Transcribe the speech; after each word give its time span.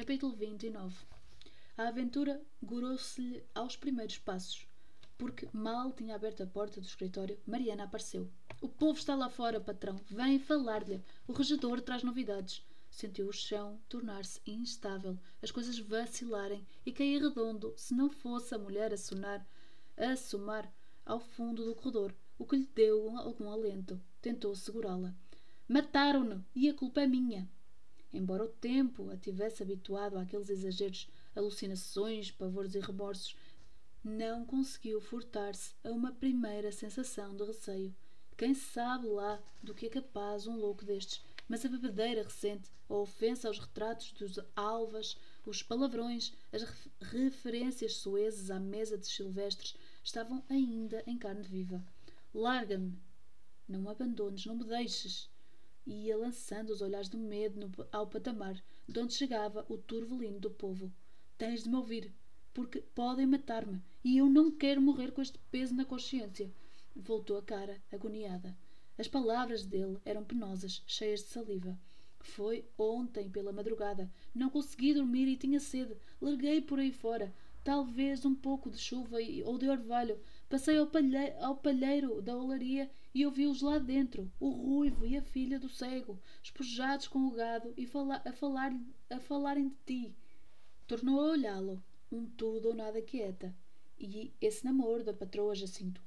Capítulo 0.00 0.34
29 0.34 0.96
A 1.76 1.88
aventura 1.88 2.40
gorou-se-lhe 2.62 3.44
aos 3.54 3.76
primeiros 3.76 4.16
passos, 4.16 4.66
porque 5.18 5.46
mal 5.52 5.92
tinha 5.92 6.14
aberto 6.14 6.42
a 6.42 6.46
porta 6.46 6.80
do 6.80 6.86
escritório, 6.86 7.38
Mariana 7.46 7.84
apareceu. 7.84 8.26
O 8.62 8.68
povo 8.70 8.98
está 8.98 9.14
lá 9.14 9.28
fora, 9.28 9.60
patrão. 9.60 10.00
Vem 10.10 10.38
falar-lhe. 10.38 11.02
O 11.28 11.34
regedor 11.34 11.82
traz 11.82 12.02
novidades. 12.02 12.64
Sentiu 12.90 13.28
o 13.28 13.32
chão 13.32 13.78
tornar-se 13.90 14.40
instável, 14.46 15.18
as 15.42 15.50
coisas 15.50 15.78
vacilarem 15.78 16.66
e 16.86 16.92
cair 16.92 17.20
redondo, 17.20 17.74
se 17.76 17.92
não 17.92 18.08
fosse 18.08 18.54
a 18.54 18.58
mulher 18.58 18.94
a 18.94 18.96
sonar, 18.96 19.46
a 19.98 20.16
somar 20.16 20.72
ao 21.04 21.20
fundo 21.20 21.62
do 21.62 21.74
corredor, 21.74 22.14
o 22.38 22.46
que 22.46 22.56
lhe 22.56 22.70
deu 22.74 23.18
algum 23.18 23.50
alento. 23.50 24.00
Tentou 24.22 24.56
segurá-la. 24.56 25.14
Mataram-no 25.68 26.42
e 26.54 26.70
a 26.70 26.74
culpa 26.74 27.02
é 27.02 27.06
minha. 27.06 27.46
Embora 28.12 28.44
o 28.44 28.48
tempo 28.48 29.08
a 29.10 29.16
tivesse 29.16 29.62
habituado 29.62 30.18
àqueles 30.18 30.50
exageros, 30.50 31.08
alucinações, 31.34 32.30
pavores 32.30 32.74
e 32.74 32.80
remorsos, 32.80 33.36
não 34.02 34.44
conseguiu 34.44 35.00
furtar-se 35.00 35.74
a 35.84 35.90
uma 35.90 36.12
primeira 36.12 36.72
sensação 36.72 37.36
de 37.36 37.44
receio. 37.44 37.94
Quem 38.36 38.54
sabe 38.54 39.06
lá 39.06 39.40
do 39.62 39.74
que 39.74 39.86
é 39.86 39.90
capaz 39.90 40.46
um 40.46 40.56
louco 40.56 40.84
destes? 40.84 41.22
Mas 41.46 41.64
a 41.64 41.68
bebedeira 41.68 42.22
recente, 42.22 42.70
a 42.88 42.94
ofensa 42.94 43.46
aos 43.46 43.58
retratos 43.58 44.12
dos 44.12 44.40
alvas, 44.56 45.16
os 45.46 45.62
palavrões, 45.62 46.32
as 46.52 46.62
referências 47.00 47.96
soezes 47.96 48.50
à 48.50 48.58
mesa 48.58 48.98
de 48.98 49.06
silvestres 49.06 49.76
estavam 50.02 50.42
ainda 50.48 51.02
em 51.06 51.16
carne 51.16 51.42
viva. 51.42 51.84
Larga-me! 52.34 52.98
Não 53.68 53.82
me 53.82 53.88
abandones, 53.88 54.46
não 54.46 54.56
me 54.56 54.64
deixes! 54.64 55.29
E 55.90 56.04
ia 56.06 56.16
lançando 56.16 56.70
os 56.70 56.80
olhares 56.80 57.08
do 57.08 57.18
medo 57.18 57.58
no, 57.58 57.86
ao 57.90 58.06
patamar 58.06 58.62
de 58.88 59.00
onde 59.00 59.12
chegava 59.12 59.66
o 59.68 59.76
turvelino 59.76 60.38
do 60.38 60.48
povo. 60.48 60.88
Tens 61.36 61.64
de 61.64 61.68
me 61.68 61.74
ouvir, 61.74 62.14
porque 62.54 62.80
podem 62.94 63.26
matar-me 63.26 63.82
e 64.04 64.16
eu 64.16 64.30
não 64.30 64.52
quero 64.52 64.80
morrer 64.80 65.10
com 65.10 65.20
este 65.20 65.36
peso 65.50 65.74
na 65.74 65.84
consciência. 65.84 66.48
Voltou 66.94 67.36
a 67.36 67.42
cara, 67.42 67.82
agoniada. 67.90 68.56
As 68.96 69.08
palavras 69.08 69.66
dele 69.66 69.98
eram 70.04 70.22
penosas, 70.22 70.80
cheias 70.86 71.24
de 71.24 71.30
saliva. 71.30 71.76
Foi 72.20 72.64
ontem 72.78 73.28
pela 73.28 73.52
madrugada. 73.52 74.08
Não 74.32 74.48
consegui 74.48 74.94
dormir 74.94 75.26
e 75.26 75.36
tinha 75.36 75.58
sede. 75.58 75.96
Larguei 76.20 76.60
por 76.60 76.78
aí 76.78 76.92
fora. 76.92 77.34
Talvez 77.64 78.24
um 78.24 78.36
pouco 78.36 78.70
de 78.70 78.78
chuva 78.78 79.16
ou 79.44 79.58
de 79.58 79.68
orvalho. 79.68 80.20
Passei 80.48 80.78
ao 80.78 80.86
palheiro, 80.86 81.34
ao 81.40 81.56
palheiro 81.56 82.22
da 82.22 82.36
olaria 82.36 82.88
e 83.12 83.26
ouvi-os 83.26 83.60
lá 83.60 83.78
dentro, 83.78 84.30
o 84.38 84.50
ruivo 84.50 85.04
e 85.04 85.16
a 85.16 85.22
filha 85.22 85.58
do 85.58 85.68
cego, 85.68 86.18
espojados 86.42 87.08
com 87.08 87.26
o 87.26 87.32
gado 87.32 87.74
e 87.76 87.84
fala, 87.86 88.22
a, 88.24 88.32
falar, 88.32 88.72
a 89.10 89.18
falarem 89.18 89.68
de 89.68 89.76
ti. 89.84 90.14
Tornou 90.86 91.20
a 91.20 91.30
olhá-lo, 91.30 91.82
um 92.10 92.26
tudo 92.26 92.68
ou 92.68 92.74
nada 92.74 93.02
quieta. 93.02 93.54
E 93.98 94.32
esse 94.40 94.64
namoro 94.64 95.02
da 95.02 95.12
patroa 95.12 95.54
Jacinto. 95.54 96.00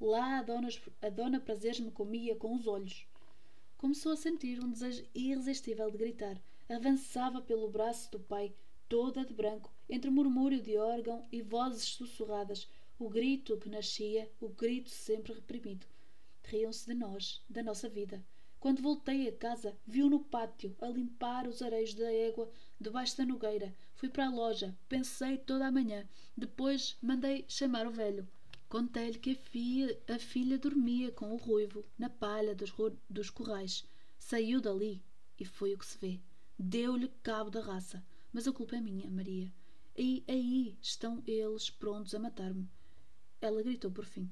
Lá 0.00 0.38
a 0.38 0.42
dona, 0.42 0.68
a 1.02 1.08
dona 1.10 1.40
Prazeres 1.40 1.80
me 1.80 1.90
comia 1.90 2.34
com 2.34 2.54
os 2.54 2.66
olhos. 2.66 3.06
Começou 3.76 4.12
a 4.12 4.16
sentir 4.16 4.62
um 4.64 4.70
desejo 4.70 5.04
irresistível 5.14 5.90
de 5.90 5.98
gritar. 5.98 6.40
Avançava 6.68 7.42
pelo 7.42 7.68
braço 7.68 8.10
do 8.12 8.18
pai, 8.18 8.54
toda 8.88 9.24
de 9.24 9.34
branco, 9.34 9.70
entre 9.88 10.10
murmúrio 10.10 10.62
de 10.62 10.76
órgão 10.76 11.22
e 11.30 11.42
vozes 11.42 11.84
sussurradas, 11.84 12.68
o 12.98 13.08
grito 13.08 13.56
que 13.58 13.68
nascia, 13.68 14.30
o 14.40 14.48
grito 14.48 14.90
sempre 14.90 15.32
reprimido. 15.32 15.86
Riam-se 16.50 16.84
de 16.84 16.94
nós, 16.94 17.40
da 17.48 17.62
nossa 17.62 17.88
vida. 17.88 18.26
Quando 18.58 18.82
voltei 18.82 19.28
a 19.28 19.32
casa, 19.32 19.78
viu 19.86 20.10
no 20.10 20.18
pátio, 20.18 20.76
a 20.80 20.88
limpar 20.88 21.46
os 21.46 21.62
areios 21.62 21.94
da 21.94 22.12
égua 22.12 22.50
debaixo 22.80 23.16
da 23.16 23.24
nogueira. 23.24 23.72
Fui 23.94 24.08
para 24.08 24.26
a 24.26 24.30
loja, 24.30 24.76
pensei 24.88 25.38
toda 25.38 25.68
a 25.68 25.70
manhã. 25.70 26.08
Depois 26.36 26.96
mandei 27.00 27.44
chamar 27.46 27.86
o 27.86 27.92
velho. 27.92 28.28
Contei-lhe 28.68 29.20
que 29.20 29.30
a 29.30 29.36
filha, 29.36 30.02
a 30.08 30.18
filha 30.18 30.58
dormia 30.58 31.12
com 31.12 31.32
o 31.32 31.36
ruivo 31.36 31.84
na 31.96 32.10
palha 32.10 32.52
dos, 32.52 32.72
dos 33.08 33.30
corrais. 33.30 33.86
Saiu 34.18 34.60
dali 34.60 35.00
e 35.38 35.44
foi 35.44 35.72
o 35.72 35.78
que 35.78 35.86
se 35.86 35.98
vê. 35.98 36.20
Deu-lhe 36.58 37.12
cabo 37.22 37.48
da 37.48 37.60
raça. 37.60 38.04
Mas 38.32 38.48
a 38.48 38.52
culpa 38.52 38.74
é 38.74 38.80
minha, 38.80 39.08
Maria. 39.08 39.52
E 39.96 40.24
aí 40.26 40.76
estão 40.82 41.22
eles 41.28 41.70
prontos 41.70 42.12
a 42.12 42.18
matar-me. 42.18 42.68
Ela 43.40 43.62
gritou 43.62 43.90
por 43.90 44.04
fim. 44.04 44.28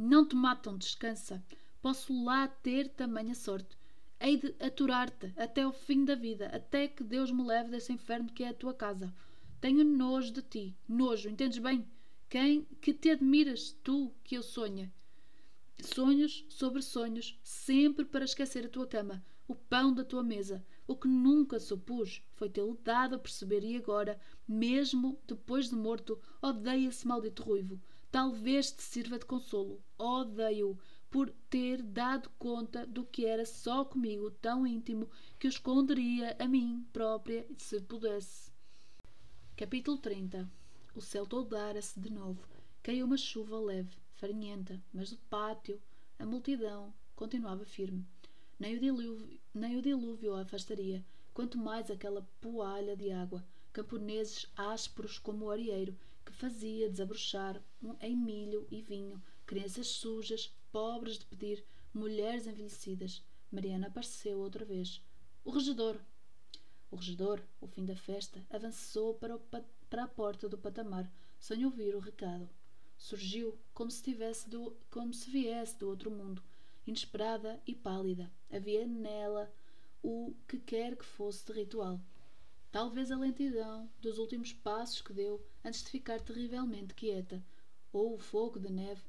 Não 0.00 0.24
te 0.24 0.36
matam, 0.36 0.78
descansa. 0.78 1.44
Posso 1.82 2.24
lá 2.24 2.46
ter 2.46 2.88
tamanha 2.90 3.34
sorte. 3.34 3.76
Hei 4.20 4.36
de 4.36 4.54
aturar-te 4.60 5.32
até 5.36 5.66
o 5.66 5.72
fim 5.72 6.04
da 6.04 6.14
vida, 6.14 6.46
até 6.54 6.86
que 6.86 7.02
Deus 7.02 7.32
me 7.32 7.42
leve 7.42 7.70
desse 7.70 7.92
inferno 7.92 8.32
que 8.32 8.44
é 8.44 8.50
a 8.50 8.54
tua 8.54 8.72
casa. 8.72 9.12
Tenho 9.60 9.82
nojo 9.82 10.32
de 10.32 10.40
ti, 10.42 10.76
nojo, 10.88 11.28
entendes 11.28 11.58
bem? 11.58 11.84
Quem 12.28 12.62
que 12.80 12.94
te 12.94 13.10
admiras, 13.10 13.76
tu 13.82 14.14
que 14.22 14.36
eu 14.36 14.42
sonha? 14.44 14.94
Sonhos 15.82 16.46
sobre 16.48 16.80
sonhos, 16.80 17.36
sempre 17.42 18.04
para 18.04 18.24
esquecer 18.24 18.66
a 18.66 18.68
tua 18.68 18.86
cama, 18.86 19.20
o 19.48 19.54
pão 19.56 19.92
da 19.92 20.04
tua 20.04 20.22
mesa. 20.22 20.64
O 20.86 20.94
que 20.94 21.08
nunca 21.08 21.58
supus 21.58 22.22
foi 22.36 22.48
tê-lo 22.48 22.78
dado 22.84 23.16
a 23.16 23.18
perceber 23.18 23.64
e 23.64 23.76
agora, 23.76 24.16
mesmo 24.46 25.18
depois 25.26 25.68
de 25.68 25.74
morto, 25.74 26.20
odeia 26.40 26.86
esse 26.86 27.04
maldito 27.04 27.42
ruivo. 27.42 27.80
Talvez 28.10 28.70
te 28.72 28.82
sirva 28.82 29.18
de 29.18 29.26
consolo. 29.26 29.82
Odeio-o 29.98 30.78
por 31.10 31.30
ter 31.50 31.82
dado 31.82 32.30
conta 32.38 32.86
do 32.86 33.04
que 33.04 33.26
era 33.26 33.44
só 33.44 33.84
comigo 33.84 34.30
tão 34.30 34.66
íntimo 34.66 35.10
que 35.38 35.46
o 35.46 35.50
esconderia 35.50 36.36
a 36.38 36.46
mim 36.46 36.86
própria 36.92 37.46
se 37.56 37.80
pudesse. 37.80 38.50
Capítulo 39.56 39.98
30 39.98 40.50
O 40.94 41.00
céu 41.00 41.26
toldara-se 41.26 41.98
de 42.00 42.10
novo. 42.10 42.42
Caiu 42.82 43.04
uma 43.06 43.16
chuva 43.16 43.58
leve, 43.58 43.96
farinhenta, 44.14 44.82
mas 44.92 45.10
do 45.10 45.18
pátio 45.30 45.80
a 46.18 46.24
multidão 46.24 46.94
continuava 47.14 47.64
firme. 47.64 48.06
Nem 48.58 48.76
o 48.76 48.80
dilúvio, 48.80 49.40
nem 49.54 49.76
o 49.76 49.82
dilúvio 49.82 50.34
a 50.34 50.42
afastaria, 50.42 51.04
quanto 51.34 51.58
mais 51.58 51.90
aquela 51.90 52.26
poalha 52.40 52.96
de 52.96 53.10
água, 53.10 53.44
camponeses 53.72 54.46
ásperos 54.56 55.18
como 55.18 55.46
o 55.46 55.50
areeiro, 55.50 55.96
que 56.28 56.34
fazia 56.34 56.90
desabrochar 56.90 57.58
em 58.02 58.14
milho 58.14 58.68
e 58.70 58.82
vinho, 58.82 59.22
crianças 59.46 59.86
sujas, 59.86 60.54
pobres 60.70 61.18
de 61.18 61.24
pedir, 61.24 61.64
mulheres 61.94 62.46
envelhecidas. 62.46 63.24
Mariana 63.50 63.86
apareceu 63.86 64.38
outra 64.38 64.62
vez. 64.62 65.02
O 65.42 65.50
regedor. 65.50 65.98
O 66.90 66.96
regedor, 66.96 67.40
o 67.62 67.66
fim 67.66 67.82
da 67.86 67.96
festa, 67.96 68.44
avançou 68.50 69.14
para, 69.14 69.36
o, 69.36 69.40
para 69.88 70.04
a 70.04 70.08
porta 70.08 70.50
do 70.50 70.58
patamar, 70.58 71.10
sem 71.40 71.64
ouvir 71.64 71.94
o 71.94 71.98
recado. 71.98 72.46
Surgiu 72.98 73.58
como 73.72 73.90
se, 73.90 74.02
tivesse 74.02 74.50
do, 74.50 74.76
como 74.90 75.14
se 75.14 75.30
viesse 75.30 75.78
do 75.78 75.88
outro 75.88 76.10
mundo, 76.10 76.42
inesperada 76.86 77.58
e 77.66 77.74
pálida. 77.74 78.30
Havia 78.52 78.86
nela 78.86 79.50
o 80.02 80.34
que 80.46 80.58
quer 80.58 80.94
que 80.94 81.06
fosse 81.06 81.46
de 81.46 81.52
ritual. 81.54 81.98
Talvez 82.70 83.10
a 83.10 83.16
lentidão 83.16 83.90
dos 83.98 84.18
últimos 84.18 84.52
passos 84.52 85.00
que 85.00 85.14
deu 85.14 85.42
antes 85.68 85.84
de 85.84 85.90
ficar 85.90 86.18
terrivelmente 86.20 86.94
quieta, 86.94 87.44
ou 87.92 88.14
o 88.14 88.18
fogo 88.18 88.58
de 88.58 88.70
neve 88.70 89.02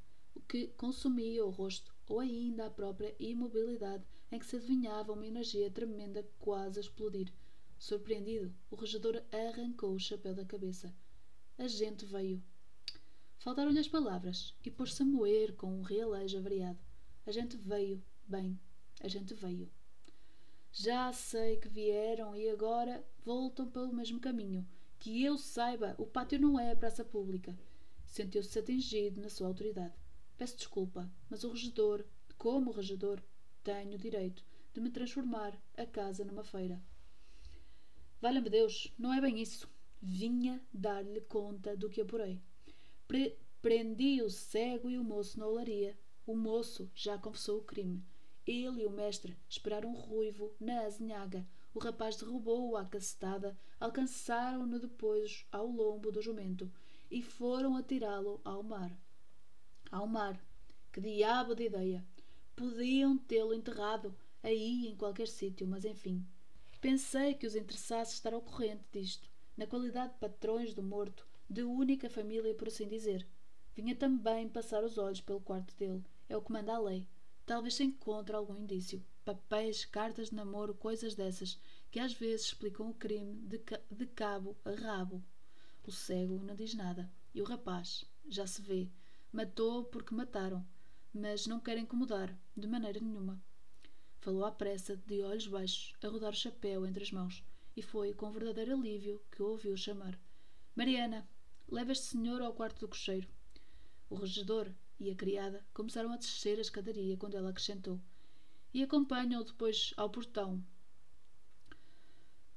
que 0.46 0.68
consumia 0.70 1.46
o 1.46 1.50
rosto, 1.50 1.96
ou 2.06 2.20
ainda 2.20 2.66
a 2.66 2.70
própria 2.70 3.16
imobilidade 3.18 4.04
em 4.30 4.38
que 4.38 4.46
se 4.46 4.58
adivinhava 4.58 5.14
uma 5.14 5.26
energia 5.26 5.72
tremenda 5.72 6.28
quase 6.38 6.80
a 6.80 6.82
explodir. 6.82 7.32
Surpreendido, 7.78 8.54
o 8.70 8.76
regedor 8.76 9.24
arrancou 9.32 9.94
o 9.94 10.00
chapéu 10.00 10.36
da 10.36 10.44
cabeça. 10.44 10.94
A 11.58 11.68
gente 11.68 12.06
veio. 12.06 12.44
Faltaram-lhe 13.38 13.80
as 13.80 13.88
palavras 13.88 14.54
e 14.66 14.70
pôs-se 14.70 15.02
a 15.02 15.06
moer 15.06 15.56
com 15.56 15.80
um 15.80 15.82
realejo 15.82 16.38
avariado. 16.38 16.80
A 17.26 17.32
gente 17.32 17.56
veio, 17.56 18.04
bem, 18.28 18.60
a 19.00 19.08
gente 19.08 19.34
veio. 19.34 19.72
Já 20.74 21.14
sei 21.14 21.56
que 21.56 21.70
vieram 21.70 22.36
e 22.36 22.50
agora 22.50 23.06
voltam 23.24 23.70
pelo 23.70 23.94
mesmo 23.94 24.20
caminho. 24.20 24.68
Que 25.00 25.24
eu 25.24 25.38
saiba, 25.38 25.96
o 25.98 26.06
pátio 26.06 26.38
não 26.38 26.60
é 26.60 26.72
a 26.72 26.76
praça 26.76 27.06
pública. 27.06 27.58
Sentiu-se 28.06 28.60
atingido 28.60 29.22
na 29.22 29.30
sua 29.30 29.48
autoridade. 29.48 29.94
Peço 30.38 30.58
desculpa, 30.58 31.10
mas 31.30 31.44
o 31.44 31.52
regedor, 31.52 32.04
como 32.38 32.72
regedor, 32.72 33.22
tenho 33.64 33.96
o 33.96 33.98
direito 33.98 34.44
de 34.74 34.82
me 34.82 34.90
transformar 34.90 35.58
a 35.78 35.86
casa 35.86 36.26
numa 36.26 36.44
feira. 36.44 36.82
Valha-me 38.22 38.50
Deus, 38.50 38.94
não 38.98 39.14
é 39.14 39.22
bem 39.22 39.40
isso. 39.40 39.70
Vinha 40.02 40.62
dar-lhe 40.74 41.22
conta 41.22 41.78
do 41.78 41.90
que 41.90 42.02
apurei. 42.02 42.42
Pre 43.08 43.38
prendi 43.62 44.22
o 44.22 44.30
cego 44.30 44.90
e 44.90 44.98
o 44.98 45.04
moço 45.04 45.40
na 45.40 45.48
olaria. 45.48 45.98
O 46.26 46.36
moço 46.36 46.90
já 46.94 47.18
confessou 47.18 47.60
o 47.60 47.64
crime. 47.64 48.04
Ele 48.46 48.82
e 48.82 48.86
o 48.86 48.92
mestre 48.92 49.38
esperaram 49.48 49.94
ruivo 49.94 50.54
na 50.60 50.82
azinhaga. 50.82 51.48
O 51.80 51.82
rapaz 51.82 52.18
derrubou-o 52.18 52.76
à 52.76 52.84
cacetada, 52.84 53.58
alcançaram-no 53.80 54.82
depois 54.82 55.46
ao 55.50 55.66
lombo 55.66 56.12
do 56.12 56.22
jumento 56.22 56.70
e 57.10 57.24
foram 57.24 57.78
atirá-lo 57.78 58.42
ao 58.44 58.62
mar. 58.62 58.92
Ao 59.90 60.06
mar. 60.06 60.38
Que 60.92 61.00
diabo 61.00 61.56
de 61.56 61.68
ideia! 61.68 62.06
Podiam 62.54 63.18
tê-lo 63.18 63.54
enterrado 63.54 64.14
aí 64.44 64.90
em 64.90 64.96
qualquer 64.98 65.30
sítio, 65.30 65.66
mas 65.66 65.86
enfim. 65.86 66.28
Pensei 66.82 67.34
que 67.34 67.48
os 67.48 67.56
interessasse 67.56 68.16
estar 68.16 68.34
ao 68.34 68.42
corrente 68.42 68.84
disto, 68.92 69.30
na 69.56 69.66
qualidade 69.66 70.12
de 70.12 70.20
patrões 70.20 70.74
do 70.74 70.84
morto, 70.84 71.26
de 71.50 71.64
única 71.64 72.10
família, 72.10 72.54
por 72.56 72.68
assim 72.68 72.90
dizer. 72.90 73.26
Vinha 73.74 73.96
também 73.96 74.50
passar 74.50 74.84
os 74.84 74.98
olhos 74.98 75.22
pelo 75.22 75.40
quarto 75.40 75.74
dele. 75.78 76.04
É 76.28 76.36
o 76.36 76.42
que 76.42 76.52
manda 76.52 76.76
a 76.76 76.80
lei. 76.80 77.08
Talvez 77.46 77.76
se 77.76 77.86
encontre 77.86 78.36
algum 78.36 78.58
indício. 78.58 79.02
Papéis, 79.26 79.86
cartas 79.86 80.30
de 80.30 80.36
namoro, 80.36 80.74
coisas 80.74 81.14
dessas, 81.16 81.60
que 81.92 82.00
às 82.00 82.14
vezes 82.14 82.48
explicam 82.48 82.90
o 82.90 82.94
crime 82.94 83.36
de, 83.42 83.60
ca 83.60 83.80
de 83.92 84.06
cabo 84.06 84.58
a 84.66 84.72
rabo. 84.72 85.24
O 85.84 85.92
cego 85.92 86.38
não 86.44 86.56
diz 86.56 86.74
nada. 86.74 87.12
E 87.34 87.42
o 87.42 87.46
rapaz, 87.46 88.06
já 88.28 88.48
se 88.48 88.62
vê, 88.62 88.90
matou 89.32 89.84
porque 89.86 90.16
mataram, 90.16 90.66
mas 91.14 91.48
não 91.48 91.60
quer 91.60 91.78
incomodar, 91.78 92.36
de 92.56 92.68
maneira 92.68 93.00
nenhuma. 93.00 93.42
Falou 94.20 94.46
à 94.46 94.52
pressa, 94.52 94.98
de 94.98 95.22
olhos 95.22 95.48
baixos, 95.48 95.94
a 96.04 96.08
rodar 96.08 96.32
o 96.32 96.36
chapéu 96.36 96.86
entre 96.86 97.04
as 97.04 97.12
mãos, 97.12 97.44
e 97.76 97.82
foi 97.82 98.14
com 98.14 98.32
verdadeiro 98.32 98.74
alívio 98.74 99.22
que 99.32 99.42
ouviu 99.42 99.78
chamar. 99.78 100.20
Mariana, 100.76 101.28
leva 101.68 101.92
este 101.92 102.06
senhor 102.06 102.42
ao 102.42 102.54
quarto 102.54 102.80
do 102.80 102.88
cocheiro. 102.88 103.28
O 104.10 104.16
regedor 104.16 104.72
e 105.00 105.10
a 105.10 105.16
criada 105.16 105.66
começaram 105.74 106.12
a 106.12 106.18
descer 106.18 106.58
a 106.58 106.62
escadaria 106.62 107.16
quando 107.16 107.38
ela 107.38 107.50
acrescentou. 107.50 108.00
E 108.74 108.84
acompanham-o 108.84 109.44
depois 109.44 109.94
ao 109.98 110.10
portão. 110.10 110.64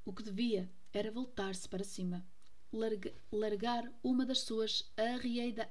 O 0.05 0.13
que 0.13 0.23
devia 0.23 0.71
era 0.93 1.11
voltar-se 1.11 1.69
para 1.69 1.85
cima, 1.85 2.27
largar 3.31 3.91
uma 4.03 4.27
das 4.27 4.41
suas 4.41 4.93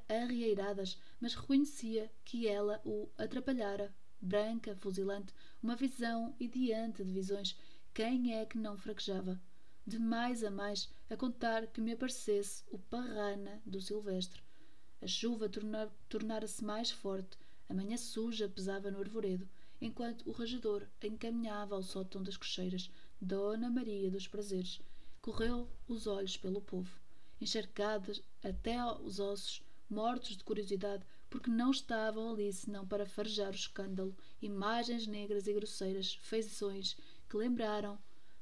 arrieiradas, 0.09 0.99
mas 1.19 1.35
reconhecia 1.35 2.11
que 2.23 2.47
ela 2.47 2.81
o 2.85 3.09
atrapalhara, 3.17 3.93
branca, 4.19 4.75
fuzilante, 4.75 5.33
uma 5.61 5.75
visão 5.75 6.35
e 6.39 6.47
diante 6.47 7.03
de 7.03 7.11
visões, 7.11 7.57
quem 7.94 8.35
é 8.35 8.45
que 8.45 8.57
não 8.57 8.77
fraquejava? 8.77 9.41
De 9.85 9.99
mais 9.99 10.44
a 10.44 10.51
mais, 10.51 10.89
a 11.09 11.17
contar 11.17 11.67
que 11.67 11.81
me 11.81 11.91
aparecesse 11.91 12.63
o 12.69 12.79
parrana 12.79 13.61
do 13.65 13.81
Silvestre. 13.81 14.41
A 15.01 15.07
chuva 15.07 15.49
tornara-se 16.07 16.63
mais 16.63 16.91
forte, 16.91 17.37
a 17.67 17.73
manhã 17.73 17.97
suja 17.97 18.47
pesava 18.47 18.91
no 18.91 18.99
arvoredo, 18.99 19.49
enquanto 19.81 20.30
o 20.30 20.31
rajador 20.31 20.88
encaminhava 21.01 21.74
ao 21.75 21.81
sótão 21.81 22.22
das 22.22 22.38
cocheiras 22.38 22.92
Dona 23.19 23.69
Maria 23.69 24.12
dos 24.12 24.28
Prazeres, 24.28 24.80
correu 25.22 25.68
os 25.88 26.06
olhos 26.06 26.38
pelo 26.38 26.62
povo, 26.62 27.00
encharcados 27.42 28.22
até 28.44 28.78
aos 28.78 29.19
ossos, 29.19 29.63
mortos 29.89 30.38
de 30.38 30.44
curiosidade, 30.44 31.04
porque 31.30 31.50
não 31.50 31.72
estavam 31.72 32.31
ali 32.31 32.51
senão 32.54 32.86
para 32.86 33.06
farejar 33.06 33.51
o 33.51 33.56
escândalo, 33.56 34.16
imagens 34.42 35.07
negras 35.07 35.48
e 35.48 35.54
grosseiras, 35.54 36.13
feições 36.13 36.95
que 37.28 37.38
lembraram, 37.38 37.98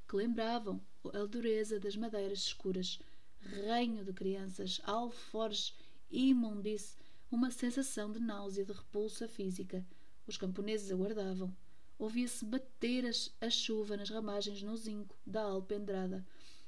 que 0.08 0.16
lembravam 0.16 0.82
a 1.14 1.26
dureza 1.26 1.80
das 1.80 1.96
madeiras 1.96 2.40
escuras, 2.40 3.00
reino 3.40 4.04
de 4.04 4.12
crianças, 4.12 4.82
alforjes, 4.84 5.74
imundice, 6.12 6.98
uma 7.32 7.52
sensação 7.52 8.12
de 8.12 8.20
náusea, 8.20 8.66
de 8.66 8.74
repulsa 8.74 9.28
física. 9.28 9.86
Os 10.30 10.38
camponeses 10.38 10.92
aguardavam. 10.92 11.52
Ouvia-se 11.98 12.46
bater 12.46 13.04
a 13.42 13.50
chuva 13.50 13.98
nas 13.98 14.12
ramagens 14.12 14.62
no 14.62 14.78
zinco 14.78 15.18
da 15.26 15.42
alpendrada. 15.42 16.24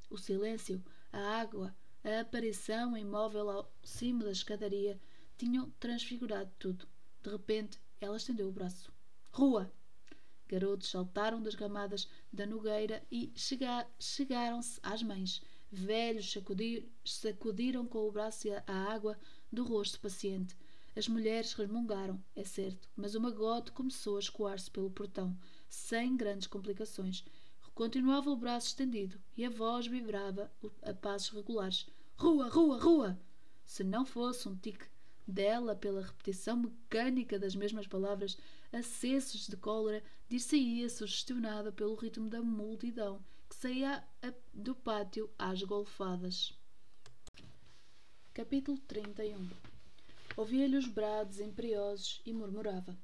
O 0.10 0.18
silêncio, 0.18 0.84
a 1.13 1.19
água, 1.40 1.72
a 2.04 2.22
aparição 2.22 2.98
imóvel 2.98 3.52
ao 3.52 3.72
cimo 3.84 4.24
da 4.24 4.31
escadaria 4.31 5.00
tinham 5.38 5.69
transfigurado 5.80 6.52
tudo. 6.58 6.88
De 7.22 7.30
repente, 7.30 7.80
ela 8.00 8.18
estendeu 8.18 8.50
o 8.50 8.52
braço. 8.52 8.92
Rua! 9.31 9.72
Garotos 10.48 10.90
saltaram 10.90 11.40
das 11.40 11.54
ramadas 11.54 12.10
da 12.34 12.48
nogueira 12.48 13.06
e 13.12 13.31
chega 13.36 13.88
chegaram-se 14.00 14.80
às 14.81 15.04
mães. 15.04 15.40
Velhos 15.72 16.31
sacudir, 16.31 16.90
sacudiram 17.06 17.86
com 17.86 18.08
o 18.08 18.12
braço 18.12 18.48
a 18.66 18.74
água 18.92 19.19
do 19.52 19.63
rosto 19.63 20.00
paciente. 20.00 20.58
As 20.96 21.08
mulheres 21.08 21.54
resmungaram, 21.54 22.22
é 22.36 22.44
certo, 22.44 22.90
mas 22.96 23.16
o 23.16 23.22
magote 23.22 23.72
começou 23.72 24.18
a 24.18 24.20
escoar-se 24.20 24.70
pelo 24.70 24.92
portão, 24.92 25.38
sem 25.70 26.18
grandes 26.18 26.48
complicações. 26.48 27.24
Continuava 27.74 28.30
o 28.30 28.36
braço 28.36 28.68
estendido 28.68 29.20
e 29.36 29.46
a 29.46 29.50
voz 29.50 29.88
vibrava 29.88 30.52
a 30.82 30.94
passos 30.94 31.30
regulares. 31.30 31.88
Rua, 32.18 32.50
rua, 32.50 32.78
rua! 32.78 33.20
Se 33.66 33.84
não 33.84 34.06
fosse 34.06 34.50
um 34.50 34.56
tique 34.56 34.86
dela 35.26 35.76
pela 35.76 36.02
repetição 36.02 36.58
mecânica 36.58 37.40
das 37.40 37.56
mesmas 37.56 37.88
palavras, 37.88 38.38
acessos 38.72 39.48
de 39.48 39.56
cólera, 39.56 40.04
dir-se-ia 40.30 40.90
sugestionada 40.90 41.72
pelo 41.72 41.96
ritmo 41.96 42.30
da 42.30 42.42
multidão 42.42 43.24
que 43.50 43.56
saía 43.56 44.04
do 44.54 44.76
pátio 44.76 45.30
às 45.40 45.64
golfadas. 45.64 46.54
Capítulo 48.34 48.78
31 48.80 49.71
Ouvia-lhe 50.42 50.76
os 50.76 50.88
brados 50.88 51.40
imperiosos 51.40 52.20
e 52.26 52.34
murmurava. 52.34 52.98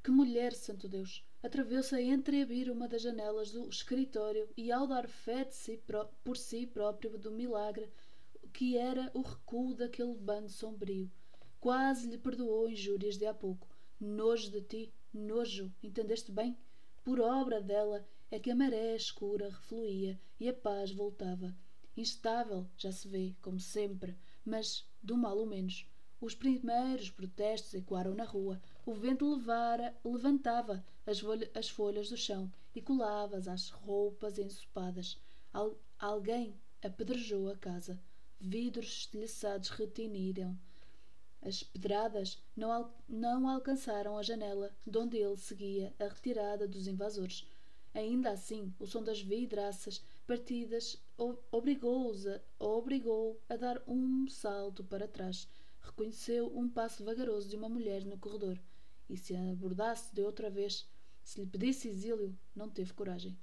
Que 0.00 0.12
mulher, 0.12 0.52
santo 0.52 0.88
Deus! 0.88 1.26
Atreveu-se 1.42 1.92
a 1.92 2.00
entreabrir 2.00 2.70
uma 2.70 2.86
das 2.86 3.02
janelas 3.02 3.50
do 3.50 3.68
escritório 3.68 4.48
e, 4.56 4.70
ao 4.70 4.86
dar 4.86 5.08
fé 5.08 5.42
de 5.42 5.56
si, 5.56 5.82
por 6.22 6.36
si 6.36 6.68
próprio 6.68 7.18
do 7.18 7.32
milagre 7.32 7.90
que 8.52 8.76
era 8.76 9.10
o 9.12 9.22
recuo 9.22 9.74
daquele 9.74 10.14
bando 10.14 10.50
sombrio, 10.50 11.10
quase 11.58 12.08
lhe 12.08 12.16
perdoou 12.16 12.70
injúrias 12.70 13.16
de 13.16 13.26
há 13.26 13.34
pouco. 13.34 13.66
Nojo 13.98 14.48
de 14.48 14.62
ti, 14.62 14.94
nojo, 15.12 15.74
entendeste 15.82 16.30
bem? 16.30 16.56
Por 17.02 17.18
obra 17.18 17.60
dela 17.60 18.06
é 18.30 18.38
que 18.38 18.52
a 18.52 18.54
maré 18.54 18.94
escura 18.94 19.50
refluía 19.50 20.16
e 20.38 20.48
a 20.48 20.54
paz 20.54 20.92
voltava. 20.92 21.52
Instável, 21.96 22.68
já 22.76 22.92
se 22.92 23.08
vê, 23.08 23.34
como 23.42 23.58
sempre, 23.58 24.16
mas 24.44 24.88
do 25.02 25.16
mal 25.16 25.36
ou 25.36 25.44
menos. 25.44 25.84
Os 26.20 26.34
primeiros 26.34 27.10
protestos 27.10 27.74
ecoaram 27.74 28.12
na 28.12 28.24
rua. 28.24 28.60
O 28.84 28.92
vento 28.92 29.32
levara, 29.32 29.96
levantava 30.04 30.84
as, 31.06 31.22
as 31.54 31.68
folhas 31.68 32.08
do 32.08 32.16
chão 32.16 32.52
e 32.74 32.82
colava-as 32.82 33.46
às 33.46 33.70
roupas 33.70 34.36
ensopadas. 34.36 35.16
Al, 35.52 35.78
alguém 35.96 36.58
apedrejou 36.82 37.48
a 37.48 37.56
casa. 37.56 38.00
Vidros 38.40 38.86
estilhaçados 38.86 39.68
retiniram. 39.68 40.58
As 41.40 41.62
pedradas 41.62 42.42
não, 42.56 42.72
al, 42.72 42.92
não 43.08 43.48
alcançaram 43.48 44.18
a 44.18 44.22
janela, 44.24 44.74
de 44.84 44.98
onde 44.98 45.16
ele 45.18 45.36
seguia 45.36 45.94
a 46.00 46.08
retirada 46.08 46.66
dos 46.66 46.88
invasores. 46.88 47.46
Ainda 47.94 48.30
assim, 48.32 48.74
o 48.80 48.86
som 48.86 49.04
das 49.04 49.20
vidraças 49.22 50.02
partidas 50.26 51.00
obrigou-os 51.50 52.26
a, 52.26 52.40
obrigou 52.58 53.40
a 53.48 53.56
dar 53.56 53.80
um 53.86 54.26
salto 54.28 54.82
para 54.82 55.06
trás 55.06 55.48
reconheceu 55.88 56.46
um 56.56 56.68
passo 56.68 57.04
vagaroso 57.04 57.48
de 57.48 57.56
uma 57.56 57.68
mulher 57.68 58.04
no 58.04 58.18
corredor 58.18 58.58
e 59.08 59.16
se 59.16 59.34
abordasse 59.34 60.14
de 60.14 60.22
outra 60.22 60.50
vez, 60.50 60.86
se 61.22 61.40
lhe 61.40 61.46
pedisse 61.46 61.88
exílio, 61.88 62.38
não 62.54 62.68
teve 62.68 62.92
coragem. 62.92 63.38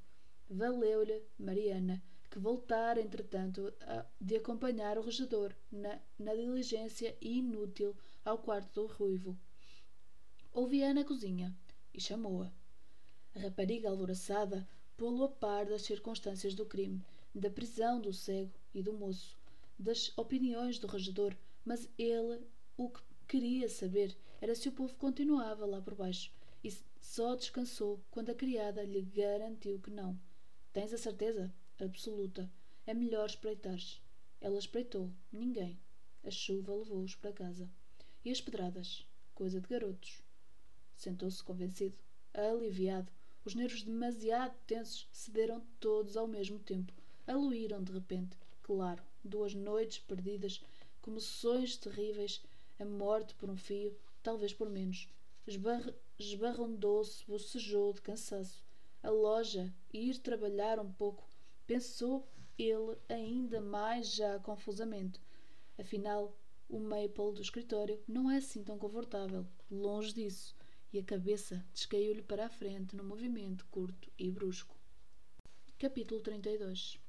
Valeu-lhe 0.50 1.24
Mariana, 1.40 2.04
que 2.30 2.38
voltara, 2.38 3.02
entretanto, 3.02 3.74
a, 3.82 4.06
de 4.22 4.36
acompanhar 4.36 4.98
o 4.98 5.02
regedor 5.02 5.54
na, 5.72 6.00
na 6.20 6.36
diligência 6.36 7.18
inútil 7.20 7.96
ao 8.24 8.38
quarto 8.38 8.82
do 8.82 8.88
ruivo. 8.88 9.38
Ouvia-a 10.54 10.94
na 10.94 11.04
cozinha 11.04 11.54
e 11.94 12.00
chamou-a. 12.00 12.52
A 13.34 13.40
rapariga 13.40 13.90
alvoroçada 13.90 14.68
pô-lo 14.96 15.24
a 15.24 15.30
par 15.30 15.66
das 15.66 15.82
circunstâncias 15.82 16.54
do 16.54 16.66
crime, 16.66 17.04
da 17.34 17.50
prisão 17.50 18.00
do 18.00 18.14
cego 18.14 18.54
e 18.74 18.82
do 18.82 18.94
moço, 18.94 19.36
das 19.78 20.16
opiniões 20.16 20.80
do 20.80 20.88
regedor 20.88 21.36
mas 21.66 21.90
ele 21.98 22.46
o 22.78 22.90
que 22.90 23.02
queria 23.28 23.68
saber 23.68 24.16
era 24.40 24.56
se 24.56 24.70
o 24.70 24.72
povo 24.72 24.94
continuava 24.96 25.66
lá 25.66 25.82
por 25.82 25.96
baixo 25.96 26.32
e 26.64 26.72
só 27.02 27.36
descansou 27.36 28.04
quando 28.12 28.30
a 28.30 28.36
criada 28.36 28.84
lhe 28.84 29.02
garantiu 29.02 29.80
que 29.80 29.90
não. 29.90 30.20
Tens 30.72 30.94
a 30.94 30.98
certeza? 30.98 31.54
Absoluta. 31.80 32.52
É 32.86 32.94
melhor 32.94 33.28
espreitares. 33.28 34.02
Ela 34.40 34.60
espreitou. 34.60 35.12
Ninguém. 35.32 35.80
A 36.24 36.30
chuva 36.30 36.76
levou-os 36.76 37.16
para 37.16 37.34
casa. 37.34 37.70
E 38.24 38.32
as 38.32 38.42
pedradas? 38.42 39.08
Coisa 39.34 39.60
de 39.60 39.68
garotos. 39.68 40.22
Sentou-se 40.96 41.44
convencido, 41.44 41.98
aliviado. 42.34 43.12
Os 43.44 43.54
nervos 43.54 43.84
demasiado 43.84 44.56
tensos 44.66 45.08
cederam 45.12 45.66
todos 45.80 46.18
ao 46.18 46.28
mesmo 46.28 46.60
tempo. 46.60 46.94
Aluíram 47.28 47.84
de 47.84 47.92
repente. 47.92 48.38
Claro, 48.64 49.04
duas 49.24 49.54
noites 49.54 50.00
perdidas 50.00 50.64
comoções 51.06 51.78
terríveis, 51.78 52.44
a 52.80 52.84
morte 52.84 53.36
por 53.36 53.48
um 53.48 53.56
fio, 53.56 53.96
talvez 54.24 54.52
por 54.52 54.68
menos. 54.68 55.08
Esbar 55.46 55.94
esbarrondou-se, 56.18 57.24
bocejou 57.28 57.94
de 57.94 58.02
cansaço. 58.02 58.66
A 59.04 59.12
loja, 59.12 59.72
ir 59.94 60.18
trabalhar 60.18 60.80
um 60.80 60.92
pouco, 60.92 61.30
pensou 61.68 62.28
ele 62.58 62.98
ainda 63.08 63.62
mais 63.62 64.16
já 64.16 64.40
confusamente. 64.40 65.22
Afinal, 65.78 66.36
o 66.68 66.80
maple 66.80 67.36
do 67.36 67.42
escritório 67.42 68.02
não 68.08 68.32
é 68.32 68.38
assim 68.38 68.64
tão 68.64 68.80
confortável, 68.80 69.46
longe 69.70 70.12
disso, 70.12 70.56
e 70.92 70.98
a 70.98 71.04
cabeça 71.04 71.64
descaiu-lhe 71.72 72.24
para 72.24 72.48
a 72.48 72.50
frente 72.50 72.96
num 72.96 73.04
movimento 73.04 73.64
curto 73.68 74.12
e 74.18 74.32
brusco. 74.32 74.76
Capítulo 75.78 76.20
32 76.22 77.05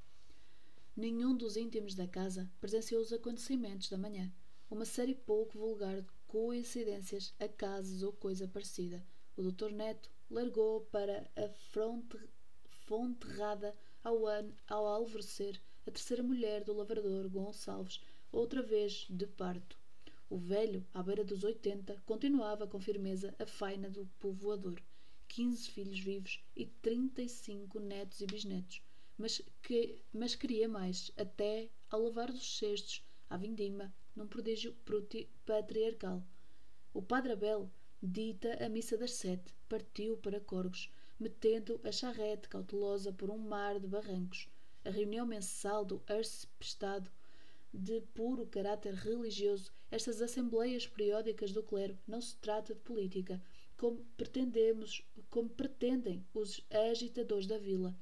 Nenhum 0.96 1.36
dos 1.36 1.58
íntimos 1.58 1.94
da 1.94 2.08
casa 2.08 2.50
presenciou 2.58 3.02
os 3.02 3.12
acontecimentos 3.12 3.90
da 3.90 3.98
manhã. 3.98 4.32
Uma 4.70 4.86
série 4.86 5.14
pouco 5.14 5.58
vulgar 5.58 6.00
de 6.00 6.08
coincidências, 6.26 7.34
acasos 7.38 8.02
ou 8.02 8.14
coisa 8.14 8.48
parecida. 8.48 9.04
O 9.36 9.42
doutor 9.42 9.72
Neto 9.72 10.10
largou 10.30 10.80
para 10.86 11.30
a 11.36 11.50
fronte, 11.70 12.18
fonterrada 12.86 13.76
ao, 14.02 14.26
an, 14.26 14.50
ao 14.66 14.86
alvorecer 14.86 15.60
a 15.86 15.90
terceira 15.90 16.22
mulher 16.22 16.64
do 16.64 16.72
lavrador 16.72 17.28
Gonçalves, 17.28 18.00
outra 18.32 18.62
vez 18.62 19.06
de 19.10 19.26
parto. 19.26 19.78
O 20.30 20.38
velho, 20.38 20.82
à 20.94 21.02
beira 21.02 21.22
dos 21.22 21.44
oitenta, 21.44 22.02
continuava 22.06 22.66
com 22.66 22.80
firmeza 22.80 23.34
a 23.38 23.44
faina 23.44 23.90
do 23.90 24.06
povoador. 24.18 24.80
Quinze 25.28 25.68
filhos 25.68 25.98
vivos 26.00 26.42
e 26.56 26.64
trinta 26.64 27.20
e 27.20 27.28
cinco 27.28 27.78
netos 27.78 28.22
e 28.22 28.26
bisnetos. 28.26 28.80
Mas, 29.18 29.40
que, 29.62 30.02
mas 30.12 30.34
queria 30.34 30.68
mais, 30.68 31.10
até 31.16 31.70
ao 31.90 32.04
levar 32.04 32.30
dos 32.30 32.58
cestos 32.58 33.04
à 33.30 33.36
vindima, 33.36 33.94
num 34.14 34.26
prodígio 34.26 34.76
patriarcal. 35.44 36.22
O 36.92 37.02
padre 37.02 37.32
Abel, 37.32 37.70
dita 38.02 38.64
a 38.64 38.68
missa 38.68 38.96
das 38.96 39.12
sete, 39.12 39.54
partiu 39.68 40.16
para 40.16 40.40
Corgos, 40.40 40.90
metendo 41.18 41.80
a 41.82 41.90
charrete 41.90 42.48
cautelosa 42.48 43.12
por 43.12 43.30
um 43.30 43.38
mar 43.38 43.80
de 43.80 43.86
barrancos. 43.86 44.48
A 44.84 44.90
reunião 44.90 45.26
mensal 45.26 45.84
do 45.84 46.02
arcebispo 46.06 47.10
de 47.72 48.00
puro 48.14 48.46
caráter 48.46 48.94
religioso, 48.94 49.72
estas 49.90 50.22
assembleias 50.22 50.86
periódicas 50.86 51.52
do 51.52 51.62
clero, 51.62 51.98
não 52.06 52.20
se 52.20 52.36
trata 52.36 52.74
de 52.74 52.80
política, 52.80 53.42
como 53.76 54.04
pretendemos, 54.16 55.02
como 55.28 55.50
pretendem 55.50 56.24
os 56.32 56.64
agitadores 56.70 57.46
da 57.46 57.58
vila. 57.58 57.94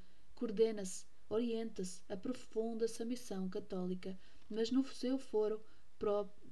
Coordena-se, 0.45 1.07
orienta-se, 1.31 2.03
aprofunda-se 2.07 3.03
a 3.03 3.07
missão 3.07 3.49
católica, 3.49 4.15
mas 4.51 4.71
no 4.71 4.87
seu 4.87 5.17
foro, 5.17 5.59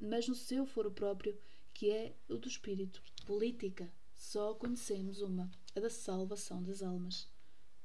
mas 0.01 0.27
no 0.27 0.35
seu 0.35 0.65
foro 0.65 0.91
próprio, 0.91 1.39
que 1.75 1.91
é 1.91 2.17
o 2.27 2.39
do 2.39 2.49
espírito. 2.49 3.03
Política, 3.27 3.93
só 4.17 4.55
conhecemos 4.55 5.21
uma, 5.21 5.51
a 5.77 5.81
da 5.81 5.91
salvação 5.91 6.63
das 6.63 6.83
almas. 6.83 7.29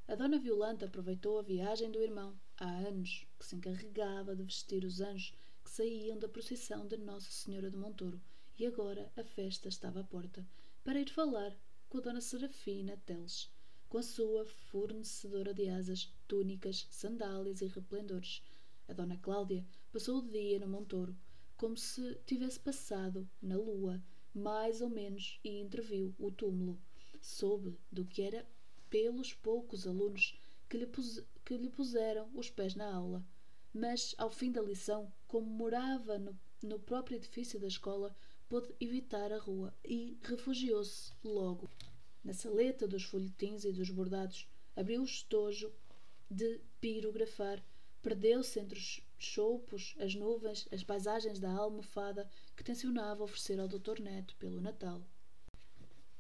A 0.08 0.16
dona 0.16 0.40
Violante 0.40 0.86
aproveitou 0.86 1.40
a 1.40 1.42
viagem 1.42 1.92
do 1.92 2.02
irmão, 2.02 2.40
há 2.58 2.70
anos, 2.70 3.28
que 3.38 3.46
se 3.46 3.58
encarregava 3.58 4.34
de 4.34 4.44
vestir 4.44 4.86
os 4.86 5.02
anjos 5.02 5.34
que 5.62 5.70
saíam 5.70 6.18
da 6.18 6.30
procissão 6.30 6.88
de 6.88 6.96
Nossa 6.96 7.30
Senhora 7.30 7.70
de 7.70 7.76
Montouro, 7.76 8.22
e 8.58 8.66
agora 8.66 9.12
a 9.18 9.26
festa 9.26 9.68
estava 9.68 10.00
à 10.00 10.04
porta, 10.06 10.48
para 10.86 11.02
ir 11.02 11.10
falar 11.10 11.54
com 11.90 11.98
a 11.98 12.02
dona 12.02 12.22
Serafina 12.22 12.96
Teles, 13.06 13.52
com 13.90 13.98
a 13.98 14.04
sua 14.04 14.46
fornecedora 14.46 15.54
de 15.54 15.70
asas, 15.70 16.14
túnicas, 16.28 16.88
sandálias 16.90 17.62
e 17.62 17.68
replendores. 17.68 18.42
A 18.88 18.94
dona 18.94 19.18
Cláudia 19.18 19.66
passou 19.92 20.20
o 20.20 20.28
dia 20.28 20.60
no 20.60 20.68
Montouro, 20.68 21.16
como 21.56 21.78
se 21.78 22.16
tivesse 22.26 22.60
passado 22.60 23.28
na 23.42 23.56
lua, 23.56 24.02
mais 24.34 24.82
ou 24.82 24.90
menos, 24.90 25.40
e 25.44 25.60
entreviu 25.60 26.14
o 26.20 26.30
túmulo. 26.32 26.80
Soube 27.22 27.78
do 27.92 28.06
que 28.06 28.22
era 28.22 28.48
pelos 28.90 29.34
poucos 29.34 29.88
alunos 29.88 30.40
que 30.70 30.78
lhe, 30.78 30.88
que 31.46 31.58
lhe 31.58 31.70
puseram 31.70 32.30
os 32.34 32.50
pés 32.50 32.76
na 32.76 32.94
aula. 32.94 33.26
Mas, 33.74 34.16
ao 34.18 34.30
fim 34.30 34.52
da 34.52 34.62
lição, 34.62 35.12
como 35.28 35.48
morava 35.48 36.18
no, 36.18 36.38
no 36.62 36.80
próprio 36.80 37.16
edifício 37.16 37.60
da 37.60 37.68
escola, 37.68 38.16
pôde 38.50 38.74
evitar 38.80 39.32
a 39.32 39.40
rua 39.40 39.74
e 39.84 40.18
refugiou-se 40.24 41.12
logo. 41.24 41.70
Na 42.28 42.34
saleta 42.34 42.86
dos 42.86 43.06
folhetins 43.06 43.64
e 43.64 43.72
dos 43.72 43.90
bordados, 43.90 44.50
abriu 44.76 45.00
o 45.00 45.06
estojo 45.06 45.72
de 46.30 46.60
pirografar, 46.82 47.64
perdeu-se 48.02 48.60
entre 48.60 48.78
os 48.78 49.02
choupos, 49.18 49.96
as 49.98 50.14
nuvens, 50.14 50.68
as 50.70 50.84
paisagens 50.84 51.40
da 51.40 51.50
almofada 51.50 52.30
que 52.54 52.66
tencionava 52.66 53.24
oferecer 53.24 53.62
ao 53.62 53.68
Dr. 53.70 54.02
Neto 54.02 54.36
pelo 54.36 54.60
Natal. 54.60 55.02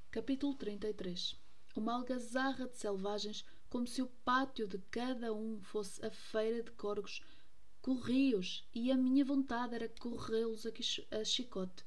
Capítulo 0.09 0.55
33 0.55 1.35
Uma 1.75 1.95
algazarra 1.95 2.69
de 2.69 2.77
selvagens, 2.77 3.43
como 3.69 3.85
se 3.85 4.01
o 4.01 4.07
pátio 4.23 4.65
de 4.65 4.77
cada 4.89 5.33
um 5.33 5.59
fosse 5.59 6.05
a 6.05 6.09
feira 6.09 6.63
de 6.63 6.71
corgos, 6.71 7.21
corri-os 7.81 8.65
e 8.73 8.93
a 8.93 8.95
minha 8.95 9.25
vontade 9.25 9.75
era 9.75 9.89
corrê-los 9.89 10.65
a 10.65 11.25
chicote. 11.25 11.83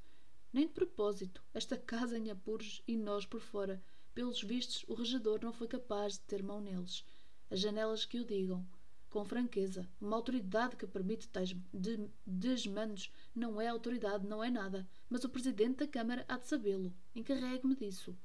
Nem 0.52 0.66
de 0.66 0.74
propósito, 0.74 1.42
esta 1.54 1.78
casa 1.78 2.18
em 2.18 2.30
apuros 2.30 2.82
e 2.86 2.98
nós 2.98 3.24
por 3.24 3.40
fora. 3.40 3.82
Pelos 4.14 4.42
vistos, 4.42 4.84
o 4.88 4.94
regedor 4.94 5.40
não 5.42 5.52
foi 5.52 5.68
capaz 5.68 6.14
de 6.14 6.20
ter 6.20 6.42
mão 6.42 6.60
neles. 6.60 7.04
As 7.50 7.60
janelas 7.60 8.04
que 8.04 8.20
o 8.20 8.24
digam. 8.24 8.66
Com 9.08 9.24
franqueza, 9.24 9.88
uma 10.00 10.14
autoridade 10.14 10.76
que 10.76 10.86
permite 10.86 11.28
tais 11.28 11.52
de 11.74 12.08
desmandos 12.24 13.12
não 13.34 13.60
é 13.60 13.66
autoridade, 13.66 14.26
não 14.26 14.42
é 14.42 14.48
nada. 14.48 14.88
Mas 15.08 15.24
o 15.24 15.28
presidente 15.28 15.78
da 15.78 15.88
Câmara 15.88 16.24
há 16.28 16.38
de 16.38 16.46
sabê-lo. 16.46 16.94
Encarregue-me 17.14 17.74
disso. 17.74 18.16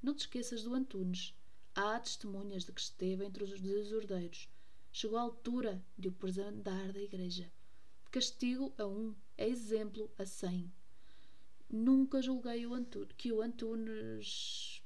Não 0.00 0.14
te 0.14 0.20
esqueças 0.20 0.62
do 0.62 0.74
Antunes. 0.74 1.34
Há 1.74 1.98
testemunhas 1.98 2.64
de 2.64 2.72
que 2.72 2.80
esteve 2.80 3.24
entre 3.24 3.42
os 3.42 3.60
desordeiros. 3.60 4.48
Chegou 4.92 5.18
à 5.18 5.22
altura 5.22 5.84
de 5.98 6.08
o 6.08 6.12
presandar 6.12 6.92
da 6.92 7.02
igreja. 7.02 7.50
Castigo 8.10 8.72
a 8.78 8.86
um 8.86 9.14
é 9.36 9.48
exemplo 9.48 10.10
a 10.16 10.24
cem. 10.24 10.72
Nunca 11.68 12.22
julguei 12.22 12.64
o 12.64 12.74
Antunes, 12.74 13.14
que 13.16 13.32
o 13.32 13.42
Antunes. 13.42 14.77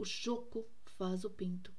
O 0.00 0.04
choco 0.06 0.66
faz 0.96 1.26
o 1.26 1.28
pinto. 1.28 1.74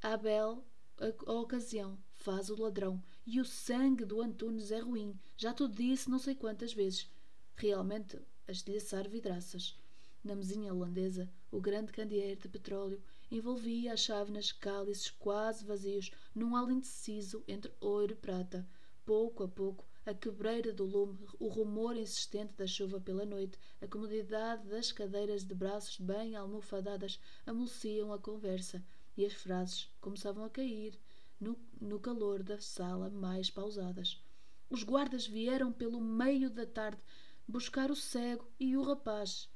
Abel, 0.00 0.64
a, 1.00 1.06
a 1.28 1.32
ocasião, 1.32 1.98
faz 2.12 2.48
o 2.48 2.54
ladrão. 2.54 3.02
E 3.26 3.40
o 3.40 3.44
sangue 3.44 4.04
do 4.04 4.22
Antunes 4.22 4.70
é 4.70 4.78
ruim. 4.78 5.18
Já 5.36 5.52
te 5.52 5.66
disse 5.66 6.08
não 6.08 6.20
sei 6.20 6.36
quantas 6.36 6.72
vezes. 6.72 7.10
Realmente, 7.56 8.20
a 8.46 8.52
estilhaçar 8.52 9.08
vidraças. 9.08 9.76
Na 10.22 10.36
mesinha 10.36 10.72
holandesa, 10.72 11.28
o 11.50 11.60
grande 11.60 11.90
candeeiro 11.90 12.40
de 12.40 12.48
petróleo 12.48 13.02
envolvia 13.32 13.94
as 13.94 13.98
chávenas 13.98 14.52
cálices 14.52 15.10
quase 15.10 15.64
vazios 15.64 16.12
num 16.32 16.54
halo 16.54 16.70
indeciso 16.70 17.42
entre 17.48 17.72
ouro 17.80 18.12
e 18.12 18.14
prata. 18.14 18.64
Pouco 19.04 19.42
a 19.42 19.48
pouco, 19.48 19.84
a 20.06 20.14
quebreira 20.14 20.72
do 20.72 20.84
lume, 20.84 21.18
o 21.40 21.48
rumor 21.48 21.96
insistente 21.96 22.54
da 22.54 22.66
chuva 22.66 23.00
pela 23.00 23.26
noite, 23.26 23.58
a 23.82 23.88
comodidade 23.88 24.68
das 24.68 24.92
cadeiras 24.92 25.42
de 25.42 25.52
braços 25.52 25.98
bem 25.98 26.36
almofadadas 26.36 27.20
amoleciam 27.44 28.12
a 28.12 28.18
conversa, 28.18 28.84
e 29.16 29.26
as 29.26 29.32
frases 29.32 29.90
começavam 30.00 30.44
a 30.44 30.50
cair, 30.50 30.96
no, 31.40 31.58
no 31.80 31.98
calor 31.98 32.42
da 32.44 32.60
sala 32.60 33.10
mais 33.10 33.50
pausadas. 33.50 34.22
Os 34.70 34.84
guardas 34.84 35.26
vieram 35.26 35.72
pelo 35.72 36.00
meio 36.00 36.48
da 36.50 36.64
tarde 36.64 37.02
buscar 37.46 37.90
o 37.90 37.96
cego 37.96 38.48
e 38.60 38.76
o 38.76 38.82
rapaz. 38.82 39.48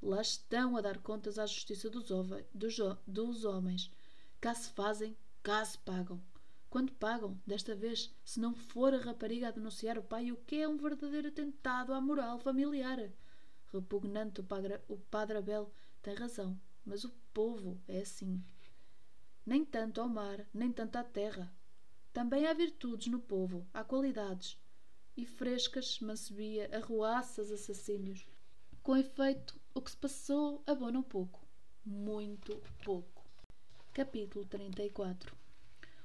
Lá 0.00 0.22
estão 0.22 0.76
a 0.76 0.80
dar 0.80 0.98
contas 0.98 1.38
à 1.38 1.44
justiça 1.44 1.90
dos, 1.90 2.06
dos, 2.54 2.76
dos 3.06 3.44
homens. 3.44 3.90
Cá 4.40 4.54
se 4.54 4.70
fazem, 4.70 5.14
cá 5.42 5.62
se 5.64 5.76
pagam. 5.78 6.18
Quando 6.70 6.92
pagam, 6.92 7.40
desta 7.46 7.74
vez, 7.74 8.14
se 8.24 8.38
não 8.38 8.54
for 8.54 8.92
a 8.92 8.98
rapariga 8.98 9.48
a 9.48 9.52
denunciar 9.52 9.98
o 9.98 10.02
pai, 10.02 10.30
o 10.30 10.36
que 10.36 10.56
é 10.56 10.68
um 10.68 10.76
verdadeiro 10.76 11.28
atentado 11.28 11.92
à 11.92 12.00
moral 12.00 12.38
familiar. 12.38 13.10
Repugnante 13.72 14.40
o 14.40 14.44
padre, 14.44 14.80
o 14.88 14.96
padre 14.96 15.38
Abel 15.38 15.72
tem 16.02 16.14
razão, 16.14 16.60
mas 16.84 17.04
o 17.04 17.10
povo 17.32 17.80
é 17.88 18.00
assim 18.00 18.42
nem 19.48 19.64
tanto 19.64 19.98
ao 20.02 20.08
mar, 20.08 20.46
nem 20.52 20.70
tanto 20.70 20.96
à 20.96 21.02
terra. 21.02 21.50
Também 22.12 22.46
há 22.46 22.52
virtudes 22.52 23.06
no 23.06 23.18
povo, 23.18 23.66
há 23.72 23.82
qualidades. 23.82 24.58
E 25.16 25.24
frescas, 25.24 25.98
mancebia, 26.00 26.68
arruaças, 26.76 27.50
assassínios. 27.50 28.28
Com 28.82 28.94
efeito, 28.94 29.58
o 29.74 29.80
que 29.80 29.90
se 29.90 29.96
passou 29.96 30.62
abona 30.66 30.98
um 30.98 31.02
pouco. 31.02 31.40
Muito 31.82 32.62
pouco. 32.84 33.24
Capítulo 33.94 34.44
34 34.44 35.37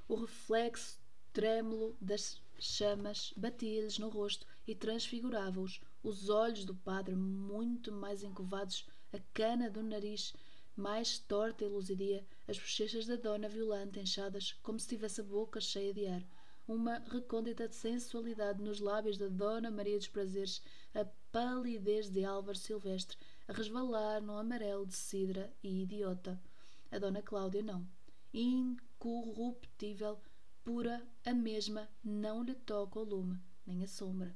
O 0.07 0.15
reflexo 0.15 0.99
trêmulo 1.31 1.97
das 1.99 2.41
chamas 2.59 3.33
batia-lhes 3.35 3.97
no 3.97 4.09
rosto 4.09 4.45
e 4.67 4.75
transfigurava-os. 4.75 5.81
Os 6.03 6.29
olhos 6.29 6.65
do 6.65 6.75
padre, 6.75 7.15
muito 7.15 7.91
mais 7.91 8.23
encovados, 8.23 8.87
a 9.11 9.19
cana 9.33 9.69
do 9.69 9.81
nariz 9.81 10.33
mais 10.75 11.19
torta 11.19 11.63
e 11.63 11.67
luzidia, 11.67 12.25
as 12.47 12.57
bochechas 12.57 13.05
da 13.05 13.15
dona 13.15 13.47
Violante 13.47 13.99
inchadas, 13.99 14.53
como 14.63 14.79
se 14.79 14.87
tivesse 14.87 15.21
a 15.21 15.23
boca 15.23 15.61
cheia 15.61 15.93
de 15.93 16.07
ar, 16.07 16.23
uma 16.67 16.99
recôndita 16.99 17.67
de 17.67 17.75
sensualidade 17.75 18.61
nos 18.61 18.79
lábios 18.79 19.17
da 19.17 19.27
dona 19.27 19.69
Maria 19.69 19.97
dos 19.97 20.07
Prazeres, 20.07 20.61
a 20.93 21.05
palidez 21.31 22.09
de 22.09 22.23
Álvaro 22.23 22.57
Silvestre, 22.57 23.17
a 23.47 23.53
resvalar 23.53 24.21
no 24.21 24.37
amarelo 24.37 24.85
de 24.85 24.95
cidra 24.95 25.53
e 25.61 25.83
idiota. 25.83 26.41
A 26.91 26.97
dona 26.97 27.21
Cláudia 27.21 27.61
não. 27.61 27.87
Incorruptível, 29.03 30.17
pura, 30.63 31.05
a 31.25 31.33
mesma, 31.33 31.89
não 32.01 32.41
lhe 32.41 32.55
toca 32.55 32.99
o 32.99 33.03
lume, 33.03 33.37
nem 33.65 33.83
a 33.83 33.87
sombra 33.87 34.33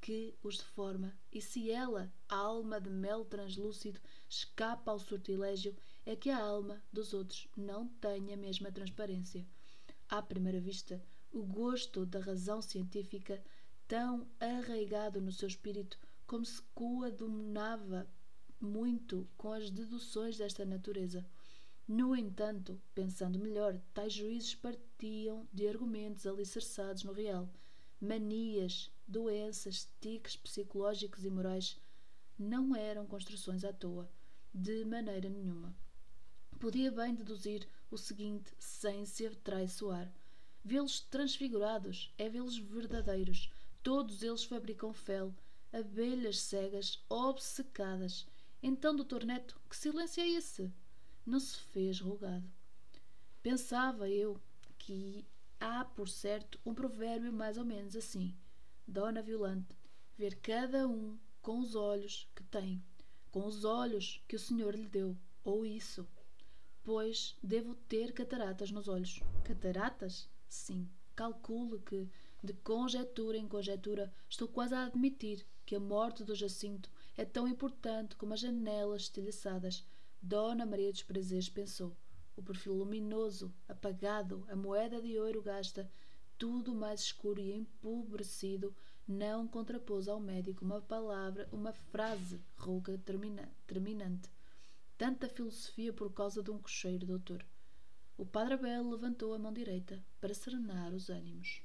que 0.00 0.34
os 0.42 0.56
deforma, 0.56 1.12
e 1.30 1.42
se 1.42 1.70
ela, 1.70 2.10
a 2.26 2.36
alma 2.36 2.80
de 2.80 2.88
mel 2.88 3.26
translúcido, 3.26 4.00
escapa 4.26 4.90
ao 4.90 4.98
sortilégio, 4.98 5.76
é 6.06 6.16
que 6.16 6.30
a 6.30 6.38
alma 6.38 6.82
dos 6.90 7.12
outros 7.12 7.46
não 7.54 7.88
tem 7.88 8.32
a 8.32 8.38
mesma 8.38 8.72
transparência. 8.72 9.46
à 10.08 10.22
primeira 10.22 10.60
vista, 10.60 11.04
o 11.30 11.42
gosto 11.42 12.06
da 12.06 12.18
razão 12.18 12.62
científica 12.62 13.44
tão 13.86 14.26
arraigado 14.40 15.20
no 15.20 15.30
seu 15.30 15.48
espírito 15.48 15.98
como 16.26 16.46
se 16.46 16.62
coadunava 16.74 18.08
muito 18.58 19.28
com 19.36 19.52
as 19.52 19.68
deduções 19.68 20.38
desta 20.38 20.64
natureza. 20.64 21.26
No 21.88 22.16
entanto, 22.16 22.80
pensando 22.92 23.38
melhor, 23.38 23.80
tais 23.94 24.12
juízes 24.12 24.56
partiam 24.56 25.46
de 25.52 25.68
argumentos 25.68 26.26
alicerçados 26.26 27.04
no 27.04 27.12
real. 27.12 27.48
Manias, 28.00 28.90
doenças, 29.06 29.88
tiques 30.00 30.36
psicológicos 30.36 31.24
e 31.24 31.30
morais 31.30 31.80
não 32.36 32.74
eram 32.74 33.06
construções 33.06 33.64
à 33.64 33.72
toa, 33.72 34.10
de 34.52 34.84
maneira 34.84 35.28
nenhuma. 35.28 35.76
Podia 36.58 36.90
bem 36.90 37.14
deduzir 37.14 37.68
o 37.88 37.96
seguinte 37.96 38.52
sem 38.58 39.06
se 39.06 39.30
traiçoar. 39.36 40.12
Vê-los 40.64 41.00
transfigurados 41.00 42.12
é 42.18 42.28
vê-los 42.28 42.58
verdadeiros. 42.58 43.48
Todos 43.80 44.24
eles 44.24 44.42
fabricam 44.42 44.92
fel, 44.92 45.32
abelhas 45.72 46.40
cegas, 46.40 47.04
obcecadas. 47.08 48.26
Então, 48.60 48.96
doutor 48.96 49.24
Neto, 49.24 49.60
que 49.70 49.76
silêncio 49.76 50.20
é 50.20 50.28
esse? 50.30 50.72
Não 51.26 51.40
se 51.40 51.58
fez 51.58 51.98
rogado. 51.98 52.48
Pensava 53.42 54.08
eu 54.08 54.40
que 54.78 55.26
há, 55.58 55.84
por 55.84 56.08
certo, 56.08 56.60
um 56.64 56.72
provérbio 56.72 57.32
mais 57.32 57.58
ou 57.58 57.64
menos 57.64 57.96
assim. 57.96 58.32
Dona 58.86 59.20
Violante, 59.20 59.76
ver 60.16 60.36
cada 60.36 60.86
um 60.86 61.18
com 61.42 61.58
os 61.58 61.74
olhos 61.74 62.28
que 62.32 62.44
tem, 62.44 62.80
com 63.32 63.44
os 63.44 63.64
olhos 63.64 64.22
que 64.28 64.36
o 64.36 64.38
Senhor 64.38 64.72
lhe 64.76 64.86
deu, 64.86 65.16
ou 65.42 65.66
isso. 65.66 66.06
Pois 66.84 67.36
devo 67.42 67.74
ter 67.74 68.12
cataratas 68.12 68.70
nos 68.70 68.86
olhos. 68.86 69.20
Cataratas? 69.42 70.28
Sim. 70.48 70.88
Calculo 71.16 71.80
que, 71.80 72.08
de 72.40 72.52
conjetura 72.52 73.36
em 73.36 73.48
conjetura, 73.48 74.14
estou 74.28 74.46
quase 74.46 74.74
a 74.76 74.84
admitir 74.86 75.44
que 75.64 75.74
a 75.74 75.80
morte 75.80 76.22
do 76.22 76.36
Jacinto 76.36 76.88
é 77.16 77.24
tão 77.24 77.48
importante 77.48 78.14
como 78.14 78.32
as 78.32 78.40
janelas 78.40 79.02
estilhaçadas. 79.02 79.84
Dona 80.28 80.66
Maria 80.66 80.90
dos 80.90 81.04
Prazeres 81.04 81.48
pensou. 81.48 81.96
O 82.34 82.42
perfil 82.42 82.74
luminoso, 82.74 83.54
apagado, 83.68 84.44
a 84.48 84.56
moeda 84.56 85.00
de 85.00 85.16
ouro 85.20 85.40
gasta, 85.40 85.88
tudo 86.36 86.74
mais 86.74 87.02
escuro 87.02 87.40
e 87.40 87.52
empobrecido, 87.52 88.74
não 89.06 89.46
contrapôs 89.46 90.08
ao 90.08 90.18
médico 90.18 90.64
uma 90.64 90.82
palavra, 90.82 91.48
uma 91.52 91.72
frase 91.72 92.42
rouca 92.56 92.98
termina, 92.98 93.48
terminante. 93.68 94.28
Tanta 94.98 95.28
filosofia 95.28 95.92
por 95.92 96.12
causa 96.12 96.42
de 96.42 96.50
um 96.50 96.58
cocheiro, 96.58 97.06
doutor. 97.06 97.46
O 98.18 98.26
padre 98.26 98.54
Abel 98.54 98.90
levantou 98.90 99.32
a 99.32 99.38
mão 99.38 99.52
direita 99.52 100.04
para 100.20 100.34
serenar 100.34 100.92
os 100.92 101.08
ânimos. 101.08 101.62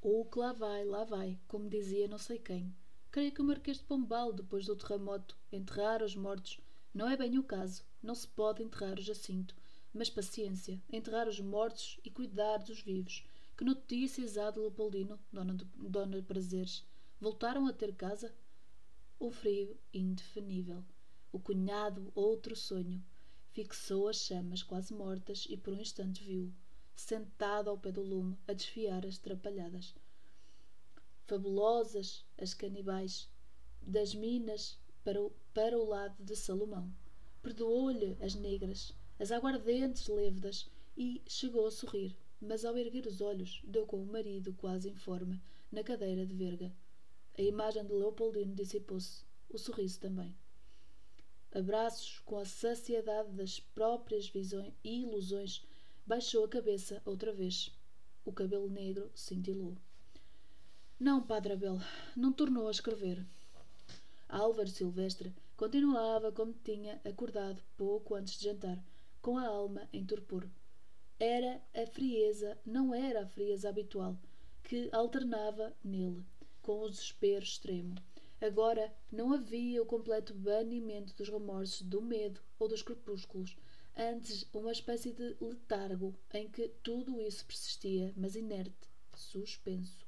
Ou 0.00 0.24
que 0.24 0.38
lá 0.38 0.54
vai, 0.54 0.82
lá 0.86 1.04
vai, 1.04 1.38
como 1.46 1.68
dizia 1.68 2.08
não 2.08 2.16
sei 2.16 2.38
quem. 2.38 2.74
Creio 3.10 3.32
que 3.32 3.42
o 3.42 3.44
Marquês 3.44 3.76
de 3.76 3.84
Pombal, 3.84 4.32
depois 4.32 4.64
do 4.64 4.74
terremoto, 4.74 5.36
enterrar 5.52 6.02
os 6.02 6.16
mortos, 6.16 6.58
não 6.94 7.08
é 7.08 7.16
bem 7.16 7.38
o 7.38 7.42
caso. 7.42 7.82
Não 8.02 8.14
se 8.14 8.28
pode 8.28 8.62
enterrar 8.62 8.98
o 8.98 9.02
Jacinto. 9.02 9.56
Mas 9.94 10.10
paciência, 10.10 10.80
enterrar 10.90 11.26
os 11.26 11.40
mortos 11.40 11.98
e 12.04 12.10
cuidar 12.10 12.58
dos 12.58 12.80
vivos. 12.80 13.24
Que 13.56 13.64
notícias 13.64 14.36
há 14.36 14.50
de 14.50 14.58
Leopoldino, 14.58 15.18
dona, 15.32 15.54
de, 15.54 15.64
dona 15.76 16.22
prazeres? 16.22 16.84
Voltaram 17.20 17.66
a 17.66 17.72
ter 17.72 17.94
casa? 17.94 18.34
O 19.18 19.30
frio 19.30 19.78
indefinível. 19.92 20.84
O 21.30 21.38
cunhado, 21.38 22.12
outro 22.14 22.54
sonho. 22.54 23.02
Fixou 23.52 24.08
as 24.08 24.16
chamas 24.16 24.62
quase 24.62 24.92
mortas 24.92 25.46
e 25.48 25.56
por 25.56 25.74
um 25.74 25.80
instante 25.80 26.24
viu, 26.24 26.52
sentado 26.94 27.70
ao 27.70 27.78
pé 27.78 27.92
do 27.92 28.02
lume, 28.02 28.36
a 28.48 28.52
desfiar 28.52 29.06
as 29.06 29.18
trapalhadas. 29.18 29.94
Fabulosas 31.26 32.24
as 32.38 32.54
canibais, 32.54 33.28
das 33.80 34.14
minas 34.14 34.78
para 35.04 35.20
o, 35.22 35.32
para 35.52 35.78
o 35.78 35.84
lado 35.84 36.22
de 36.22 36.36
Salomão. 36.36 36.92
Perdoou-lhe 37.42 38.16
as 38.20 38.34
negras, 38.34 38.92
as 39.18 39.32
aguardentes 39.32 40.06
lévedas 40.08 40.70
e 40.96 41.22
chegou 41.26 41.66
a 41.66 41.70
sorrir 41.70 42.16
mas 42.42 42.64
ao 42.64 42.76
erguer 42.76 43.06
os 43.06 43.20
olhos 43.20 43.62
deu 43.64 43.86
com 43.86 44.02
o 44.02 44.06
marido 44.06 44.52
quase 44.54 44.90
informe 44.90 45.40
na 45.70 45.84
cadeira 45.84 46.26
de 46.26 46.34
verga. 46.34 46.72
A 47.38 47.40
imagem 47.40 47.86
de 47.86 47.92
Leopoldino 47.92 48.54
dissipou-se, 48.54 49.24
o 49.48 49.56
sorriso 49.56 50.00
também. 50.00 50.34
Abraços 51.54 52.18
com 52.20 52.36
a 52.36 52.44
saciedade 52.44 53.30
das 53.30 53.60
próprias 53.60 54.28
visões 54.28 54.74
e 54.82 55.02
ilusões, 55.02 55.64
baixou 56.04 56.44
a 56.44 56.48
cabeça 56.48 57.00
outra 57.04 57.32
vez. 57.32 57.70
O 58.24 58.32
cabelo 58.32 58.68
negro 58.68 59.10
cintilou. 59.14 59.76
Não, 60.98 61.22
Padre 61.22 61.52
Abel, 61.52 61.78
não 62.16 62.32
tornou 62.32 62.66
a 62.66 62.72
escrever. 62.72 63.24
Álvaro 64.32 64.68
Silvestre 64.68 65.32
continuava 65.56 66.32
como 66.32 66.52
tinha 66.64 67.00
acordado 67.04 67.62
pouco 67.76 68.14
antes 68.14 68.38
de 68.38 68.44
jantar, 68.46 68.82
com 69.20 69.38
a 69.38 69.46
alma 69.46 69.88
em 69.92 70.04
torpor 70.04 70.48
era 71.22 71.62
a 71.72 71.86
frieza, 71.86 72.58
não 72.66 72.92
era 72.92 73.22
a 73.22 73.26
frieza 73.28 73.68
habitual, 73.68 74.18
que 74.64 74.88
alternava 74.90 75.72
nele, 75.84 76.26
com 76.60 76.80
o 76.80 76.90
desespero 76.90 77.44
extremo. 77.44 77.94
Agora 78.40 78.92
não 79.08 79.32
havia 79.32 79.80
o 79.80 79.86
completo 79.86 80.34
banimento 80.34 81.14
dos 81.14 81.28
remorsos, 81.28 81.82
do 81.82 82.02
medo 82.02 82.40
ou 82.58 82.66
dos 82.66 82.82
crepúsculos, 82.82 83.56
antes 83.96 84.48
uma 84.52 84.72
espécie 84.72 85.12
de 85.12 85.36
letargo 85.40 86.12
em 86.34 86.48
que 86.48 86.66
tudo 86.82 87.20
isso 87.20 87.46
persistia, 87.46 88.12
mas 88.16 88.34
inerte, 88.34 88.90
suspenso. 89.14 90.04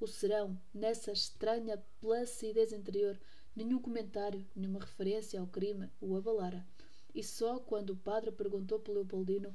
O 0.00 0.06
serão, 0.06 0.58
nessa 0.72 1.12
estranha 1.12 1.76
placidez 2.00 2.72
interior, 2.72 3.20
nenhum 3.54 3.80
comentário, 3.80 4.46
nenhuma 4.54 4.80
referência 4.80 5.40
ao 5.40 5.46
crime 5.46 5.90
o 6.00 6.16
abalara. 6.16 6.66
E 7.14 7.22
só 7.22 7.58
quando 7.58 7.90
o 7.90 7.96
padre 7.96 8.32
perguntou 8.32 8.80
por 8.80 8.92
Leopoldino 8.92 9.54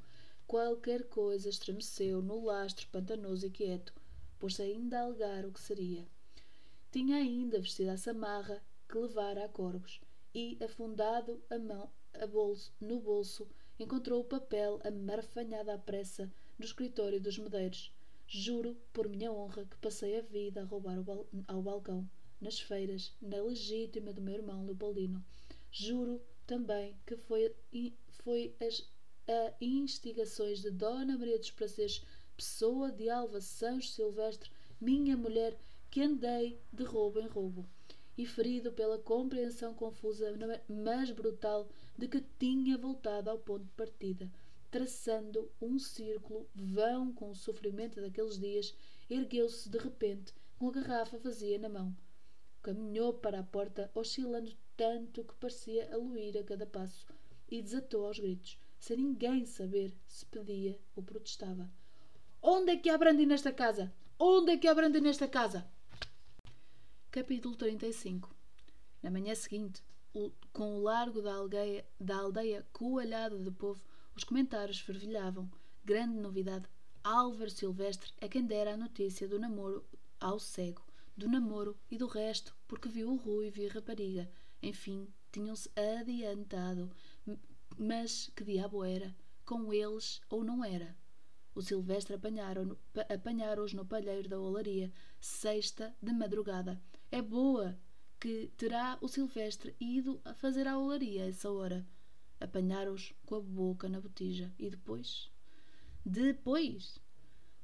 Qualquer 0.49 1.03
coisa 1.03 1.47
estremeceu 1.47 2.23
no 2.23 2.43
lastro 2.43 2.87
pantanoso 2.87 3.45
e 3.45 3.51
quieto, 3.51 3.93
pôs-se 4.39 4.63
ainda 4.63 4.97
a 4.97 5.03
alegar 5.03 5.45
o 5.45 5.51
que 5.51 5.59
seria. 5.59 6.07
Tinha 6.91 7.17
ainda 7.17 7.61
vestido 7.61 7.91
a 7.91 7.97
samarra 7.97 8.59
que 8.89 8.97
levara 8.97 9.45
a 9.45 9.47
corvos 9.47 10.01
e, 10.33 10.57
afundado 10.59 11.39
a 11.51 11.59
mão 11.59 11.91
a 12.19 12.25
bolso, 12.25 12.73
no 12.81 12.99
bolso, 12.99 13.47
encontrou 13.77 14.21
o 14.21 14.25
papel 14.25 14.79
amarfanhado 14.83 15.69
à 15.69 15.77
pressa 15.77 16.33
no 16.57 16.65
escritório 16.65 17.21
dos 17.21 17.37
medeiros. 17.37 17.93
Juro, 18.27 18.75
por 18.91 19.07
minha 19.07 19.31
honra, 19.31 19.65
que 19.65 19.77
passei 19.77 20.17
a 20.17 20.23
vida 20.23 20.61
a 20.61 20.65
roubar 20.65 20.97
ao 21.47 21.61
balcão, 21.61 22.09
nas 22.41 22.59
feiras, 22.59 23.13
na 23.21 23.41
legítima 23.41 24.13
do 24.13 24.21
meu 24.21 24.35
irmão 24.35 24.65
Leopoldino. 24.65 25.23
Juro 25.71 26.21
também 26.47 26.95
que 27.05 27.15
foi, 27.15 27.53
foi 28.23 28.55
as 28.59 28.87
a 29.31 29.53
instigações 29.61 30.59
de 30.59 30.71
Dona 30.71 31.15
Maria 31.15 31.37
dos 31.37 31.51
Prazeres, 31.51 32.03
pessoa 32.35 32.91
de 32.91 33.11
Alva 33.11 33.39
Sancho 33.39 33.89
Silvestre, 33.89 34.49
minha 34.81 35.15
mulher, 35.15 35.55
que 35.91 36.01
andei 36.01 36.59
de 36.73 36.83
roubo 36.83 37.19
em 37.19 37.27
roubo, 37.27 37.69
e 38.17 38.25
ferido 38.25 38.71
pela 38.71 38.97
compreensão 38.97 39.75
confusa, 39.75 40.33
mas 40.67 41.11
brutal, 41.11 41.69
de 41.95 42.07
que 42.07 42.25
tinha 42.39 42.75
voltado 42.75 43.29
ao 43.29 43.37
ponto 43.37 43.65
de 43.65 43.71
partida, 43.73 44.31
traçando 44.71 45.51
um 45.61 45.77
círculo 45.77 46.49
vão 46.55 47.13
com 47.13 47.29
o 47.29 47.35
sofrimento 47.35 48.01
daqueles 48.01 48.39
dias, 48.39 48.73
ergueu-se 49.07 49.69
de 49.69 49.77
repente, 49.77 50.33
com 50.57 50.69
a 50.69 50.71
garrafa 50.71 51.19
vazia 51.19 51.59
na 51.59 51.69
mão. 51.69 51.95
Caminhou 52.61 53.13
para 53.13 53.39
a 53.39 53.43
porta, 53.43 53.89
oscilando 53.93 54.51
tanto 54.75 55.23
que 55.23 55.35
parecia 55.35 55.93
aluir 55.93 56.37
a 56.37 56.43
cada 56.43 56.65
passo, 56.65 57.05
e 57.49 57.61
desatou 57.61 58.05
aos 58.05 58.19
gritos 58.19 58.59
sem 58.79 58.97
ninguém 58.97 59.45
saber 59.45 59.93
se 60.07 60.25
pedia 60.25 60.79
ou 60.95 61.03
protestava. 61.03 61.69
Onde 62.41 62.71
é 62.71 62.77
que 62.77 62.89
há 62.89 62.97
brandy 62.97 63.25
nesta 63.25 63.51
casa? 63.51 63.93
Onde 64.17 64.53
é 64.53 64.57
que 64.57 64.67
há 64.67 64.73
brandy 64.73 65.01
nesta 65.01 65.27
casa? 65.27 65.69
Capítulo 67.11 67.55
35 67.55 68.33
Na 69.03 69.11
manhã 69.11 69.35
seguinte, 69.35 69.83
com 70.53 70.75
o 70.75 70.81
largo 70.81 71.21
da 71.21 71.33
aldeia, 71.33 71.85
da 71.99 72.17
aldeia 72.17 72.65
coalhado 72.71 73.43
de 73.43 73.51
povo, 73.51 73.83
os 74.15 74.23
comentários 74.23 74.79
fervilhavam. 74.79 75.49
Grande 75.83 76.19
novidade. 76.19 76.65
Álvaro 77.03 77.49
Silvestre 77.49 78.11
é 78.19 78.27
quem 78.27 78.45
dera 78.45 78.73
a 78.73 78.77
notícia 78.77 79.27
do 79.27 79.39
namoro 79.39 79.83
ao 80.19 80.39
cego, 80.39 80.81
do 81.19 81.29
namoro 81.29 81.77
e 81.91 81.97
do 81.97 82.07
resto, 82.07 82.55
porque 82.67 82.89
viu 82.89 83.11
o 83.11 83.17
ruivo 83.17 83.61
e 83.61 83.67
a 83.67 83.71
rapariga. 83.71 84.29
Enfim, 84.61 85.07
tinham-se 85.31 85.69
adiantado 85.77 86.91
mas 87.79 88.29
que 88.35 88.43
diabo 88.43 88.83
era? 88.83 89.15
Com 89.45 89.73
eles 89.73 90.21
ou 90.29 90.43
não 90.43 90.65
era? 90.65 90.97
O 91.55 91.61
Silvestre 91.61 92.15
apanharam-os 92.15 92.77
apanharam 93.09 93.65
no 93.73 93.85
palheiro 93.85 94.27
da 94.27 94.37
olaria, 94.37 94.91
sexta 95.19 95.95
de 96.01 96.11
madrugada. 96.11 96.81
É 97.09 97.21
boa 97.21 97.79
que 98.19 98.51
terá 98.57 98.97
o 98.99 99.07
Silvestre 99.07 99.75
ido 99.79 100.21
a 100.25 100.33
fazer 100.33 100.67
a 100.67 100.77
olaria 100.77 101.23
a 101.23 101.27
essa 101.27 101.49
hora. 101.49 101.87
Apanharam-os 102.37 103.13
com 103.25 103.35
a 103.35 103.41
boca 103.41 103.87
na 103.87 104.01
botija. 104.01 104.53
E 104.59 104.69
depois? 104.69 105.31
Depois? 106.05 106.99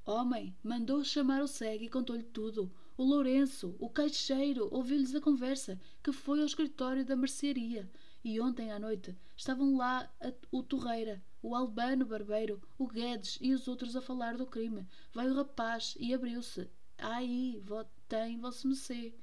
Homem, 0.05 0.55
mandou 0.63 1.03
chamar 1.03 1.41
o 1.41 1.47
cego 1.47 1.83
e 1.83 1.89
contou-lhe 1.89 2.23
tudo. 2.23 2.71
O 2.97 3.03
Lourenço, 3.03 3.75
o 3.77 3.89
caixeiro, 3.89 4.69
ouviu-lhes 4.71 5.13
a 5.13 5.19
conversa, 5.19 5.77
que 6.01 6.13
foi 6.13 6.39
ao 6.39 6.45
escritório 6.45 7.03
da 7.03 7.15
mercearia. 7.15 7.89
E 8.23 8.39
ontem 8.39 8.71
à 8.71 8.79
noite 8.79 9.13
estavam 9.35 9.75
lá 9.75 10.09
a, 10.21 10.33
o 10.49 10.63
Torreira, 10.63 11.21
o 11.41 11.53
Albano 11.53 12.05
Barbeiro, 12.05 12.61
o 12.77 12.87
Guedes 12.87 13.37
e 13.41 13.53
os 13.53 13.67
outros 13.67 13.97
a 13.97 14.01
falar 14.01 14.37
do 14.37 14.47
crime. 14.47 14.87
Vai 15.13 15.29
o 15.29 15.35
rapaz 15.35 15.95
e 15.99 16.13
abriu-se. 16.13 16.69
Aí, 16.97 17.61
tem 18.07 18.39
vosso 18.39 18.67
mecê. 18.67 19.13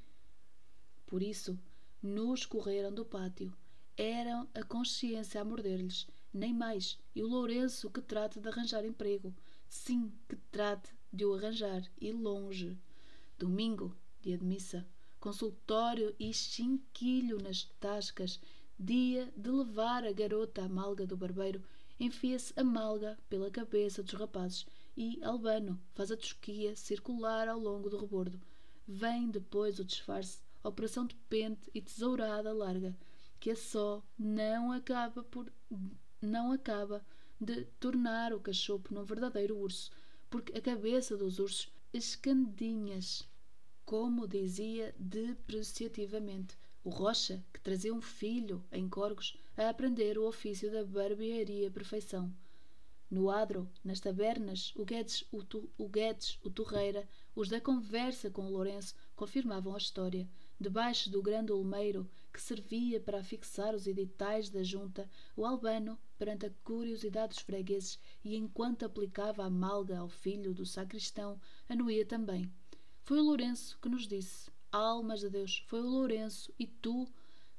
Por 1.07 1.23
isso, 1.23 1.59
nos 2.03 2.45
correram 2.45 2.93
do 2.93 3.07
pátio. 3.07 3.57
Eram 3.97 4.47
a 4.55 4.63
consciência 4.63 5.41
a 5.41 5.45
morder-lhes, 5.45 6.07
nem 6.33 6.53
mais. 6.53 6.99
E 7.15 7.23
o 7.23 7.27
Lourenço 7.27 7.91
que 7.91 8.03
trate 8.03 8.39
de 8.39 8.49
arranjar 8.49 8.85
emprego. 8.85 9.35
Sim, 9.67 10.13
que 10.29 10.37
trate 10.51 10.95
de 11.11 11.25
o 11.25 11.35
arranjar. 11.35 11.83
E 11.99 12.13
longe. 12.13 12.77
Domingo, 13.39 13.97
dia 14.21 14.39
de 14.39 14.45
missa. 14.45 14.87
Consultório 15.21 16.15
e 16.19 16.33
chinquilho 16.33 17.39
nas 17.39 17.65
tascas. 17.81 18.41
Dia 18.79 19.33
de 19.37 19.51
levar 19.51 20.05
a 20.05 20.13
garota 20.13 20.65
à 20.65 20.69
malga 20.69 21.07
do 21.07 21.17
barbeiro. 21.17 21.63
Enfia-se 21.99 22.53
a 22.57 22.65
malga 22.65 23.19
pela 23.29 23.51
cabeça 23.51 24.03
dos 24.03 24.15
rapazes 24.15 24.67
e 24.97 25.23
Albano 25.23 25.81
faz 25.95 26.11
a 26.11 26.17
tosquia 26.17 26.77
circular 26.77 27.49
ao 27.49 27.59
longo 27.59 27.89
do 27.89 27.99
rebordo. 27.99 28.41
Vem 28.87 29.31
depois 29.31 29.79
o 29.79 29.85
disfarce, 29.85 30.43
operação 30.63 31.07
de 31.07 31.15
pente 31.29 31.71
e 31.73 31.81
tesourada 31.81 32.53
larga, 32.53 32.97
que 33.41 33.51
a 33.51 33.57
só 33.57 34.03
não 34.19 34.73
acaba 34.73 35.23
por 35.23 35.51
não 36.21 36.53
acaba 36.53 37.05
de 37.41 37.65
tornar 37.81 38.33
o 38.33 38.41
cachopo 38.41 38.95
num 38.95 39.05
verdadeiro 39.05 39.57
urso, 39.57 39.91
porque 40.31 40.57
a 40.57 40.61
cabeça 40.61 41.17
dos 41.17 41.39
ursos 41.39 41.73
escandinhas, 41.93 43.29
como 43.85 44.27
dizia 44.27 44.95
depreciativamente 44.99 46.57
o 46.83 46.89
Rocha, 46.89 47.45
que 47.53 47.61
trazia 47.61 47.93
um 47.93 48.01
filho 48.01 48.65
em 48.73 48.89
Corgos 48.89 49.37
a 49.57 49.69
aprender 49.69 50.17
o 50.17 50.27
ofício 50.27 50.73
da 50.73 50.85
barbearia 50.85 51.71
perfeição. 51.71 52.33
No 53.11 53.29
adro, 53.29 53.69
nas 53.85 54.01
tabernas, 54.01 54.73
o 54.75 54.87
Guedes, 54.87 55.23
o, 55.31 55.45
tu, 55.45 55.71
o 55.77 55.87
Guedes, 55.87 56.39
o 56.43 56.49
Torreira, 56.49 57.07
os 57.37 57.51
da 57.51 57.61
conversa 57.61 58.31
com 58.31 58.47
o 58.47 58.51
Lourenço 58.51 58.95
confirmavam 59.15 59.75
a 59.75 59.79
história. 59.79 60.27
Debaixo 60.59 61.11
do 61.11 61.21
grande 61.21 61.53
olmeiro 61.53 62.09
que 62.33 62.41
servia 62.41 63.01
para 63.01 63.19
afixar 63.19 63.75
os 63.75 63.87
editais 63.87 64.49
da 64.49 64.63
junta, 64.63 65.09
o 65.37 65.45
albano, 65.45 65.99
perante 66.17 66.47
a 66.47 66.51
curiosidade 66.65 67.35
dos 67.35 67.43
fregueses 67.43 67.99
e 68.25 68.37
enquanto 68.37 68.85
aplicava 68.85 69.45
a 69.45 69.51
malga 69.51 69.99
ao 69.99 70.09
filho 70.09 70.55
do 70.55 70.65
sacristão, 70.65 71.41
anuía 71.69 72.07
também. 72.07 72.51
Foi 73.03 73.19
o 73.19 73.25
Lourenço 73.25 73.79
que 73.81 73.89
nos 73.89 74.07
disse: 74.07 74.51
Almas 74.71 75.21
de 75.21 75.29
Deus, 75.29 75.63
foi 75.67 75.81
o 75.81 75.89
Lourenço, 75.89 76.53
e 76.59 76.67
tu, 76.67 77.07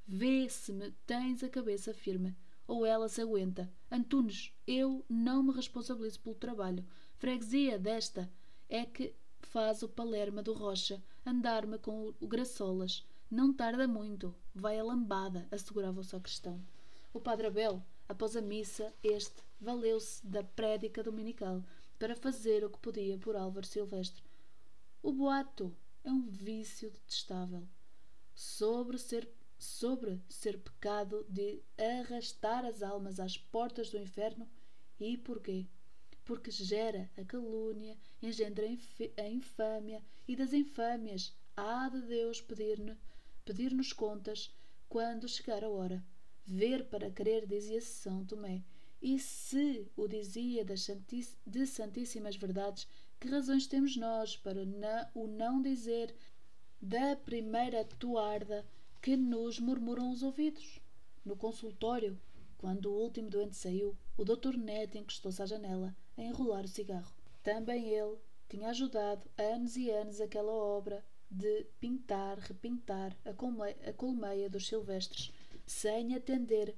vê 0.07 0.49
se 0.49 0.71
me 0.73 0.91
tens 1.05 1.43
a 1.43 1.49
cabeça 1.49 1.93
firme 1.93 2.35
ou 2.67 2.85
ela 2.85 3.09
se 3.09 3.21
aguenta. 3.21 3.71
Antunes, 3.91 4.51
eu 4.65 5.05
não 5.09 5.43
me 5.43 5.53
responsabilizo 5.53 6.19
pelo 6.19 6.35
trabalho. 6.35 6.85
Freguesia 7.17 7.77
desta 7.77 8.31
é 8.69 8.85
que 8.85 9.13
faz 9.41 9.83
o 9.83 9.89
Palerma 9.89 10.41
do 10.41 10.53
Rocha 10.53 11.03
andar-me 11.25 11.77
com 11.77 12.13
o 12.19 12.27
Graçolas. 12.27 13.05
Não 13.33 13.51
tarda 13.51 13.87
muito, 13.87 14.35
vai 14.53 14.77
a 14.77 14.83
lambada, 14.83 15.47
assegurava 15.49 16.01
o 16.01 16.03
sacristão. 16.03 16.63
O 17.11 17.19
padre 17.19 17.47
Abel, 17.47 17.83
após 18.07 18.35
a 18.35 18.41
missa, 18.41 18.93
este 19.01 19.41
valeu-se 19.59 20.23
da 20.23 20.43
prédica 20.43 21.01
dominical 21.01 21.63
para 21.97 22.15
fazer 22.15 22.63
o 22.63 22.69
que 22.69 22.77
podia 22.77 23.17
por 23.17 23.35
Álvaro 23.35 23.65
Silvestre. 23.65 24.21
O 25.01 25.11
boato 25.11 25.75
é 26.03 26.11
um 26.11 26.27
vício 26.29 26.91
detestável. 26.91 27.67
Sobre 28.35 28.99
ser 28.99 29.27
sobre 29.57 30.21
ser 30.29 30.59
pecado 30.59 31.25
de 31.27 31.59
arrastar 31.75 32.63
as 32.65 32.83
almas 32.83 33.19
às 33.19 33.35
portas 33.35 33.89
do 33.89 33.97
inferno? 33.97 34.47
E 34.99 35.17
porquê? 35.17 35.65
Porque 36.23 36.51
gera 36.51 37.09
a 37.17 37.25
calúnia, 37.25 37.97
engendra 38.21 38.67
a 39.17 39.27
infâmia, 39.27 40.03
e 40.27 40.35
das 40.35 40.53
infâmias 40.53 41.35
há 41.57 41.89
de 41.89 42.01
Deus 42.01 42.39
pedir-nos 42.39 42.95
pedir 43.45 43.73
contas 43.93 44.53
quando 44.87 45.27
chegar 45.27 45.63
a 45.63 45.69
hora. 45.69 46.03
Ver 46.45 46.85
para 46.85 47.09
crer, 47.09 47.47
dizia 47.47 47.81
São 47.81 48.25
Tomé. 48.25 48.63
E 49.01 49.19
se 49.19 49.85
o 49.97 50.07
dizia 50.07 50.63
de 50.63 51.65
santíssimas 51.65 52.35
verdades, 52.35 52.87
que 53.19 53.27
razões 53.27 53.67
temos 53.67 53.97
nós 53.97 54.37
para 54.37 54.61
o 55.13 55.27
não 55.27 55.61
dizer 55.61 56.15
da 56.81 57.15
primeira 57.15 57.85
toarda 57.85 58.65
que 59.01 59.15
nos 59.17 59.59
murmuram 59.59 60.11
os 60.11 60.23
ouvidos. 60.23 60.79
No 61.25 61.35
consultório, 61.35 62.19
quando 62.57 62.85
o 62.85 63.01
último 63.01 63.29
doente 63.29 63.55
saiu, 63.55 63.97
o 64.17 64.23
Dr. 64.23 64.57
Neto 64.57 64.97
encostou-se 64.97 65.41
à 65.41 65.45
janela 65.45 65.95
a 66.17 66.21
enrolar 66.21 66.63
o 66.63 66.67
cigarro. 66.67 67.13
Também 67.41 67.89
ele 67.89 68.17
tinha 68.47 68.69
ajudado 68.69 69.29
anos 69.37 69.75
e 69.75 69.89
anos 69.89 70.21
aquela 70.21 70.51
obra 70.51 71.03
de 71.33 71.65
pintar, 71.79 72.37
repintar 72.39 73.17
a 73.25 73.33
colmeia, 73.33 73.77
a 73.87 73.93
colmeia 73.93 74.49
dos 74.49 74.67
silvestres, 74.67 75.31
sem 75.65 76.15
atender 76.15 76.75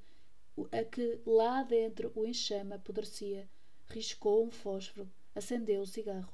a 0.72 0.84
que 0.84 1.20
lá 1.26 1.64
dentro 1.64 2.12
o 2.16 2.26
enxame 2.26 2.74
apodrecia. 2.74 3.50
Riscou 3.88 4.46
um 4.46 4.52
fósforo, 4.52 5.10
acendeu 5.36 5.82
o 5.82 5.88
cigarro. 5.88 6.34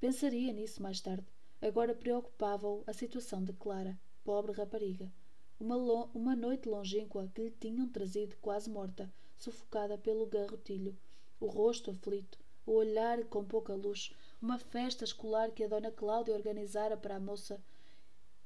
Pensaria 0.00 0.52
nisso 0.52 0.82
mais 0.82 1.00
tarde. 1.00 1.26
Agora 1.60 1.94
preocupava-o 1.94 2.82
a 2.86 2.92
situação 2.92 3.42
de 3.42 3.52
Clara, 3.52 3.98
pobre 4.24 4.52
rapariga 4.52 5.10
uma, 5.58 5.76
uma 6.14 6.36
noite 6.36 6.68
longínqua 6.68 7.30
que 7.34 7.42
lhe 7.42 7.50
tinham 7.50 7.88
trazido 7.88 8.36
quase 8.42 8.68
morta, 8.68 9.10
sufocada 9.36 9.96
pelo 9.96 10.26
garrotilho, 10.26 10.96
o 11.40 11.46
rosto 11.46 11.90
aflito, 11.90 12.38
o 12.66 12.72
olhar 12.72 13.24
com 13.24 13.44
pouca 13.44 13.74
luz, 13.74 14.12
uma 14.46 14.58
festa 14.58 15.02
escolar 15.02 15.50
que 15.50 15.64
a 15.64 15.68
dona 15.68 15.90
Cláudia 15.90 16.32
organizara 16.32 16.96
para 16.96 17.16
a 17.16 17.20
moça 17.20 17.60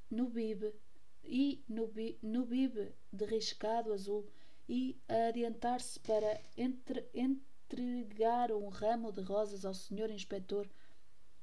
no 0.09 0.27
bibe 0.27 0.73
e 1.23 1.63
no, 1.69 1.85
bi, 1.85 2.17
no 2.23 2.43
de 2.47 3.25
riscado 3.25 3.93
azul 3.93 4.27
e 4.67 4.99
a 5.07 5.27
adiantar-se 5.27 5.99
para 5.99 6.41
entre, 6.57 7.07
entregar 7.13 8.51
um 8.51 8.69
ramo 8.69 9.11
de 9.11 9.21
rosas 9.21 9.63
ao 9.63 9.75
senhor 9.75 10.09
inspetor, 10.09 10.67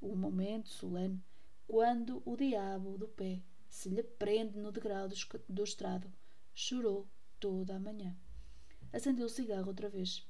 o 0.01 0.13
momento 0.13 0.67
solene, 0.67 1.23
quando 1.65 2.21
o 2.25 2.35
diabo 2.35 2.97
do 2.97 3.07
pé 3.07 3.41
se 3.69 3.87
lhe 3.87 4.03
prende 4.03 4.59
no 4.59 4.73
degrau 4.73 5.07
do, 5.07 5.15
do 5.47 5.63
estrado. 5.63 6.11
Chorou 6.53 7.07
toda 7.39 7.77
a 7.77 7.79
manhã. 7.79 8.13
Acendeu 8.91 9.27
o 9.27 9.29
cigarro 9.29 9.69
outra 9.69 9.87
vez. 9.87 10.27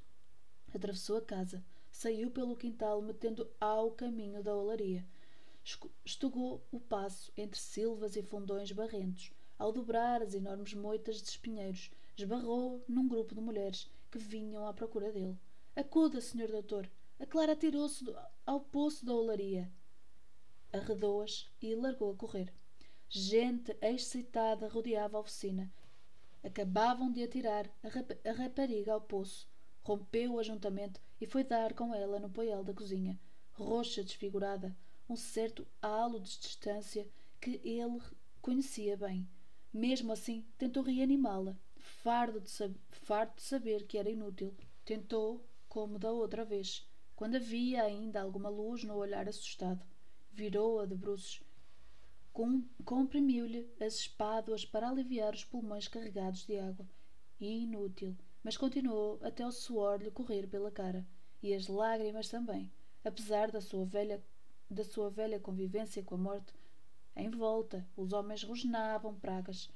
Atravessou 0.71 1.17
a 1.17 1.21
casa. 1.21 1.63
Saiu 2.01 2.31
pelo 2.31 2.55
quintal, 2.55 3.01
metendo 3.01 3.51
ao 3.59 3.91
caminho 3.91 4.41
da 4.41 4.55
olaria. 4.55 5.05
Estugou 6.05 6.65
o 6.71 6.79
passo 6.79 7.29
entre 7.35 7.59
silvas 7.59 8.15
e 8.15 8.23
fundões 8.23 8.71
barrentos. 8.71 9.33
Ao 9.57 9.73
dobrar 9.73 10.21
as 10.21 10.33
enormes 10.33 10.73
moitas 10.73 11.21
de 11.21 11.27
espinheiros, 11.27 11.91
esbarrou 12.17 12.81
num 12.88 13.05
grupo 13.05 13.35
de 13.35 13.41
mulheres 13.41 13.91
que 14.09 14.17
vinham 14.17 14.65
à 14.65 14.73
procura 14.73 15.12
dele. 15.12 15.38
Acuda, 15.75 16.21
senhor 16.21 16.47
doutor! 16.49 16.89
A 17.19 17.25
Clara 17.25 17.51
atirou-se 17.51 18.05
ao 18.45 18.62
poço 18.62 19.05
da 19.05 19.13
olaria. 19.13 19.69
Arredou-as 20.71 21.51
e 21.62 21.75
largou 21.75 22.13
a 22.13 22.15
correr. 22.15 22.53
Gente 23.09 23.75
excitada 23.81 24.69
rodeava 24.69 25.17
a 25.17 25.19
oficina. 25.19 25.69
Acabavam 26.41 27.12
de 27.12 27.21
atirar 27.23 27.69
a, 27.83 27.89
rap 27.89 28.17
a 28.25 28.31
rapariga 28.31 28.93
ao 28.93 29.01
poço. 29.01 29.48
Rompeu 29.89 30.34
o 30.34 30.39
ajuntamento 30.39 31.02
e 31.19 31.25
foi 31.25 31.43
dar 31.43 31.73
com 31.73 31.95
ela 31.95 32.19
no 32.19 32.30
poial 32.30 32.63
da 32.63 32.71
cozinha. 32.71 33.19
Roxa, 33.54 34.04
desfigurada, 34.04 34.78
um 35.10 35.15
certo 35.15 35.65
halo 35.82 36.19
de 36.19 36.38
distância 36.38 37.10
que 37.41 37.60
ele 37.63 37.99
conhecia 38.39 38.95
bem. 38.95 39.28
Mesmo 39.73 40.13
assim, 40.13 40.45
tentou 40.60 40.84
reanimá-la, 40.84 41.58
fardo 41.75 42.39
de, 42.39 42.52
fardo 42.91 43.34
de 43.38 43.41
saber 43.41 43.88
que 43.88 43.97
era 43.97 44.12
inútil. 44.12 44.56
Tentou, 44.86 45.43
como 45.67 45.97
da 45.97 46.12
outra 46.12 46.45
vez, 46.45 46.88
quando 47.15 47.38
havia 47.38 47.82
ainda 47.82 48.21
alguma 48.21 48.47
luz 48.47 48.84
no 48.84 48.93
olhar 48.93 49.28
assustado. 49.28 49.84
Virou-a 50.32 50.86
de 50.86 50.93
bruços 50.93 51.41
comprimiu-lhe 52.86 53.67
as 53.82 53.95
espáduas 53.95 54.63
para 54.63 54.88
aliviar 54.88 55.34
os 55.34 55.43
pulmões 55.43 55.88
carregados 55.88 56.45
de 56.45 56.60
água. 56.60 56.88
Inútil, 57.39 58.15
mas 58.43 58.58
continuou 58.58 59.19
até 59.21 59.45
o 59.45 59.52
suor 59.52 60.02
lhe 60.02 60.12
correr 60.12 60.47
pela 60.47 60.71
cara, 60.71 61.06
e 61.41 61.54
as 61.54 61.67
lágrimas 61.67 62.30
também, 62.30 62.71
apesar 63.04 63.52
da 63.52 63.62
sua 63.62 63.86
velha, 63.86 64.23
da 64.69 64.84
sua 64.84 65.10
velha 65.10 65.39
convivência 65.39 66.04
com 66.04 66.15
a 66.15 66.17
morte. 66.17 66.54
Em 67.15 67.30
volta, 67.30 67.88
os 67.97 68.13
homens 68.13 68.43
rosnavam 68.43 69.15
pragas, 69.15 69.69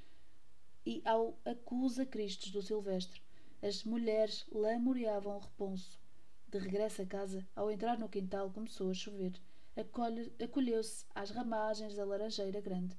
e 0.85 1.01
ao 1.05 1.37
acusa 1.45 2.05
Cristos 2.05 2.51
do 2.51 2.61
Silvestre, 2.61 3.21
as 3.61 3.83
mulheres 3.83 4.45
lamoreavam 4.51 5.37
o 5.37 5.39
reponso. 5.39 5.99
De 6.49 6.59
regresso 6.59 7.01
a 7.01 7.05
casa, 7.05 7.47
ao 7.55 7.71
entrar 7.71 7.97
no 7.97 8.09
quintal, 8.09 8.51
começou 8.51 8.89
a 8.89 8.93
chover. 8.93 9.33
acolheu-se 10.43 11.05
às 11.15 11.31
ramagens 11.31 11.95
da 11.95 12.05
laranjeira 12.05 12.61
grande. 12.61 12.97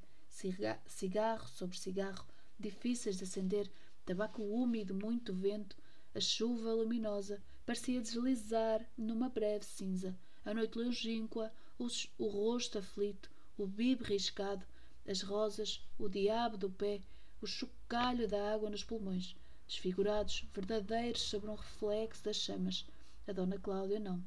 Cigarro 0.87 1.47
sobre 1.47 1.79
cigarro, 1.79 2.27
difíceis 2.59 3.19
de 3.19 3.25
acender, 3.25 3.71
tabaco 4.05 4.43
úmido, 4.43 4.95
muito 4.95 5.33
vento, 5.33 5.77
a 6.15 6.21
chuva 6.21 6.73
luminosa 6.73 7.43
parecia 7.65 8.01
deslizar 8.01 8.87
numa 8.97 9.29
breve 9.29 9.65
cinza. 9.65 10.17
A 10.45 10.53
noite 10.53 10.79
longínqua, 10.79 11.53
o 11.79 12.27
rosto 12.27 12.79
aflito, 12.79 13.31
o 13.57 13.67
bibe 13.67 14.05
riscado, 14.05 14.65
as 15.09 15.23
rosas, 15.23 15.81
o 15.99 16.09
diabo 16.09 16.57
do 16.57 16.71
pé, 16.71 17.01
o 17.41 17.47
chocalho 17.47 18.29
da 18.29 18.55
água 18.55 18.71
nos 18.71 18.85
pulmões, 18.85 19.35
desfigurados, 19.67 20.47
verdadeiros 20.55 21.23
sobre 21.23 21.51
um 21.51 21.55
reflexo 21.55 22.25
das 22.25 22.37
chamas. 22.37 22.87
A 23.27 23.33
Dona 23.33 23.59
Cláudia 23.59 23.99
não. 23.99 24.23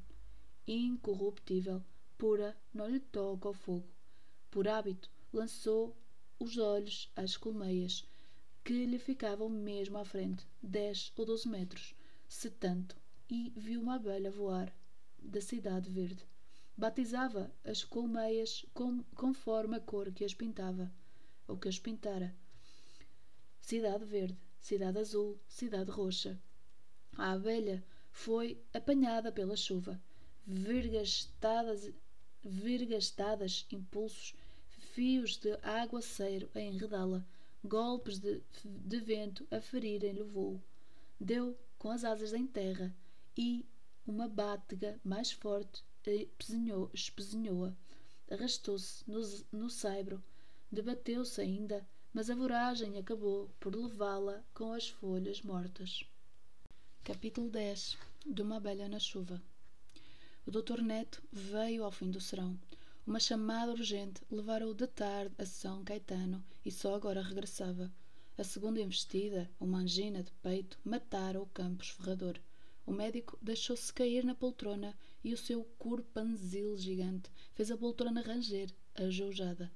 Incorruptível, 0.67 1.83
pura, 2.17 2.57
não 2.73 2.89
lhe 2.89 2.99
toca 2.99 3.47
ao 3.47 3.53
fogo. 3.53 3.87
Por 4.49 4.67
hábito, 4.67 5.09
lançou 5.31 5.95
os 6.39 6.57
olhos 6.57 7.11
às 7.15 7.37
colmeias, 7.37 8.05
que 8.67 8.85
lhe 8.85 8.99
ficavam 8.99 9.47
mesmo 9.47 9.97
à 9.97 10.03
frente, 10.03 10.45
dez 10.61 11.13
ou 11.15 11.25
doze 11.25 11.47
metros, 11.47 11.95
se 12.27 12.49
tanto, 12.49 12.97
e 13.29 13.53
viu 13.55 13.79
uma 13.79 13.95
abelha 13.95 14.29
voar 14.29 14.75
da 15.17 15.39
cidade 15.39 15.89
verde. 15.89 16.27
Batizava 16.75 17.49
as 17.63 17.85
colmeias 17.85 18.65
com, 18.73 19.01
conforme 19.15 19.77
a 19.77 19.79
cor 19.79 20.11
que 20.11 20.25
as 20.25 20.33
pintava, 20.33 20.91
ou 21.47 21.55
que 21.55 21.69
as 21.69 21.79
pintara. 21.79 22.35
Cidade 23.61 24.03
verde, 24.03 24.37
cidade 24.59 24.99
azul, 24.99 25.39
cidade 25.47 25.89
roxa. 25.89 26.37
A 27.17 27.31
abelha 27.31 27.81
foi 28.11 28.61
apanhada 28.73 29.31
pela 29.31 29.55
chuva, 29.55 29.97
vergastadas, 30.45 31.89
vergastadas 32.43 33.65
impulsos, 33.71 34.35
fios 34.67 35.37
de 35.37 35.57
aguaceiro 35.63 36.49
a 36.53 36.59
enredá-la, 36.59 37.25
golpes 37.67 38.19
de, 38.19 38.41
de 38.63 38.99
vento 38.99 39.45
a 39.51 39.61
ferirem-lhe 39.61 40.21
o 40.21 40.27
voo. 40.27 40.61
Deu 41.19 41.57
com 41.77 41.89
as 41.89 42.03
asas 42.03 42.33
em 42.33 42.47
terra 42.47 42.95
e 43.37 43.65
uma 44.05 44.27
bátega 44.27 44.99
mais 45.03 45.31
forte 45.31 45.83
espezinhou-a. 46.93 47.73
Arrastou-se 48.31 49.03
no, 49.09 49.21
no 49.51 49.69
saibro, 49.69 50.23
debateu-se 50.71 51.41
ainda, 51.41 51.85
mas 52.13 52.29
a 52.29 52.35
voragem 52.35 52.97
acabou 52.97 53.49
por 53.59 53.75
levá-la 53.75 54.43
com 54.53 54.71
as 54.71 54.87
folhas 54.87 55.41
mortas. 55.41 56.05
Capítulo 57.03 57.49
10 57.49 57.97
De 58.25 58.41
uma 58.41 58.57
abelha 58.57 58.87
na 58.89 58.99
chuva 58.99 59.41
O 60.45 60.51
doutor 60.51 60.81
Neto 60.81 61.21
veio 61.31 61.83
ao 61.83 61.91
fim 61.91 62.09
do 62.09 62.19
serão. 62.19 62.57
Uma 63.07 63.21
chamada 63.21 63.71
urgente 63.71 64.21
levara-o 64.29 64.73
de 64.73 64.85
tarde 64.85 65.33
a 65.37 65.45
São 65.45 65.81
Caetano 65.81 66.43
e 66.65 66.69
só 66.69 66.93
agora 66.93 67.21
regressava. 67.21 67.89
A 68.37 68.43
segunda 68.43 68.81
investida, 68.81 69.49
uma 69.61 69.77
angina 69.77 70.21
de 70.21 70.31
peito, 70.43 70.77
matara 70.83 71.41
o 71.41 71.45
campus 71.45 71.91
ferrador. 71.91 72.37
O 72.85 72.91
médico 72.91 73.39
deixou-se 73.41 73.93
cair 73.93 74.25
na 74.25 74.35
poltrona 74.35 74.93
e 75.23 75.33
o 75.33 75.37
seu 75.37 75.63
corpanzil 75.79 76.75
gigante 76.75 77.31
fez 77.53 77.71
a 77.71 77.77
poltrona 77.77 78.19
ranger, 78.19 78.75
ajoujada. 78.95 79.71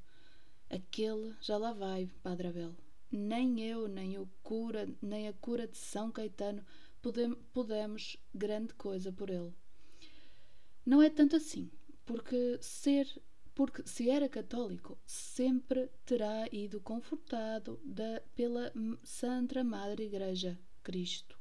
Aquele 0.70 1.34
já 1.40 1.56
lá 1.56 1.72
vai, 1.72 2.10
Padre 2.22 2.50
Abel. 2.50 2.76
Nem 3.10 3.62
eu, 3.62 3.88
nem 3.88 4.20
o 4.20 4.30
cura, 4.44 4.90
nem 5.02 5.30
a 5.30 5.34
cura 5.34 5.70
de 5.70 5.78
São 5.78 6.12
Caetano 6.12 6.66
podem, 7.02 7.34
podemos 7.54 8.18
grande 8.36 8.74
coisa 8.74 9.10
por 9.10 9.30
ele. 9.30 9.54
Não 10.86 11.02
é 11.02 11.10
tanto 11.10 11.36
assim, 11.38 11.72
porque 12.12 12.58
ser 12.60 13.08
porque 13.56 13.84
se 13.86 14.10
era 14.10 14.28
católico, 14.28 14.98
sempre 15.06 15.90
terá 16.06 16.46
ido 16.52 16.82
confortado 16.82 17.80
da, 17.86 18.22
pela 18.36 18.72
Santa 19.04 19.64
Madre 19.64 20.06
Igreja, 20.06 20.60
Cristo. 20.84 21.38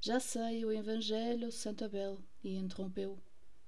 Já 0.00 0.18
sei 0.18 0.64
o 0.64 0.72
Evangelho, 0.72 1.52
Santa 1.52 1.84
Abel, 1.84 2.18
e 2.42 2.56
interrompeu. 2.56 3.18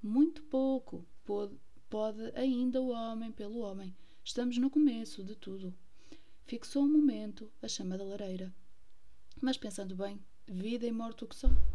Muito 0.02 0.42
pouco 0.44 1.07
pode, 1.24 1.54
pode 1.88 2.33
ainda 2.35 2.80
o 2.80 2.90
homem 2.90 3.30
pelo 3.30 3.61
homem. 3.61 3.94
Estamos 4.24 4.59
no 4.59 4.70
começo 4.70 5.22
de 5.22 5.37
tudo. 5.37 5.72
Fixou 6.44 6.83
um 6.83 6.88
momento 6.88 7.52
a 7.62 7.68
chama 7.68 7.96
da 7.96 8.04
lareira. 8.04 8.52
Mas 9.40 9.57
pensando 9.57 9.94
bem, 9.94 10.20
vida 10.46 10.87
e 10.87 10.92
morte 10.92 11.24
o 11.24 11.28
que 11.28 11.37
são? 11.37 11.73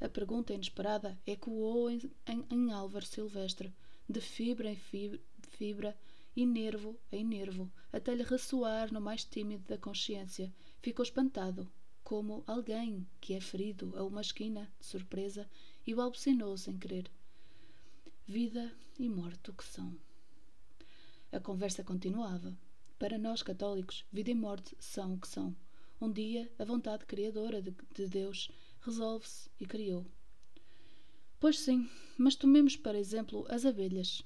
A 0.00 0.08
pergunta 0.08 0.52
inesperada 0.52 1.18
ecoou 1.26 1.90
em, 1.90 2.10
em, 2.26 2.44
em 2.50 2.72
Álvaro 2.72 3.06
Silvestre, 3.06 3.72
de 4.08 4.20
fibra 4.20 4.70
em 4.70 4.76
fibra, 4.76 5.20
fibra 5.50 5.96
e 6.36 6.44
nervo 6.44 6.98
em 7.10 7.24
nervo, 7.24 7.70
até 7.92 8.14
lhe 8.14 8.22
ressoar 8.22 8.92
no 8.92 9.00
mais 9.00 9.24
tímido 9.24 9.64
da 9.66 9.78
consciência. 9.78 10.52
Ficou 10.82 11.02
espantado, 11.02 11.70
como 12.04 12.44
alguém 12.46 13.06
que 13.20 13.34
é 13.34 13.40
ferido 13.40 13.92
a 13.96 14.04
uma 14.04 14.20
esquina 14.20 14.70
de 14.78 14.86
surpresa 14.86 15.48
e 15.86 15.94
balbucinou 15.94 16.56
sem 16.56 16.78
querer. 16.78 17.10
Vida 18.26 18.72
e 18.98 19.08
morte 19.08 19.50
o 19.50 19.54
que 19.54 19.64
são? 19.64 19.96
A 21.32 21.40
conversa 21.40 21.82
continuava. 21.82 22.56
Para 22.98 23.18
nós 23.18 23.42
católicos, 23.42 24.04
vida 24.12 24.30
e 24.30 24.34
morte 24.34 24.76
são 24.78 25.14
o 25.14 25.18
que 25.18 25.28
são. 25.28 25.56
Um 26.00 26.12
dia, 26.12 26.50
a 26.58 26.64
vontade 26.64 27.06
criadora 27.06 27.62
de, 27.62 27.74
de 27.94 28.06
Deus 28.06 28.50
resolve-se 28.86 29.50
e 29.58 29.66
criou. 29.66 30.06
Pois 31.40 31.58
sim, 31.58 31.90
mas 32.16 32.36
tomemos, 32.36 32.76
por 32.76 32.94
exemplo, 32.94 33.44
as 33.50 33.66
abelhas. 33.66 34.22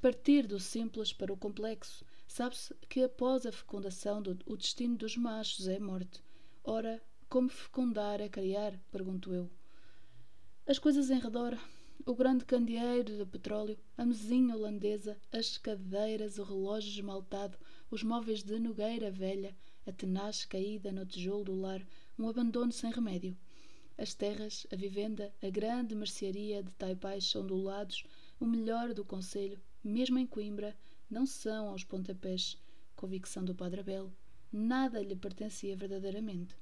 Partir 0.00 0.46
do 0.46 0.60
simples 0.60 1.12
para 1.12 1.32
o 1.32 1.36
complexo, 1.36 2.04
sabe-se 2.28 2.72
que 2.88 3.02
após 3.02 3.44
a 3.44 3.50
fecundação 3.50 4.22
do, 4.22 4.38
o 4.46 4.56
destino 4.56 4.96
dos 4.96 5.16
machos 5.16 5.66
é 5.66 5.80
morte, 5.80 6.22
Ora, 6.62 7.02
como 7.28 7.48
fecundar 7.48 8.20
é 8.20 8.28
criar? 8.28 8.78
pergunto 8.92 9.32
eu. 9.34 9.50
As 10.66 10.78
coisas 10.78 11.10
em 11.10 11.18
redor, 11.18 11.58
o 12.06 12.14
grande 12.14 12.44
candeeiro 12.44 13.16
de 13.16 13.24
petróleo, 13.24 13.78
a 13.96 14.04
mesinha 14.04 14.54
holandesa, 14.54 15.16
as 15.32 15.58
cadeiras, 15.58 16.38
o 16.38 16.44
relógio 16.44 16.90
esmaltado, 16.90 17.58
os 17.90 18.02
móveis 18.02 18.42
de 18.42 18.58
nogueira 18.58 19.10
velha, 19.10 19.56
a 19.86 19.92
tenaz 19.92 20.44
caída 20.44 20.92
no 20.92 21.06
tijolo 21.06 21.44
do 21.44 21.60
lar, 21.60 21.84
um 22.18 22.28
abandono 22.28 22.70
sem 22.70 22.90
remédio. 22.92 23.36
As 23.98 24.14
terras, 24.14 24.64
a 24.72 24.76
vivenda, 24.76 25.34
a 25.42 25.50
grande 25.50 25.92
mercearia 25.92 26.62
de 26.62 26.72
taipais 26.76 27.34
ondulados, 27.34 28.04
o 28.38 28.46
melhor 28.46 28.94
do 28.94 29.04
conselho, 29.04 29.60
mesmo 29.82 30.20
em 30.20 30.26
Coimbra, 30.26 30.76
não 31.10 31.26
são 31.26 31.68
aos 31.68 31.82
pontapés. 31.82 32.56
Convicção 32.94 33.44
do 33.44 33.56
Padre 33.56 33.80
Abel, 33.80 34.12
nada 34.52 35.02
lhe 35.02 35.16
pertencia 35.16 35.76
verdadeiramente. 35.76 36.54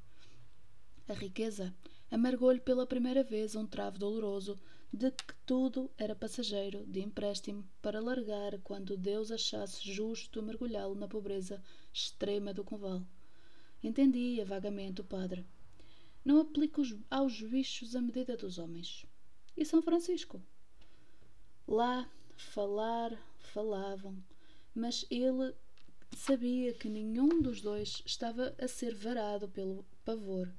A 1.07 1.13
riqueza 1.13 1.75
amargou-lhe 2.11 2.59
pela 2.59 2.87
primeira 2.87 3.23
vez 3.23 3.55
um 3.55 3.67
travo 3.67 3.99
doloroso 3.99 4.59
de 4.91 5.11
que 5.11 5.35
tudo 5.45 5.91
era 5.99 6.17
passageiro, 6.17 6.87
de 6.87 7.01
empréstimo, 7.03 7.69
para 7.83 8.01
largar 8.01 8.59
quando 8.65 8.97
Deus 8.97 9.31
achasse 9.31 9.93
justo 9.93 10.43
mergulhá-lo 10.43 10.95
na 10.95 11.07
pobreza 11.07 11.63
extrema 11.93 12.55
do 12.55 12.65
conval. 12.65 13.03
Entendia 13.83 14.47
vagamente 14.47 15.03
o 15.03 15.05
padre. 15.05 15.45
Não 16.27 16.41
aplica 16.41 16.83
aos 17.09 17.41
bichos 17.41 17.97
a 17.97 18.03
medida 18.03 18.37
dos 18.37 18.59
homens. 18.59 19.07
E 19.57 19.65
São 19.65 19.81
Francisco? 19.81 20.43
Lá, 21.67 22.07
falar, 22.37 23.17
falavam, 23.39 24.15
mas 24.75 25.07
ele 25.09 25.55
Sabia 26.15 26.73
que 26.73 26.89
nenhum 26.89 27.43
dos 27.43 27.61
dois 27.61 28.03
estava 28.07 28.55
a 28.59 28.67
ser 28.67 28.95
varado 28.95 29.49
pelo 29.49 29.85
pavor. 30.05 30.51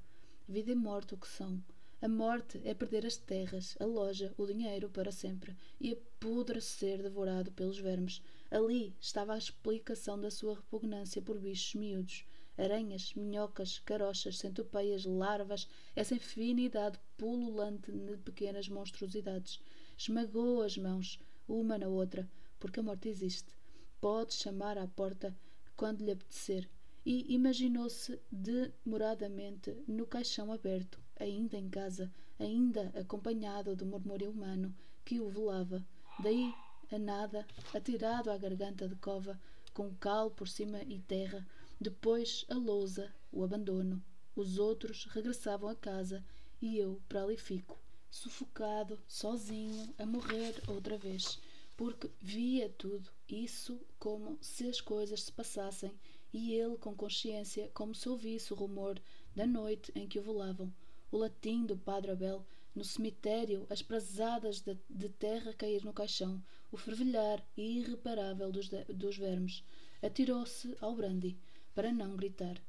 Vida 0.48 0.72
e 0.72 0.76
morte 0.76 1.16
o 1.16 1.18
que 1.18 1.28
são. 1.28 1.62
A 2.00 2.08
morte 2.08 2.62
é 2.64 2.74
perder 2.74 3.06
as 3.06 3.18
terras, 3.18 3.76
a 3.80 3.86
loja, 3.86 4.34
o 4.38 4.46
dinheiro 4.46 4.88
para 4.88 5.12
sempre 5.12 5.58
e 5.82 5.94
apodrecer 5.94 7.02
devorado 7.02 7.52
pelos 7.52 7.80
vermes. 7.80 8.22
Ali 8.52 8.96
estava 9.02 9.34
a 9.34 9.38
explicação 9.38 10.20
da 10.20 10.30
sua 10.30 10.56
repugnância 10.56 11.22
por 11.22 11.40
bichos 11.40 11.74
miúdos. 11.74 12.24
Aranhas, 12.58 13.14
minhocas, 13.14 13.80
carochas, 13.80 14.40
centopeias, 14.40 15.06
larvas, 15.06 15.68
essa 15.96 16.16
infinidade 16.16 17.00
pululante 17.18 17.92
de 17.92 18.18
pequenas 18.18 18.68
monstruosidades. 18.68 19.60
Esmagou 19.98 20.62
as 20.62 20.78
mãos, 20.78 21.20
uma 21.48 21.78
na 21.78 21.88
outra, 21.88 22.28
porque 22.60 22.80
a 22.80 22.84
morte 22.84 23.10
existe 23.10 23.58
pode 24.00 24.34
chamar 24.34 24.78
à 24.78 24.88
porta 24.88 25.36
quando 25.76 26.04
lhe 26.04 26.12
apetecer, 26.12 26.70
e 27.06 27.34
imaginou-se 27.34 28.20
demoradamente 28.32 29.76
no 29.88 30.06
caixão 30.06 30.52
aberto, 30.52 31.00
ainda 31.20 31.58
em 31.58 31.70
casa, 31.70 32.12
ainda 32.40 32.92
acompanhado 33.00 33.76
do 33.76 33.86
murmúrio 33.86 34.30
humano 34.30 34.76
que 35.06 35.20
o 35.20 35.30
velava. 35.30 35.86
Daí 36.20 36.54
a 36.92 36.98
nada, 36.98 37.46
atirado 37.74 38.30
à 38.30 38.38
garganta 38.38 38.88
de 38.88 38.96
cova, 38.96 39.40
com 39.74 39.94
cal 39.96 40.32
por 40.32 40.48
cima 40.48 40.82
e 40.84 41.00
terra, 41.00 41.46
depois 41.80 42.46
a 42.50 42.56
lousa, 42.56 43.14
o 43.32 43.44
abandono. 43.44 44.04
Os 44.36 44.58
outros 44.58 45.06
regressavam 45.06 45.70
a 45.70 45.76
casa 45.76 46.24
e 46.62 46.78
eu 46.78 47.02
para 47.08 47.24
ali 47.24 47.38
fico, 47.38 47.80
sufocado, 48.10 49.00
sozinho, 49.08 49.94
a 49.98 50.06
morrer 50.06 50.56
outra 50.68 50.98
vez 50.98 51.40
porque 51.78 52.10
via 52.20 52.68
tudo 52.70 53.08
isso 53.30 53.80
como 54.00 54.40
se 54.42 54.68
as 54.68 54.82
coisas 54.82 55.22
se 55.22 55.32
passassem 55.32 55.94
e 56.34 56.54
ele 56.54 56.76
com 56.76 56.96
consciência 56.96 57.70
como 57.72 57.94
se 57.94 58.10
ouvisse 58.10 58.52
o 58.52 58.56
rumor 58.56 59.00
da 59.36 59.46
noite 59.46 59.92
em 59.94 60.08
que 60.08 60.18
o 60.18 60.24
velavam, 60.24 60.74
o 61.12 61.18
latim 61.18 61.68
do 61.68 61.78
Padre 61.78 62.12
Abel 62.12 62.44
no 62.74 62.84
cemitério, 62.84 63.68
as 63.70 63.84
prazadas 63.84 64.60
de, 64.60 64.76
de 64.90 65.10
terra 65.10 65.54
cair 65.54 65.86
no 65.86 65.94
caixão, 65.94 66.44
o 66.72 66.78
fervilhar 66.78 67.46
irreparável 67.56 68.52
dos, 68.52 68.70
de, 68.70 68.84
dos 68.86 69.18
vermes. 69.18 69.64
Atirou-se 70.02 70.76
ao 70.80 70.96
brandy, 70.96 71.38
para 71.78 71.94
não 71.94 72.16
gritar. 72.16 72.60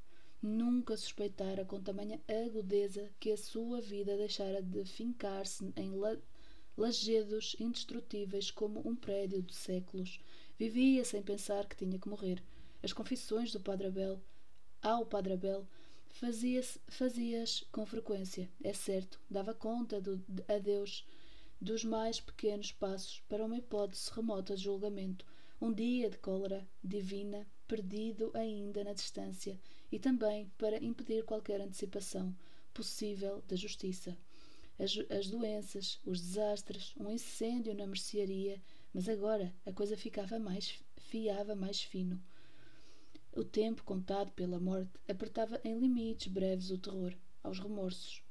Nunca 0.43 0.95
suspeitara 0.95 1.65
com 1.65 1.81
tamanha 1.81 2.21
agudeza 2.29 3.11
que 3.19 3.33
a 3.33 3.39
sua 3.39 3.81
vida 3.81 4.15
deixara 4.19 4.61
de 4.61 4.85
fincar-se 4.85 5.73
em 5.75 5.93
la, 5.93 6.15
lajedos 6.77 7.57
indestrutíveis 7.59 8.51
como 8.51 8.87
um 8.87 8.95
prédio 8.95 9.41
de 9.41 9.55
séculos. 9.55 10.21
Vivia 10.59 11.07
sem 11.07 11.23
pensar 11.23 11.67
que 11.67 11.75
tinha 11.75 11.99
que 11.99 12.07
morrer. 12.07 12.45
As 12.83 12.93
confissões 12.93 13.51
do 13.51 13.61
Padre 13.61 13.87
Abel 13.87 14.21
ao 14.83 15.07
Padre 15.07 15.33
Abel 15.33 15.67
Fazia-as 16.11 16.79
fazia 16.89 17.45
com 17.73 17.87
frequência, 17.87 18.51
é 18.63 18.75
certo, 18.75 19.19
dava 19.31 19.55
conta 19.55 20.03
do, 20.03 20.23
a 20.49 20.59
Deus 20.59 21.07
dos 21.59 21.83
mais 21.83 22.21
pequenos 22.21 22.73
passos 22.73 23.23
para 23.27 23.45
uma 23.45 23.57
hipótese 23.57 24.11
remota 24.13 24.55
de 24.55 24.65
julgamento, 24.65 25.25
um 25.61 25.73
dia 25.73 26.11
de 26.11 26.19
cólera 26.19 26.69
divina, 26.85 27.47
perdido 27.69 28.31
ainda 28.35 28.83
na 28.83 28.95
distância, 28.95 29.61
e 29.93 29.99
também 29.99 30.51
para 30.57 30.83
impedir 30.83 31.25
qualquer 31.25 31.61
antecipação 31.61 32.35
possível 32.73 33.43
da 33.47 33.55
justiça. 33.55 34.17
As, 34.79 34.97
as 35.11 35.29
doenças, 35.29 36.01
os 36.05 36.21
desastres, 36.21 36.95
um 36.99 37.11
incêndio 37.11 37.75
na 37.75 37.87
mercearia, 37.87 38.61
mas 38.93 39.09
agora 39.09 39.55
a 39.67 39.73
coisa 39.73 39.97
ficava 39.97 40.39
mais 40.39 40.81
fiava 40.97 41.55
mais 41.55 41.83
fino. 41.83 42.21
O 43.33 43.45
tempo 43.45 43.85
contado 43.85 44.31
pela 44.33 44.59
morte 44.59 44.91
apertava 45.09 45.61
em 45.65 45.79
limites 45.79 46.29
breves 46.33 46.71
o 46.71 46.79
terror, 46.79 47.15
aos 47.43 47.59
remorsos. 47.59 48.23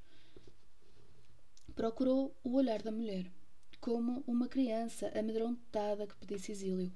Procurou 1.75 2.35
o 2.43 2.53
olhar 2.53 2.81
da 2.81 2.91
mulher, 2.91 3.31
como 3.79 4.23
uma 4.27 4.47
criança 4.47 5.11
amedrontada 5.17 6.07
que 6.07 6.15
pedisse 6.15 6.51
exílio. 6.51 6.91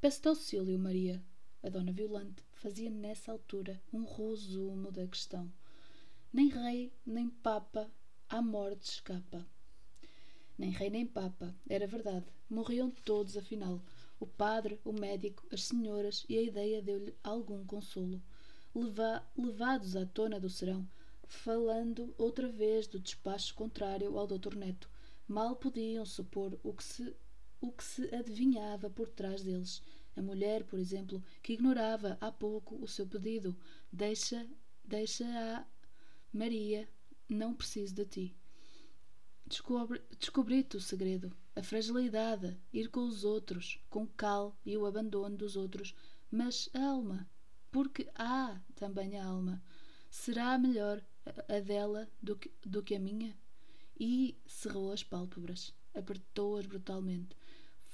Peço-te 0.00 0.28
auxílio, 0.28 0.78
Maria. 0.78 1.22
A 1.64 1.70
dona 1.70 1.92
Violante 1.92 2.44
fazia 2.52 2.90
nessa 2.90 3.32
altura 3.32 3.80
um 3.90 4.04
resumo 4.04 4.92
da 4.92 5.06
questão. 5.06 5.50
Nem 6.30 6.48
rei, 6.48 6.92
nem 7.06 7.30
papa, 7.30 7.90
à 8.28 8.42
morte 8.42 8.82
escapa. 8.82 9.46
Nem 10.58 10.68
rei 10.68 10.90
nem 10.90 11.06
papa, 11.06 11.54
era 11.66 11.86
verdade. 11.86 12.26
Morriam 12.50 12.90
todos, 12.90 13.38
afinal 13.38 13.80
o 14.20 14.26
padre, 14.26 14.78
o 14.84 14.92
médico, 14.92 15.42
as 15.50 15.64
senhoras 15.64 16.26
e 16.28 16.36
a 16.36 16.42
ideia 16.42 16.82
deu-lhe 16.82 17.14
algum 17.24 17.64
consolo. 17.64 18.20
Leva, 18.74 19.26
levados 19.34 19.96
à 19.96 20.04
tona 20.04 20.38
do 20.38 20.50
serão, 20.50 20.86
falando 21.26 22.14
outra 22.18 22.46
vez 22.46 22.86
do 22.86 23.00
despacho 23.00 23.54
contrário 23.54 24.18
ao 24.18 24.26
doutor 24.26 24.54
Neto, 24.54 24.90
mal 25.26 25.56
podiam 25.56 26.04
supor 26.04 26.58
o 26.62 26.74
que 26.74 26.84
se, 26.84 27.16
o 27.58 27.72
que 27.72 27.82
se 27.82 28.14
adivinhava 28.14 28.90
por 28.90 29.08
trás 29.08 29.42
deles. 29.42 29.82
A 30.16 30.22
mulher, 30.22 30.64
por 30.64 30.78
exemplo, 30.78 31.22
que 31.42 31.54
ignorava 31.54 32.16
há 32.20 32.30
pouco 32.30 32.76
o 32.76 32.86
seu 32.86 33.06
pedido, 33.06 33.56
deixa, 33.92 34.46
deixa 34.84 35.24
a 35.26 35.64
Maria, 36.32 36.88
não 37.28 37.54
preciso 37.54 37.94
de 37.94 38.04
ti. 38.04 38.36
Descobre, 39.46 40.00
descobri-te 40.18 40.76
o 40.76 40.80
segredo 40.80 41.34
a 41.56 41.62
fragilidade, 41.62 42.56
ir 42.72 42.88
com 42.88 43.06
os 43.06 43.24
outros, 43.24 43.78
com 43.88 44.02
o 44.02 44.08
cal 44.08 44.56
e 44.66 44.76
o 44.76 44.86
abandono 44.86 45.36
dos 45.36 45.54
outros, 45.54 45.94
mas 46.30 46.68
a 46.74 46.84
alma, 46.84 47.28
porque 47.70 48.08
há 48.14 48.60
também 48.74 49.18
a 49.18 49.24
alma, 49.24 49.62
será 50.10 50.58
melhor 50.58 51.00
a 51.48 51.60
dela 51.60 52.08
do 52.20 52.36
que, 52.36 52.50
do 52.64 52.82
que 52.82 52.96
a 52.96 53.00
minha? 53.00 53.36
E 53.98 54.36
cerrou 54.46 54.92
as 54.92 55.04
pálpebras, 55.04 55.72
apertou-as 55.94 56.66
brutalmente. 56.66 57.36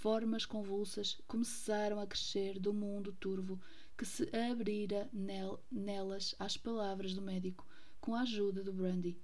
Formas 0.01 0.47
convulsas 0.47 1.21
começaram 1.29 2.01
a 2.01 2.07
crescer 2.07 2.59
do 2.59 2.73
mundo 2.73 3.13
turvo 3.13 3.61
que 3.99 4.07
se 4.07 4.35
abrira 4.35 5.07
nel, 5.13 5.63
nelas 5.71 6.35
às 6.39 6.57
palavras 6.57 7.13
do 7.13 7.21
médico, 7.21 7.67
com 8.01 8.15
a 8.15 8.23
ajuda 8.23 8.65
do 8.65 8.73
brandy. 8.73 9.15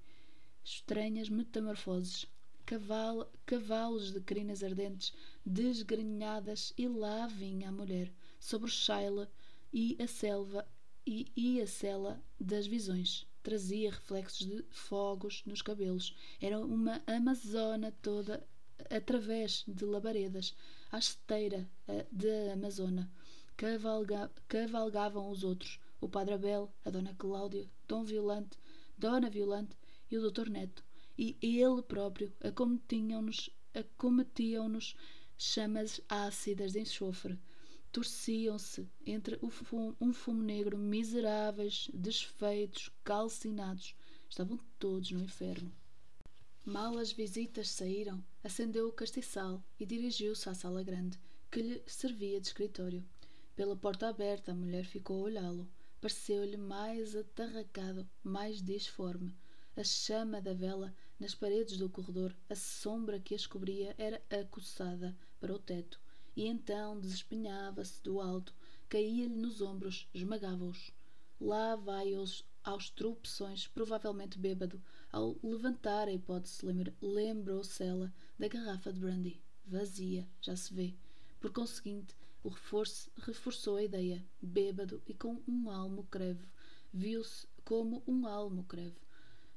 Estranhas 0.62 1.30
metamorfoses 1.30 2.26
cavalo, 2.66 3.26
cavalos 3.46 4.12
de 4.12 4.20
crinas 4.20 4.62
ardentes, 4.62 5.14
desgrenhadas, 5.46 6.74
e 6.76 6.86
lá 6.86 7.26
vinha 7.26 7.70
a 7.70 7.72
mulher, 7.72 8.12
sobre 8.38 8.68
o 8.68 8.70
Shaila 8.70 9.32
e 9.72 9.96
a 9.98 10.06
selva 10.06 10.68
e, 11.06 11.32
e 11.34 11.58
a 11.58 11.66
cela 11.66 12.22
das 12.38 12.66
visões. 12.66 13.26
Trazia 13.42 13.92
reflexos 13.92 14.46
de 14.46 14.62
fogos 14.68 15.42
nos 15.46 15.62
cabelos. 15.62 16.14
Era 16.38 16.60
uma 16.60 17.02
amazona 17.06 17.90
toda 18.02 18.46
através 18.90 19.64
de 19.66 19.84
labaredas, 19.84 20.54
à 20.90 20.98
esteira 20.98 21.68
da 22.10 22.52
Amazona. 22.52 23.10
Cavalga, 23.56 24.30
cavalgavam 24.48 25.30
os 25.30 25.42
outros, 25.42 25.80
o 26.00 26.08
Padre 26.08 26.34
Abel, 26.34 26.72
a 26.84 26.90
Dona 26.90 27.14
Cláudia, 27.14 27.68
Dom 27.88 28.04
Violante, 28.04 28.58
Dona 28.98 29.30
Violante 29.30 29.76
e 30.10 30.16
o 30.16 30.20
Doutor 30.20 30.48
Neto 30.50 30.84
e 31.18 31.36
ele 31.40 31.82
próprio 31.82 32.32
acometiam-nos 32.40 33.50
acometiam-nos 33.74 34.94
chamas 35.36 36.00
ácidas 36.08 36.72
de 36.72 36.80
enxofre. 36.80 37.38
Torciam-se 37.92 38.88
entre 39.06 39.38
fumo, 39.50 39.96
um 40.00 40.12
fumo 40.12 40.42
negro, 40.42 40.76
miseráveis, 40.76 41.90
desfeitos, 41.92 42.90
calcinados. 43.04 43.94
Estavam 44.28 44.58
todos 44.78 45.10
no 45.10 45.22
inferno. 45.22 45.72
Mal 46.68 46.98
as 46.98 47.12
visitas 47.12 47.68
saíram, 47.68 48.24
acendeu 48.42 48.88
o 48.88 48.92
castiçal 48.92 49.62
e 49.78 49.86
dirigiu-se 49.86 50.48
à 50.48 50.52
sala 50.52 50.82
grande, 50.82 51.16
que 51.48 51.62
lhe 51.62 51.80
servia 51.86 52.40
de 52.40 52.48
escritório. 52.48 53.04
Pela 53.54 53.76
porta 53.76 54.08
aberta, 54.08 54.50
a 54.50 54.54
mulher 54.54 54.84
ficou 54.84 55.20
a 55.20 55.26
olhá-lo. 55.26 55.68
Pareceu-lhe 56.00 56.56
mais 56.56 57.14
atarracado, 57.14 58.04
mais 58.20 58.60
disforme. 58.60 59.32
A 59.76 59.84
chama 59.84 60.40
da 60.40 60.52
vela 60.52 60.92
nas 61.20 61.36
paredes 61.36 61.76
do 61.78 61.88
corredor, 61.88 62.34
a 62.50 62.56
sombra 62.56 63.20
que 63.20 63.36
as 63.36 63.46
cobria 63.46 63.94
era 63.96 64.20
acossada 64.28 65.16
para 65.38 65.54
o 65.54 65.60
teto, 65.60 66.00
e 66.34 66.48
então 66.48 66.98
desespenhava-se 66.98 68.02
do 68.02 68.20
alto, 68.20 68.52
caía-lhe 68.88 69.36
nos 69.36 69.60
ombros, 69.60 70.08
esmagava-os. 70.12 70.90
Lá 71.40 71.76
vai 71.76 72.12
aos, 72.12 72.44
aos 72.66 72.90
tropeções, 72.90 73.68
provavelmente 73.68 74.40
bêbado. 74.40 74.82
Ao 75.12 75.36
levantar 75.40 76.08
a 76.08 76.12
hipótese, 76.12 76.66
lembrou-se 77.00 77.80
ela 77.80 78.12
da 78.36 78.48
garrafa 78.48 78.92
de 78.92 78.98
brandy, 78.98 79.40
vazia, 79.64 80.28
já 80.40 80.56
se 80.56 80.74
vê. 80.74 80.92
Por 81.40 81.52
conseguinte, 81.52 82.16
o 82.42 82.48
reforço 82.48 83.08
reforçou 83.18 83.76
a 83.76 83.84
ideia, 83.84 84.26
bêbado 84.42 85.00
e 85.06 85.14
com 85.14 85.40
um 85.46 85.70
almo 85.70 86.08
crevo. 86.10 86.44
Viu-se 86.92 87.46
como 87.64 88.02
um 88.04 88.26
almo 88.26 88.64
crevo. 88.64 89.00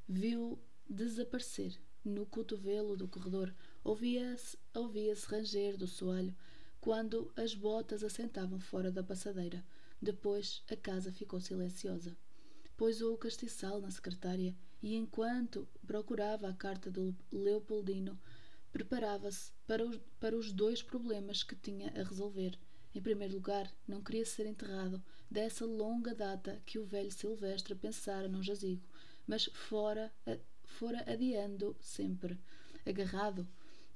Viu 0.08 0.60
desaparecer. 0.88 1.80
No 2.06 2.28
cotovelo 2.28 2.96
do 2.96 3.08
corredor 3.08 3.54
ouvia-se 3.84 4.56
ouvia 4.74 5.14
ranger 5.28 5.76
do 5.78 5.86
soalho 5.88 6.34
quando 6.80 7.32
as 7.36 7.54
botas 7.54 8.04
assentavam 8.04 8.60
fora 8.60 8.92
da 8.92 9.04
passadeira. 9.04 9.66
Depois 10.00 10.64
a 10.72 10.76
casa 10.76 11.12
ficou 11.12 11.42
silenciosa. 11.42 12.16
Pôs-o 12.80 13.18
castiçal 13.18 13.82
na 13.82 13.92
secretária 13.92 14.56
e, 14.82 14.96
enquanto 14.96 15.68
procurava 15.86 16.48
a 16.48 16.54
carta 16.54 16.90
do 16.90 17.14
Leopoldino, 17.30 18.18
preparava-se 18.72 19.52
para 19.68 19.86
os, 19.86 20.00
para 20.18 20.34
os 20.34 20.54
dois 20.54 20.82
problemas 20.82 21.44
que 21.44 21.58
tinha 21.58 21.90
a 21.90 22.04
resolver. 22.04 22.58
Em 22.96 23.02
primeiro 23.02 23.34
lugar, 23.34 23.70
não 23.86 24.02
queria 24.02 24.26
ser 24.26 24.46
enterrado 24.46 25.04
dessa 25.30 25.66
longa 25.66 26.16
data 26.16 26.62
que 26.66 26.80
o 26.80 26.86
velho 26.86 27.12
Silvestre 27.12 27.76
pensara 27.76 28.30
num 28.30 28.42
jazigo, 28.42 28.88
mas 29.28 29.44
fora 29.68 30.10
fora 30.64 31.04
adiando 31.06 31.76
sempre, 31.82 32.40
agarrado 32.86 33.46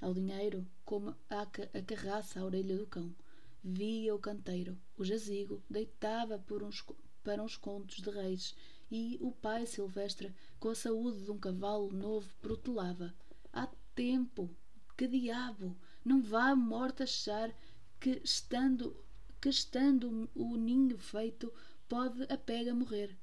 ao 0.01 0.13
dinheiro 0.13 0.67
como 0.83 1.15
a, 1.29 1.43
a 1.43 1.81
carraça 1.87 2.41
à 2.41 2.43
orelha 2.43 2.77
do 2.77 2.87
cão. 2.87 3.15
Via 3.63 4.13
o 4.13 4.19
canteiro, 4.19 4.77
o 4.97 5.05
jazigo, 5.05 5.63
deitava 5.69 6.37
por 6.37 6.61
uns, 6.61 6.83
para 7.23 7.41
uns 7.41 7.55
contos 7.55 8.01
de 8.01 8.09
reis 8.09 8.55
e 8.91 9.17
o 9.21 9.31
pai 9.31 9.65
silvestre, 9.65 10.33
com 10.59 10.69
a 10.69 10.75
saúde 10.75 11.23
de 11.23 11.31
um 11.31 11.37
cavalo 11.37 11.91
novo, 11.91 12.29
protelava. 12.41 13.13
Há 13.51 13.67
tempo! 13.95 14.55
Que 14.95 15.07
diabo! 15.07 15.75
Não 16.05 16.21
vá 16.21 16.49
a 16.49 16.55
morte 16.55 17.01
achar 17.01 17.51
que, 17.99 18.21
estando, 18.23 18.95
que 19.41 19.49
estando 19.49 20.29
o 20.35 20.55
ninho 20.55 20.97
feito, 20.97 21.51
pode 21.89 22.21
a 22.31 22.37
pega 22.37 22.75
morrer. 22.75 23.17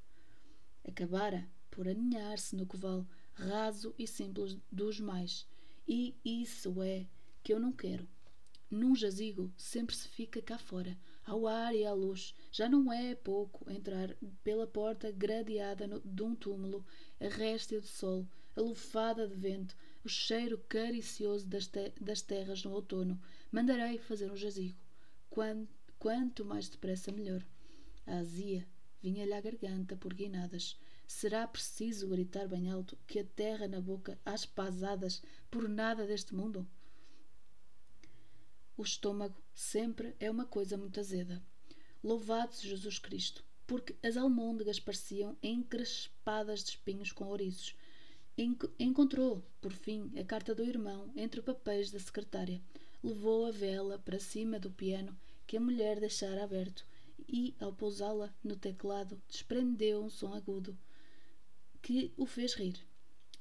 Acabara 0.85 1.49
por 1.71 1.87
aninhar-se 1.87 2.57
no 2.57 2.67
coval, 2.67 3.07
raso 3.33 3.95
e 3.99 4.07
simples 4.07 4.59
dos 4.73 4.99
mais. 4.99 5.47
E 5.87 6.17
isso 6.25 6.83
é 6.83 7.07
que 7.45 7.53
eu 7.53 7.61
não 7.61 7.73
quero. 7.73 8.09
Num 8.71 8.95
jazigo 8.95 9.53
sempre 9.57 9.97
se 9.97 10.07
fica 10.07 10.41
cá 10.41 10.57
fora, 10.57 10.97
ao 11.25 11.47
ar 11.47 11.75
e 11.75 11.85
à 11.85 11.93
luz. 11.93 12.35
Já 12.53 12.69
não 12.69 12.93
é 12.93 13.15
pouco 13.15 13.71
entrar 13.71 14.17
pela 14.45 14.67
porta 14.67 15.11
gradeada 15.11 15.87
no, 15.87 16.01
de 16.01 16.23
um 16.23 16.35
túmulo, 16.35 16.87
a 17.21 17.29
réstia 17.29 17.81
de 17.81 17.89
sol, 17.89 18.27
a 18.55 18.61
lufada 18.61 19.27
de 19.27 19.35
vento, 19.35 19.77
o 20.05 20.09
cheiro 20.09 20.59
caricioso 20.69 21.47
das, 21.47 21.67
te 21.67 21.93
das 22.01 22.23
terras 22.23 22.63
no 22.63 22.73
outono. 22.73 23.21
Mandarei 23.51 23.99
fazer 23.99 24.31
um 24.31 24.37
jazigo. 24.37 24.79
Quanto, 25.29 25.69
quanto 25.99 26.45
mais 26.45 26.69
depressa, 26.69 27.11
melhor. 27.11 27.45
A 28.07 28.19
azia 28.19 28.67
vinha-lhe 29.03 29.33
à 29.33 29.41
garganta 29.41 29.97
por 29.97 30.15
guinadas. 30.15 30.79
Será 31.07 31.47
preciso 31.47 32.09
gritar 32.09 32.47
bem 32.47 32.71
alto 32.71 32.97
que 33.07 33.19
a 33.19 33.25
terra 33.25 33.67
na 33.67 33.81
boca 33.81 34.19
às 34.25 34.47
pasadas 34.47 35.23
por 35.51 35.69
nada 35.69 36.07
deste 36.07 36.35
mundo? 36.35 36.67
O 38.81 38.83
estômago 38.83 39.37
sempre 39.53 40.17
é 40.19 40.31
uma 40.31 40.47
coisa 40.47 40.75
muito 40.75 40.99
azeda. 40.99 41.43
Louvado 42.03 42.57
Jesus 42.59 42.99
Cristo, 42.99 43.45
porque 43.67 43.95
as 44.03 44.17
almôndegas 44.17 44.81
pareciam 44.81 45.37
encrespadas 45.43 46.65
de 46.65 46.71
espinhos 46.71 47.13
com 47.13 47.27
ouriços. 47.27 47.77
Encontrou, 48.79 49.45
por 49.61 49.71
fim, 49.71 50.11
a 50.19 50.25
carta 50.25 50.55
do 50.55 50.65
irmão 50.65 51.13
entre 51.15 51.43
papéis 51.43 51.91
da 51.91 51.99
secretária. 51.99 52.59
Levou 53.03 53.45
a 53.45 53.51
vela 53.51 53.99
para 53.99 54.19
cima 54.19 54.59
do 54.59 54.71
piano 54.71 55.15
que 55.47 55.59
a 55.59 55.61
mulher 55.61 56.01
deixara 56.01 56.43
aberto 56.43 56.87
e, 57.29 57.55
ao 57.61 57.75
pousá-la 57.75 58.35
no 58.43 58.57
teclado, 58.57 59.21
desprendeu 59.29 60.03
um 60.03 60.09
som 60.09 60.33
agudo 60.33 60.75
que 61.83 62.15
o 62.17 62.25
fez 62.25 62.55
rir. 62.55 62.81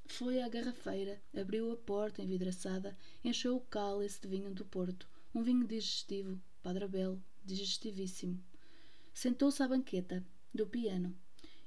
Foi 0.06 0.42
à 0.42 0.50
garrafeira, 0.50 1.22
abriu 1.34 1.72
a 1.72 1.78
porta 1.78 2.22
envidraçada, 2.22 2.98
encheu 3.24 3.56
o 3.56 3.62
cálice 3.62 4.20
de 4.20 4.28
vinho 4.28 4.54
do 4.54 4.66
Porto, 4.66 5.08
um 5.34 5.44
vinho 5.44 5.66
digestivo, 5.66 6.42
padrabel, 6.64 7.22
digestivíssimo. 7.46 8.44
Sentou-se 9.14 9.62
à 9.62 9.68
banqueta 9.68 10.26
do 10.54 10.66
piano 10.66 11.16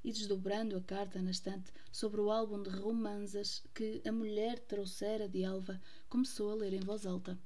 e, 0.03 0.13
desdobrando 0.13 0.77
a 0.77 0.81
carta 0.81 1.23
na 1.23 1.31
estante 1.31 1.73
sobre 1.93 2.21
o 2.21 2.31
álbum 2.31 2.63
de 2.63 2.71
romanzas 2.71 3.63
que 3.73 4.03
a 4.05 4.11
mulher 4.11 4.59
trouxera 4.59 5.29
de 5.29 5.45
Alva, 5.45 5.81
começou 6.09 6.51
a 6.51 6.55
ler 6.55 6.73
em 6.73 6.81
voz 6.81 7.07
alta. 7.07 7.39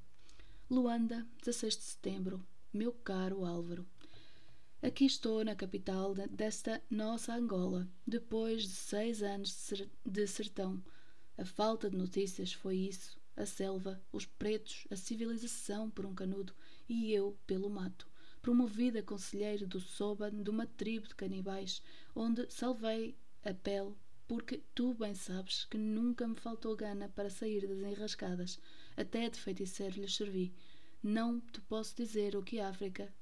Luanda, 0.69 1.25
16 1.43 1.77
de 1.77 1.83
setembro. 1.83 2.45
Meu 2.73 2.91
caro 2.91 3.45
Álvaro. 3.45 3.87
Aqui 4.81 5.05
estou 5.05 5.43
na 5.43 5.55
capital 5.55 6.13
desta 6.31 6.81
nossa 6.89 7.33
Angola, 7.33 7.87
depois 8.05 8.63
de 8.63 8.69
seis 8.69 9.23
anos 9.23 9.71
de 10.05 10.27
sertão. 10.27 10.83
A 11.37 11.45
falta 11.45 11.89
de 11.89 11.97
notícias 11.97 12.53
foi 12.53 12.77
isso 12.77 13.16
a 13.37 13.45
selva, 13.45 14.01
os 14.11 14.25
pretos, 14.25 14.87
a 14.89 14.95
civilização 14.95 15.89
por 15.89 16.05
um 16.05 16.13
canudo 16.13 16.53
e 16.89 17.13
eu 17.13 17.37
pelo 17.45 17.69
mato, 17.69 18.09
promovida 18.41 19.03
conselheiro 19.03 19.67
do 19.67 19.79
Soba 19.79 20.31
de 20.31 20.49
uma 20.49 20.65
tribo 20.65 21.07
de 21.07 21.15
canibais, 21.15 21.81
onde 22.15 22.51
salvei 22.51 23.15
a 23.45 23.53
pele, 23.53 23.93
porque 24.27 24.63
tu 24.73 24.93
bem 24.95 25.13
sabes 25.13 25.65
que 25.65 25.77
nunca 25.77 26.27
me 26.27 26.35
faltou 26.35 26.75
gana 26.75 27.07
para 27.09 27.29
sair 27.29 27.67
das 27.67 27.79
enrascadas, 27.79 28.59
até 28.97 29.29
de 29.29 29.39
feiticeiro 29.39 30.01
lhes 30.01 30.15
servi. 30.15 30.53
Não 31.01 31.39
te 31.39 31.61
posso 31.61 31.95
dizer 31.95 32.35
o 32.35 32.43
que 32.43 32.57
é 32.57 32.65
África, 32.65 33.13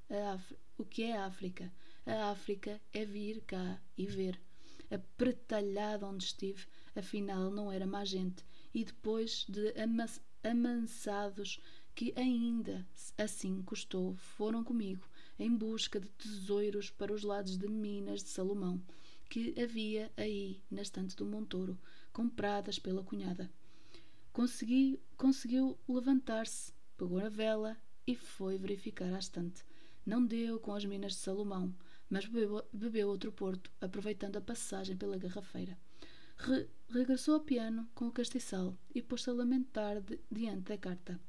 o 0.78 0.86
que 0.86 1.04
é 1.04 1.18
África. 1.18 1.72
A 2.06 2.32
África 2.32 2.82
é 2.94 3.04
vir 3.04 3.42
cá 3.42 3.82
e 3.98 4.06
ver. 4.06 4.40
A 4.90 4.98
pretalhada 5.18 6.06
onde 6.06 6.26
estive, 6.26 6.66
afinal 6.96 7.52
não 7.52 7.72
era 7.72 7.86
má 7.86 8.06
gente, 8.06 8.46
e 8.76 8.84
depois 8.84 9.46
de 9.48 9.74
amansados 10.44 11.62
que 11.96 12.14
ainda 12.18 12.86
assim 13.18 13.62
custou, 13.62 14.18
foram 14.18 14.66
comigo 14.66 15.08
em 15.40 15.56
busca 15.56 15.98
de 15.98 16.10
tesouros 16.10 16.90
para 16.90 17.14
os 17.14 17.24
lados 17.24 17.58
de 17.58 17.70
Minas 17.70 18.22
de 18.22 18.28
Salomão, 18.28 18.84
que 19.30 19.56
havia 19.58 20.12
aí 20.18 20.62
na 20.70 20.82
estante 20.82 21.16
do 21.16 21.26
Montouro, 21.26 21.80
compradas 22.12 22.78
pela 22.78 23.02
cunhada. 23.02 23.50
Consegui, 24.34 25.00
conseguiu 25.16 25.80
levantar-se, 25.88 26.74
pegou 26.98 27.22
na 27.22 27.30
vela 27.30 27.78
e 28.06 28.14
foi 28.14 28.58
verificar 28.58 29.14
a 29.14 29.20
estante. 29.20 29.64
Não 30.06 30.24
deu 30.26 30.60
com 30.60 30.74
as 30.74 30.84
Minas 30.84 31.14
de 31.14 31.20
Salomão, 31.20 31.74
mas 32.10 32.26
bebeu, 32.26 32.62
bebeu 32.74 33.08
outro 33.08 33.32
porto, 33.32 33.72
aproveitando 33.80 34.36
a 34.36 34.42
passagem 34.42 34.98
pela 34.98 35.18
garrafeira. 35.18 35.78
Re 36.38 36.68
regressou 36.90 37.36
ao 37.36 37.40
piano 37.42 37.90
com 37.96 38.08
o 38.08 38.12
castiçal 38.12 38.78
e 38.94 39.02
pôs-se 39.02 39.30
a 39.30 39.34
lamentar 39.34 40.02
diante 40.32 40.70
da 40.70 40.78
carta. 40.78 41.20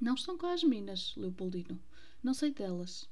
Não 0.00 0.14
estão 0.14 0.36
cá 0.36 0.52
as 0.52 0.62
minas, 0.62 1.14
Leopoldino. 1.16 1.80
Não 2.22 2.34
sei 2.34 2.52
delas. 2.52 3.08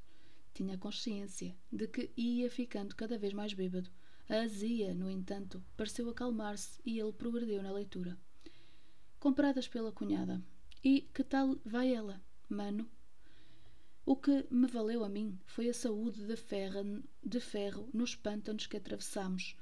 Tinha 0.53 0.79
consciência 0.79 1.57
de 1.73 1.87
que 1.87 2.11
ia 2.17 2.51
ficando 2.51 2.95
cada 2.95 3.19
vez 3.19 3.33
mais 3.33 3.53
bêbado. 3.55 3.91
A 4.29 4.41
azia, 4.43 4.95
no 4.95 5.11
entanto, 5.11 5.63
pareceu 5.77 6.09
acalmar-se 6.11 6.81
e 6.85 6.99
ele 6.99 7.13
progrediu 7.13 7.63
na 7.63 7.73
leitura. 7.73 8.19
Compradas 9.21 9.69
pela 9.69 9.93
cunhada. 9.93 10.43
E 10.83 11.03
que 11.15 11.23
tal 11.23 11.57
vai 11.65 11.95
ela, 11.95 12.21
mano? 12.49 12.89
O 14.05 14.17
que 14.17 14.47
me 14.51 14.67
valeu 14.67 15.05
a 15.05 15.09
mim 15.09 15.39
foi 15.47 15.69
a 15.69 15.75
saúde 15.75 16.25
de 16.27 16.37
ferro, 16.37 17.03
de 17.25 17.41
ferro 17.41 17.89
nos 17.93 18.15
pântanos 18.15 18.67
que 18.67 18.77
atravessamos 18.77 19.57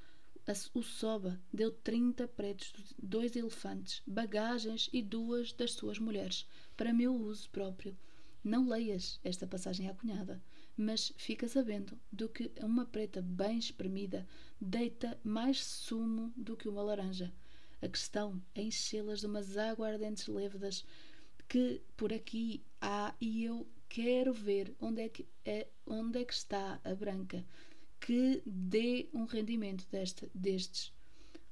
o 0.75 0.83
Soba 0.83 1.41
deu 1.51 1.71
trinta 1.71 2.29
pretos, 2.29 2.75
dois 3.03 3.35
elefantes, 3.35 4.03
bagagens 4.07 4.91
e 4.93 5.01
duas 5.01 5.53
das 5.55 5.73
suas 5.73 5.99
mulheres, 5.99 6.47
para 6.77 6.93
meu 6.93 7.15
uso 7.15 7.49
próprio. 7.49 7.97
Não 8.43 8.69
leias 8.69 9.19
esta 9.25 9.47
passagem 9.47 9.89
à 9.89 9.95
cunhada, 9.95 10.43
mas 10.77 11.15
fica 11.17 11.49
sabendo 11.49 11.99
do 12.13 12.29
que 12.29 12.53
uma 12.61 12.85
preta 12.85 13.23
bem 13.23 13.59
espremida 13.59 14.27
deita 14.61 15.19
mais 15.25 15.65
sumo 15.65 16.31
do 16.37 16.55
que 16.55 16.69
uma 16.69 16.83
laranja. 16.83 17.33
A 17.81 17.89
questão 17.89 18.43
é 18.55 18.63
enchê-las 18.63 19.21
de 19.21 19.27
umas 19.27 19.57
aguardentes 19.57 20.27
lévedas 20.27 20.85
que 21.49 21.81
por 21.97 22.13
aqui 22.13 22.63
há 22.83 23.15
e 23.19 23.45
eu 23.45 23.67
quero 23.89 24.35
ver 24.35 24.75
onde 24.79 25.01
é 25.01 25.09
que, 25.09 25.27
é, 25.45 25.69
onde 25.87 26.19
é 26.19 26.25
que 26.25 26.35
está 26.35 26.81
a 26.85 26.95
branca 26.95 27.45
que 28.05 28.43
dê 28.45 29.09
um 29.15 29.25
rendimento 29.25 29.87
desta, 29.91 30.29
destes. 30.35 30.93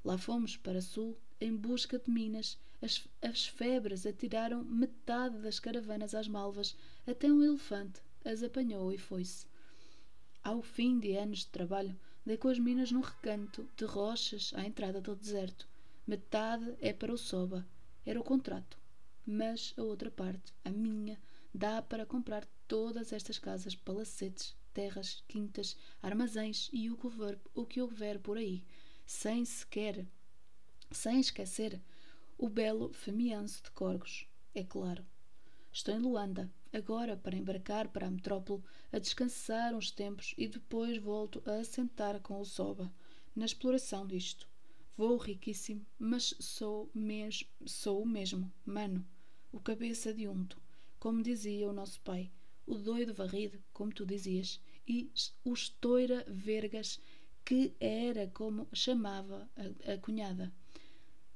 Lá 0.04 0.18
fomos 0.18 0.54
para 0.54 0.82
sul 0.82 1.16
em 1.40 1.56
busca 1.56 1.98
de 1.98 2.10
minas. 2.10 2.58
As, 2.82 3.08
as 3.22 3.46
febres 3.46 4.04
atiraram 4.04 4.62
metade 4.62 5.38
das 5.38 5.58
caravanas 5.58 6.14
às 6.14 6.28
malvas, 6.28 6.76
até 7.06 7.32
um 7.32 7.42
elefante 7.42 8.02
as 8.22 8.42
apanhou 8.42 8.92
e 8.92 8.98
foi-se. 8.98 9.46
Ao 10.44 10.60
fim 10.60 10.98
de 10.98 11.16
anos 11.16 11.38
de 11.38 11.46
trabalho, 11.46 11.98
dei 12.26 12.36
com 12.36 12.48
as 12.48 12.58
minas 12.58 12.92
num 12.92 13.00
recanto 13.00 13.66
de 13.74 13.86
rochas 13.86 14.52
à 14.54 14.62
entrada 14.62 15.00
do 15.00 15.16
deserto. 15.16 15.66
Metade 16.06 16.76
é 16.82 16.92
para 16.92 17.14
o 17.14 17.16
Soba, 17.16 17.66
era 18.04 18.20
o 18.20 18.24
contrato. 18.24 18.76
Mas 19.24 19.72
a 19.78 19.82
outra 19.82 20.10
parte, 20.10 20.52
a 20.66 20.70
minha, 20.70 21.18
dá 21.54 21.80
para 21.80 22.04
comprar 22.04 22.46
todas 22.68 23.10
estas 23.10 23.38
casas, 23.38 23.74
palacetes, 23.74 24.54
terras, 24.72 25.22
quintas, 25.28 25.76
armazéns 26.02 26.68
e 26.72 26.90
o 26.90 26.96
que 26.96 27.06
houver, 27.06 27.38
o 27.54 27.64
que 27.64 27.80
houver 27.80 28.18
por 28.18 28.36
aí, 28.36 28.64
sem 29.06 29.44
sequer, 29.44 30.06
sem 30.90 31.20
esquecer 31.20 31.80
o 32.38 32.48
belo 32.48 32.92
Famianço 32.92 33.62
de 33.62 33.70
Corgos, 33.70 34.26
é 34.54 34.64
claro. 34.64 35.04
Estou 35.72 35.94
em 35.94 36.00
Luanda, 36.00 36.50
agora 36.72 37.16
para 37.16 37.36
embarcar 37.36 37.88
para 37.88 38.06
a 38.06 38.10
metrópole, 38.10 38.62
a 38.90 38.98
descansar 38.98 39.74
uns 39.74 39.90
tempos 39.90 40.34
e 40.36 40.48
depois 40.48 40.98
volto 40.98 41.42
a 41.46 41.60
assentar 41.60 42.20
com 42.20 42.40
o 42.40 42.44
Soba, 42.44 42.92
na 43.34 43.44
exploração 43.44 44.06
disto. 44.06 44.48
Vou 44.96 45.16
riquíssimo, 45.16 45.86
mas 45.98 46.34
sou, 46.38 46.90
mes 46.92 47.44
sou 47.64 48.02
o 48.02 48.06
mesmo, 48.06 48.52
mano, 48.64 49.06
o 49.50 49.60
cabeça 49.60 50.12
de 50.12 50.28
unto, 50.28 50.60
como 50.98 51.22
dizia 51.22 51.68
o 51.68 51.72
nosso 51.72 52.00
pai, 52.00 52.30
o 52.72 52.78
doido 52.78 53.12
varrido, 53.12 53.62
como 53.70 53.92
tu 53.92 54.06
dizias, 54.06 54.58
e 54.88 55.12
o 55.44 55.52
estoura 55.52 56.24
vergas, 56.26 56.98
que 57.44 57.74
era 57.78 58.26
como 58.28 58.66
chamava 58.72 59.50
a, 59.54 59.92
a 59.92 59.98
cunhada. 59.98 60.50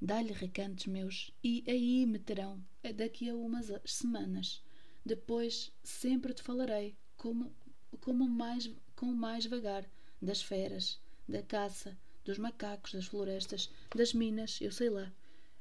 Dá-lhe 0.01 0.33
recantos 0.33 0.87
meus, 0.87 1.31
e 1.45 1.63
aí 1.69 2.07
me 2.07 2.19
terão 2.19 2.65
daqui 2.95 3.29
a 3.29 3.35
umas 3.35 3.71
semanas. 3.85 4.63
Depois 5.05 5.71
sempre 5.85 6.33
te 6.33 6.43
falarei, 6.43 6.97
como, 7.19 7.55
como 8.01 8.27
mais, 8.27 8.71
com 8.95 9.07
mais 9.07 9.45
vagar, 9.45 9.85
das 10.23 10.41
feras, 10.41 10.99
da 11.29 11.43
caça, 11.43 11.99
dos 12.25 12.39
macacos, 12.39 12.93
das 12.93 13.07
florestas, 13.07 13.71
das 13.95 14.15
minas, 14.15 14.59
eu 14.63 14.73
sei 14.73 14.89
lá. 14.89 15.13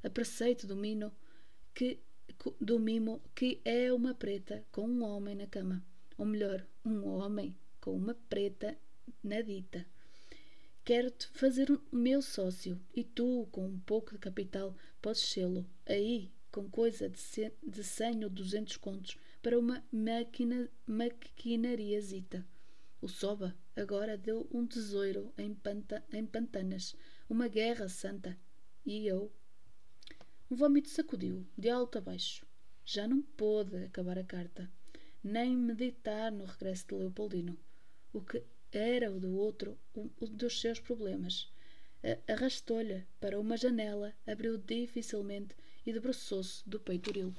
A 0.02 0.10
preceito 0.10 0.66
do 0.66 0.76
mino 0.76 1.12
que 1.74 2.00
do 2.60 2.80
mimo 2.80 3.22
que 3.34 3.62
é 3.64 3.92
uma 3.92 4.14
preta 4.14 4.66
com 4.72 4.88
um 4.88 5.04
homem 5.04 5.36
na 5.36 5.48
cama. 5.48 5.84
Ou 6.18 6.26
melhor, 6.26 6.66
um 6.84 7.06
homem 7.08 7.56
com 7.80 7.96
uma 7.96 8.14
preta 8.30 8.78
na 9.24 9.42
dita. 9.42 9.86
Quero-te 10.84 11.28
fazer 11.30 11.72
o 11.72 11.82
meu 11.92 12.22
sócio 12.22 12.80
e 12.94 13.04
tu, 13.04 13.48
com 13.52 13.66
um 13.66 13.80
pouco 13.80 14.12
de 14.12 14.20
capital, 14.20 14.76
podes 15.02 15.22
sê-lo. 15.22 15.66
Aí, 15.86 16.32
com 16.52 16.70
coisa 16.70 17.10
de, 17.10 17.84
cem 17.84 18.24
ou 18.24 18.30
duzentos 18.30 18.78
contos, 18.78 19.18
para 19.42 19.60
uma 19.60 19.84
maquina, 19.92 20.70
maquinariazita. 20.86 22.46
O 23.02 23.08
Soba 23.08 23.56
agora 23.76 24.18
deu 24.18 24.48
um 24.52 24.66
tesouro 24.66 25.34
em, 25.38 25.54
panta, 25.54 26.04
em 26.14 26.26
pantanas, 26.26 26.96
uma 27.30 27.48
guerra 27.48 27.90
santa. 27.90 28.38
E 28.86 29.08
eu? 29.08 29.32
Um 30.50 30.56
vômito 30.56 30.90
sacudiu, 30.90 31.44
de 31.58 31.70
alto 31.70 31.98
a 31.98 32.02
baixo. 32.02 32.46
Já 32.86 33.08
não 33.08 33.24
pôde 33.24 33.78
acabar 33.78 34.20
a 34.20 34.24
carta, 34.24 34.72
nem 35.24 35.58
meditar 35.58 36.32
no 36.32 36.46
regresso 36.46 36.88
de 36.88 36.94
Leopoldino. 36.94 37.58
O 38.14 38.22
que 38.22 38.44
era 38.72 39.12
o 39.12 39.20
do 39.20 39.36
outro, 39.36 39.76
o 39.96 40.28
dos 40.28 40.62
seus 40.62 40.80
problemas. 40.80 41.52
Arrastou-lhe 42.28 43.08
para 43.20 43.40
uma 43.40 43.58
janela, 43.58 44.14
abriu 44.28 44.60
dificilmente 44.60 45.56
e 45.84 45.92
debruçou-se 45.92 46.62
do 46.70 46.80
peitoril. 46.80 47.34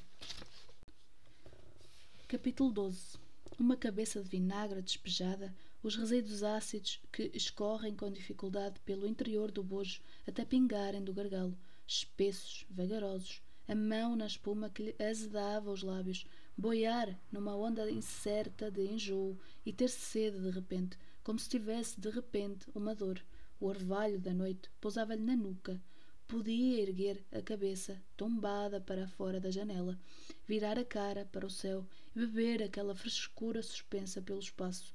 Capítulo 2.26 2.72
12 2.72 3.18
Uma 3.56 3.76
cabeça 3.76 4.20
de 4.20 4.28
vinagre 4.28 4.82
despejada, 4.82 5.54
os 5.80 5.94
resíduos 5.94 6.42
ácidos 6.42 7.00
que 7.12 7.30
escorrem 7.32 7.94
com 7.94 8.10
dificuldade 8.10 8.80
pelo 8.80 9.06
interior 9.06 9.52
do 9.52 9.62
bojo 9.62 10.02
até 10.26 10.44
pingarem 10.44 11.04
do 11.04 11.14
gargalo, 11.14 11.56
espessos, 11.86 12.66
vagarosos, 12.70 13.42
a 13.68 13.74
mão 13.74 14.14
na 14.14 14.26
espuma 14.26 14.70
que 14.70 14.82
lhe 14.82 14.96
azedava 15.02 15.70
os 15.70 15.82
lábios, 15.82 16.26
boiar 16.56 17.18
numa 17.30 17.54
onda 17.54 17.90
incerta 17.90 18.70
de 18.70 18.86
enjoo 18.86 19.38
e 19.64 19.72
ter 19.72 19.88
sede 19.88 20.40
de 20.40 20.50
repente, 20.50 20.98
como 21.22 21.38
se 21.38 21.48
tivesse 21.48 22.00
de 22.00 22.08
repente 22.10 22.66
uma 22.74 22.94
dor. 22.94 23.20
O 23.58 23.66
orvalho 23.66 24.20
da 24.20 24.32
noite 24.32 24.70
pousava-lhe 24.80 25.22
na 25.22 25.34
nuca. 25.34 25.82
Podia 26.28 26.82
erguer 26.82 27.24
a 27.32 27.40
cabeça, 27.40 28.02
tombada 28.16 28.80
para 28.80 29.06
fora 29.08 29.40
da 29.40 29.50
janela, 29.50 29.98
virar 30.46 30.78
a 30.78 30.84
cara 30.84 31.24
para 31.24 31.46
o 31.46 31.50
céu 31.50 31.86
e 32.14 32.20
beber 32.20 32.62
aquela 32.62 32.94
frescura 32.94 33.62
suspensa 33.62 34.20
pelo 34.20 34.40
espaço. 34.40 34.92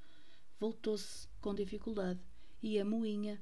Voltou-se 0.59 1.27
com 1.39 1.55
dificuldade 1.55 2.19
e 2.61 2.79
a 2.79 2.85
moinha 2.85 3.41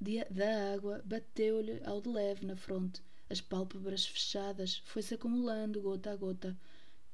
da 0.00 0.72
água 0.74 1.02
bateu-lhe 1.04 1.80
ao 1.84 2.00
de 2.00 2.08
leve 2.08 2.46
na 2.46 2.56
fronte. 2.56 3.02
As 3.28 3.40
pálpebras 3.40 4.06
fechadas 4.06 4.80
foi-se 4.84 5.14
acumulando 5.14 5.82
gota 5.82 6.12
a 6.12 6.16
gota. 6.16 6.56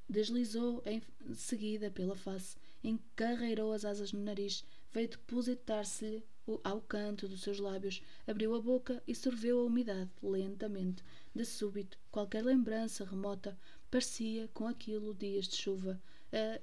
Deslizou 0.09 0.83
em 0.85 1.03
seguida 1.35 1.91
pela 1.91 2.15
face, 2.15 2.57
encarreirou 2.83 3.73
as 3.73 3.85
asas 3.85 4.13
no 4.13 4.21
nariz, 4.21 4.65
veio 4.93 5.09
depositar-se-lhe 5.09 6.23
ao 6.63 6.81
canto 6.83 7.27
dos 7.27 7.41
seus 7.43 7.59
lábios, 7.59 8.03
abriu 8.27 8.55
a 8.55 8.61
boca 8.61 9.03
e 9.09 9.15
sorveu 9.15 9.61
a 9.61 9.65
umidade 9.65 10.11
lentamente. 10.23 11.03
De 11.35 11.45
súbito, 11.45 11.99
qualquer 12.11 12.45
lembrança 12.45 13.05
remota 13.05 13.59
parecia 13.91 14.47
com 14.53 14.67
aquilo 14.67 15.15
dias 15.15 15.49
de 15.49 15.57
chuva. 15.57 16.01
A, 16.33 16.61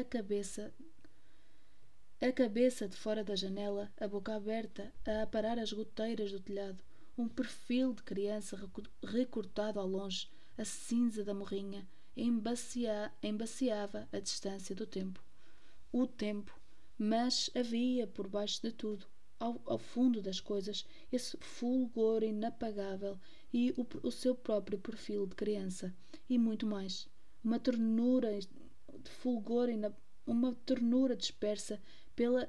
a 0.00 0.04
cabeça 0.04 0.72
a 2.20 2.32
cabeça 2.32 2.88
de 2.88 2.96
fora 2.96 3.22
da 3.22 3.36
janela, 3.36 3.92
a 3.98 4.08
boca 4.08 4.34
aberta, 4.34 4.92
a 5.06 5.22
aparar 5.22 5.58
as 5.58 5.72
goteiras 5.72 6.32
do 6.32 6.40
telhado, 6.40 6.82
um 7.18 7.28
perfil 7.28 7.92
de 7.92 8.02
criança 8.02 8.58
recortado 9.02 9.78
ao 9.78 9.86
longe, 9.86 10.28
a 10.56 10.64
cinza 10.64 11.24
da 11.24 11.34
morrinha, 11.34 11.86
embacia, 12.16 13.12
embaciava 13.22 14.08
a 14.12 14.18
distância 14.18 14.74
do 14.74 14.86
tempo. 14.86 15.22
O 15.92 16.06
tempo, 16.06 16.58
mas 16.96 17.50
havia 17.54 18.06
por 18.06 18.28
baixo 18.28 18.62
de 18.62 18.72
tudo, 18.72 19.06
ao, 19.38 19.60
ao 19.66 19.78
fundo 19.78 20.22
das 20.22 20.40
coisas, 20.40 20.86
esse 21.12 21.36
fulgor 21.38 22.22
inapagável 22.22 23.18
e 23.52 23.72
o, 23.76 23.86
o 24.06 24.10
seu 24.10 24.34
próprio 24.34 24.78
perfil 24.78 25.26
de 25.26 25.34
criança, 25.34 25.94
e 26.28 26.38
muito 26.38 26.66
mais. 26.66 27.08
Uma 27.42 27.58
ternura 27.58 28.38
de 28.38 29.10
fulgor, 29.10 29.68
uma 30.26 30.54
ternura 30.64 31.14
dispersa 31.14 31.80
pela 32.14 32.48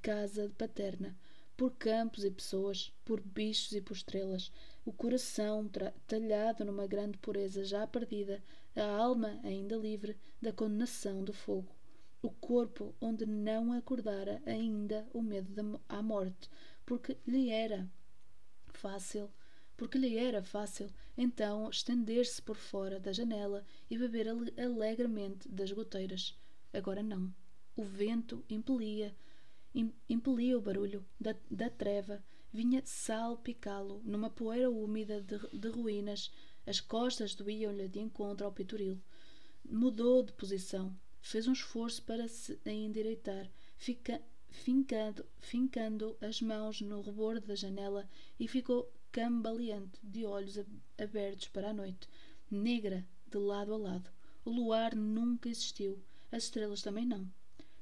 casa 0.00 0.50
paterna, 0.56 1.16
por 1.56 1.72
campos 1.72 2.24
e 2.24 2.30
pessoas, 2.30 2.92
por 3.04 3.20
bichos 3.20 3.72
e 3.72 3.80
por 3.80 3.94
estrelas, 3.94 4.50
o 4.84 4.92
coração 4.92 5.70
talhado 6.06 6.64
numa 6.64 6.86
grande 6.86 7.18
pureza 7.18 7.64
já 7.64 7.86
perdida, 7.86 8.42
a 8.74 8.84
alma 8.84 9.38
ainda 9.44 9.76
livre 9.76 10.16
da 10.40 10.52
condenação 10.52 11.22
do 11.22 11.32
fogo 11.32 11.72
o 12.22 12.30
corpo 12.30 12.94
onde 13.00 13.26
não 13.26 13.72
acordara 13.72 14.40
ainda 14.46 15.04
o 15.12 15.20
medo 15.20 15.80
à 15.88 16.00
morte, 16.00 16.48
porque 16.86 17.18
lhe 17.26 17.50
era 17.50 17.90
fácil, 18.68 19.28
porque 19.76 19.98
lhe 19.98 20.16
era 20.16 20.40
fácil 20.40 20.88
então 21.18 21.68
estender-se 21.68 22.40
por 22.40 22.56
fora 22.56 23.00
da 23.00 23.12
janela 23.12 23.64
e 23.90 23.98
beber 23.98 24.28
alegremente 24.28 25.48
das 25.48 25.72
goteiras. 25.72 26.38
Agora 26.72 27.02
não. 27.02 27.34
O 27.74 27.82
vento 27.82 28.44
impelia, 28.50 29.14
impelia 30.08 30.58
o 30.58 30.60
barulho 30.60 31.04
da, 31.18 31.34
da 31.50 31.70
treva, 31.70 32.22
vinha 32.52 32.82
salpicá-lo 32.84 34.02
numa 34.04 34.28
poeira 34.28 34.70
úmida 34.70 35.22
de, 35.22 35.38
de 35.58 35.68
ruínas. 35.68 36.30
As 36.66 36.80
costas 36.80 37.34
doíam-lhe 37.34 37.88
de 37.88 37.98
encontro 37.98 38.44
ao 38.44 38.52
petoril. 38.52 39.00
Mudou 39.64 40.22
de 40.22 40.32
posição, 40.32 40.94
fez 41.22 41.48
um 41.48 41.52
esforço 41.52 42.02
para 42.02 42.28
se 42.28 42.58
endireitar, 42.66 43.50
fica, 43.78 44.20
fincando, 44.50 45.24
fincando 45.38 46.16
as 46.20 46.42
mãos 46.42 46.80
no 46.82 47.00
rebordo 47.00 47.46
da 47.46 47.54
janela 47.54 48.06
e 48.38 48.46
ficou 48.46 48.92
cambaleante, 49.10 49.98
de 50.02 50.26
olhos 50.26 50.58
abertos 50.98 51.48
para 51.48 51.70
a 51.70 51.74
noite, 51.74 52.08
negra 52.50 53.06
de 53.30 53.38
lado 53.38 53.72
a 53.72 53.76
lado. 53.78 54.10
O 54.44 54.50
luar 54.50 54.94
nunca 54.94 55.48
existiu, 55.48 56.02
as 56.30 56.44
estrelas 56.44 56.82
também 56.82 57.06
não. 57.06 57.30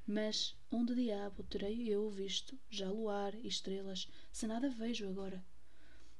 Mas 0.06 0.56
onde 0.70 0.94
diabo 0.94 1.42
terei 1.44 1.88
eu 1.88 2.08
visto 2.10 2.58
já 2.68 2.90
luar 2.90 3.34
e 3.34 3.46
estrelas, 3.46 4.08
se 4.32 4.46
nada 4.46 4.68
vejo 4.68 5.08
agora? 5.08 5.44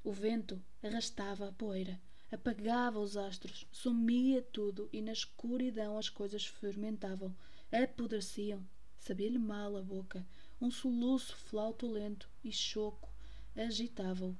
O 0.03 0.13
vento 0.13 0.63
arrastava 0.83 1.49
a 1.49 1.53
poeira, 1.53 2.01
apagava 2.31 2.99
os 2.99 3.17
astros, 3.17 3.67
sumia 3.71 4.43
tudo 4.43 4.89
e 4.93 5.03
na 5.03 5.13
escuridão 5.13 5.99
as 5.99 6.09
coisas 6.09 6.47
fermentavam, 6.47 7.35
apodreciam. 7.73 8.65
Sabia-lhe 8.99 9.39
mal 9.39 9.77
a 9.77 9.83
boca, 9.83 10.27
um 10.61 10.71
soluço 10.71 11.35
flautulento 11.37 12.29
e 12.45 12.53
choco 12.53 13.11
agitava-o. 13.57 14.37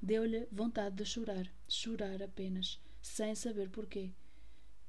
Deu-lhe 0.00 0.46
vontade 0.50 0.96
de 0.96 1.04
chorar, 1.04 1.50
chorar 1.68 2.22
apenas, 2.22 2.80
sem 3.00 3.34
saber 3.34 3.68
porquê. 3.68 4.10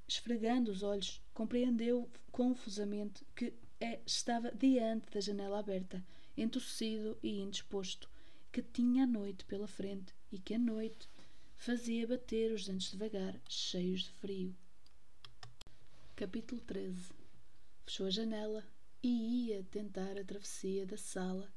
Esfregando 0.08 0.72
os 0.72 0.84
olhos, 0.84 1.22
compreendeu 1.34 2.10
confusamente 2.32 3.26
que 3.36 3.53
é, 3.80 3.99
estava 4.06 4.51
diante 4.51 5.10
da 5.12 5.20
janela 5.20 5.60
aberta, 5.60 6.06
entossido 6.38 7.18
e 7.24 7.39
indisposto, 7.39 8.10
que 8.51 8.62
tinha 8.62 9.03
a 9.03 9.08
noite 9.08 9.43
pela 9.45 9.68
frente 9.68 10.14
e 10.32 10.38
que 10.38 10.53
a 10.53 10.60
noite 10.60 11.10
fazia 11.56 12.08
bater 12.08 12.51
os 12.53 12.66
dentes 12.66 12.91
devagar, 12.91 13.39
cheios 13.49 14.03
de 14.03 14.12
frio. 14.12 14.56
Capítulo 16.16 16.62
13 16.62 17.12
Fechou 17.86 18.08
a 18.08 18.10
janela 18.10 18.64
e 19.03 19.47
ia 19.47 19.64
tentar 19.64 20.18
a 20.18 20.24
travessia 20.24 20.86
da 20.86 20.97
sala 20.97 21.51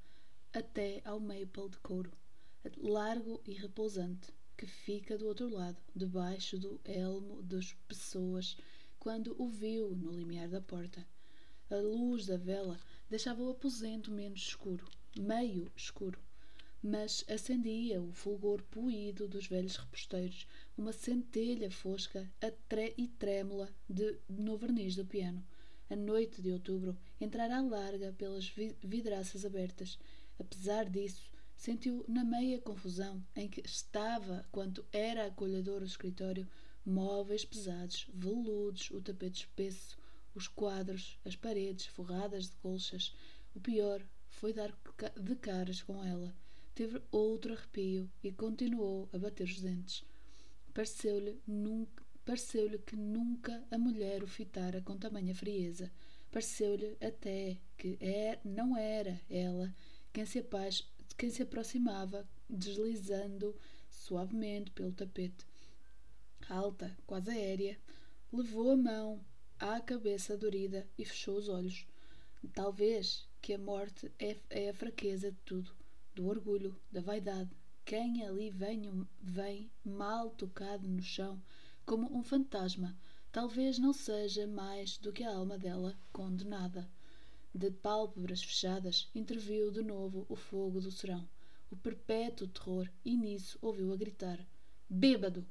até 0.52 1.00
ao 1.04 1.20
maple 1.20 1.70
de 1.70 1.78
couro, 1.78 2.12
largo 2.76 3.40
e 3.46 3.52
repousante, 3.52 4.32
que 4.58 4.66
fica 4.66 5.16
do 5.16 5.26
outro 5.26 5.48
lado, 5.48 5.78
debaixo 5.96 6.58
do 6.58 6.78
elmo 6.84 7.42
das 7.42 7.72
pessoas, 7.88 8.58
quando 8.98 9.34
o 9.40 9.48
viu 9.48 9.96
no 9.96 10.12
limiar 10.12 10.48
da 10.48 10.60
porta. 10.60 11.06
A 11.70 11.76
luz 11.76 12.26
da 12.26 12.36
vela 12.36 12.78
deixava 13.08 13.42
o 13.42 13.50
aposento 13.50 14.10
menos 14.10 14.40
escuro, 14.40 14.86
meio 15.16 15.72
escuro 15.74 16.20
mas 16.82 17.24
acendia 17.28 18.00
o 18.00 18.12
fulgor 18.12 18.62
poído 18.70 19.26
dos 19.26 19.46
velhos 19.46 19.76
reposteiros, 19.76 20.46
uma 20.76 20.92
centelha 20.92 21.70
fosca 21.70 22.30
e 22.96 23.08
trêmula 23.08 23.68
de, 23.88 24.16
no 24.28 24.56
verniz 24.56 24.94
do 24.94 25.04
piano. 25.04 25.44
A 25.90 25.96
noite 25.96 26.40
de 26.40 26.52
outubro 26.52 26.96
entrara 27.20 27.60
larga 27.60 28.12
pelas 28.12 28.52
vidraças 28.82 29.44
abertas. 29.44 29.98
Apesar 30.38 30.88
disso, 30.88 31.32
sentiu 31.58 32.02
na 32.08 32.24
meia 32.24 32.58
confusão 32.58 33.22
em 33.36 33.46
que 33.46 33.60
estava 33.60 34.46
quanto 34.50 34.82
era 34.90 35.26
acolhedor 35.26 35.82
o 35.82 35.84
escritório, 35.84 36.48
móveis 36.86 37.44
pesados, 37.44 38.06
veludos, 38.14 38.90
o 38.90 39.02
tapete 39.02 39.40
espesso, 39.40 39.98
os 40.34 40.48
quadros, 40.48 41.18
as 41.24 41.36
paredes 41.36 41.84
forradas 41.84 42.48
de 42.48 42.56
colchas. 42.56 43.14
O 43.54 43.60
pior 43.60 44.02
foi 44.30 44.54
dar 44.54 44.72
de 45.20 45.36
caras 45.36 45.82
com 45.82 46.02
ela 46.02 46.34
teve 46.78 47.02
outro 47.10 47.54
arrepio 47.54 48.08
e 48.22 48.30
continuou 48.30 49.08
a 49.12 49.18
bater 49.18 49.42
os 49.42 49.60
dentes. 49.60 50.04
Pareceu-lhe 50.72 51.42
nunca 51.44 52.06
pareceu-lhe 52.24 52.78
que 52.78 52.94
nunca 52.94 53.64
a 53.68 53.76
mulher 53.76 54.22
o 54.22 54.28
fitara 54.28 54.80
com 54.82 54.96
tamanha 54.96 55.34
frieza. 55.34 55.90
Pareceu-lhe 56.30 56.96
até 57.00 57.56
que 57.76 57.96
é, 58.00 58.38
não 58.44 58.76
era 58.76 59.18
ela 59.28 59.74
quem 60.12 60.24
se, 60.24 60.40
quem 61.18 61.30
se 61.30 61.42
aproximava, 61.42 62.24
deslizando 62.48 63.52
suavemente 63.90 64.70
pelo 64.70 64.92
tapete. 64.92 65.44
Alta, 66.48 66.96
quase 67.04 67.30
aérea, 67.30 67.76
levou 68.32 68.70
a 68.70 68.76
mão 68.76 69.20
à 69.58 69.80
cabeça 69.80 70.36
dorida 70.36 70.88
e 70.96 71.04
fechou 71.04 71.36
os 71.36 71.48
olhos. 71.48 71.84
Talvez 72.54 73.28
que 73.42 73.52
a 73.52 73.58
morte 73.58 74.12
é, 74.16 74.36
é 74.48 74.70
a 74.70 74.74
fraqueza 74.74 75.32
de 75.32 75.38
tudo, 75.44 75.72
do 76.14 76.28
orgulho, 76.28 76.78
da 76.92 77.00
vaidade. 77.00 77.50
Quem 77.84 78.24
ali 78.24 78.50
vem, 78.50 78.82
vem 79.20 79.68
mal 79.84 80.30
tocado 80.30 80.86
no 80.86 81.02
chão, 81.02 81.42
como 81.84 82.16
um 82.16 82.22
fantasma, 82.22 82.96
talvez 83.32 83.76
não 83.76 83.92
seja 83.92 84.46
mais 84.46 84.98
do 84.98 85.12
que 85.12 85.24
a 85.24 85.34
alma 85.34 85.58
dela 85.58 85.98
condenada. 86.12 86.88
De 87.54 87.70
pálpebras 87.70 88.42
fechadas, 88.42 89.10
interviu 89.14 89.70
de 89.70 89.82
novo 89.82 90.26
o 90.28 90.36
fogo 90.36 90.80
do 90.80 90.90
serão, 90.90 91.28
o 91.70 91.76
perpétuo 91.76 92.46
terror, 92.48 92.88
e 93.04 93.16
nisso 93.16 93.58
ouviu 93.62 93.92
a 93.92 93.96
gritar: 93.96 94.38
Bêbado! 94.88 95.46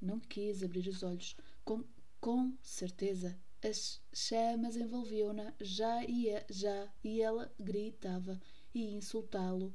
Não 0.00 0.18
quis 0.18 0.62
abrir 0.62 0.88
os 0.88 1.02
olhos. 1.02 1.36
Com, 1.64 1.84
com 2.20 2.56
certeza, 2.62 3.38
as 3.62 4.00
chamas 4.12 4.76
envolviam-na 4.76 5.54
já 5.60 6.02
e, 6.04 6.26
já 6.50 6.92
e 7.04 7.20
ela 7.20 7.52
gritava 7.58 8.40
e 8.74 8.94
insultá-lo. 8.94 9.72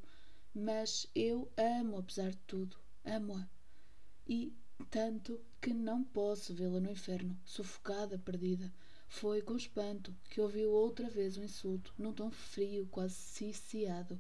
Mas 0.54 1.08
eu 1.16 1.50
amo, 1.56 1.98
apesar 1.98 2.32
de 2.32 2.40
tudo, 2.40 2.78
amo-a. 3.06 3.48
E 4.28 4.54
tanto 4.90 5.40
que 5.62 5.74
não 5.74 6.04
posso 6.04 6.54
vê-la 6.54 6.80
no 6.80 6.92
inferno, 6.92 7.40
sufocada, 7.46 8.20
perdida. 8.20 8.74
Foi 9.08 9.42
com 9.42 9.56
espanto 9.56 10.14
que 10.30 10.42
ouviu 10.42 10.70
outra 10.72 11.10
vez 11.10 11.38
o 11.38 11.44
insulto, 11.44 11.94
num 11.98 12.14
tom 12.14 12.30
frio, 12.30 12.88
quase 12.88 13.16
ciciado. 13.16 14.20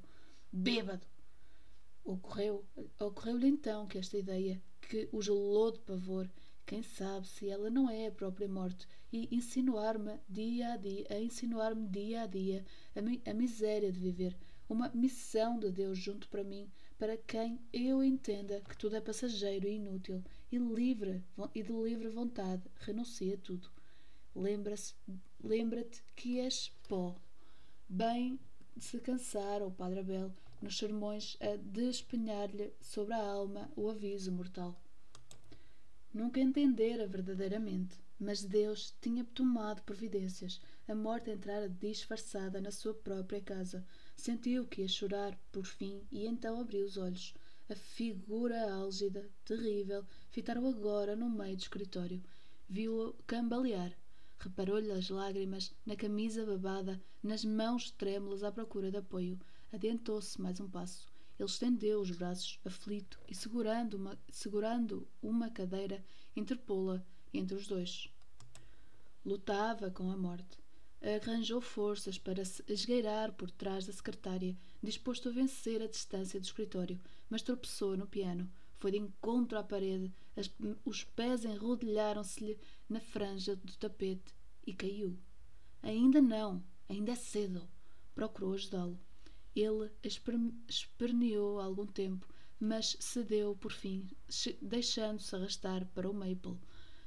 Bêbado! 0.52 1.06
Ocorreu, 2.04 2.66
ocorreu-lhe 3.00 3.48
então 3.48 3.86
que 3.86 3.98
esta 3.98 4.18
ideia, 4.18 4.62
que 4.82 5.10
o 5.12 5.22
gelou 5.22 5.72
de 5.72 5.80
pavor, 5.82 6.30
quem 6.66 6.82
sabe 6.82 7.28
se 7.28 7.50
ela 7.50 7.70
não 7.70 7.90
é 7.90 8.08
a 8.08 8.12
própria 8.12 8.48
morte, 8.48 8.88
e 9.12 9.28
insinuar-me 9.30 10.20
dia 10.28 10.74
a 10.74 10.78
dia, 10.78 11.06
a 11.10 11.20
insinuar-me 11.20 11.88
dia 11.88 12.24
a 12.24 12.28
dia 12.28 12.66
a, 12.96 13.02
mi, 13.02 13.22
a 13.26 13.34
miséria 13.34 13.92
de 13.92 14.00
viver, 14.00 14.38
uma 14.70 14.90
missão 14.90 15.60
de 15.60 15.72
Deus 15.72 15.98
junto 15.98 16.28
para 16.30 16.44
mim, 16.44 16.72
para 16.98 17.18
quem 17.18 17.60
eu 17.72 18.04
entenda 18.04 18.62
que 18.62 18.78
tudo 18.78 18.96
é 18.96 19.02
passageiro 19.02 19.68
e 19.68 19.76
inútil, 19.76 20.24
e 20.52 20.58
livre 20.58 21.24
e 21.54 21.62
de 21.62 21.72
livre 21.72 22.10
vontade 22.10 22.64
renuncia 22.80 23.36
a 23.36 23.38
tudo. 23.38 23.77
Lembra-te 24.38 24.94
lembra 25.44 25.84
que 26.16 26.40
és 26.40 26.72
pó. 26.88 27.16
Bem 27.90 28.40
se 28.80 29.00
cansara 29.00 29.66
o 29.66 29.72
Padre 29.72 30.02
Abel 30.02 30.32
nos 30.62 30.78
sermões 30.78 31.36
a 31.42 31.56
despenhar-lhe 31.56 32.72
sobre 32.80 33.16
a 33.16 33.26
alma 33.26 33.68
o 33.76 33.90
aviso 33.90 34.32
mortal. 34.32 34.80
Nunca 36.14 36.40
entendera 36.40 37.08
verdadeiramente, 37.08 37.96
mas 38.20 38.44
Deus 38.44 38.94
tinha 39.02 39.24
tomado 39.24 39.82
providências. 39.82 40.62
A 40.88 40.94
morte 40.94 41.32
entrara 41.32 41.68
disfarçada 41.68 42.62
na 42.62 42.70
sua 42.70 42.94
própria 42.94 43.42
casa. 43.42 43.84
Sentiu 44.16 44.68
que 44.68 44.84
ia 44.84 44.88
chorar 44.88 45.36
por 45.52 45.66
fim 45.66 46.04
e 46.12 46.28
então 46.28 46.60
abriu 46.60 46.86
os 46.86 46.96
olhos. 46.96 47.34
A 47.70 47.76
figura 47.76 48.72
álgida, 48.72 49.28
terrível, 49.44 50.06
fitara-o 50.30 50.68
agora 50.68 51.16
no 51.16 51.28
meio 51.28 51.58
do 51.58 51.62
escritório. 51.62 52.24
Viu-o 52.70 53.16
cambalear 53.26 53.98
Reparou-lhe 54.40 54.92
as 54.92 55.10
lágrimas 55.10 55.74
na 55.86 55.96
camisa 55.96 56.46
babada, 56.46 57.02
nas 57.24 57.44
mãos 57.44 57.92
trêmulas 57.92 58.44
à 58.44 58.52
procura 58.52 58.92
de 58.92 58.98
apoio. 58.98 59.40
Adiantou-se 59.72 60.40
mais 60.40 60.60
um 60.60 60.70
passo. 60.70 61.08
Ele 61.40 61.50
estendeu 61.50 62.00
os 62.00 62.12
braços, 62.12 62.60
aflito, 62.66 63.20
e 63.28 63.36
segurando 63.36 63.96
uma, 63.96 64.18
segurando 64.30 65.08
uma 65.22 65.50
cadeira, 65.50 66.04
interpô-la 66.36 67.04
entre 67.34 67.56
os 67.56 67.68
dois. 67.68 68.10
Lutava 69.26 69.92
com 69.92 70.10
a 70.12 70.18
morte. 70.18 70.58
Arranjou 71.02 71.62
forças 71.62 72.18
para 72.18 72.44
se 72.44 72.64
esgueirar 72.68 73.32
por 73.34 73.52
trás 73.52 73.86
da 73.86 73.94
secretária, 73.94 74.58
disposto 74.82 75.30
a 75.30 75.32
vencer 75.32 75.82
a 75.82 75.88
distância 75.88 76.40
do 76.40 76.44
escritório, 76.44 77.00
mas 77.30 77.44
tropeçou 77.44 77.96
no 77.96 78.08
piano. 78.08 78.50
Foi 78.80 78.92
de 78.92 78.98
encontro 78.98 79.58
à 79.58 79.64
parede, 79.64 80.12
as, 80.36 80.50
os 80.86 81.04
pés 81.04 81.46
enrodilharam-se-lhe 81.46 82.58
na 82.90 83.00
franja 83.00 83.56
do 83.56 83.76
tapete 83.78 84.34
e 84.66 84.74
caiu. 84.74 85.18
Ainda 85.82 86.22
não, 86.22 86.64
ainda 86.90 87.12
é 87.12 87.16
cedo. 87.16 87.68
Procurou 88.14 88.54
ajudá-lo. 88.54 89.00
Ele 89.56 89.92
esperneou 90.68 91.60
algum 91.60 91.86
tempo, 91.86 92.28
mas 92.60 92.98
cedeu 93.00 93.56
por 93.56 93.72
fim, 93.72 94.08
deixando-se 94.62 95.36
arrastar 95.36 95.86
para 95.88 96.10
o 96.10 96.14
Maple. 96.14 96.58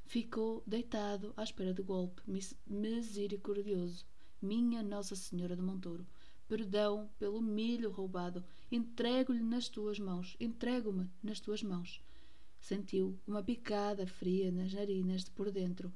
Ficou 0.07 0.62
deitado 0.66 1.33
à 1.37 1.45
espera 1.45 1.72
de 1.72 1.83
golpe 1.83 2.22
misericordioso. 2.66 4.05
Minha 4.43 4.83
Nossa 4.83 5.14
Senhora 5.14 5.55
de 5.55 5.62
Montouro, 5.62 6.07
perdão 6.49 7.09
pelo 7.18 7.41
milho 7.41 7.91
roubado. 7.91 8.45
Entrego-lhe 8.72 9.43
nas 9.43 9.68
tuas 9.68 9.99
mãos. 9.99 10.37
Entrego-me 10.41 11.09
nas 11.22 11.39
tuas 11.39 11.62
mãos. 11.62 12.01
Sentiu 12.61 13.19
uma 13.27 13.43
picada 13.43 14.07
fria 14.07 14.53
nas 14.53 14.73
narinas 14.73 15.25
de 15.25 15.31
por 15.31 15.51
dentro. 15.51 15.93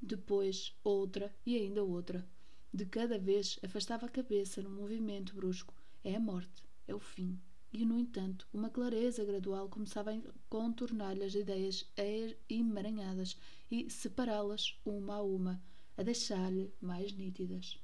Depois 0.00 0.74
outra 0.82 1.34
e 1.46 1.56
ainda 1.56 1.82
outra. 1.82 2.28
De 2.74 2.84
cada 2.84 3.18
vez 3.18 3.58
afastava 3.62 4.06
a 4.06 4.10
cabeça 4.10 4.60
num 4.60 4.70
movimento 4.70 5.34
brusco. 5.34 5.72
É 6.02 6.16
a 6.16 6.20
morte, 6.20 6.64
é 6.86 6.94
o 6.94 6.98
fim. 6.98 7.38
E, 7.72 7.86
no 7.86 7.98
entanto, 7.98 8.46
uma 8.52 8.68
clareza 8.68 9.24
gradual 9.24 9.68
começava 9.68 10.12
a 10.12 10.20
contornar-lhe 10.48 11.24
as 11.24 11.34
ideias 11.34 11.86
emaranhadas 12.48 13.38
e 13.70 13.88
separá-las 13.88 14.78
uma 14.84 15.14
a 15.14 15.22
uma, 15.22 15.62
a 15.96 16.02
deixar-lhe 16.02 16.70
mais 16.80 17.12
nítidas. 17.12 17.78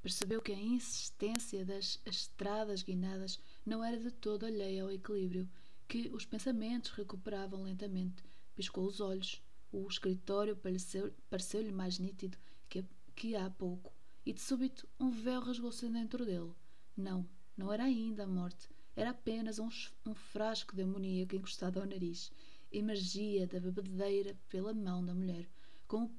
Percebeu 0.00 0.40
que 0.40 0.52
a 0.52 0.58
insistência 0.58 1.66
das 1.66 2.00
estradas 2.06 2.82
guinadas 2.82 3.38
não 3.66 3.84
era 3.84 3.98
de 3.98 4.10
todo 4.10 4.46
alheia 4.46 4.84
ao 4.84 4.90
equilíbrio 4.90 5.46
que 5.90 6.08
os 6.14 6.24
pensamentos 6.24 6.92
recuperavam 6.92 7.64
lentamente. 7.64 8.22
Piscou 8.54 8.86
os 8.86 9.00
olhos. 9.00 9.42
O 9.72 9.88
escritório 9.88 10.56
pareceu-lhe 10.56 11.12
pareceu 11.28 11.72
mais 11.72 11.98
nítido 11.98 12.38
que, 12.68 12.84
que 13.16 13.34
há 13.34 13.50
pouco. 13.50 13.92
E 14.24 14.32
de 14.32 14.40
súbito 14.40 14.88
um 15.00 15.10
véu 15.10 15.40
rasgou-se 15.40 15.88
dentro 15.88 16.24
dele. 16.24 16.52
Não, 16.96 17.28
não 17.56 17.72
era 17.72 17.82
ainda 17.82 18.22
a 18.22 18.26
morte. 18.28 18.68
Era 18.94 19.10
apenas 19.10 19.58
um, 19.58 19.68
um 20.06 20.14
frasco 20.14 20.76
de 20.76 20.82
amoníaco 20.82 21.34
encostado 21.34 21.80
ao 21.80 21.86
nariz. 21.86 22.30
Emergia 22.70 23.48
da 23.48 23.58
bebedeira 23.58 24.38
pela 24.48 24.72
mão 24.72 25.04
da 25.04 25.12
mulher, 25.12 25.48
com 25.88 26.04
o, 26.04 26.10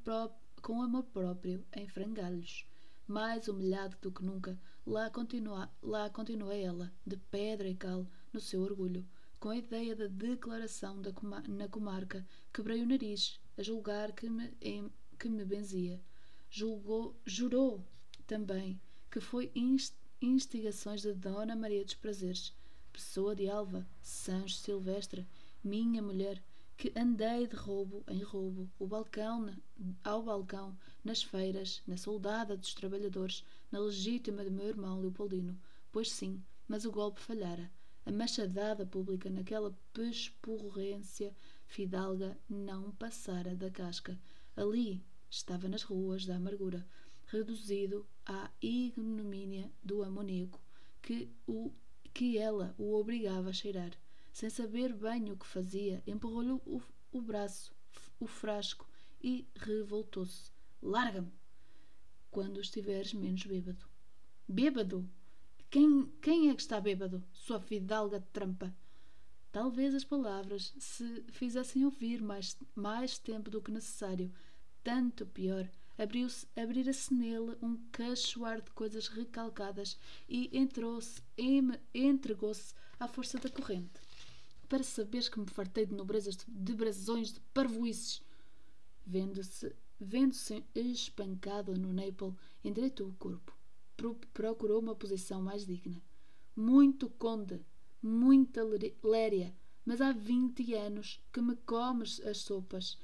com 0.61 0.79
o 0.79 0.81
amor 0.81 1.03
próprio 1.03 1.65
em 1.77 1.87
frangalhos. 1.87 2.65
Mais 3.07 3.47
humilhado 3.47 3.95
do 4.01 4.11
que 4.11 4.21
nunca, 4.21 4.59
lá 4.85 5.09
continua, 5.09 5.71
lá 5.81 6.09
continua 6.09 6.53
ela, 6.53 6.91
de 7.07 7.15
pedra 7.15 7.69
e 7.69 7.75
cal, 7.75 8.05
no 8.33 8.41
seu 8.41 8.61
orgulho 8.61 9.07
com 9.41 9.49
a 9.49 9.57
ideia 9.57 9.95
da 9.95 10.05
declaração 10.05 11.01
da 11.01 11.11
na 11.47 11.67
comarca, 11.67 12.23
quebrei 12.53 12.83
o 12.83 12.85
nariz, 12.85 13.39
a 13.57 13.63
julgar 13.63 14.11
que 14.11 14.29
me, 14.29 14.53
em, 14.61 14.87
que 15.17 15.27
me 15.27 15.43
benzia. 15.43 15.99
Julgou, 16.47 17.19
jurou 17.25 17.83
também 18.27 18.79
que 19.09 19.19
foi 19.19 19.51
inst, 19.55 19.95
instigações 20.21 21.01
de 21.01 21.13
Dona 21.13 21.55
Maria 21.55 21.83
dos 21.83 21.95
Prazeres, 21.95 22.53
pessoa 22.93 23.35
de 23.35 23.49
Alva, 23.49 23.87
Sancho 23.99 24.57
Silvestre, 24.57 25.27
minha 25.63 26.03
mulher, 26.03 26.39
que 26.77 26.93
andei 26.95 27.47
de 27.47 27.55
roubo 27.55 28.03
em 28.09 28.21
roubo, 28.21 28.69
o 28.77 28.85
balcão 28.85 29.51
ao 30.03 30.21
balcão, 30.21 30.77
nas 31.03 31.23
feiras, 31.23 31.81
na 31.87 31.97
soldada 31.97 32.55
dos 32.55 32.75
trabalhadores, 32.75 33.43
na 33.71 33.79
legítima 33.79 34.43
de 34.43 34.51
meu 34.51 34.67
irmão 34.67 35.01
Leopoldino. 35.01 35.59
Pois 35.91 36.11
sim, 36.11 36.43
mas 36.67 36.85
o 36.85 36.91
golpe 36.91 37.19
falhara 37.19 37.71
a 38.05 38.11
machadada 38.11 38.85
pública 38.85 39.29
naquela 39.29 39.77
pesporrência 39.93 41.35
fidalga 41.67 42.37
não 42.49 42.91
passara 42.91 43.55
da 43.55 43.69
casca. 43.69 44.19
Ali 44.55 45.03
estava 45.29 45.67
nas 45.67 45.83
ruas 45.83 46.25
da 46.25 46.35
amargura, 46.35 46.85
reduzido 47.27 48.05
à 48.25 48.49
ignomínia 48.61 49.71
do 49.83 50.03
amoníaco 50.03 50.59
que, 51.01 51.29
o, 51.47 51.71
que 52.13 52.37
ela 52.37 52.75
o 52.77 52.93
obrigava 52.93 53.49
a 53.49 53.53
cheirar. 53.53 53.91
Sem 54.31 54.49
saber 54.49 54.93
bem 54.93 55.31
o 55.31 55.37
que 55.37 55.45
fazia, 55.45 56.01
empurrou-lhe 56.07 56.51
o, 56.51 56.81
o 57.11 57.21
braço, 57.21 57.73
o 58.19 58.27
frasco, 58.27 58.87
e 59.23 59.47
revoltou-se. 59.55 60.51
Larga-me! 60.81 61.31
Quando 62.29 62.61
estiveres 62.61 63.13
menos 63.13 63.45
bêbado. 63.45 63.85
Bêbado! 64.47 65.07
Quem, 65.71 66.05
quem 66.21 66.49
é 66.49 66.53
que 66.53 66.61
está 66.61 66.81
bêbado, 66.81 67.23
sua 67.31 67.57
fidalga 67.57 68.19
de 68.19 68.27
trampa? 68.27 68.75
Talvez 69.53 69.95
as 69.95 70.03
palavras 70.03 70.73
se 70.77 71.23
fizessem 71.29 71.85
ouvir 71.85 72.21
mais, 72.21 72.57
mais 72.75 73.17
tempo 73.17 73.49
do 73.49 73.61
que 73.61 73.71
necessário. 73.71 74.29
Tanto 74.83 75.25
pior. 75.25 75.65
Abriu-se, 75.97 76.45
abrira-se 76.57 77.13
nele 77.13 77.55
um 77.61 77.77
cachoar 77.89 78.61
de 78.61 78.69
coisas 78.71 79.07
recalcadas 79.07 79.97
e 80.27 80.49
entrou-se, 80.51 81.21
entregou-se 81.93 82.73
à 82.99 83.07
força 83.07 83.39
da 83.39 83.49
corrente. 83.49 84.01
Para 84.67 84.83
saberes 84.83 85.29
que 85.29 85.39
me 85.39 85.47
fartei 85.47 85.85
de 85.85 85.95
nobrezas, 85.95 86.37
de 86.45 86.73
brasões, 86.73 87.31
de 87.31 87.39
parvoices. 87.53 88.21
vendo-se 89.05 89.73
vendo-se 89.97 90.65
espancado 90.75 91.77
no 91.77 91.93
Naples, 91.93 92.33
endireitou 92.61 93.07
o 93.07 93.13
corpo. 93.13 93.60
Pro 94.01 94.15
procurou 94.33 94.79
uma 94.81 94.95
posição 94.95 95.43
mais 95.43 95.63
digna. 95.63 96.01
Muito 96.55 97.07
conde, 97.07 97.63
muita 98.01 98.63
léria, 99.03 99.55
mas 99.85 100.01
há 100.01 100.11
vinte 100.11 100.73
anos 100.73 101.21
que 101.31 101.39
me 101.39 101.55
comes 101.55 102.19
as 102.21 102.39
sopas. 102.39 102.97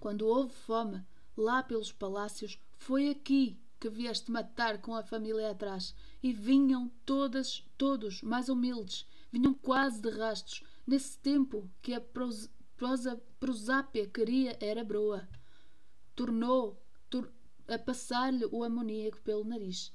Quando 0.00 0.26
houve 0.26 0.52
fome, 0.52 1.06
lá 1.36 1.62
pelos 1.62 1.92
palácios, 1.92 2.58
foi 2.78 3.10
aqui 3.10 3.56
que 3.78 3.88
vieste 3.88 4.32
matar 4.32 4.80
com 4.80 4.96
a 4.96 5.04
família 5.04 5.52
atrás. 5.52 5.94
E 6.20 6.32
vinham 6.32 6.90
todas, 7.06 7.64
todos, 7.78 8.22
mais 8.22 8.48
humildes, 8.48 9.06
vinham 9.30 9.54
quase 9.54 10.02
de 10.02 10.10
rastos, 10.10 10.64
nesse 10.84 11.16
tempo 11.18 11.70
que 11.80 11.94
a 11.94 12.00
pros, 12.00 12.50
prosa, 12.76 13.22
prosápia 13.38 14.08
queria 14.08 14.58
era 14.60 14.82
broa. 14.82 15.28
Tornou 16.16 16.82
a 17.72 17.78
passar-lhe 17.78 18.44
o 18.50 18.62
amoníaco 18.62 19.20
pelo 19.22 19.44
nariz 19.44 19.92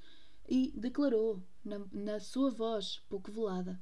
e 0.49 0.71
declarou, 0.75 1.43
na, 1.63 1.79
na 1.91 2.19
sua 2.19 2.49
voz 2.49 2.99
pouco 3.07 3.31
velada, 3.31 3.79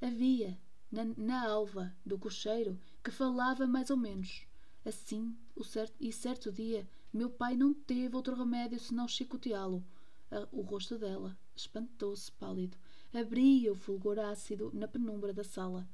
havia 0.00 0.58
na, 0.90 1.04
na 1.16 1.46
alva 1.46 1.94
do 2.04 2.18
cocheiro 2.18 2.78
que 3.04 3.10
falava 3.10 3.66
mais 3.66 3.90
ou 3.90 3.96
menos. 3.96 4.46
Assim, 4.84 5.36
certo, 5.64 5.94
e 6.00 6.12
certo 6.12 6.50
dia, 6.50 6.88
meu 7.12 7.28
pai 7.28 7.56
não 7.56 7.74
teve 7.74 8.14
outro 8.16 8.34
remédio 8.34 8.78
senão 8.78 9.08
chicoteá-lo. 9.08 9.84
O 10.52 10.62
rosto 10.62 10.96
dela 10.96 11.36
espantou-se 11.54 12.30
pálido. 12.32 12.76
Abria 13.12 13.72
o 13.72 13.76
fulgor 13.76 14.18
ácido 14.18 14.70
na 14.72 14.88
penumbra 14.88 15.32
da 15.32 15.44
sala. 15.44 15.88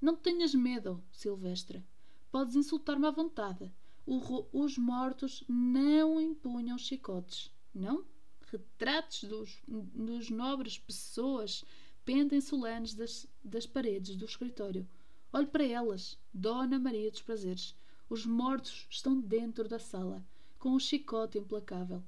Não 0.00 0.16
tenhas 0.16 0.54
medo, 0.54 1.02
Silvestre. 1.12 1.84
Podes 2.30 2.54
insultar-me 2.56 3.06
à 3.06 3.10
vontade. 3.10 3.72
Os 4.06 4.78
mortos 4.78 5.42
não 5.48 6.20
empunham 6.20 6.78
chicotes, 6.78 7.50
não? 7.74 8.04
Retratos 8.52 9.24
dos, 9.24 9.58
dos 9.66 10.30
nobres 10.30 10.78
pessoas 10.78 11.64
pendem 12.04 12.40
solenes 12.40 12.94
das, 12.94 13.26
das 13.42 13.66
paredes 13.66 14.14
do 14.14 14.24
escritório. 14.24 14.88
Olhe 15.32 15.48
para 15.48 15.64
elas, 15.64 16.16
Dona 16.32 16.78
Maria 16.78 17.10
dos 17.10 17.20
Prazeres. 17.20 17.74
Os 18.08 18.24
mortos 18.24 18.86
estão 18.88 19.20
dentro 19.20 19.68
da 19.68 19.80
sala, 19.80 20.24
com 20.56 20.68
o 20.68 20.76
um 20.76 20.78
chicote 20.78 21.36
implacável. 21.36 22.00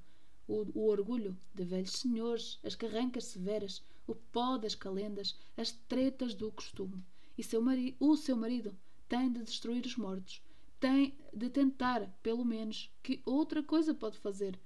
O, 0.47 0.67
o, 0.79 0.87
orgulho 0.87 1.37
de 1.53 1.65
velhos 1.65 1.91
senhores, 1.91 2.61
as 2.63 2.77
carrancas 2.77 3.25
severas, 3.25 3.83
o 4.07 4.15
pó 4.15 4.57
das 4.57 4.77
calendas, 4.77 5.37
as 5.57 5.73
tretas 5.73 6.33
do 6.33 6.53
costume. 6.53 7.05
E 7.37 7.43
seu 7.43 7.61
mari, 7.61 7.97
o 7.99 8.17
seu 8.17 8.37
marido 8.37 8.73
tem 9.09 9.33
de 9.33 9.43
destruir 9.43 9.85
os 9.85 9.97
mortos. 9.97 10.41
Tem 10.81 11.19
de 11.35 11.51
tentar, 11.51 12.09
pelo 12.23 12.45
menos, 12.45 12.91
que 13.03 13.21
outra 13.25 13.63
coisa 13.63 13.93
pode 13.93 14.19
fazer. 14.19 14.59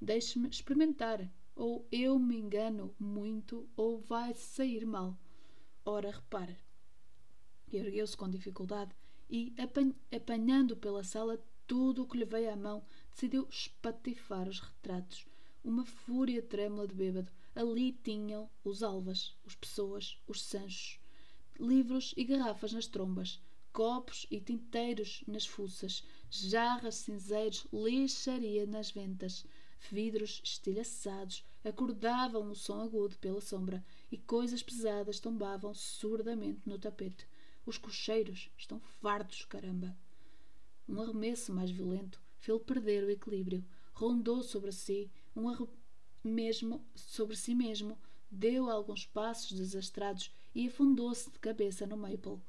Deixe-me 0.00 0.48
experimentar. 0.48 1.28
Ou 1.56 1.86
eu 1.90 2.18
me 2.18 2.36
engano 2.36 2.94
muito, 2.98 3.68
ou 3.76 3.98
vai 3.98 4.32
sair 4.34 4.86
mal. 4.86 5.18
Ora, 5.84 6.12
repare. 6.12 6.56
Ergueu-se 7.72 8.16
com 8.16 8.30
dificuldade 8.30 8.94
e, 9.28 9.52
apanhando 10.14 10.76
pela 10.76 11.02
sala 11.02 11.42
tudo 11.66 12.02
o 12.02 12.06
que 12.06 12.16
lhe 12.16 12.24
veio 12.24 12.52
à 12.52 12.56
mão, 12.56 12.84
decidiu 13.10 13.46
espatifar 13.50 14.48
os 14.48 14.60
retratos. 14.60 15.26
Uma 15.62 15.84
fúria 15.84 16.40
trêmula 16.42 16.86
de 16.86 16.94
bêbado. 16.94 17.30
Ali 17.54 17.92
tinham 17.92 18.48
os 18.64 18.82
alvas, 18.82 19.36
os 19.44 19.54
pessoas, 19.54 20.16
os 20.26 20.40
sanchos, 20.42 21.00
livros 21.58 22.14
e 22.16 22.24
garrafas 22.24 22.72
nas 22.72 22.86
trombas, 22.86 23.42
copos 23.78 24.26
e 24.28 24.40
tinteiros 24.40 25.22
nas 25.24 25.46
fuças, 25.46 26.02
jarras, 26.28 26.96
cinzeiros, 26.96 27.64
lixaria 27.72 28.66
nas 28.66 28.90
ventas 28.90 29.46
vidros 29.88 30.40
estilhaçados 30.42 31.44
acordavam 31.62 32.50
o 32.50 32.56
som 32.56 32.80
agudo 32.80 33.16
pela 33.18 33.40
sombra 33.40 33.86
e 34.10 34.18
coisas 34.18 34.64
pesadas 34.64 35.20
tombavam 35.20 35.72
surdamente 35.74 36.60
no 36.66 36.76
tapete. 36.76 37.24
Os 37.64 37.78
cocheiros 37.78 38.50
estão 38.58 38.80
fartos, 38.80 39.44
caramba! 39.44 39.96
Um 40.88 41.00
arremesso 41.00 41.52
mais 41.52 41.70
violento 41.70 42.20
fez-lhe 42.36 42.64
perder 42.64 43.04
o 43.04 43.10
equilíbrio. 43.12 43.64
Rondou 43.92 44.42
sobre 44.42 44.72
si, 44.72 45.08
um 45.36 45.54
mesmo 46.24 46.84
sobre 46.96 47.36
si 47.36 47.54
mesmo, 47.54 47.96
deu 48.28 48.68
alguns 48.68 49.06
passos 49.06 49.56
desastrados 49.56 50.34
e 50.52 50.66
afundou-se 50.66 51.30
de 51.30 51.38
cabeça 51.38 51.86
no 51.86 51.96
maple. 51.96 52.40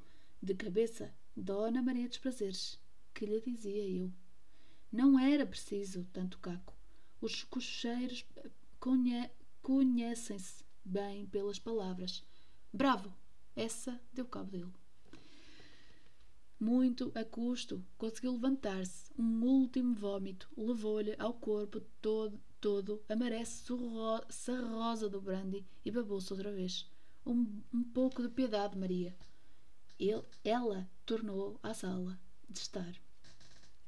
De 0.42 0.54
cabeça, 0.54 1.14
Dona 1.40 1.82
Maria 1.82 2.06
dos 2.06 2.18
Prazeres, 2.18 2.78
que 3.14 3.24
lhe 3.24 3.40
dizia 3.40 3.88
eu. 3.88 4.12
Não 4.92 5.18
era 5.18 5.46
preciso 5.46 6.06
tanto 6.12 6.38
caco. 6.38 6.76
Os 7.20 7.44
cocheiros 7.44 8.26
conhe 8.78 9.30
conhecem-se 9.62 10.64
bem 10.84 11.26
pelas 11.26 11.58
palavras. 11.58 12.22
Bravo! 12.72 13.12
Essa 13.56 14.00
deu 14.12 14.26
cabo 14.26 14.50
dele. 14.50 14.72
Muito 16.58 17.10
a 17.14 17.24
custo, 17.24 17.84
conseguiu 17.96 18.32
levantar-se. 18.32 19.10
Um 19.18 19.42
último 19.44 19.94
vômito 19.94 20.48
levou-lhe 20.56 21.14
ao 21.18 21.32
corpo 21.32 21.80
todo, 22.02 22.38
todo 22.60 23.02
a 23.08 23.16
maré 23.16 23.42
rosa 24.68 25.08
do 25.08 25.20
brandy 25.20 25.66
e 25.84 25.90
babou-se 25.90 26.32
outra 26.32 26.52
vez. 26.52 26.90
Um, 27.24 27.62
um 27.72 27.82
pouco 27.82 28.22
de 28.22 28.28
piedade, 28.28 28.78
Maria. 28.78 29.16
Ele, 30.00 30.24
ela 30.42 30.90
tornou 31.06 31.60
à 31.62 31.72
sala 31.72 32.18
de 32.48 32.58
estar 32.58 33.00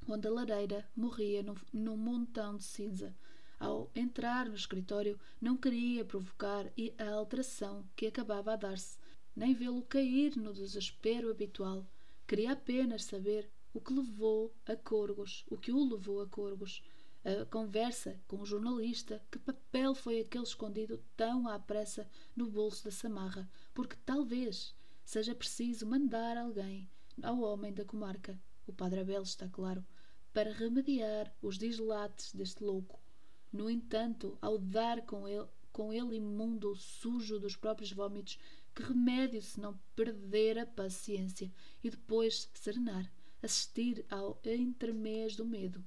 onde 0.08 0.26
a 0.26 0.30
lareira 0.30 0.88
morria 0.96 1.42
num, 1.42 1.54
num 1.72 1.96
montão 1.96 2.56
de 2.56 2.64
cinza. 2.64 3.14
Ao 3.58 3.90
entrar 3.94 4.48
no 4.48 4.56
escritório, 4.56 5.18
não 5.40 5.56
queria 5.56 6.04
provocar 6.04 6.66
a 6.98 7.10
alteração 7.10 7.84
que 7.94 8.06
acabava 8.06 8.52
a 8.52 8.56
dar-se, 8.56 8.98
nem 9.36 9.54
vê-lo 9.54 9.82
cair 9.82 10.36
no 10.36 10.52
desespero 10.52 11.30
habitual. 11.30 11.86
Queria 12.26 12.52
apenas 12.52 13.04
saber 13.04 13.48
o 13.72 13.80
que 13.80 13.92
levou 13.92 14.52
a 14.66 14.74
Corgos, 14.74 15.44
o 15.48 15.56
que 15.56 15.72
o 15.72 15.88
levou 15.88 16.20
a 16.20 16.26
Corgos. 16.26 16.82
A 17.24 17.44
conversa 17.44 18.20
com 18.26 18.40
o 18.40 18.44
jornalista, 18.44 19.22
que 19.30 19.38
papel 19.38 19.94
foi 19.94 20.20
aquele 20.20 20.42
escondido 20.42 21.00
tão 21.16 21.46
à 21.46 21.56
pressa 21.56 22.08
no 22.34 22.50
bolso 22.50 22.84
da 22.84 22.90
samarra, 22.90 23.48
porque 23.72 23.94
talvez 24.04 24.74
seja 25.04 25.34
preciso 25.34 25.86
mandar 25.86 26.36
alguém 26.36 26.88
ao 27.22 27.40
homem 27.40 27.72
da 27.72 27.84
comarca, 27.84 28.40
o 28.66 28.72
Padre 28.72 29.00
Abel 29.00 29.22
está 29.22 29.48
claro, 29.48 29.84
para 30.32 30.52
remediar 30.52 31.32
os 31.42 31.58
dislates 31.58 32.32
deste 32.32 32.64
louco. 32.64 32.98
No 33.52 33.68
entanto, 33.68 34.38
ao 34.40 34.56
dar 34.56 35.02
com 35.02 35.28
ele, 35.28 35.46
com 35.72 35.92
ele 35.92 36.16
imundo, 36.16 36.74
sujo 36.74 37.38
dos 37.38 37.54
próprios 37.54 37.92
vômitos, 37.92 38.38
que 38.74 38.82
remédio 38.82 39.42
se 39.42 39.60
não 39.60 39.78
perder 39.94 40.58
a 40.58 40.66
paciência 40.66 41.52
e 41.84 41.90
depois 41.90 42.48
serenar, 42.54 43.12
assistir 43.42 44.06
ao 44.08 44.40
entremês 44.44 45.36
do 45.36 45.44
medo? 45.44 45.84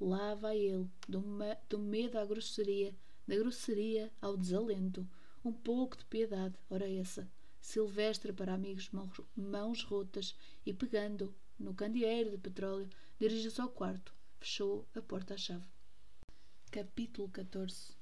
Lá 0.00 0.34
vai 0.34 0.58
ele, 0.58 0.88
do, 1.06 1.22
do 1.68 1.78
medo 1.78 2.18
à 2.18 2.24
grosseria, 2.24 2.94
da 3.26 3.36
grosseria 3.36 4.10
ao 4.20 4.36
desalento. 4.36 5.06
Um 5.44 5.52
pouco 5.52 5.96
de 5.98 6.04
piedade, 6.06 6.58
ora 6.70 6.90
essa. 6.90 7.28
Silvestre 7.62 8.32
para 8.32 8.52
amigos 8.52 8.90
mãos, 9.36 9.84
rotas 9.84 10.36
e 10.66 10.74
pegando 10.74 11.32
no 11.56 11.72
candeeiro 11.72 12.32
de 12.32 12.36
petróleo, 12.36 12.90
dirigiu-se 13.20 13.60
ao 13.60 13.68
quarto, 13.68 14.12
fechou 14.40 14.84
a 14.96 15.00
porta 15.00 15.34
à 15.34 15.36
chave. 15.36 15.64
Capítulo 16.72 17.28
14 17.28 17.92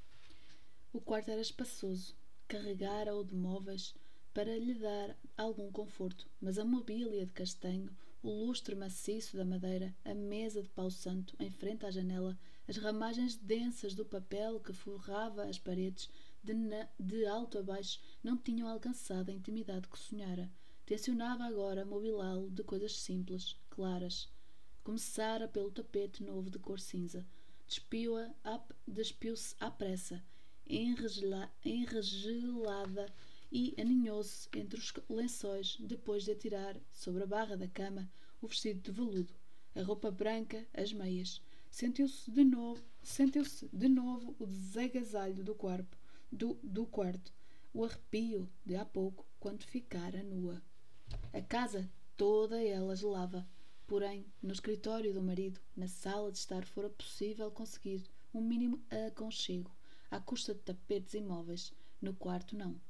O 0.95 1.01
quarto 1.01 1.31
era 1.31 1.43
espaçoso, 1.43 2.17
carregara-o 2.49 3.23
de 3.23 3.35
móveis 3.35 3.95
para 4.33 4.59
lhe 4.59 4.75
dar 4.75 5.15
algum 5.37 5.71
conforto, 5.71 6.27
mas 6.41 6.59
a 6.59 6.65
mobília 6.65 7.27
de 7.27 7.33
castanho, 7.33 7.95
o 8.23 8.31
lustre 8.31 8.75
maciço 8.75 9.37
da 9.37 9.45
madeira, 9.45 9.95
a 10.05 10.15
mesa 10.15 10.63
de 10.63 10.71
pau 10.71 10.91
santo 10.91 11.37
em 11.39 11.51
frente 11.51 11.85
à 11.85 11.91
janela, 11.91 12.37
as 12.67 12.79
ramagens 12.79 13.37
densas 13.37 13.95
do 13.95 14.07
papel 14.07 14.59
que 14.59 14.73
forrava 14.73 15.45
as 15.45 15.59
paredes, 15.59 16.09
de, 16.43 16.55
de 16.99 17.27
alto 17.27 17.59
a 17.59 17.63
baixo, 17.63 18.01
não 18.23 18.37
tinham 18.37 18.69
alcançado 18.69 19.31
a 19.31 19.35
intimidade 19.35 19.89
que 19.89 19.99
sonhara. 19.99 20.51
Tencionava 20.87 21.45
agora 21.45 21.85
mobilá-lo 21.85 22.51
de 22.51 22.63
coisas 22.65 22.99
simples, 22.99 23.57
claras. 23.69 24.29
Começara 24.83 25.47
pelo 25.47 25.71
tapete 25.71 26.23
novo 26.23 26.51
de 26.51 26.59
cor 26.59 26.81
cinza. 26.81 27.27
Despiu-se 28.87 29.55
à 29.61 29.71
pressa, 29.71 30.23
enregelada 30.67 31.53
e 33.53 33.75
aninhou-se 33.79 34.49
entre 34.55 34.79
os 34.79 34.93
lençóis 35.09 35.77
depois 35.81 36.25
de 36.25 36.33
atirar 36.33 36.77
sobre 36.93 37.23
a 37.23 37.27
barra 37.27 37.57
da 37.57 37.69
cama 37.69 38.11
o 38.41 38.47
vestido 38.47 38.81
de 38.81 38.91
veludo, 38.91 39.33
a 39.75 39.83
roupa 39.83 40.11
branca, 40.11 40.67
as 40.73 40.93
meias. 40.93 41.41
Sentiu-se 41.71 42.31
de 42.31 42.43
novo, 42.43 42.83
sentiu-se 43.03 43.69
de 43.73 43.89
novo 43.89 44.35
o 44.39 44.47
desagasalho 44.47 45.45
do 45.45 45.55
corpo, 45.55 45.97
do, 46.31 46.59
do 46.63 46.87
quarto, 46.87 47.33
o 47.73 47.85
arrepio 47.85 48.49
de 48.65 48.77
há 48.77 48.85
pouco, 48.85 49.27
quando 49.39 49.65
ficara 49.65 50.23
nua. 50.23 50.63
A 51.33 51.41
casa 51.41 51.91
toda 52.17 52.63
ela 52.63 52.95
gelava. 52.95 53.47
porém, 53.87 54.25
no 54.41 54.53
escritório 54.53 55.13
do 55.13 55.23
marido, 55.23 55.61
na 55.77 55.89
sala 55.89 56.31
de 56.31 56.39
estar, 56.39 56.65
fora 56.65 56.89
possível 56.89 57.51
conseguir 57.51 58.09
um 58.33 58.41
mínimo 58.41 58.81
aconchego, 59.09 59.75
à 60.11 60.21
custa 60.21 60.55
de 60.55 60.61
tapetes 60.61 61.15
e 61.15 61.21
móveis. 61.21 61.73
No 62.01 62.15
quarto, 62.15 62.57
não. 62.57 62.81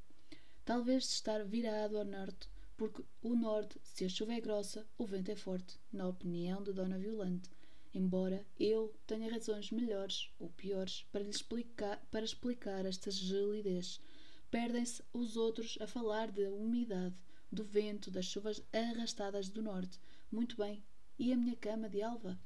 Talvez 0.65 1.05
estar 1.05 1.43
virado 1.45 1.99
ao 1.99 2.05
norte, 2.05 2.49
porque 2.77 3.03
o 3.23 3.35
norte, 3.35 3.81
se 3.83 4.05
a 4.05 4.09
chuva 4.09 4.35
é 4.35 4.41
grossa, 4.41 4.87
o 4.99 5.07
vento 5.07 5.31
é 5.31 5.37
forte, 5.37 5.79
na 5.93 6.07
opinião 6.07 6.63
de 6.63 6.73
Dona 6.73 6.99
Violante. 6.99 7.51
Embora 7.93 8.47
eu 8.59 8.95
tenha 9.07 9.31
razões 9.31 9.73
melhores 9.73 10.31
ou 10.39 10.49
piores 10.51 11.05
para 11.11 11.23
lhe 11.23 11.31
explicar, 11.31 12.01
para 12.11 12.25
explicar 12.25 12.87
esta 12.87 13.11
gelidez. 13.11 14.01
Perdem-se 14.51 15.03
os 15.13 15.37
outros 15.37 15.77
a 15.81 15.87
falar 15.87 16.31
da 16.31 16.51
umidade, 16.51 17.17
do 17.51 17.65
vento, 17.65 18.11
das 18.11 18.27
chuvas 18.27 18.63
arrastadas 18.73 19.49
do 19.49 19.61
norte. 19.61 19.99
Muito 20.31 20.57
bem. 20.57 20.85
E 21.19 21.33
a 21.33 21.37
minha 21.37 21.57
cama 21.57 21.89
de 21.89 22.01
alva? 22.01 22.39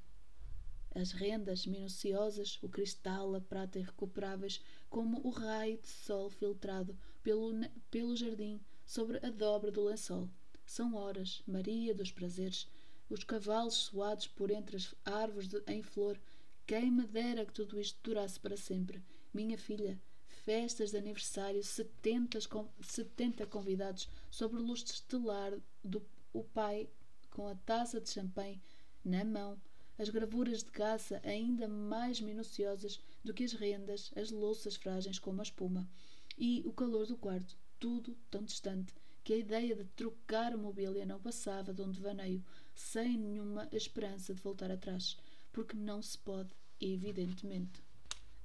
As 0.94 1.12
rendas 1.12 1.66
minuciosas, 1.66 2.58
o 2.62 2.68
cristal, 2.68 3.34
a 3.34 3.40
prata 3.40 3.78
irrecuperáveis, 3.78 4.62
como 4.88 5.20
o 5.26 5.30
raio 5.30 5.76
de 5.76 5.88
sol 5.88 6.30
filtrado 6.30 6.96
pelo, 7.22 7.52
pelo 7.90 8.16
jardim 8.16 8.60
sobre 8.86 9.18
a 9.26 9.30
dobra 9.30 9.70
do 9.70 9.82
lençol. 9.82 10.30
São 10.64 10.94
horas, 10.94 11.42
Maria 11.46 11.94
dos 11.94 12.10
prazeres, 12.10 12.68
os 13.14 13.24
cavalos 13.24 13.74
suados 13.74 14.26
por 14.26 14.50
entre 14.50 14.76
as 14.76 14.94
árvores 15.04 15.48
de, 15.48 15.62
em 15.66 15.82
flor. 15.82 16.20
Quem 16.66 16.90
me 16.90 17.06
dera 17.06 17.44
que 17.44 17.52
tudo 17.52 17.80
isto 17.80 17.98
durasse 18.02 18.40
para 18.40 18.56
sempre. 18.56 19.02
Minha 19.32 19.58
filha, 19.58 20.00
festas 20.44 20.90
de 20.90 20.96
aniversário, 20.96 21.62
setenta, 21.62 22.38
setenta 22.82 23.46
convidados 23.46 24.08
sobre 24.30 24.58
o 24.58 24.62
lustre 24.62 24.94
estelar 24.94 25.52
do 25.82 26.02
o 26.32 26.42
pai 26.42 26.88
com 27.30 27.46
a 27.46 27.54
taça 27.54 28.00
de 28.00 28.10
champanhe 28.10 28.60
na 29.04 29.24
mão, 29.24 29.60
as 29.96 30.08
gravuras 30.08 30.64
de 30.64 30.70
caça 30.70 31.20
ainda 31.24 31.68
mais 31.68 32.20
minuciosas 32.20 33.00
do 33.22 33.32
que 33.32 33.44
as 33.44 33.52
rendas, 33.52 34.10
as 34.16 34.30
louças 34.30 34.74
frágeis 34.74 35.18
como 35.18 35.40
a 35.40 35.44
espuma, 35.44 35.88
e 36.36 36.62
o 36.66 36.72
calor 36.72 37.06
do 37.06 37.16
quarto, 37.16 37.56
tudo 37.78 38.16
tão 38.30 38.42
distante 38.42 38.92
que 39.22 39.32
a 39.32 39.38
ideia 39.38 39.74
de 39.74 39.84
trocar 39.96 40.52
a 40.52 40.56
mobília 40.56 41.06
não 41.06 41.20
passava 41.20 41.72
de 41.72 41.80
um 41.82 41.90
devaneio, 41.90 42.44
sem 42.74 43.16
nenhuma 43.16 43.68
esperança 43.72 44.34
de 44.34 44.42
voltar 44.42 44.70
atrás, 44.70 45.16
porque 45.52 45.76
não 45.76 46.02
se 46.02 46.18
pode, 46.18 46.50
evidentemente. 46.80 47.82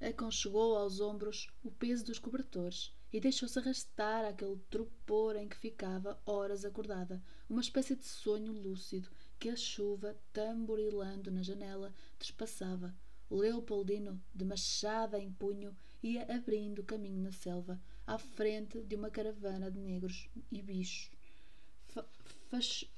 Aconchegou 0.00 0.76
aos 0.76 1.00
ombros 1.00 1.48
o 1.62 1.70
peso 1.70 2.06
dos 2.06 2.18
cobertores 2.18 2.92
e 3.12 3.20
deixou-se 3.20 3.58
arrastar 3.58 4.24
àquele 4.24 4.56
tropor 4.70 5.36
em 5.36 5.48
que 5.48 5.56
ficava 5.56 6.20
horas 6.24 6.64
acordada, 6.64 7.22
uma 7.48 7.60
espécie 7.60 7.96
de 7.96 8.04
sonho 8.04 8.52
lúcido 8.52 9.10
que 9.38 9.48
a 9.48 9.56
chuva, 9.56 10.16
tamborilando 10.32 11.30
na 11.30 11.42
janela, 11.42 11.92
despassava. 12.18 12.94
Leopoldino, 13.30 14.20
de 14.34 14.44
machada 14.44 15.18
em 15.18 15.30
punho, 15.30 15.76
ia 16.02 16.24
abrindo 16.34 16.82
caminho 16.82 17.22
na 17.22 17.30
selva, 17.30 17.80
à 18.06 18.18
frente 18.18 18.82
de 18.82 18.96
uma 18.96 19.10
caravana 19.10 19.70
de 19.70 19.78
negros 19.78 20.28
e 20.50 20.60
bichos. 20.60 21.10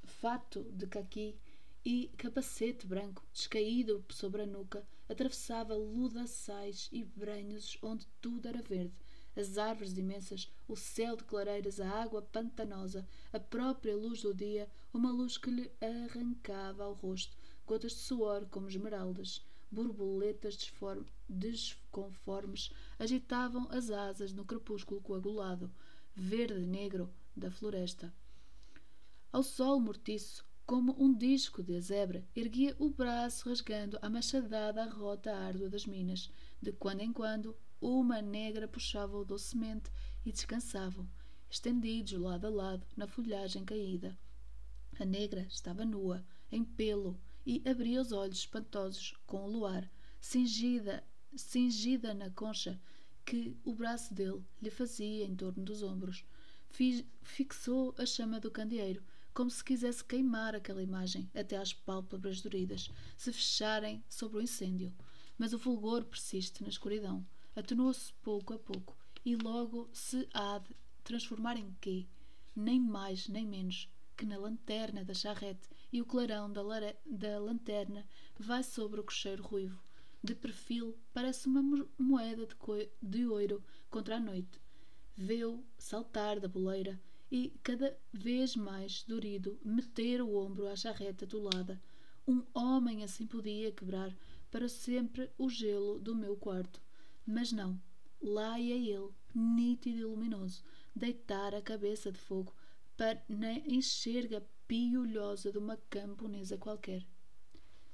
Fato 0.05 0.63
de 0.73 0.87
caqui 0.87 1.37
e 1.85 2.09
capacete 2.17 2.87
branco, 2.87 3.23
descaído 3.33 4.05
sobre 4.09 4.43
a 4.43 4.47
nuca, 4.47 4.87
atravessava 5.09 5.75
ludaçais 5.75 6.89
e 6.91 7.05
brenhos 7.05 7.77
onde 7.83 8.07
tudo 8.21 8.49
era 8.49 8.63
verde. 8.63 8.95
As 9.37 9.59
árvores 9.59 9.97
imensas, 9.99 10.51
o 10.67 10.75
céu 10.77 11.17
de 11.17 11.25
clareiras, 11.25 11.81
a 11.81 11.89
água 11.89 12.23
pantanosa, 12.23 13.07
a 13.33 13.39
própria 13.39 13.97
luz 13.97 14.23
do 14.23 14.33
dia, 14.33 14.71
uma 14.93 15.11
luz 15.11 15.37
que 15.37 15.51
lhe 15.51 15.71
arrancava 15.81 16.85
ao 16.85 16.95
rosto 16.95 17.37
gotas 17.67 17.93
de 17.93 17.99
suor 17.99 18.47
como 18.47 18.69
esmeraldas. 18.69 19.45
Borboletas 19.71 20.57
desconformes 21.29 22.71
agitavam 22.99 23.67
as 23.71 23.91
asas 23.91 24.33
no 24.33 24.45
crepúsculo 24.45 25.01
coagulado, 25.01 25.73
verde-negro 26.15 27.11
da 27.35 27.51
floresta. 27.51 28.13
Ao 29.33 29.43
sol 29.43 29.81
mortiço, 29.81 30.45
como 30.67 30.95
um 31.03 31.11
disco 31.11 31.63
de 31.63 31.81
zebra, 31.81 32.23
erguia 32.37 32.77
o 32.79 32.91
braço 32.91 33.49
rasgando 33.49 33.99
a 34.03 34.11
machadada 34.11 34.85
rota 34.85 35.35
árdua 35.35 35.71
das 35.71 35.87
minas. 35.87 36.31
De 36.61 36.71
quando 36.71 37.01
em 37.01 37.15
quando, 37.15 37.57
uma 37.81 38.21
negra 38.21 38.69
puxava-o 38.69 39.25
docemente 39.25 39.91
e 40.23 40.31
descansavam, 40.31 41.09
estendidos 41.49 42.13
lado 42.13 42.47
a 42.47 42.51
lado 42.51 42.87
na 42.95 43.07
folhagem 43.07 43.65
caída. 43.65 44.19
A 45.01 45.05
negra 45.07 45.47
estava 45.49 45.83
nua, 45.83 46.23
em 46.51 46.63
pelo, 46.63 47.19
e 47.47 47.63
abria 47.65 48.03
os 48.03 48.13
olhos 48.13 48.41
espantosos 48.41 49.15
com 49.27 49.47
o 49.47 49.51
luar, 49.51 49.91
cingida, 50.21 51.03
cingida 51.35 52.13
na 52.13 52.29
concha 52.29 52.79
que 53.25 53.57
o 53.65 53.75
braço 53.75 54.13
dele 54.13 54.45
lhe 54.61 54.69
fazia 54.71 55.25
em 55.25 55.35
torno 55.35 55.65
dos 55.65 55.83
ombros. 55.83 56.23
Fixou 57.23 57.95
a 57.97 58.05
chama 58.05 58.39
do 58.39 58.51
candeeiro, 58.51 59.03
como 59.35 59.51
se 59.51 59.65
quisesse 59.65 60.05
queimar 60.05 60.55
aquela 60.55 60.83
imagem 60.83 61.31
até 61.35 61.57
às 61.57 61.73
pálpebras 61.73 62.41
doridas, 62.41 62.91
se 63.17 63.33
fecharem 63.33 64.05
sobre 64.09 64.39
o 64.39 64.43
incêndio. 64.43 64.93
Mas 65.39 65.53
o 65.53 65.59
fulgor 65.59 66.05
persiste 66.05 66.63
na 66.63 66.69
escuridão, 66.69 67.27
atenua-se 67.57 68.13
pouco 68.23 68.53
a 68.53 68.59
pouco 68.59 68.97
e 69.25 69.37
logo 69.37 69.89
se 69.93 70.29
há 70.35 70.59
de 70.59 70.77
transformar 71.05 71.57
em 71.57 71.75
quê? 71.81 72.07
Nem 72.55 72.79
mais 72.79 73.29
nem 73.29 73.47
menos 73.47 73.89
que 74.17 74.27
na 74.27 74.37
lanterna 74.37 75.05
da 75.05 75.15
charrete 75.15 75.69
e 75.93 76.01
o 76.01 76.07
clarão 76.07 76.53
da, 76.53 76.63
da 77.07 77.39
lanterna 77.39 78.07
vai 78.39 78.63
sobre 78.63 79.01
o 79.01 79.05
cocheiro 79.05 79.43
ruivo. 79.43 79.83
De 80.23 80.35
perfil, 80.35 80.97
parece 81.13 81.49
uma 81.49 81.63
moeda 81.99 82.47
de, 82.47 82.91
de 83.03 83.27
ouro 83.27 83.65
contra 83.91 84.17
a 84.17 84.21
noite. 84.21 84.61
Vê-o 85.17 85.65
saltar 85.77 86.39
da 86.39 86.47
boleira 86.47 87.01
e, 87.33 87.51
cada 87.63 87.99
vez 88.13 88.55
mais 88.55 89.05
dorido, 89.05 89.59
meter 89.65 90.21
o 90.21 90.37
ombro 90.37 90.67
à 90.67 90.77
charrete 90.77 91.25
atolada. 91.25 91.83
Um 92.29 92.45
homem 92.53 93.03
assim 93.03 93.27
podia 93.27 93.73
quebrar 93.73 94.15
para 94.51 94.69
sempre 94.69 95.31
o 95.39 95.49
gelo 95.49 95.99
do 95.99 96.15
meu 96.15 96.37
quarto. 96.37 96.79
Mas 97.25 97.51
não. 97.51 97.81
Lá 98.21 98.61
ia 98.61 98.75
ele, 98.75 99.09
nítido 99.35 99.99
e 99.99 100.05
luminoso, 100.05 100.63
deitar 100.95 101.55
a 101.55 101.63
cabeça 101.63 102.13
de 102.13 102.19
fogo 102.19 102.55
para 102.99 103.25
na 103.27 103.55
enxerga 103.61 104.47
piolhosa 104.69 105.51
de 105.51 105.57
uma 105.57 105.79
camponesa 105.89 106.59
qualquer. 106.59 107.03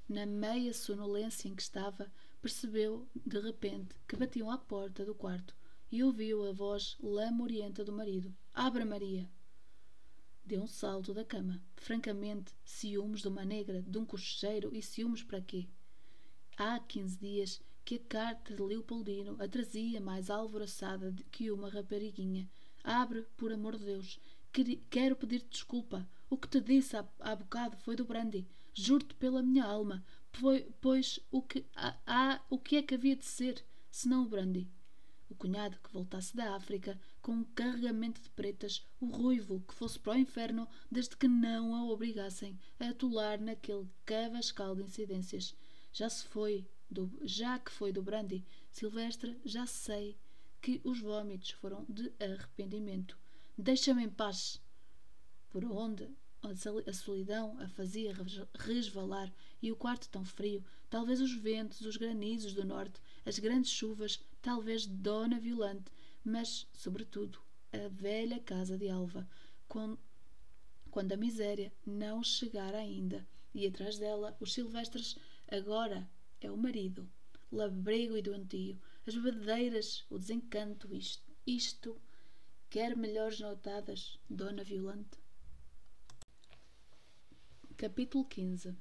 Na 0.08 0.26
meia 0.26 0.74
sonolência 0.74 1.46
em 1.46 1.54
que 1.54 1.62
estava, 1.62 2.10
percebeu, 2.42 3.08
de 3.24 3.38
repente, 3.38 3.94
que 4.08 4.16
batiam 4.16 4.50
à 4.50 4.58
porta 4.58 5.04
do 5.04 5.14
quarto 5.14 5.54
e 5.92 6.02
ouviu 6.02 6.44
a 6.44 6.52
voz 6.52 6.96
lamurienta 7.00 7.84
do 7.84 7.92
marido. 7.92 8.34
Abra, 8.60 8.84
Maria! 8.84 9.30
Deu 10.44 10.64
um 10.64 10.66
salto 10.66 11.14
da 11.14 11.24
cama. 11.24 11.62
Francamente, 11.76 12.52
ciúmes 12.64 13.20
de 13.20 13.28
uma 13.28 13.44
negra, 13.44 13.82
de 13.82 13.96
um 13.96 14.04
cocheiro 14.04 14.74
e 14.74 14.82
ciúmes 14.82 15.22
para 15.22 15.40
quê? 15.40 15.68
Há 16.56 16.80
quinze 16.80 17.16
dias 17.16 17.62
que 17.84 17.94
a 17.94 17.98
carta 18.00 18.56
de 18.56 18.60
Leopoldino 18.60 19.36
a 19.40 19.46
trazia 19.46 20.00
mais 20.00 20.28
alvoroçada 20.28 21.14
que 21.30 21.52
uma 21.52 21.70
rapariguinha. 21.70 22.50
Abre, 22.82 23.22
por 23.36 23.52
amor 23.52 23.78
de 23.78 23.84
Deus. 23.84 24.18
Quero 24.90 25.14
pedir-te 25.14 25.50
desculpa. 25.50 26.10
O 26.28 26.36
que 26.36 26.48
te 26.48 26.60
disse 26.60 26.96
há, 26.96 27.08
há 27.20 27.36
bocado 27.36 27.76
foi 27.76 27.94
do 27.94 28.04
brandy. 28.04 28.44
Juro-te 28.74 29.14
pela 29.14 29.40
minha 29.40 29.64
alma. 29.64 30.04
Pois, 30.32 30.66
pois 30.80 31.20
o, 31.30 31.42
que, 31.42 31.64
há, 31.76 32.44
o 32.50 32.58
que 32.58 32.74
é 32.74 32.82
que 32.82 32.96
havia 32.96 33.14
de 33.14 33.24
ser, 33.24 33.64
senão 33.88 34.24
o 34.24 34.28
brandy? 34.28 34.68
O 35.28 35.34
cunhado 35.34 35.78
que 35.82 35.92
voltasse 35.92 36.36
da 36.36 36.54
África 36.54 36.98
com 37.20 37.32
um 37.32 37.44
carregamento 37.44 38.20
de 38.20 38.30
pretas, 38.30 38.86
o 39.00 39.06
ruivo 39.06 39.62
que 39.68 39.74
fosse 39.74 39.98
para 39.98 40.14
o 40.14 40.18
inferno 40.18 40.68
desde 40.90 41.16
que 41.16 41.28
não 41.28 41.74
a 41.74 41.84
obrigassem 41.84 42.58
a 42.80 42.88
atolar 42.88 43.40
naquele 43.40 43.88
cavascal 44.04 44.74
de 44.74 44.82
incidências. 44.82 45.54
Já 45.92 46.08
se 46.08 46.24
foi, 46.24 46.66
do, 46.90 47.10
já 47.22 47.58
que 47.58 47.70
foi 47.70 47.92
do 47.92 48.02
brandy, 48.02 48.44
Silvestre, 48.70 49.38
já 49.44 49.66
sei 49.66 50.16
que 50.60 50.80
os 50.82 51.00
vômitos 51.00 51.50
foram 51.50 51.84
de 51.88 52.12
arrependimento. 52.18 53.18
Deixa-me 53.56 54.04
em 54.04 54.10
paz! 54.10 54.60
por 55.50 55.64
onde 55.64 56.08
a 56.86 56.92
solidão 56.92 57.58
a 57.58 57.68
fazia 57.68 58.14
resvalar 58.54 59.32
e 59.60 59.72
o 59.72 59.76
quarto 59.76 60.08
tão 60.08 60.24
frio, 60.24 60.64
talvez 60.88 61.20
os 61.20 61.32
ventos, 61.32 61.80
os 61.80 61.96
granizos 61.96 62.54
do 62.54 62.64
norte, 62.64 63.00
as 63.26 63.38
grandes 63.38 63.70
chuvas, 63.70 64.20
talvez 64.40 64.86
Dona 64.86 65.38
Violante, 65.40 65.90
mas, 66.24 66.66
sobretudo, 66.72 67.40
a 67.72 67.88
velha 67.88 68.40
casa 68.40 68.78
de 68.78 68.88
Alva, 68.88 69.28
quando, 69.68 69.98
a 71.12 71.16
miséria 71.16 71.72
não 71.86 72.22
chegara 72.22 72.78
ainda, 72.78 73.26
e 73.54 73.66
atrás 73.66 73.98
dela 73.98 74.36
os 74.40 74.52
silvestres, 74.52 75.16
agora 75.50 76.08
é 76.40 76.50
o 76.50 76.56
marido, 76.56 77.08
labrego 77.50 78.16
e 78.16 78.22
doentio, 78.22 78.80
as 79.06 79.14
badeiras, 79.16 80.04
o 80.10 80.18
desencanto, 80.18 80.94
isto, 80.94 81.22
isto, 81.46 82.00
quer 82.68 82.96
melhores 82.96 83.40
notadas, 83.40 84.18
Dona 84.28 84.62
Violante? 84.62 85.18
Capítulo 87.76 88.26
XV 88.30 88.74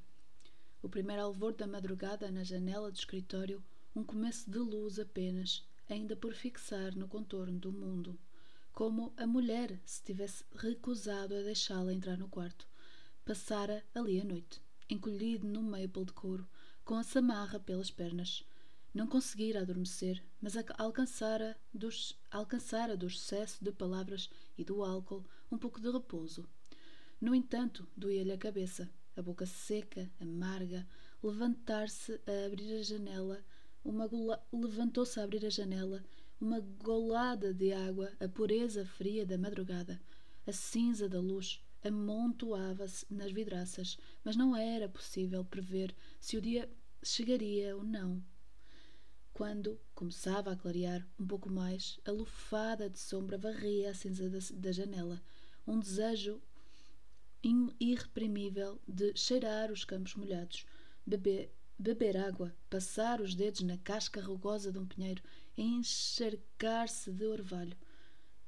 O 0.81 0.89
primeiro 0.89 1.21
alvor 1.21 1.53
da 1.53 1.67
madrugada 1.67 2.31
na 2.31 2.43
janela 2.43 2.91
do 2.91 2.97
escritório, 2.97 3.63
um 3.97 4.03
começo 4.03 4.47
de 4.47 4.59
luz 4.59 4.99
apenas, 4.99 5.65
ainda 5.89 6.15
por 6.15 6.31
fixar 6.31 6.95
no 6.95 7.07
contorno 7.07 7.57
do 7.57 7.71
mundo. 7.71 8.15
Como 8.71 9.11
a 9.17 9.25
mulher 9.25 9.81
se 9.83 10.03
tivesse 10.03 10.43
recusado 10.55 11.33
a 11.33 11.41
deixá-la 11.41 11.91
entrar 11.91 12.15
no 12.15 12.27
quarto. 12.27 12.67
Passara 13.25 13.83
ali 13.95 14.21
a 14.21 14.23
noite, 14.23 14.61
encolhido 14.87 15.47
num 15.47 15.63
maple 15.63 16.05
de 16.05 16.13
couro, 16.13 16.47
com 16.85 16.93
a 16.93 17.01
samarra 17.01 17.59
pelas 17.59 17.89
pernas. 17.89 18.43
Não 18.93 19.07
conseguira 19.07 19.61
adormecer, 19.61 20.23
mas 20.39 20.53
alcançara 20.77 21.57
dos, 21.73 22.15
alcançara 22.29 22.95
do 22.95 23.07
excesso 23.07 23.65
de 23.65 23.71
palavras 23.71 24.29
e 24.55 24.63
do 24.63 24.83
álcool 24.83 25.25
um 25.51 25.57
pouco 25.57 25.81
de 25.81 25.89
repouso. 25.89 26.47
No 27.19 27.33
entanto, 27.33 27.87
doía-lhe 27.97 28.31
a 28.31 28.37
cabeça, 28.37 28.87
a 29.15 29.23
boca 29.23 29.47
seca, 29.47 30.07
amarga, 30.21 30.87
levantar-se 31.23 32.21
a 32.27 32.45
abrir 32.45 32.75
a 32.75 32.83
janela, 32.83 33.43
uma 33.87 34.09
levantou-se 34.51 35.17
a 35.17 35.23
abrir 35.23 35.45
a 35.45 35.49
janela, 35.49 36.03
uma 36.41 36.59
golada 36.59 37.53
de 37.53 37.71
água, 37.71 38.11
a 38.19 38.27
pureza 38.27 38.85
fria 38.85 39.25
da 39.25 39.37
madrugada, 39.37 39.99
a 40.45 40.51
cinza 40.51 41.07
da 41.07 41.19
luz, 41.21 41.63
amontoava-se 41.83 43.05
nas 43.09 43.31
vidraças, 43.31 43.97
mas 44.25 44.35
não 44.35 44.55
era 44.55 44.89
possível 44.89 45.43
prever 45.45 45.95
se 46.19 46.35
o 46.37 46.41
dia 46.41 46.69
chegaria 47.01 47.77
ou 47.77 47.83
não. 47.83 48.21
Quando 49.33 49.79
começava 49.95 50.51
a 50.51 50.55
clarear 50.55 51.07
um 51.17 51.25
pouco 51.25 51.49
mais, 51.49 51.97
a 52.05 52.11
lufada 52.11 52.89
de 52.89 52.99
sombra 52.99 53.37
varria 53.37 53.91
a 53.91 53.93
cinza 53.93 54.29
da, 54.29 54.39
da 54.53 54.71
janela. 54.71 55.21
Um 55.65 55.79
desejo 55.79 56.41
irreprimível 57.79 58.81
de 58.87 59.15
cheirar 59.15 59.71
os 59.71 59.85
campos 59.85 60.15
molhados, 60.15 60.65
beber, 61.05 61.53
beber 61.79 62.17
água, 62.17 62.55
passar 62.69 63.21
os 63.21 63.35
dedos 63.35 63.61
na 63.61 63.77
casca 63.77 64.21
rugosa 64.21 64.71
de 64.71 64.79
um 64.79 64.85
pinheiro 64.85 65.21
encharcar-se 65.57 67.11
de 67.11 67.25
orvalho. 67.25 67.77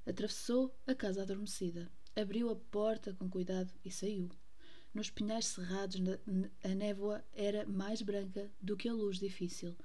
Atravessou 0.06 0.76
a 0.88 0.96
casa 0.96 1.22
adormecida, 1.22 1.92
abriu 2.16 2.50
a 2.50 2.56
porta 2.56 3.14
com 3.14 3.30
cuidado 3.30 3.72
e 3.86 3.92
saiu. 3.92 4.30
Nos 4.94 5.12
pinhais 5.12 5.46
cerrados, 5.46 6.02
a 6.64 6.68
névoa 6.70 7.24
era 7.32 7.66
mais 7.68 8.02
branca 8.02 8.52
do 8.60 8.76
que 8.76 8.90
a 8.90 8.94
luz 8.94 9.20
difícil. 9.20 9.76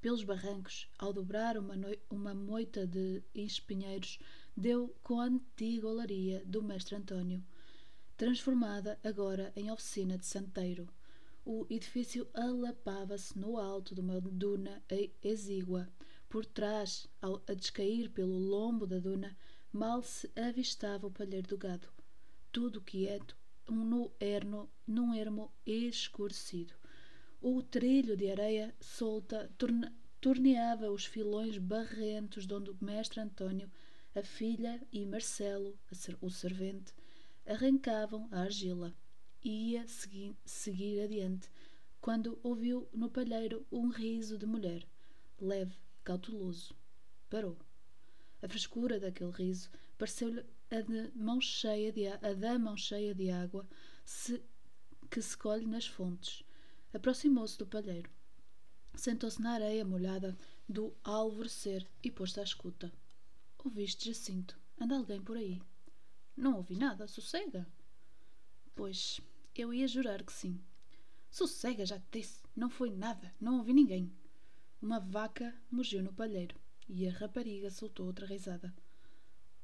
Pelos 0.00 0.24
barrancos, 0.24 0.88
ao 0.98 1.12
dobrar 1.12 1.58
uma, 1.58 1.74
uma 2.08 2.34
moita 2.34 2.86
de 2.86 3.22
espinheiros, 3.34 4.18
deu 4.56 4.94
com 5.02 5.20
a 5.20 5.24
antiga 5.24 5.86
olaria 5.86 6.42
do 6.46 6.62
mestre 6.62 6.96
António, 6.96 7.44
transformada 8.16 8.98
agora 9.04 9.52
em 9.54 9.70
oficina 9.70 10.16
de 10.16 10.24
santeiro. 10.24 10.88
O 11.48 11.64
edifício 11.70 12.26
alapava-se 12.34 13.38
no 13.38 13.56
alto 13.56 13.94
de 13.94 14.00
uma 14.00 14.20
duna 14.20 14.82
exígua. 15.22 15.88
Por 16.28 16.44
trás, 16.44 17.06
ao 17.22 17.40
a 17.46 17.54
descair 17.54 18.10
pelo 18.10 18.36
lombo 18.36 18.84
da 18.84 18.98
duna, 18.98 19.38
mal 19.72 20.02
se 20.02 20.28
avistava 20.34 21.06
o 21.06 21.10
palheiro 21.10 21.46
do 21.46 21.56
gado. 21.56 21.86
Tudo 22.50 22.80
quieto, 22.80 23.36
um 23.70 23.84
no 23.84 24.10
erno, 24.18 24.68
num 24.84 25.14
ermo 25.14 25.52
escurecido. 25.64 26.74
O 27.40 27.62
trilho 27.62 28.16
de 28.16 28.28
areia 28.28 28.74
solta 28.80 29.48
torne, 29.56 29.88
torneava 30.20 30.90
os 30.90 31.04
filões 31.04 31.58
barrentos 31.58 32.44
de 32.44 32.54
onde 32.54 32.72
o 32.72 32.78
mestre 32.80 33.20
António, 33.20 33.70
a 34.16 34.22
filha 34.24 34.84
e 34.90 35.06
Marcelo, 35.06 35.78
o 36.20 36.28
servente, 36.28 36.92
arrancavam 37.46 38.26
a 38.32 38.40
argila. 38.40 38.92
E 39.46 39.74
ia 39.74 39.86
seguir, 39.86 40.36
seguir 40.44 41.00
adiante, 41.02 41.48
quando 42.00 42.36
ouviu 42.42 42.88
no 42.92 43.08
palheiro 43.08 43.64
um 43.70 43.86
riso 43.86 44.36
de 44.36 44.44
mulher, 44.44 44.84
leve, 45.40 45.72
cauteloso. 46.02 46.74
Parou. 47.30 47.56
A 48.42 48.48
frescura 48.48 48.98
daquele 48.98 49.30
riso 49.30 49.70
pareceu-lhe 49.96 50.44
a, 50.68 50.80
de 50.80 51.12
mão 51.14 51.40
cheia 51.40 51.92
de, 51.92 52.08
a 52.08 52.34
da 52.34 52.58
mão 52.58 52.76
cheia 52.76 53.14
de 53.14 53.30
água 53.30 53.64
se, 54.04 54.42
que 55.08 55.22
se 55.22 55.36
colhe 55.36 55.64
nas 55.64 55.86
fontes. 55.86 56.42
Aproximou-se 56.92 57.56
do 57.56 57.68
palheiro. 57.68 58.10
Sentou-se 58.96 59.40
na 59.40 59.52
areia 59.52 59.84
molhada 59.84 60.36
do 60.68 60.92
alvorecer 61.04 61.86
e 62.02 62.10
pôs-se 62.10 62.40
à 62.40 62.42
escuta. 62.42 62.92
Ouviste, 63.64 64.06
Jacinto? 64.06 64.58
Anda 64.76 64.96
alguém 64.96 65.22
por 65.22 65.36
aí? 65.36 65.62
Não 66.36 66.56
ouvi 66.56 66.74
nada, 66.74 67.06
sossega. 67.06 67.64
Pois, 68.74 69.20
eu 69.62 69.72
ia 69.72 69.88
jurar 69.88 70.22
que 70.22 70.32
sim. 70.32 70.60
Sossega, 71.30 71.84
já 71.84 71.98
te 71.98 72.20
disse. 72.20 72.42
Não 72.54 72.70
foi 72.70 72.90
nada, 72.90 73.34
não 73.40 73.58
ouvi 73.58 73.72
ninguém. 73.72 74.12
Uma 74.80 75.00
vaca 75.00 75.54
mugiu 75.70 76.02
no 76.02 76.12
palheiro 76.12 76.58
e 76.88 77.08
a 77.08 77.12
rapariga 77.12 77.70
soltou 77.70 78.06
outra 78.06 78.26
risada. 78.26 78.74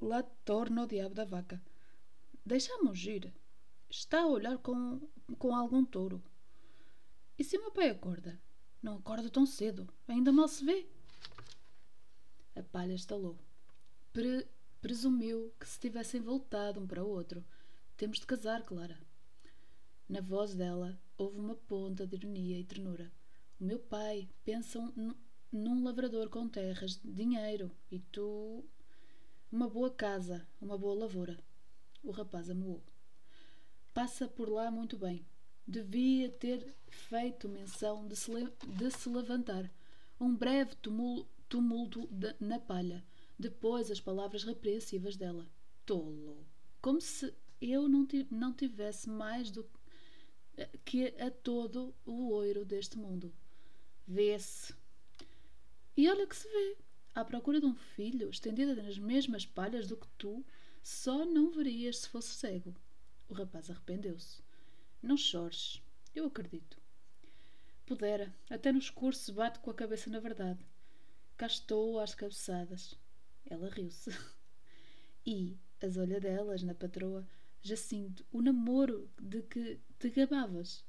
Lá 0.01 0.23
torna 0.23 0.83
o 0.83 0.87
diabo 0.87 1.15
da 1.15 1.25
vaca. 1.25 1.63
Deixa-me 2.45 2.85
mugir. 2.85 3.33
Está 3.89 4.23
a 4.23 4.27
olhar 4.27 4.59
com, 4.59 5.01
com 5.39 5.55
algum 5.55 5.85
touro. 5.85 6.23
E 7.39 7.45
se 7.45 7.57
o 7.57 7.61
meu 7.61 7.71
pai 7.71 7.91
acorda? 7.91 8.41
Não 8.83 8.97
acorda 8.97 9.31
tão 9.31 9.47
cedo. 9.47 9.89
Ainda 10.09 10.33
mal 10.33 10.49
se 10.49 10.65
vê. 10.65 10.87
A 12.57 12.63
palha 12.63 12.95
estalou. 12.95 13.39
Pre 14.13 14.47
presumiu 14.81 15.55
que 15.61 15.69
se 15.69 15.79
tivessem 15.79 16.21
voltado 16.21 16.81
um 16.81 16.87
para 16.87 17.05
o 17.05 17.09
outro. 17.09 17.45
Temos 17.97 18.19
de 18.19 18.27
casar, 18.27 18.63
Clara. 18.65 18.99
Na 20.13 20.21
voz 20.21 20.55
dela 20.55 21.01
houve 21.17 21.39
uma 21.39 21.55
ponta 21.55 22.07
de 22.07 22.17
ironia 22.17 22.59
e 22.59 22.65
ternura. 22.65 23.11
O 23.59 23.65
meu 23.65 23.79
pai 23.79 24.29
pensa 24.45 24.79
um, 24.79 25.15
num 25.51 25.83
lavrador 25.83 26.29
com 26.29 26.47
terras, 26.47 27.01
dinheiro 27.03 27.71
e 27.91 27.99
tu. 27.99 28.63
Uma 29.51 29.71
boa 29.71 29.91
casa, 29.91 30.47
uma 30.61 30.77
boa 30.77 30.95
lavoura. 30.95 31.43
O 32.03 32.11
rapaz 32.11 32.51
amoou. 32.51 32.83
Passa 33.95 34.29
por 34.29 34.51
lá 34.51 34.71
muito 34.71 34.99
bem. 34.99 35.25
Devia 35.67 36.29
ter 36.29 36.75
feito 36.91 37.49
menção 37.49 38.07
de 38.07 38.15
se, 38.15 38.31
de 38.67 38.91
se 38.91 39.09
levantar. 39.09 39.73
Um 40.21 40.37
breve 40.37 40.75
tumulto, 40.75 41.27
tumulto 41.49 42.07
de, 42.09 42.37
na 42.39 42.59
palha. 42.59 43.03
Depois 43.39 43.91
as 43.91 43.99
palavras 43.99 44.45
repreensivas 44.45 45.17
dela. 45.17 45.49
Tolo! 45.87 46.47
Como 46.83 47.01
se 47.01 47.33
eu 47.63 47.89
não, 47.89 48.07
não 48.31 48.53
tivesse 48.53 49.09
mais 49.09 49.51
do 49.51 49.65
que 49.65 49.82
a 51.27 51.31
todo 51.31 51.95
o 52.05 52.31
oiro 52.33 52.65
deste 52.65 52.99
mundo. 52.99 53.33
Vê-se 54.07 54.75
e 55.97 56.09
olha 56.09 56.27
que 56.27 56.37
se 56.37 56.49
vê. 56.49 56.77
À 57.15 57.23
procura 57.23 57.61
de 57.61 57.67
um 57.67 57.75
filho, 57.75 58.31
estendida 58.31 58.75
nas 58.75 58.97
mesmas 58.97 59.45
palhas 59.45 59.87
do 59.87 59.97
que 59.97 60.09
tu, 60.17 60.43
só 60.83 61.27
não 61.27 61.51
verias 61.51 61.99
se 61.99 62.09
fosse 62.09 62.31
cego. 62.31 62.75
O 63.29 63.35
rapaz 63.35 63.69
arrependeu-se. 63.69 64.43
Não 65.03 65.19
chores. 65.19 65.83
Eu 66.15 66.25
acredito. 66.25 66.81
Pudera, 67.85 68.35
até 68.49 68.73
no 68.73 68.79
escuro 68.79 69.15
bate 69.35 69.59
com 69.59 69.71
a 69.71 69.75
cabeça 69.75 70.09
na 70.09 70.19
verdade. 70.19 70.65
Cá 71.37 71.47
estou 71.47 72.01
às 72.01 72.15
cabeçadas. 72.15 72.99
Ela 73.47 73.69
riu-se. 73.69 74.11
E 75.25 75.57
as 75.81 75.97
olhadelas 75.97 76.65
na 76.65 76.75
patroa, 76.75 77.25
Jacinto, 77.63 78.25
o 78.33 78.43
namoro 78.43 79.09
de 79.21 79.43
que 79.43 79.81
te 79.99 80.11
gabavas. 80.11 80.85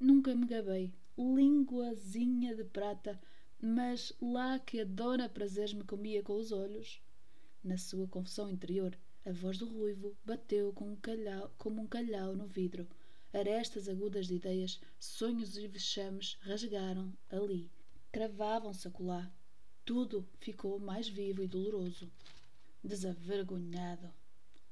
Nunca 0.00 0.34
me 0.34 0.46
gabei. 0.46 0.92
Linguazinha 1.16 2.54
de 2.54 2.64
prata 2.64 3.20
mas 3.60 4.12
lá 4.22 4.58
que 4.58 4.80
a 4.80 4.84
dona 4.84 5.28
Prazeres 5.28 5.74
me 5.74 5.82
comia 5.82 6.22
com 6.22 6.34
os 6.34 6.52
olhos. 6.52 7.02
Na 7.62 7.76
sua 7.76 8.06
confusão 8.06 8.48
interior, 8.48 8.96
a 9.26 9.32
voz 9.32 9.58
do 9.58 9.66
ruivo 9.66 10.16
bateu 10.24 10.72
com 10.72 10.92
um 10.92 10.96
calhau, 10.96 11.52
como 11.58 11.82
um 11.82 11.86
calhau 11.86 12.36
no 12.36 12.46
vidro. 12.46 12.86
Arestas 13.32 13.88
agudas 13.88 14.28
de 14.28 14.36
ideias, 14.36 14.80
sonhos 14.98 15.56
e 15.56 15.66
vexames 15.66 16.38
rasgaram 16.42 17.12
ali. 17.30 17.68
Cravavam-se 18.12 18.86
acolá. 18.86 19.30
Tudo 19.84 20.26
ficou 20.38 20.78
mais 20.78 21.08
vivo 21.08 21.42
e 21.42 21.48
doloroso. 21.48 22.10
Desavergonhado. 22.82 24.08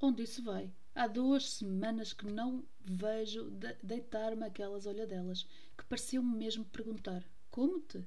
Onde 0.00 0.22
isso 0.22 0.42
vai? 0.44 0.72
Há 0.98 1.06
duas 1.06 1.50
semanas 1.50 2.14
que 2.14 2.24
não 2.24 2.64
vejo 2.82 3.50
de 3.50 3.76
deitar-me 3.82 4.46
aquelas 4.46 4.86
olhadelas, 4.86 5.46
que 5.76 5.84
pareciam 5.84 6.22
mesmo 6.22 6.64
perguntar: 6.64 7.22
Como-te? 7.50 8.02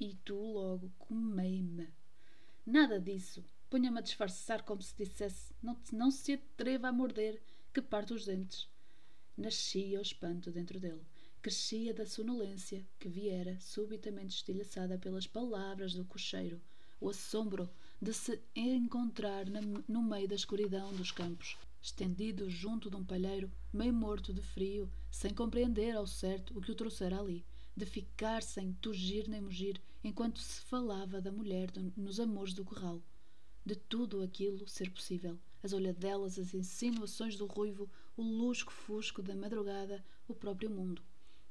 E 0.00 0.16
tu 0.24 0.34
logo 0.34 0.92
comei-me. 0.98 1.88
Nada 2.66 2.98
disso. 2.98 3.44
Punha-me 3.70 4.00
a 4.00 4.02
disfarçar 4.02 4.64
como 4.64 4.82
se 4.82 4.96
dissesse: 4.96 5.54
não, 5.62 5.78
não 5.92 6.10
se 6.10 6.32
atreva 6.32 6.88
a 6.88 6.92
morder, 6.92 7.40
que 7.72 7.80
parte 7.80 8.12
os 8.12 8.24
dentes. 8.24 8.68
Nascia 9.36 10.00
o 10.00 10.02
espanto 10.02 10.50
dentro 10.50 10.80
dele. 10.80 11.06
Crescia 11.40 11.94
da 11.94 12.04
sonolência 12.04 12.84
que 12.98 13.08
viera 13.08 13.60
subitamente 13.60 14.34
estilhaçada 14.34 14.98
pelas 14.98 15.28
palavras 15.28 15.94
do 15.94 16.04
cocheiro, 16.04 16.60
o 17.00 17.10
assombro 17.10 17.70
de 18.02 18.12
se 18.12 18.42
encontrar 18.56 19.48
na, 19.48 19.60
no 19.86 20.02
meio 20.02 20.26
da 20.26 20.34
escuridão 20.34 20.92
dos 20.94 21.12
campos. 21.12 21.56
Estendido 21.84 22.48
junto 22.48 22.88
de 22.88 22.96
um 22.96 23.04
palheiro, 23.04 23.52
meio 23.70 23.92
morto 23.92 24.32
de 24.32 24.40
frio, 24.40 24.90
sem 25.10 25.34
compreender 25.34 25.94
ao 25.94 26.06
certo 26.06 26.56
o 26.56 26.60
que 26.62 26.72
o 26.72 26.74
trouxera 26.74 27.20
ali, 27.20 27.44
de 27.76 27.84
ficar 27.84 28.42
sem 28.42 28.72
tugir 28.72 29.28
nem 29.28 29.42
mugir, 29.42 29.78
enquanto 30.02 30.40
se 30.40 30.62
falava 30.62 31.20
da 31.20 31.30
mulher 31.30 31.70
nos 31.94 32.18
amores 32.18 32.54
do 32.54 32.64
corral. 32.64 33.02
De 33.66 33.76
tudo 33.76 34.22
aquilo 34.22 34.66
ser 34.66 34.90
possível, 34.90 35.38
as 35.62 35.74
olhadelas, 35.74 36.38
as 36.38 36.54
insinuações 36.54 37.36
do 37.36 37.44
ruivo, 37.44 37.90
o 38.16 38.22
lusco-fusco 38.22 39.22
da 39.22 39.36
madrugada, 39.36 40.02
o 40.26 40.34
próprio 40.34 40.70
mundo. 40.70 41.02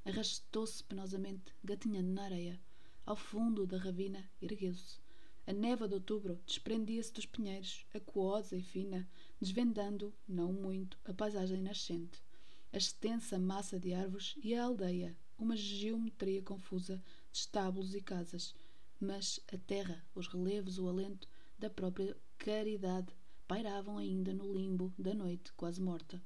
Arrastou-se 0.03 0.83
penosamente, 0.83 1.53
gatinhando 1.63 2.11
na 2.11 2.23
areia. 2.23 2.59
Ao 3.05 3.15
fundo 3.15 3.67
da 3.67 3.77
ravina, 3.77 4.27
ergueu-se. 4.41 4.97
A 5.45 5.53
neva 5.53 5.87
de 5.87 5.93
outubro 5.93 6.39
desprendia-se 6.45 7.13
dos 7.13 7.25
pinheiros, 7.25 7.85
aquosa 7.93 8.55
e 8.55 8.63
fina, 8.63 9.07
desvendando, 9.39 10.13
não 10.27 10.53
muito, 10.53 10.97
a 11.05 11.13
paisagem 11.13 11.61
nascente. 11.61 12.23
A 12.71 12.77
extensa 12.77 13.39
massa 13.39 13.79
de 13.79 13.93
árvores 13.93 14.35
e 14.43 14.55
a 14.55 14.63
aldeia, 14.63 15.15
uma 15.37 15.55
geometria 15.55 16.41
confusa 16.41 17.01
de 17.31 17.39
estábulos 17.39 17.93
e 17.93 18.01
casas. 18.01 18.55
Mas 18.99 19.39
a 19.53 19.57
terra, 19.57 20.03
os 20.15 20.27
relevos, 20.27 20.79
o 20.79 20.87
alento 20.87 21.27
da 21.59 21.69
própria 21.69 22.15
caridade 22.37 23.13
pairavam 23.47 23.97
ainda 23.97 24.33
no 24.33 24.51
limbo 24.51 24.93
da 24.97 25.13
noite 25.13 25.53
quase 25.53 25.81
morta. 25.81 26.21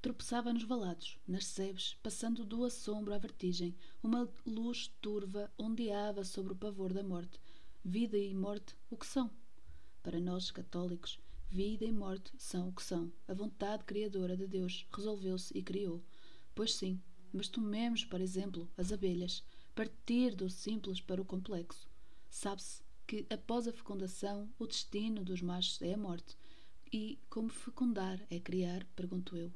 Tropeçava 0.00 0.52
nos 0.52 0.64
valados, 0.64 1.18
nas 1.26 1.46
sebes, 1.46 1.96
passando 2.02 2.44
do 2.44 2.64
assombro 2.64 3.14
à 3.14 3.18
vertigem. 3.18 3.74
Uma 4.02 4.28
luz 4.44 4.88
turva 5.00 5.50
ondeava 5.58 6.24
sobre 6.24 6.52
o 6.52 6.56
pavor 6.56 6.92
da 6.92 7.02
morte. 7.02 7.40
Vida 7.82 8.18
e 8.18 8.34
morte, 8.34 8.76
o 8.90 8.96
que 8.96 9.06
são? 9.06 9.30
Para 10.02 10.20
nós, 10.20 10.50
católicos, 10.50 11.18
vida 11.54 11.84
e 11.84 11.92
morte 11.92 12.32
são 12.36 12.68
o 12.68 12.72
que 12.72 12.82
são. 12.82 13.12
A 13.28 13.32
vontade 13.32 13.84
criadora 13.84 14.36
de 14.36 14.44
Deus 14.44 14.84
resolveu-se 14.92 15.56
e 15.56 15.62
criou. 15.62 16.02
Pois 16.52 16.74
sim, 16.74 17.00
mas 17.32 17.46
tomemos, 17.46 18.04
por 18.04 18.20
exemplo, 18.20 18.68
as 18.76 18.90
abelhas. 18.90 19.44
Partir 19.72 20.34
do 20.34 20.50
simples 20.50 21.00
para 21.00 21.22
o 21.22 21.24
complexo. 21.24 21.88
Sabe-se 22.28 22.82
que, 23.06 23.24
após 23.30 23.68
a 23.68 23.72
fecundação, 23.72 24.52
o 24.58 24.66
destino 24.66 25.24
dos 25.24 25.40
machos 25.40 25.80
é 25.80 25.94
a 25.94 25.96
morte. 25.96 26.36
E 26.92 27.20
como 27.30 27.48
fecundar 27.48 28.20
é 28.28 28.40
criar? 28.40 28.84
pergunto 28.96 29.36
eu 29.36 29.52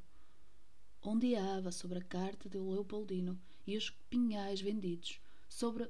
ondeava 1.01 1.71
sobre 1.71 1.99
a 1.99 2.03
carta 2.03 2.49
de 2.49 2.57
Leopoldino 2.57 3.39
e 3.67 3.75
os 3.75 3.89
pinhais 4.09 4.61
vendidos. 4.61 5.19
Sobre 5.49 5.89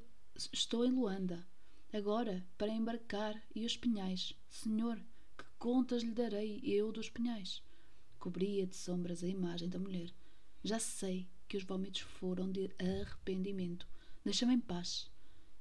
estou 0.52 0.86
em 0.86 0.92
Luanda, 0.92 1.48
agora 1.94 2.44
para 2.58 2.72
embarcar 2.72 3.40
e 3.54 3.64
os 3.66 3.78
pinhais. 3.78 4.36
Senhor, 4.50 5.00
contas 5.60 6.02
lhe 6.02 6.12
darei 6.12 6.60
eu 6.64 6.92
dos 6.92 7.10
pinhais? 7.10 7.62
Cobria 8.18 8.66
de 8.66 8.76
sombras 8.76 9.24
a 9.24 9.28
imagem 9.28 9.70
da 9.70 9.78
mulher. 9.78 10.12
Já 10.64 10.80
sei 10.80 11.30
que 11.48 11.56
os 11.56 11.64
vômitos 11.64 12.02
foram 12.02 12.52
de 12.52 12.72
arrependimento. 12.80 13.88
Deixa-me 14.26 14.56
em 14.56 14.60
paz. 14.60 15.12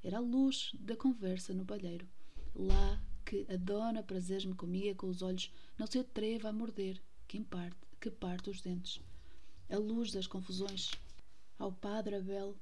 Era 0.02 0.16
a 0.16 0.20
luz 0.20 0.72
da 0.80 0.96
conversa 0.96 1.52
no 1.52 1.66
palheiro. 1.66 2.08
Lá 2.54 3.02
que 3.26 3.46
a 3.50 3.56
dona 3.56 4.02
prazeres 4.02 4.46
me 4.46 4.54
comia 4.54 4.94
com 4.94 5.08
os 5.08 5.20
olhos, 5.20 5.52
não 5.76 5.86
se 5.86 5.98
atreva 5.98 6.48
a 6.48 6.52
morder, 6.52 6.98
que 7.26 7.38
parte, 7.44 7.76
que 8.00 8.10
parte 8.10 8.48
os 8.48 8.62
dentes 8.62 9.02
a 9.70 9.76
luz 9.76 10.12
das 10.12 10.26
confusões. 10.26 10.90
Ao 11.58 11.70
padre 11.70 12.16
Abel 12.16 12.56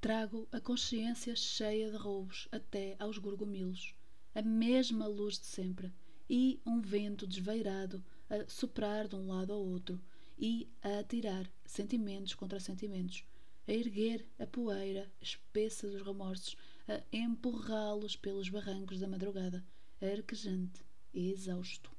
trago 0.00 0.46
a 0.52 0.60
consciência 0.60 1.34
cheia 1.34 1.90
de 1.90 1.96
roubos 1.96 2.46
até 2.52 2.94
aos 2.98 3.16
gorgomilos, 3.16 3.94
a 4.34 4.42
mesma 4.42 5.06
luz 5.06 5.38
de 5.38 5.46
sempre, 5.46 5.90
e 6.28 6.60
um 6.64 6.80
vento 6.80 7.26
desvairado 7.26 8.04
a 8.28 8.48
soprar 8.48 9.06
de 9.08 9.16
um 9.16 9.28
lado 9.28 9.52
ao 9.52 9.64
outro 9.64 10.00
e 10.38 10.68
a 10.82 10.98
atirar 10.98 11.50
sentimentos 11.64 12.34
contra 12.34 12.58
sentimentos, 12.58 13.24
a 13.66 13.72
erguer 13.72 14.26
a 14.38 14.46
poeira 14.46 15.10
espessa 15.20 15.88
dos 15.88 16.02
remorsos, 16.02 16.56
a 16.88 17.02
empurrá-los 17.12 18.16
pelos 18.16 18.48
barrancos 18.48 18.98
da 18.98 19.08
madrugada, 19.08 19.64
arquejante 20.00 20.84
e 21.12 21.30
exausto. 21.30 21.90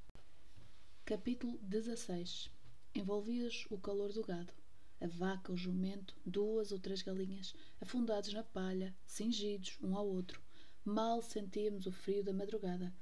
Capítulo 1.06 1.58
16 1.62 2.50
envolvias 2.96 3.66
o 3.70 3.78
calor 3.78 4.14
do 4.14 4.24
gado. 4.24 4.54
A 5.02 5.08
vaca, 5.08 5.52
o 5.52 5.58
jumento, 5.58 6.16
duas 6.26 6.72
ou 6.72 6.80
três 6.80 7.02
galinhas, 7.02 7.54
afundados 7.82 8.32
na 8.34 8.42
palha, 8.42 8.96
cingidos 9.06 9.78
um 9.82 9.96
ao 9.96 10.08
outro. 10.08 10.42
Mal 10.86 11.22
sentíamos 11.22 11.86
o 11.86 11.92
frio 11.92 12.24
da 12.24 12.32
madrugada, 12.32 12.94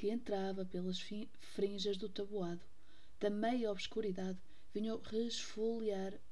que 0.00 0.08
entrava 0.08 0.64
pelas 0.64 0.98
frinjas 0.98 1.98
do 1.98 2.08
tabuado. 2.08 2.64
Da 3.20 3.28
meia 3.28 3.70
obscuridade 3.70 4.38
vinha 4.72 4.94
o 4.94 5.02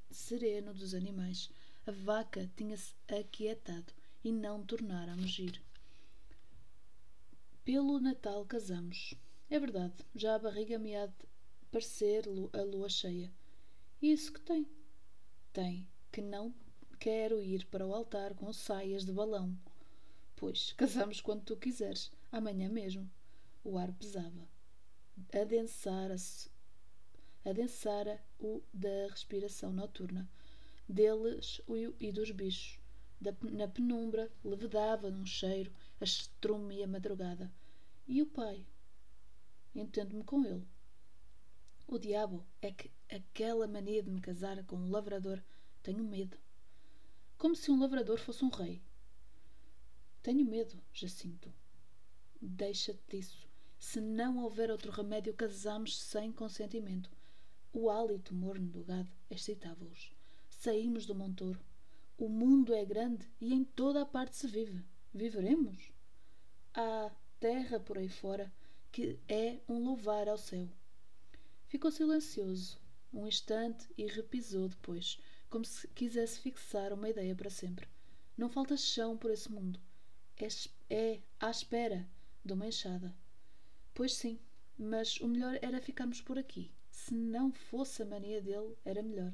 sereno 0.09 0.73
dos 0.73 0.95
animais. 0.95 1.51
A 1.85 1.91
vaca 1.91 2.49
tinha-se 2.57 2.95
aquietado 3.07 3.93
e 4.23 4.31
não 4.31 4.65
tornara 4.65 5.11
a 5.11 5.15
mugir. 5.15 5.61
Pelo 7.63 7.99
Natal 7.99 8.43
casamos. 8.43 9.13
É 9.51 9.59
verdade, 9.59 9.93
já 10.15 10.33
a 10.33 10.39
barriga 10.39 10.79
me 10.79 10.95
há 10.95 11.05
de 11.05 11.13
parecer 11.71 12.25
a 12.53 12.63
lua 12.63 12.89
cheia. 12.89 13.31
Isso 14.01 14.33
que 14.33 14.41
tem? 14.41 14.65
Tem 15.53 15.87
que 16.11 16.21
não 16.21 16.51
quero 16.99 17.39
ir 17.39 17.67
para 17.67 17.85
o 17.85 17.93
altar 17.93 18.33
com 18.33 18.51
saias 18.51 19.05
de 19.05 19.11
balão. 19.11 19.55
Pois, 20.35 20.73
casamos 20.73 21.21
quando 21.21 21.43
tu 21.43 21.55
quiseres, 21.55 22.11
amanhã 22.31 22.67
mesmo. 22.67 23.07
O 23.63 23.77
ar 23.77 23.91
pesava. 23.93 24.47
Adensara-se 25.33 26.49
adensara 27.43 28.21
o 28.39 28.61
da 28.73 29.07
respiração 29.09 29.71
noturna, 29.71 30.29
deles 30.87 31.61
e 31.99 32.11
dos 32.11 32.31
bichos. 32.31 32.79
Da, 33.21 33.35
na 33.51 33.67
penumbra 33.67 34.31
levedava 34.45 35.11
num 35.11 35.25
cheiro 35.25 35.73
a 35.99 36.05
estrume 36.05 36.77
e 36.77 36.83
a 36.83 36.87
madrugada. 36.87 37.51
E 38.07 38.21
o 38.21 38.25
pai? 38.25 38.65
Entendo-me 39.75 40.23
com 40.23 40.45
ele. 40.45 40.65
O 41.85 41.97
diabo 41.97 42.45
é 42.61 42.71
que 42.71 42.89
aquela 43.11 43.67
mania 43.67 44.01
de 44.01 44.09
me 44.09 44.21
casar 44.21 44.63
com 44.65 44.77
um 44.77 44.89
lavrador 44.89 45.43
tenho 45.83 46.03
medo. 46.03 46.37
Como 47.37 47.55
se 47.55 47.71
um 47.71 47.79
lavrador 47.79 48.19
fosse 48.19 48.45
um 48.45 48.49
rei. 48.49 48.81
Tenho 50.21 50.45
medo, 50.45 50.81
Jacinto. 50.93 51.53
Deixa-te 52.41 53.01
disso. 53.09 53.48
Se 53.79 54.01
não 54.01 54.43
houver 54.43 54.69
outro 54.69 54.91
remédio, 54.91 55.33
casamos 55.33 55.97
sem 55.97 56.31
consentimento. 56.31 57.09
O 57.71 57.89
hálito 57.89 58.35
morno 58.35 58.67
do 58.67 58.83
gado 58.83 59.09
excitava-os. 59.31 60.11
Saímos 60.49 61.05
do 61.05 61.15
montouro. 61.15 61.59
O 62.17 62.27
mundo 62.27 62.73
é 62.73 62.83
grande 62.83 63.25
e 63.39 63.53
em 63.53 63.63
toda 63.63 64.01
a 64.01 64.05
parte 64.05 64.35
se 64.35 64.47
vive. 64.47 64.83
Viveremos? 65.13 65.91
Há 66.73 67.09
terra 67.39 67.79
por 67.79 67.97
aí 67.97 68.09
fora 68.09 68.51
que 68.91 69.17
é 69.27 69.59
um 69.67 69.83
louvar 69.83 70.27
ao 70.27 70.37
céu. 70.37 70.67
Ficou 71.67 71.89
silencioso 71.89 72.79
um 73.13 73.25
instante 73.25 73.87
e 73.97 74.05
repisou 74.05 74.67
depois, 74.67 75.19
como 75.49 75.65
se 75.65 75.87
quisesse 75.89 76.39
fixar 76.39 76.93
uma 76.93 77.09
ideia 77.09 77.35
para 77.35 77.49
sempre. 77.49 77.87
Não 78.37 78.49
falta 78.49 78.77
chão 78.77 79.17
por 79.17 79.31
esse 79.31 79.51
mundo. 79.51 79.79
É, 80.37 80.47
é 80.89 81.19
à 81.39 81.49
espera 81.49 82.07
de 82.43 82.53
uma 82.53 82.67
enxada. 82.67 83.15
Pois 83.99 84.13
sim, 84.13 84.39
mas 84.77 85.19
o 85.19 85.27
melhor 85.27 85.59
era 85.61 85.81
ficarmos 85.81 86.21
por 86.21 86.39
aqui. 86.39 86.71
Se 86.89 87.13
não 87.13 87.51
fosse 87.51 88.01
a 88.01 88.05
mania 88.05 88.41
dele, 88.41 88.73
era 88.85 89.03
melhor. 89.03 89.33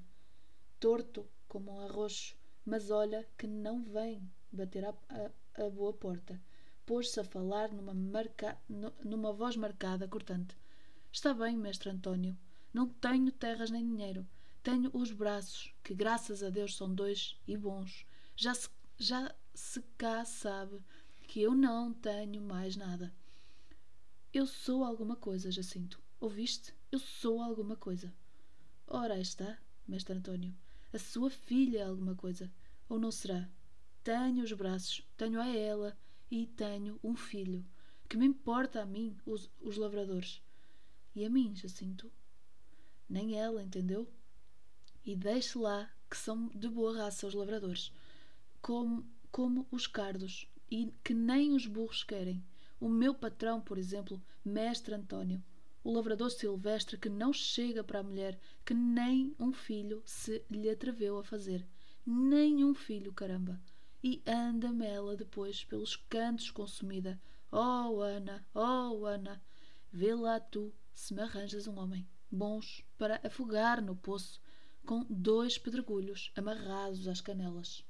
Torto 0.79 1.23
como 1.47 1.71
um 1.71 1.81
arroxo, 1.81 2.35
mas 2.65 2.89
olha 2.89 3.27
que 3.37 3.45
não 3.45 3.83
vem 3.83 4.27
bater 4.51 4.83
a, 4.83 5.69
boa 5.69 5.93
porta. 5.93 6.41
Pôs-se 6.83 7.19
a 7.19 7.23
falar 7.23 7.71
numa, 7.71 7.93
marca, 7.93 8.57
numa 9.03 9.31
voz 9.31 9.55
marcada, 9.55 10.07
cortante. 10.07 10.57
Está 11.11 11.31
bem, 11.31 11.55
mestre 11.55 11.91
António. 11.91 12.35
Não 12.73 12.89
tenho 12.89 13.31
terras 13.31 13.69
nem 13.69 13.85
dinheiro. 13.85 14.25
Tenho 14.63 14.89
os 14.95 15.11
braços, 15.11 15.75
que 15.83 15.93
graças 15.93 16.41
a 16.41 16.49
Deus 16.49 16.75
são 16.75 16.91
dois 16.91 17.39
e 17.47 17.55
bons. 17.55 18.03
Já 18.35 18.55
se, 18.55 18.67
já 18.97 19.31
se 19.53 19.79
cá 19.95 20.25
sabe 20.25 20.81
que 21.27 21.39
eu 21.39 21.53
não 21.53 21.93
tenho 21.93 22.41
mais 22.41 22.75
nada. 22.75 23.13
Eu 24.35 24.45
sou 24.45 24.83
alguma 24.83 25.15
coisa, 25.15 25.49
Jacinto. 25.49 25.97
Ouviste? 26.19 26.73
Eu 26.91 26.99
sou 26.99 27.41
alguma 27.41 27.77
coisa. 27.77 28.13
Ora, 28.85 29.13
aí 29.13 29.21
está, 29.21 29.57
mestre 29.87 30.13
António. 30.13 30.53
A 30.91 30.99
sua 30.99 31.29
filha 31.29 31.79
é 31.79 31.83
alguma 31.83 32.15
coisa. 32.15 32.51
Ou 32.89 32.99
não 32.99 33.11
será? 33.11 33.49
Tenho 34.03 34.43
os 34.43 34.51
braços, 34.51 35.07
tenho 35.15 35.39
a 35.39 35.47
ela 35.47 35.97
e 36.29 36.47
tenho 36.47 36.99
um 37.01 37.15
filho. 37.15 37.65
Que 38.09 38.17
me 38.17 38.25
importa 38.25 38.81
a 38.81 38.85
mim, 38.85 39.15
os, 39.25 39.49
os 39.61 39.77
lavradores? 39.77 40.41
E 41.15 41.23
a 41.23 41.29
mim, 41.29 41.55
Jacinto? 41.55 42.11
Nem 43.07 43.39
ela, 43.39 43.63
entendeu? 43.63 44.05
E 45.05 45.15
deixe 45.15 45.57
lá 45.57 45.89
que 46.09 46.17
são 46.17 46.49
de 46.49 46.67
boa 46.67 46.97
raça 46.97 47.25
os 47.25 47.33
lavradores, 47.33 47.89
como, 48.61 49.09
como 49.31 49.65
os 49.71 49.87
cardos, 49.87 50.45
e 50.69 50.91
que 51.05 51.13
nem 51.13 51.53
os 51.53 51.65
burros 51.65 52.03
querem. 52.03 52.43
O 52.79 52.89
meu 52.89 53.13
patrão, 53.13 53.61
por 53.61 53.77
exemplo, 53.77 54.21
mestre 54.43 54.93
António, 54.93 55.43
o 55.83 55.91
lavrador 55.91 56.31
silvestre 56.31 56.97
que 56.97 57.09
não 57.09 57.31
chega 57.31 57.83
para 57.83 57.99
a 57.99 58.03
mulher 58.03 58.39
que 58.65 58.73
nem 58.73 59.35
um 59.39 59.53
filho 59.53 60.01
se 60.05 60.43
lhe 60.49 60.69
atreveu 60.69 61.17
a 61.17 61.23
fazer. 61.23 61.65
Nem 62.05 62.63
um 62.63 62.73
filho, 62.73 63.13
caramba! 63.13 63.61
E 64.03 64.21
anda-me 64.27 64.85
ela 64.85 65.15
depois 65.15 65.63
pelos 65.63 65.95
cantos 65.95 66.51
consumida. 66.51 67.19
Oh, 67.51 68.01
Ana, 68.01 68.45
oh, 68.53 69.05
Ana, 69.05 69.41
vê 69.91 70.13
lá 70.13 70.39
tu 70.39 70.73
se 70.93 71.13
me 71.13 71.21
arranjas 71.21 71.67
um 71.67 71.79
homem 71.79 72.07
bons 72.31 72.83
para 72.97 73.19
afogar 73.23 73.81
no 73.81 73.95
poço 73.95 74.41
com 74.85 75.05
dois 75.09 75.57
pedregulhos 75.57 76.31
amarrados 76.35 77.07
às 77.07 77.21
canelas. 77.21 77.83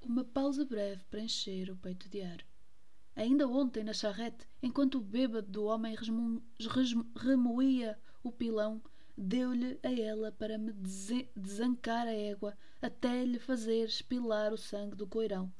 Uma 0.00 0.24
pausa 0.24 0.64
breve 0.64 1.02
para 1.10 1.20
encher 1.20 1.70
o 1.70 1.76
peito 1.76 2.08
de 2.08 2.22
ar. 2.22 2.44
Ainda 3.18 3.48
ontem, 3.48 3.82
na 3.82 3.92
charrete, 3.92 4.46
enquanto 4.62 4.94
o 4.94 5.00
bêbado 5.00 5.50
do 5.50 5.64
homem 5.64 5.96
remoía 7.16 7.98
o 8.22 8.30
pilão, 8.30 8.80
deu-lhe 9.16 9.76
a 9.82 9.90
ela 9.90 10.30
para 10.30 10.56
me 10.56 10.72
desancar 11.34 12.06
a 12.06 12.12
égua 12.12 12.56
até 12.80 13.24
lhe 13.24 13.40
fazer 13.40 13.86
espilar 13.86 14.52
o 14.52 14.56
sangue 14.56 14.94
do 14.94 15.04
coirão. 15.04 15.52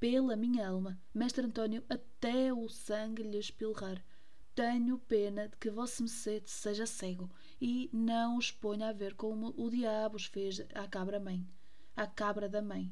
Pela 0.00 0.36
minha 0.36 0.66
alma, 0.66 0.98
mestre 1.12 1.44
António, 1.44 1.84
até 1.86 2.50
o 2.50 2.66
sangue 2.66 3.22
lhe 3.22 3.38
espilrar. 3.38 4.02
Tenho 4.54 4.98
pena 5.00 5.50
de 5.50 5.56
que 5.58 5.68
vosso 5.68 6.02
Merced 6.02 6.48
seja 6.48 6.86
cego 6.86 7.30
e 7.60 7.90
não 7.92 8.38
os 8.38 8.50
ponha 8.50 8.88
a 8.88 8.92
ver 8.94 9.12
como 9.16 9.52
o 9.58 9.68
diabo 9.68 10.16
os 10.16 10.24
fez 10.24 10.64
à 10.74 10.88
cabra-mãe, 10.88 11.46
à 11.94 12.06
cabra 12.06 12.48
da 12.48 12.62
mãe. 12.62 12.90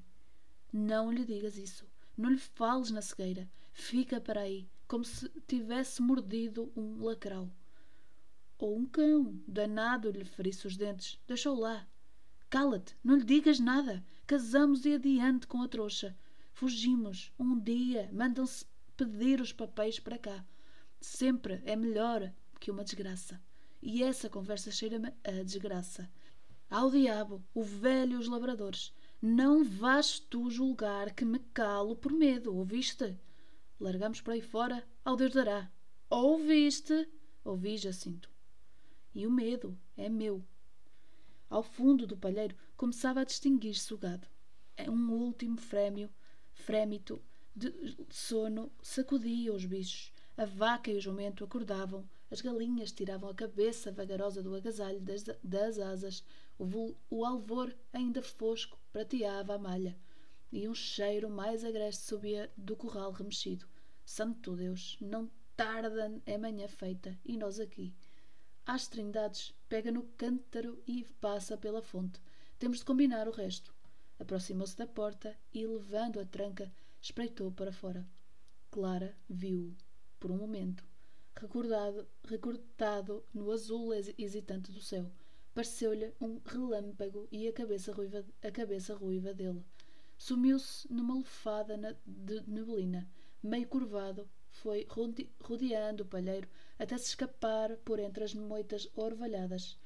Não 0.70 1.10
lhe 1.10 1.24
digas 1.24 1.56
isso. 1.56 1.86
Não 2.14 2.28
lhe 2.28 2.38
fales 2.38 2.90
na 2.90 3.00
cegueira. 3.00 3.48
Fica 3.76 4.20
para 4.20 4.42
aí, 4.42 4.68
como 4.86 5.04
se 5.04 5.28
tivesse 5.48 6.00
mordido 6.00 6.72
um 6.76 7.04
lacrau. 7.04 7.50
Ou 8.56 8.78
um 8.78 8.86
cão, 8.86 9.38
danado 9.46 10.10
lhe 10.12 10.24
ferisse 10.24 10.66
os 10.66 10.76
dentes. 10.76 11.20
Deixou 11.26 11.58
lá. 11.58 11.86
Cala-te, 12.48 12.96
não 13.02 13.16
lhe 13.16 13.24
digas 13.24 13.58
nada. 13.58 14.02
Casamos 14.26 14.86
e 14.86 14.94
adiante 14.94 15.48
com 15.48 15.60
a 15.60 15.68
trouxa. 15.68 16.16
Fugimos. 16.52 17.32
Um 17.36 17.58
dia 17.58 18.08
mandam-se 18.12 18.64
pedir 18.96 19.40
os 19.40 19.52
papéis 19.52 19.98
para 19.98 20.18
cá. 20.18 20.46
Sempre 21.00 21.60
é 21.66 21.74
melhor 21.74 22.32
que 22.60 22.70
uma 22.70 22.84
desgraça. 22.84 23.42
E 23.82 24.04
essa 24.04 24.30
conversa 24.30 24.70
cheira-me 24.70 25.12
a 25.24 25.42
desgraça. 25.42 26.08
Ao 26.70 26.90
diabo, 26.90 27.44
o 27.52 27.62
velho 27.62 28.12
e 28.12 28.16
os 28.16 28.28
labradores. 28.28 28.94
Não 29.20 29.64
vás 29.64 30.20
tu 30.20 30.48
julgar 30.48 31.12
que 31.12 31.24
me 31.24 31.40
calo 31.52 31.96
por 31.96 32.12
medo, 32.12 32.54
ouviste? 32.54 33.18
Largamos 33.80 34.20
por 34.20 34.32
aí 34.32 34.40
fora, 34.40 34.86
ao 35.04 35.16
Deus 35.16 35.32
dará. 35.32 35.70
Ouviste? 36.08 37.08
Ouvi, 37.44 37.76
Jacinto. 37.76 38.30
E 39.14 39.26
o 39.26 39.30
medo 39.30 39.76
é 39.96 40.08
meu. 40.08 40.44
Ao 41.50 41.62
fundo 41.62 42.06
do 42.06 42.16
palheiro 42.16 42.56
começava 42.76 43.20
a 43.20 43.24
distinguir-se 43.24 43.92
o 43.92 43.98
gado. 43.98 44.26
É 44.76 44.90
um 44.90 45.12
último 45.12 45.56
frémio, 45.56 46.08
frémito 46.52 47.20
de 47.54 47.72
sono 48.10 48.72
sacudia 48.80 49.52
os 49.52 49.64
bichos. 49.64 50.12
A 50.36 50.44
vaca 50.44 50.90
e 50.90 50.96
o 50.96 51.00
jumento 51.00 51.44
acordavam, 51.44 52.08
as 52.30 52.40
galinhas 52.40 52.90
tiravam 52.92 53.28
a 53.28 53.34
cabeça 53.34 53.92
vagarosa 53.92 54.42
do 54.42 54.54
agasalho 54.54 55.00
das, 55.00 55.24
das 55.42 55.78
asas, 55.78 56.24
o, 56.58 56.94
o 57.08 57.24
alvor 57.24 57.74
ainda 57.92 58.22
fosco 58.22 58.78
prateava 58.92 59.54
a 59.54 59.58
malha 59.58 59.96
e 60.54 60.68
um 60.68 60.74
cheiro 60.74 61.28
mais 61.28 61.64
agreste 61.64 62.04
subia 62.04 62.48
do 62.56 62.76
curral 62.76 63.10
remexido. 63.10 63.66
Santo 64.04 64.54
Deus, 64.54 64.96
não 65.00 65.28
tarda 65.56 66.22
é 66.24 66.38
manhã 66.38 66.68
feita, 66.68 67.18
e 67.24 67.36
nós 67.36 67.58
aqui. 67.58 67.92
Às 68.64 68.86
trindades, 68.86 69.52
pega 69.68 69.90
no 69.90 70.04
cântaro 70.16 70.80
e 70.86 71.02
passa 71.20 71.58
pela 71.58 71.82
fonte. 71.82 72.20
Temos 72.56 72.78
de 72.78 72.84
combinar 72.84 73.26
o 73.26 73.32
resto. 73.32 73.74
Aproximou-se 74.16 74.78
da 74.78 74.86
porta 74.86 75.36
e, 75.52 75.66
levando 75.66 76.20
a 76.20 76.24
tranca, 76.24 76.72
espreitou 77.02 77.50
para 77.50 77.72
fora. 77.72 78.06
Clara 78.70 79.12
viu-o, 79.28 79.76
por 80.20 80.30
um 80.30 80.36
momento, 80.36 80.84
recordado, 81.34 82.06
recortado 82.28 83.24
no 83.34 83.50
azul 83.50 83.92
hesitante 83.92 84.70
do 84.70 84.80
céu. 84.80 85.10
Pareceu-lhe 85.52 86.14
um 86.20 86.40
relâmpago 86.44 87.26
e 87.32 87.48
a 87.48 87.52
cabeça 87.52 87.92
ruiva, 87.92 88.24
a 88.40 88.50
cabeça 88.52 88.94
ruiva 88.94 89.34
dele 89.34 89.64
Sumiu-se 90.26 90.90
numa 90.90 91.12
lufada 91.12 91.76
de 92.06 92.40
neblina. 92.48 93.06
Meio 93.42 93.68
curvado, 93.68 94.26
foi 94.48 94.86
rodeando 95.38 96.02
o 96.02 96.06
palheiro 96.06 96.48
até 96.78 96.96
se 96.96 97.08
escapar 97.08 97.76
por 97.84 97.98
entre 97.98 98.24
as 98.24 98.32
moitas 98.32 98.88
orvalhadas. 98.96 99.78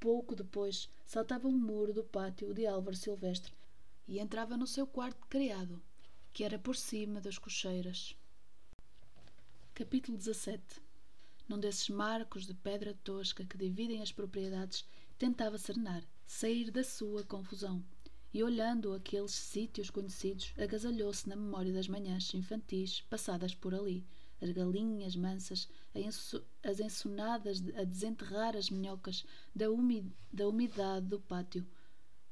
Pouco 0.00 0.34
depois, 0.34 0.90
saltava 1.04 1.46
um 1.46 1.56
muro 1.56 1.92
do 1.92 2.02
pátio 2.02 2.52
de 2.52 2.66
Álvaro 2.66 2.96
Silvestre 2.96 3.52
e 4.08 4.18
entrava 4.18 4.56
no 4.56 4.66
seu 4.66 4.84
quarto 4.84 5.24
criado, 5.28 5.80
que 6.32 6.42
era 6.42 6.58
por 6.58 6.74
cima 6.74 7.20
das 7.20 7.38
cocheiras. 7.38 8.16
Capítulo 9.74 10.18
17 10.18 10.82
Num 11.48 11.60
desses 11.60 11.88
marcos 11.88 12.48
de 12.48 12.54
pedra 12.54 12.98
tosca 13.04 13.44
que 13.44 13.56
dividem 13.56 14.02
as 14.02 14.10
propriedades, 14.10 14.84
tentava 15.16 15.56
serenar, 15.56 16.02
sair 16.26 16.72
da 16.72 16.82
sua 16.82 17.22
confusão 17.22 17.84
e 18.32 18.42
olhando 18.42 18.92
aqueles 18.92 19.32
sítios 19.32 19.90
conhecidos, 19.90 20.52
agasalhou-se 20.58 21.28
na 21.28 21.36
memória 21.36 21.72
das 21.72 21.88
manhãs 21.88 22.32
infantis 22.34 23.00
passadas 23.02 23.54
por 23.54 23.74
ali, 23.74 24.06
as 24.40 24.50
galinhas 24.50 25.16
mansas, 25.16 25.68
as 26.62 26.80
ensonadas 26.80 27.62
a 27.76 27.84
desenterrar 27.84 28.56
as 28.56 28.70
minhocas 28.70 29.24
da, 29.54 29.66
da 30.32 30.48
umidade 30.48 31.06
do 31.06 31.18
pátio, 31.18 31.66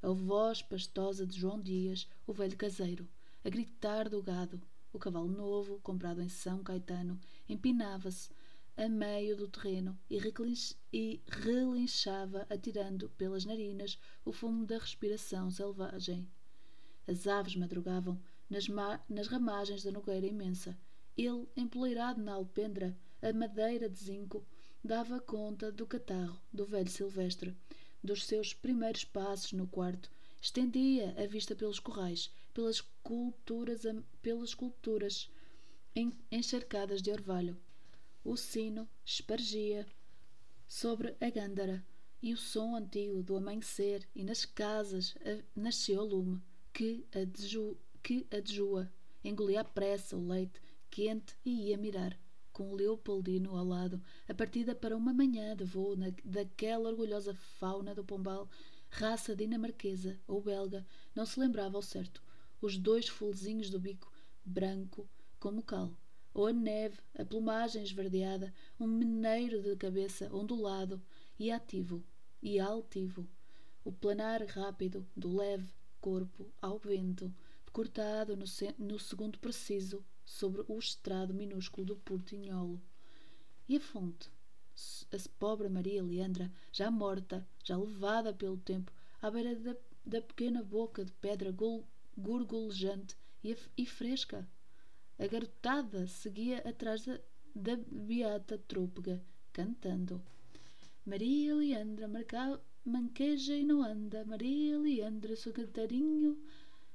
a 0.02 0.10
voz 0.10 0.62
pastosa 0.62 1.27
de 1.27 1.39
João 1.39 1.60
Dias, 1.60 2.09
o 2.27 2.32
velho 2.32 2.56
caseiro, 2.56 3.09
a 3.44 3.48
gritar 3.48 4.09
do 4.09 4.23
gado, 4.23 4.60
o 4.93 4.98
cavalo 4.98 5.28
novo, 5.28 5.81
comprado 5.81 6.23
em 6.23 6.28
São 6.28 6.62
Caetano, 6.62 7.18
empinava-se 7.48 8.31
a 8.77 8.89
meio 8.89 9.36
do 9.36 9.48
terreno 9.48 9.98
e, 10.11 11.20
relinchava, 11.27 12.47
atirando 12.51 13.09
pelas 13.11 13.47
narinas 13.47 13.98
o 14.24 14.32
fumo 14.32 14.66
da 14.66 14.78
respiração 14.78 15.51
selvagem. 15.51 16.28
As 17.07 17.27
aves 17.27 17.57
madrugavam 17.57 18.20
nas, 18.51 18.66
nas 19.09 19.28
ramagens 19.28 19.82
da 19.82 19.90
nogueira 19.90 20.27
imensa. 20.27 20.77
Ele, 21.16 21.48
empoleirado 21.57 22.23
na 22.23 22.35
alpendra, 22.35 22.94
a 23.23 23.32
madeira 23.32 23.89
de 23.89 23.98
zinco, 23.98 24.44
dava 24.85 25.20
conta 25.20 25.73
do 25.73 25.86
catarro 25.86 26.39
do 26.53 26.66
velho 26.66 26.90
silvestre, 26.90 27.57
dos 28.05 28.24
seus 28.24 28.53
primeiros 28.53 29.05
passos 29.05 29.53
no 29.53 29.66
quarto, 29.66 30.11
estendia 30.40 31.15
a 31.19 31.27
vista 31.27 31.57
pelos 31.57 31.81
corrais, 31.81 32.31
pelas 32.53 32.81
culturas, 33.03 33.82
pelas 34.20 34.55
culturas 34.55 35.31
encharcadas 36.31 37.01
de 37.01 37.11
orvalho, 37.11 37.57
o 38.27 38.36
sino 38.36 38.89
espargia 39.05 39.86
sobre 40.66 41.16
a 41.20 41.31
gândara 41.31 41.86
e 42.20 42.32
o 42.32 42.36
som 42.36 42.74
antigo 42.74 43.23
do 43.23 43.36
amanhecer 43.36 44.07
e 44.15 44.24
nas 44.24 44.44
casas 44.44 45.15
nasceu 45.55 46.03
lume 46.03 46.43
que 46.73 47.07
a, 47.15 47.24
deju, 47.24 47.78
que 48.03 48.27
a 48.32 49.28
engolia 49.28 49.61
à 49.61 49.65
pressa 49.65 50.16
o 50.16 50.27
leite 50.27 50.61
quente 50.90 51.36
e 51.44 51.69
ia 51.69 51.77
mirar 51.77 52.19
com 52.53 52.74
Leopoldino 52.74 53.55
ao 53.55 53.65
lado, 53.65 54.03
a 54.27 54.32
partida 54.32 54.74
para 54.74 54.97
uma 54.97 55.12
manhã 55.12 55.55
de 55.55 55.62
voo 55.62 55.94
na, 55.94 56.07
daquela 56.24 56.89
orgulhosa 56.89 57.35
fauna 57.35 57.94
do 57.94 58.03
Pombal, 58.03 58.48
raça 58.89 59.36
dinamarquesa 59.36 60.19
ou 60.27 60.40
belga, 60.40 60.86
não 61.15 61.27
se 61.27 61.39
lembrava 61.39 61.77
ao 61.77 61.82
certo, 61.82 62.23
os 62.61 62.78
dois 62.78 63.09
folhezinhos 63.09 63.69
do 63.69 63.78
bico, 63.78 64.11
branco 64.43 65.07
como 65.39 65.62
cal, 65.62 65.93
ou 66.36 66.48
a 66.48 66.52
neve, 66.52 66.98
a 67.18 67.24
plumagem 67.24 67.82
esverdeada, 67.82 68.52
um 68.78 68.86
meneiro 68.86 69.62
de 69.62 69.74
cabeça 69.74 70.28
ondulado 70.30 71.00
e 71.38 71.50
ativo 71.50 72.04
e 72.42 72.60
altivo, 72.60 73.26
o 73.82 73.90
planar 73.90 74.44
rápido 74.44 75.08
do 75.16 75.34
leve 75.34 75.72
corpo 75.98 76.52
ao 76.60 76.78
vento, 76.78 77.34
cortado 77.72 78.36
no, 78.36 78.44
no 78.78 78.98
segundo 78.98 79.38
preciso 79.38 80.04
sobre 80.26 80.62
o 80.68 80.78
estrado 80.78 81.32
minúsculo 81.32 81.86
do 81.86 81.96
portinholo. 81.96 82.82
E 83.66 83.78
a 83.78 83.80
fonte? 83.80 84.28
A 85.10 85.16
pobre 85.38 85.70
Maria 85.70 86.04
Leandra, 86.04 86.52
já 86.70 86.90
morta, 86.90 87.48
já 87.64 87.78
levada 87.78 88.34
pelo 88.34 88.58
tempo, 88.58 88.92
à 89.22 89.30
beira 89.30 89.54
da, 89.56 89.74
da 90.04 90.20
pequena 90.20 90.62
boca 90.62 91.02
de 91.02 91.12
pedra 91.12 91.50
gorgolejante 92.14 93.16
e, 93.42 93.56
e 93.74 93.86
fresca, 93.86 94.46
a 95.18 95.26
garotada 95.26 96.06
seguia 96.06 96.59
atrás 96.59 97.05
da, 97.06 97.18
da 97.55 97.76
beata 97.90 98.59
trôpega, 98.68 99.22
cantando. 99.52 100.22
Maria 101.06 101.55
Leandra 101.55 102.06
marca, 102.06 102.60
manqueja 102.84 103.55
e 103.55 103.64
não 103.64 103.82
anda, 103.82 104.24
Maria 104.24 104.78
Leandra, 104.78 105.34
seu 105.34 105.52
cantarinho, 105.52 106.38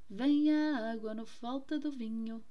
vem 0.09 0.51
a 0.53 0.91
água, 0.91 1.15
não 1.15 1.25
falta 1.25 1.79
do 1.79 1.91
vinho. 1.91 2.43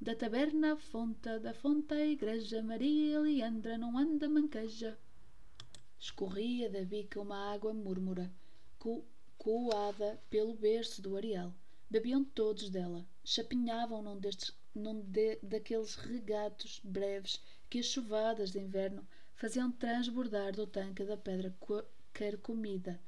Da 0.00 0.14
taberna 0.14 0.74
à 0.74 0.76
fonte, 0.76 1.38
da 1.38 1.54
fonte 1.54 1.94
à 1.94 2.06
igreja, 2.06 2.62
Maria 2.62 3.20
Leandra 3.20 3.78
não 3.78 3.96
anda 3.98 4.28
manqueja. 4.28 4.98
Escorria 5.98 6.68
da 6.68 6.84
bica 6.84 7.20
uma 7.20 7.52
água 7.52 7.72
múrmura, 7.72 8.30
co 8.78 9.04
coada 9.38 10.20
pelo 10.30 10.54
berço 10.54 11.02
do 11.02 11.16
areal. 11.16 11.52
Bebiam 11.90 12.24
todos 12.24 12.70
dela, 12.70 13.06
chapinhavam 13.24 14.02
num, 14.02 14.18
destes, 14.18 14.52
num 14.74 15.00
de, 15.00 15.36
daqueles 15.42 15.94
regatos 15.96 16.80
breves 16.82 17.42
que 17.68 17.78
as 17.78 17.86
chuvadas 17.86 18.50
de 18.50 18.58
inverno 18.58 19.06
faziam 19.34 19.70
transbordar 19.72 20.52
do 20.52 20.66
tanque 20.66 21.04
da 21.04 21.16
pedra 21.16 21.54
carcomida. 22.12 23.00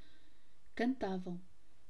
Cantavam. 0.75 1.41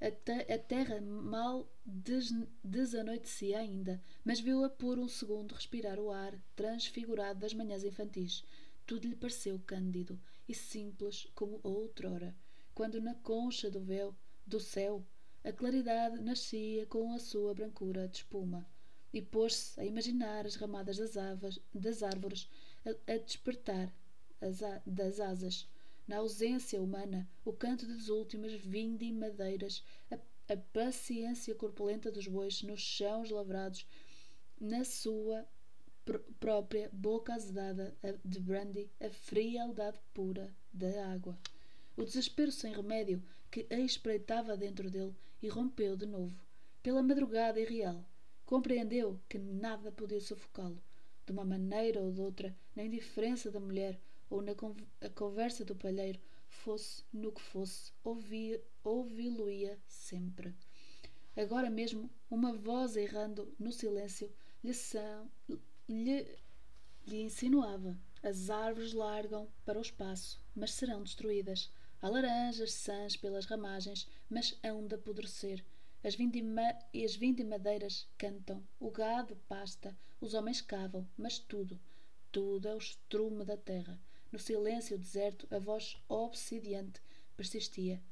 A, 0.01 0.11
te 0.11 0.53
a 0.53 0.59
terra 0.59 1.01
mal 1.01 1.69
des 1.85 2.31
desanoitecia 2.63 3.59
ainda, 3.59 4.03
mas 4.25 4.41
viu-a 4.41 4.69
por 4.69 4.99
um 4.99 5.09
segundo 5.09 5.55
respirar 5.55 5.99
o 5.99 6.11
ar 6.11 6.39
transfigurado 6.55 7.41
das 7.41 7.55
manhãs 7.55 7.85
infantis. 7.85 8.45
Tudo 8.87 9.09
lhe 9.09 9.17
pareceu 9.17 9.59
cândido 9.67 10.21
e 10.49 10.55
simples 10.55 11.27
como 11.35 11.61
outrora, 11.63 12.35
quando 12.75 13.01
na 13.01 13.15
concha 13.15 13.71
do 13.71 13.81
véu 13.81 14.15
do 14.47 14.61
céu 14.61 15.03
a 15.43 15.53
claridade 15.53 16.21
nascia 16.21 16.85
com 16.87 17.13
a 17.13 17.19
sua 17.19 17.55
brancura 17.55 18.07
de 18.09 18.19
espuma 18.19 18.67
e 19.15 19.23
pôs-se 19.23 19.81
a 19.81 19.85
imaginar 19.85 20.45
as 20.45 20.57
ramadas 20.57 20.97
das, 20.99 21.17
avas, 21.17 21.61
das 21.73 22.03
árvores 22.03 22.51
a, 22.85 23.13
a 23.13 23.17
despertar 23.17 23.95
as, 24.41 24.59
das 24.85 25.21
asas. 25.21 25.69
Na 26.07 26.17
ausência 26.17 26.83
humana, 26.83 27.27
o 27.45 27.53
canto 27.53 27.87
das 27.87 28.09
últimas 28.09 28.53
vindimadeiras, 28.55 29.85
a, 30.11 30.19
a 30.53 30.57
paciência 30.57 31.55
corpulenta 31.55 32.11
dos 32.11 32.27
bois 32.27 32.61
nos 32.63 32.81
chãos 32.81 33.31
lavrados, 33.31 33.87
na 34.61 34.85
sua 34.85 35.47
pr 36.05 36.19
própria 36.41 36.91
boca 36.93 37.33
azedada 37.35 37.97
de 38.25 38.41
brandy, 38.41 38.91
a 39.01 39.09
frialdade 39.11 39.99
pura 40.13 40.53
da 40.73 41.07
água. 41.07 41.39
O 41.97 42.03
desespero 42.03 42.51
sem 42.51 42.75
remédio 42.75 43.23
que 43.51 43.65
a 43.71 43.79
espreitava 43.79 44.57
dentro 44.57 44.91
dele 44.91 45.15
irrompeu 45.41 45.97
de 45.97 46.05
novo. 46.05 46.37
Pela 46.83 47.03
madrugada 47.03 47.61
irreal, 47.61 48.05
compreendeu 48.45 49.21
que 49.29 49.39
nada 49.39 49.91
podia 49.93 50.21
sufocá-lo. 50.21 50.83
De 51.27 51.33
uma 51.33 51.45
maneira 51.45 52.01
ou 52.01 52.13
de 52.13 52.21
outra, 52.21 52.55
na 52.77 52.85
indiferença 52.85 53.51
da 53.51 53.59
mulher 53.59 53.99
ou 54.29 54.43
na 54.43 54.55
conversa 55.15 55.65
do 55.65 55.75
palheiro, 55.75 56.21
fosse 56.49 57.03
no 57.13 57.33
que 57.33 57.41
fosse, 57.41 57.93
ouvi-lo-ia 58.83 59.79
sempre. 59.87 60.55
Agora 61.37 61.69
mesmo, 61.69 62.11
uma 62.31 62.53
voz 62.53 62.97
errando 62.97 63.53
no 63.59 63.73
silêncio 63.73 64.33
lhe, 64.63 64.73
são, 64.73 65.31
lhe, 65.89 66.39
lhe 67.07 67.23
insinuava: 67.23 67.99
as 68.23 68.51
árvores 68.51 68.93
largam 68.93 69.49
para 69.65 69.79
o 69.79 69.83
espaço, 69.83 70.41
mas 70.55 70.73
serão 70.73 71.03
destruídas. 71.03 71.71
Há 72.01 72.09
laranjas 72.09 72.73
sãs 72.73 73.17
pelas 73.17 73.47
ramagens, 73.47 74.09
mas 74.29 74.59
hão 74.63 74.87
de 74.87 74.95
apodrecer. 74.95 75.65
As, 76.05 76.15
vindima, 76.15 76.79
as 76.95 77.17
vindimadeiras 77.17 78.07
cantam, 78.19 78.63
o 78.79 78.91
gado 78.91 79.37
pasta, 79.49 79.97
os 80.21 80.35
homens 80.35 80.61
cavam, 80.61 81.09
mas 81.17 81.39
tudo, 81.39 81.81
tudo 82.31 82.69
é 82.69 82.75
o 82.75 82.79
estrume 82.79 83.43
da 83.43 83.57
terra. 83.57 83.99
No 84.31 84.39
silêncio 84.39 84.99
deserto, 84.99 85.49
a 85.51 85.59
voz 85.59 85.97
obsidiante 86.07 87.01
persistia. 87.35 88.03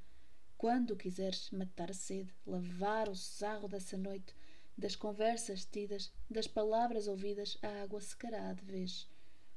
Quando 0.57 0.97
quiseres 0.97 1.51
matar 1.51 1.91
a 1.91 1.95
sede, 1.95 2.33
lavar 2.47 3.11
o 3.11 3.15
sarro 3.15 3.69
dessa 3.69 3.99
noite, 3.99 4.35
das 4.79 4.97
conversas 4.97 5.67
tidas, 5.67 6.11
das 6.31 6.47
palavras 6.47 7.07
ouvidas, 7.07 7.59
a 7.61 7.83
água 7.83 8.01
secará 8.01 8.55
de 8.55 8.65
vez. 8.65 9.07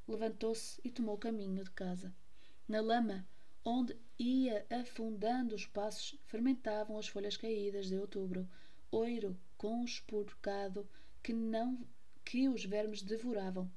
Levantou-se 0.05 0.81
e 0.83 0.91
tomou 0.91 1.17
caminho 1.17 1.63
de 1.63 1.71
casa. 1.71 2.13
Na 2.67 2.81
lama, 2.81 3.25
onde 3.65 3.97
ia 4.19 4.63
afundando 4.69 5.55
os 5.55 5.65
passos, 5.65 6.19
fermentavam 6.25 6.99
as 6.99 7.07
folhas 7.07 7.35
caídas 7.35 7.87
de 7.87 7.97
outubro, 7.97 8.47
oiro 8.91 9.35
conspurcado 9.57 10.87
que 11.23 11.33
não 11.33 11.83
que 12.23 12.47
os 12.47 12.63
vermes 12.63 13.01
devoravam. 13.01 13.69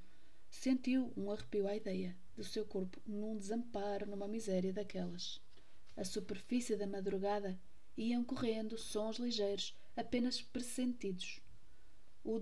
Sentiu 0.50 1.10
um 1.16 1.30
arrepio 1.30 1.66
à 1.66 1.74
ideia 1.74 2.14
do 2.36 2.44
seu 2.44 2.66
corpo 2.66 3.00
num 3.06 3.36
desamparo, 3.36 4.06
numa 4.06 4.28
miséria 4.28 4.72
daquelas. 4.72 5.40
A 5.96 6.04
superfície 6.04 6.76
da 6.76 6.86
madrugada 6.86 7.58
iam 7.96 8.22
correndo 8.22 8.78
sons 8.78 9.16
ligeiros, 9.16 9.74
apenas 9.96 10.40
pressentidos. 10.40 11.40
O, 12.22 12.40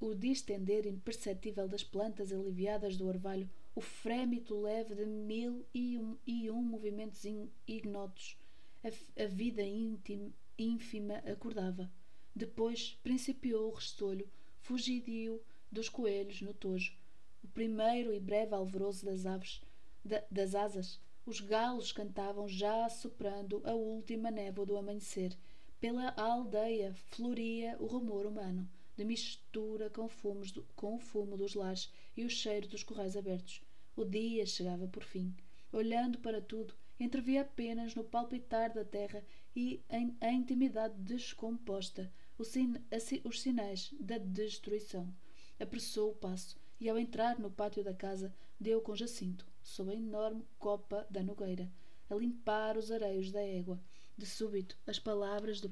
o 0.00 0.14
distender 0.14 0.86
imperceptível 0.86 1.68
das 1.68 1.82
plantas 1.82 2.32
aliviadas 2.32 2.96
do 2.96 3.06
orvalho 3.06 3.50
o 3.76 3.80
frémito 3.82 4.58
leve 4.58 4.94
de 4.94 5.04
mil 5.04 5.66
e 5.74 5.98
um, 5.98 6.16
e 6.26 6.50
um 6.50 6.62
movimentos 6.62 7.22
ignotos. 7.68 8.38
A, 8.82 9.22
a 9.22 9.26
vida 9.26 9.62
íntima, 9.62 10.32
ínfima 10.58 11.16
acordava. 11.30 11.92
Depois 12.34 12.98
principiou 13.02 13.70
o 13.70 13.74
restolho, 13.74 14.26
fugidio 14.60 15.42
dos 15.70 15.90
coelhos 15.90 16.40
no 16.40 16.54
tojo. 16.54 16.96
O 17.44 17.48
primeiro 17.48 18.14
e 18.14 18.18
breve 18.18 18.54
alvoroço 18.54 19.04
das 19.04 19.26
aves, 19.26 19.60
da, 20.02 20.24
das 20.30 20.54
asas. 20.54 20.98
Os 21.26 21.40
galos 21.40 21.92
cantavam 21.92 22.48
já 22.48 22.88
soprando 22.88 23.60
a 23.62 23.74
última 23.74 24.30
névoa 24.30 24.64
do 24.64 24.78
amanhecer. 24.78 25.36
Pela 25.78 26.14
aldeia 26.16 26.94
floria 27.10 27.76
o 27.78 27.84
rumor 27.84 28.24
humano, 28.24 28.66
de 28.96 29.04
mistura 29.04 29.90
com, 29.90 30.08
fumos 30.08 30.50
do, 30.50 30.62
com 30.74 30.96
o 30.96 30.98
fumo 30.98 31.36
dos 31.36 31.54
lares 31.54 31.92
e 32.16 32.24
o 32.24 32.30
cheiro 32.30 32.66
dos 32.68 32.82
corrais 32.82 33.16
abertos. 33.16 33.62
O 33.94 34.04
dia 34.04 34.46
chegava 34.46 34.88
por 34.88 35.02
fim. 35.02 35.34
Olhando 35.72 36.18
para 36.18 36.40
tudo, 36.40 36.74
entrevia 36.98 37.42
apenas 37.42 37.94
no 37.94 38.04
palpitar 38.04 38.72
da 38.72 38.84
terra 38.84 39.24
e 39.54 39.82
em, 39.90 40.16
a 40.20 40.30
intimidade 40.30 40.94
descomposta 40.98 42.10
sin, 42.44 42.74
a, 42.90 43.28
os 43.28 43.40
sinais 43.40 43.94
da 44.00 44.18
destruição. 44.18 45.12
Apressou 45.58 46.10
o 46.10 46.14
passo 46.14 46.56
e, 46.80 46.88
ao 46.88 46.98
entrar 46.98 47.38
no 47.38 47.50
pátio 47.50 47.82
da 47.82 47.94
casa, 47.94 48.34
deu 48.60 48.80
com 48.80 48.94
Jacinto, 48.94 49.46
sob 49.62 49.90
a 49.90 49.94
enorme 49.94 50.46
copa 50.58 51.06
da 51.10 51.22
nogueira, 51.22 51.70
a 52.08 52.14
limpar 52.14 52.76
os 52.76 52.90
areios 52.90 53.30
da 53.30 53.40
égua. 53.40 53.80
De 54.16 54.24
súbito, 54.24 54.78
as 54.86 54.98
palavras 54.98 55.60
do, 55.60 55.70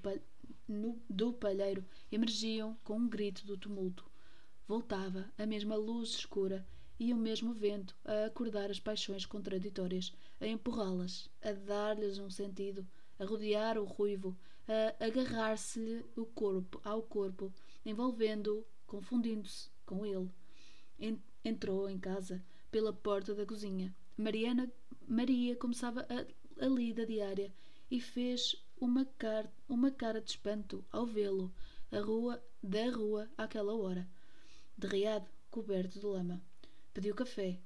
no, 0.67 1.01
do 1.09 1.33
palheiro 1.33 1.85
emergiam 2.11 2.77
com 2.85 2.97
um 2.97 3.09
grito 3.09 3.47
do 3.47 3.57
tumulto. 3.57 4.05
Voltava 4.67 5.31
a 5.37 5.45
mesma 5.45 5.77
luz 5.77 6.11
escura 6.11 6.67
e 6.99 7.13
o 7.13 7.17
mesmo 7.17 7.53
vento 7.53 7.97
a 8.05 8.27
acordar 8.27 8.71
as 8.71 8.81
paixões 8.81 9.27
contraditórias, 9.27 10.13
a 10.41 10.47
empurrá-las, 10.47 11.29
a 11.43 11.53
dar-lhes 11.53 12.19
um 12.19 12.31
sentido, 12.31 12.87
a 13.19 13.25
rodear 13.25 13.79
o 13.79 13.85
ruivo, 13.85 14.37
a 14.67 15.05
agarrar-se-lhe 15.05 16.05
o 16.17 16.25
corpo 16.25 16.81
ao 16.85 17.03
corpo, 17.03 17.53
envolvendo-o, 17.85 18.65
confundindo-se 18.87 19.69
com 19.85 20.07
ele. 20.07 20.31
Entrou 21.45 21.91
em 21.91 21.99
casa 21.99 22.43
pela 22.71 22.93
porta 22.93 23.35
da 23.35 23.45
cozinha. 23.45 23.95
Mariana 24.17 24.73
Maria 25.07 25.57
começava 25.57 26.07
a, 26.09 26.65
a 26.65 26.69
lida 26.69 27.05
diária 27.05 27.53
e 27.91 28.01
fez 28.01 28.64
uma, 28.81 29.05
car 29.05 29.51
uma 29.69 29.91
cara 29.91 30.21
de 30.21 30.31
espanto 30.31 30.85
ao 30.91 31.07
vê-lo 31.07 31.53
rua 32.01 32.43
da 32.63 32.91
rua 32.91 33.29
àquela 33.37 33.75
hora, 33.75 34.09
derriado, 34.77 35.29
coberto 35.51 35.99
de 35.99 36.07
lama. 36.07 36.43
Pediu 36.93 37.15
café. 37.15 37.59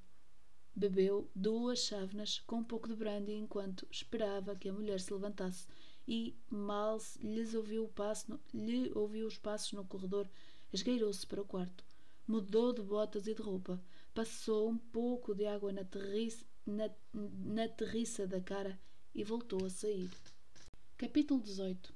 Bebeu 0.74 1.28
duas 1.34 1.80
chávenas 1.80 2.40
com 2.46 2.56
um 2.56 2.64
pouco 2.64 2.88
de 2.88 2.94
brandy 2.94 3.32
enquanto 3.32 3.86
esperava 3.90 4.54
que 4.54 4.68
a 4.68 4.72
mulher 4.72 5.00
se 5.00 5.12
levantasse 5.12 5.66
e, 6.06 6.34
mal 6.48 6.98
lhes 7.20 7.54
ouviu, 7.54 7.84
o 7.84 7.88
passo 7.88 8.30
no, 8.30 8.40
lhe 8.54 8.92
ouviu 8.94 9.26
os 9.26 9.36
passos 9.36 9.72
no 9.72 9.84
corredor, 9.84 10.28
esgueirou-se 10.72 11.26
para 11.26 11.42
o 11.42 11.44
quarto. 11.44 11.84
Mudou 12.26 12.72
de 12.72 12.82
botas 12.82 13.26
e 13.26 13.34
de 13.34 13.42
roupa. 13.42 13.80
Passou 14.14 14.68
um 14.68 14.78
pouco 14.78 15.34
de 15.34 15.46
água 15.46 15.72
na 15.72 15.84
terriça, 15.84 16.44
na, 16.64 16.90
na 17.12 17.68
terriça 17.68 18.26
da 18.26 18.40
cara 18.40 18.78
e 19.14 19.24
voltou 19.24 19.64
a 19.64 19.70
sair. 19.70 20.10
Capítulo 20.98 21.40
18 21.40 21.94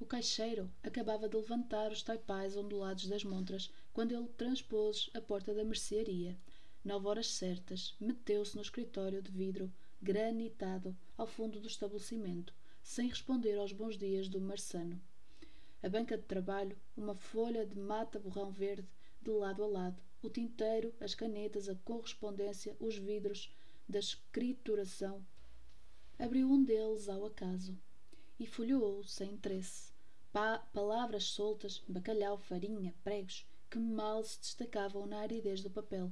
O 0.00 0.06
caixeiro 0.06 0.72
acabava 0.82 1.28
de 1.28 1.36
levantar 1.36 1.92
os 1.92 2.02
taipais 2.02 2.56
ondulados 2.56 3.06
das 3.06 3.22
montras 3.22 3.70
quando 3.92 4.12
ele 4.12 4.28
transpôs 4.28 5.10
a 5.12 5.20
porta 5.20 5.52
da 5.52 5.62
mercearia 5.62 6.38
nove 6.82 7.06
horas 7.06 7.26
certas, 7.26 7.94
meteu-se 8.00 8.56
no 8.56 8.62
escritório 8.62 9.20
de 9.20 9.30
vidro 9.30 9.70
granitado 10.00 10.96
ao 11.18 11.26
fundo 11.26 11.60
do 11.60 11.68
estabelecimento, 11.68 12.54
sem 12.82 13.10
responder 13.10 13.58
aos 13.58 13.72
bons 13.72 13.98
dias 13.98 14.26
do 14.26 14.40
marçano. 14.40 14.98
A 15.82 15.88
banca 15.90 16.16
de 16.16 16.24
trabalho, 16.24 16.78
uma 16.96 17.14
folha 17.14 17.66
de 17.66 17.78
mata-borrão 17.78 18.50
verde, 18.50 18.88
de 19.20 19.30
lado 19.32 19.62
a 19.62 19.66
lado, 19.66 20.02
o 20.22 20.30
tinteiro, 20.30 20.94
as 20.98 21.14
canetas, 21.14 21.68
a 21.68 21.74
correspondência, 21.74 22.74
os 22.80 22.96
vidros 22.96 23.54
da 23.86 23.98
escrituração. 23.98 25.22
Abriu 26.18 26.50
um 26.50 26.64
deles 26.64 27.06
ao 27.06 27.26
acaso 27.26 27.78
e 28.40 28.46
folheou 28.46 29.04
sem 29.04 29.34
interesse. 29.34 29.92
Pa 30.32 30.58
palavras 30.72 31.24
soltas, 31.24 31.80
bacalhau, 31.86 32.36
farinha, 32.38 32.92
pregos, 33.04 33.46
que 33.70 33.78
mal 33.78 34.24
se 34.24 34.40
destacavam 34.40 35.06
na 35.06 35.20
aridez 35.20 35.62
do 35.62 35.70
papel 35.70 36.10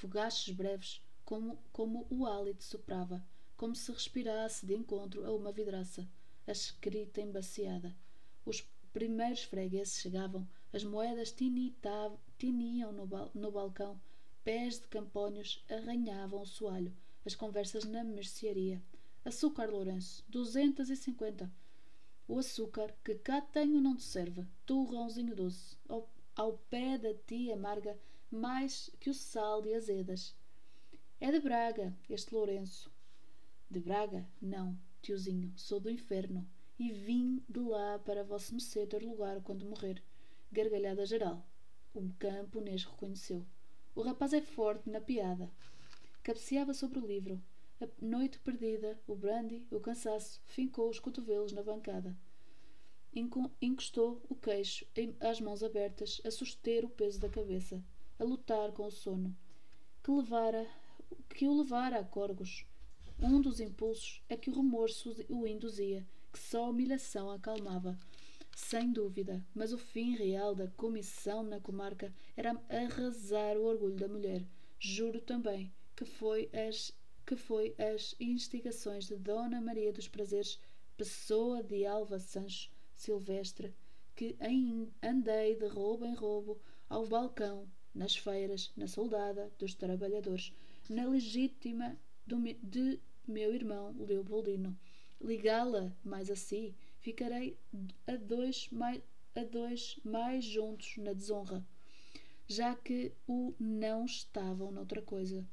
fogaches 0.00 0.54
breves, 0.54 1.02
como, 1.26 1.58
como 1.72 2.06
o 2.08 2.24
hálito 2.26 2.64
soprava, 2.64 3.22
como 3.54 3.74
se 3.74 3.92
respirasse 3.92 4.64
de 4.64 4.74
encontro 4.74 5.26
a 5.26 5.30
uma 5.30 5.52
vidraça, 5.52 6.08
a 6.46 6.52
escrita 6.52 7.20
embaciada. 7.20 7.94
Os 8.46 8.62
primeiros 8.94 9.42
fregueses 9.42 10.00
chegavam, 10.00 10.48
as 10.72 10.84
moedas 10.84 11.34
tiniam 12.38 12.92
no, 12.92 13.06
no 13.34 13.52
balcão, 13.52 14.00
pés 14.42 14.80
de 14.80 14.86
campónios 14.86 15.62
arranhavam 15.68 16.40
o 16.40 16.46
soalho, 16.46 16.96
as 17.26 17.34
conversas 17.34 17.84
na 17.84 18.02
mercearia. 18.02 18.82
Açúcar, 19.22 19.68
Lourenço, 19.68 20.24
duzentos 20.30 20.88
e 20.88 20.96
cinquenta. 20.96 21.52
O 22.30 22.38
açúcar 22.38 22.94
que 23.02 23.16
cá 23.16 23.40
tenho 23.40 23.80
não 23.80 23.96
te 23.96 24.04
serve, 24.04 24.46
torrãozinho 24.64 25.34
doce, 25.34 25.76
ao, 25.88 26.08
ao 26.36 26.58
pé 26.70 26.96
da 26.96 27.12
tia 27.12 27.54
amarga 27.54 27.98
mais 28.30 28.88
que 29.00 29.10
o 29.10 29.14
sal 29.14 29.60
de 29.60 29.74
azedas. 29.74 30.36
É 31.20 31.32
de 31.32 31.40
Braga, 31.40 31.92
este 32.08 32.32
Lourenço. 32.32 32.88
De 33.68 33.80
Braga? 33.80 34.24
Não, 34.40 34.78
tiozinho, 35.02 35.52
sou 35.56 35.80
do 35.80 35.90
inferno 35.90 36.48
e 36.78 36.92
vim 36.92 37.42
de 37.48 37.58
lá 37.58 37.98
para 37.98 38.22
vosso 38.22 38.54
Mecê 38.54 38.86
ter 38.86 39.02
lugar 39.02 39.42
quando 39.42 39.66
morrer. 39.66 40.00
Gargalhada 40.52 41.04
geral. 41.04 41.44
O 41.92 42.12
camponês 42.16 42.84
reconheceu. 42.84 43.44
O 43.92 44.02
rapaz 44.02 44.32
é 44.32 44.40
forte 44.40 44.88
na 44.88 45.00
piada. 45.00 45.50
Cabeceava 46.22 46.74
sobre 46.74 47.00
o 47.00 47.06
livro. 47.08 47.42
A 47.82 47.88
noite 47.98 48.38
perdida, 48.40 49.00
o 49.06 49.14
brandy, 49.14 49.66
o 49.70 49.80
cansaço, 49.80 50.38
fincou 50.44 50.90
os 50.90 50.98
cotovelos 50.98 51.50
na 51.50 51.62
bancada. 51.62 52.14
Encostou 53.62 54.20
o 54.28 54.34
queixo 54.34 54.86
às 55.18 55.40
mãos 55.40 55.62
abertas, 55.62 56.20
a 56.22 56.30
suster 56.30 56.84
o 56.84 56.90
peso 56.90 57.18
da 57.18 57.30
cabeça, 57.30 57.82
a 58.18 58.24
lutar 58.24 58.70
com 58.72 58.84
o 58.84 58.90
sono, 58.90 59.34
que, 60.02 60.10
levara, 60.10 60.68
que 61.30 61.48
o 61.48 61.56
levara 61.56 62.00
a 62.00 62.04
corgos. 62.04 62.66
Um 63.18 63.40
dos 63.40 63.60
impulsos 63.60 64.22
é 64.28 64.36
que 64.36 64.50
o 64.50 64.54
remorso 64.54 65.16
o 65.30 65.46
induzia, 65.46 66.06
que 66.30 66.38
só 66.38 66.66
a 66.66 66.68
humilhação 66.68 67.30
acalmava. 67.30 67.98
Sem 68.54 68.92
dúvida, 68.92 69.42
mas 69.54 69.72
o 69.72 69.78
fim 69.78 70.14
real 70.14 70.54
da 70.54 70.68
comissão 70.68 71.42
na 71.42 71.58
comarca 71.58 72.12
era 72.36 72.60
arrasar 72.68 73.56
o 73.56 73.64
orgulho 73.64 73.96
da 73.96 74.06
mulher. 74.06 74.44
Juro 74.78 75.18
também 75.22 75.72
que 75.96 76.04
foi 76.06 76.48
as 76.54 76.94
que 77.30 77.36
foi 77.36 77.76
as 77.78 78.16
instigações 78.18 79.06
de 79.06 79.14
Dona 79.14 79.60
Maria 79.60 79.92
dos 79.92 80.08
Prazeres, 80.08 80.58
pessoa 80.96 81.62
de 81.62 81.86
Alva 81.86 82.18
Sancho 82.18 82.68
Silvestre, 82.92 83.72
que 84.16 84.36
andei 85.00 85.54
de 85.54 85.68
roubo 85.68 86.04
em 86.06 86.12
roubo 86.12 86.60
ao 86.88 87.06
balcão, 87.06 87.70
nas 87.94 88.16
feiras, 88.16 88.72
na 88.76 88.88
soldada 88.88 89.48
dos 89.60 89.74
trabalhadores, 89.74 90.52
na 90.88 91.06
legítima 91.06 91.96
do, 92.26 92.36
de 92.60 92.98
meu 93.28 93.54
irmão 93.54 93.94
Leopoldino. 93.96 94.76
Ligá-la 95.20 95.96
mais 96.02 96.32
a 96.32 96.34
si, 96.34 96.74
ficarei 96.98 97.56
a 98.08 98.16
dois 98.16 98.68
mais, 98.72 99.00
a 99.36 99.44
dois 99.44 100.00
mais 100.02 100.44
juntos 100.44 100.96
na 100.96 101.12
desonra, 101.12 101.64
já 102.48 102.74
que 102.74 103.12
o 103.28 103.54
não 103.56 104.04
estavam 104.04 104.72
noutra 104.72 105.00
coisa. 105.00 105.46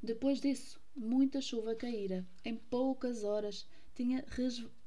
Depois 0.00 0.40
disso, 0.40 0.80
muita 0.94 1.40
chuva 1.40 1.74
caíra. 1.74 2.24
Em 2.44 2.54
poucas 2.54 3.24
horas 3.24 3.66
tinha 3.94 4.24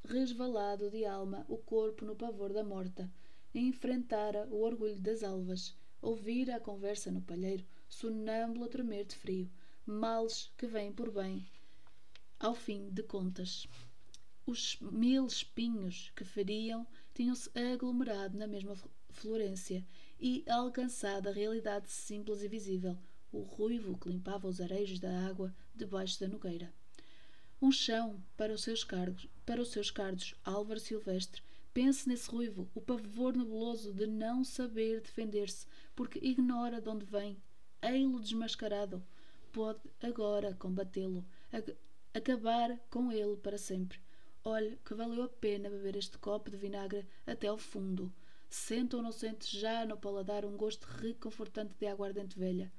resvalado 0.06 0.90
de 0.90 1.06
alma 1.06 1.46
o 1.50 1.58
corpo 1.58 2.06
no 2.06 2.16
pavor 2.16 2.54
da 2.54 2.64
morta. 2.64 3.12
E 3.54 3.60
enfrentara 3.60 4.48
o 4.50 4.62
orgulho 4.62 5.00
das 5.02 5.22
alvas. 5.22 5.76
Ouvira 6.02 6.56
a 6.56 6.60
conversa 6.62 7.12
no 7.12 7.22
palheiro, 7.22 7.66
sonâmbulo 7.90 8.64
a 8.64 8.70
tremer 8.70 9.06
de 9.06 9.16
frio. 9.16 9.52
Males 9.86 10.50
que 10.58 10.66
vêm 10.66 10.94
por 10.94 11.12
bem. 11.12 11.46
Ao 12.40 12.56
fim 12.56 12.90
de 12.90 13.04
contas. 13.04 13.68
Os 14.46 14.78
mil 14.80 15.28
espinhos 15.28 16.10
que 16.16 16.24
feriam 16.24 16.88
tinham-se 17.14 17.50
aglomerado 17.60 18.38
na 18.38 18.48
mesma 18.48 18.76
Florência 19.10 19.86
e 20.18 20.46
alcançado 20.50 21.28
a 21.28 21.34
realidade 21.34 21.92
simples 21.92 22.42
e 22.42 22.48
visível 22.48 22.98
o 23.32 23.42
ruivo 23.42 23.98
que 23.98 24.10
limpava 24.10 24.48
os 24.48 24.60
arejos 24.60 25.00
da 25.00 25.28
água 25.28 25.54
debaixo 25.74 26.20
da 26.20 26.28
nogueira. 26.28 26.74
Um 27.62 27.72
chão 27.72 28.22
para 28.36 28.54
os 28.54 28.64
seus 28.64 28.84
cargos, 28.84 29.28
para 29.46 29.62
os 29.62 29.70
seus 29.70 29.92
cardos, 29.92 30.36
Álvaro 30.44 30.80
Silvestre. 30.80 31.42
Pense 31.74 32.10
nesse 32.10 32.30
ruivo, 32.30 32.70
o 32.76 32.82
pavor 32.82 33.36
nebuloso 33.36 33.94
de 33.94 34.06
não 34.06 34.44
saber 34.44 35.00
defender-se, 35.00 35.66
porque 35.96 36.20
ignora 36.22 36.82
de 36.82 36.90
onde 36.90 37.06
vem. 37.06 37.38
Ei-lo 37.82 38.20
desmascarado. 38.20 39.02
Pode 39.54 39.80
agora 40.02 40.54
combatê-lo, 40.56 41.26
acabar 42.14 42.78
com 42.90 43.12
ele 43.12 43.38
para 43.38 43.58
sempre. 43.58 44.00
Olhe 44.44 44.78
que 44.84 44.94
valeu 44.94 45.24
a 45.24 45.30
pena 45.30 45.70
beber 45.70 45.96
este 45.96 46.18
copo 46.18 46.50
de 46.50 46.58
vinagre 46.58 47.06
até 47.28 47.48
ao 47.48 47.58
fundo. 47.58 48.12
Sente 48.50 48.96
ou 48.96 49.02
não 49.02 49.12
sente 49.12 49.58
já 49.58 49.86
no 49.86 49.96
paladar 49.96 50.44
um 50.46 50.58
gosto 50.58 50.86
reconfortante 50.86 51.76
de 51.80 51.88
aguardente 51.88 52.38
velha. 52.38 52.72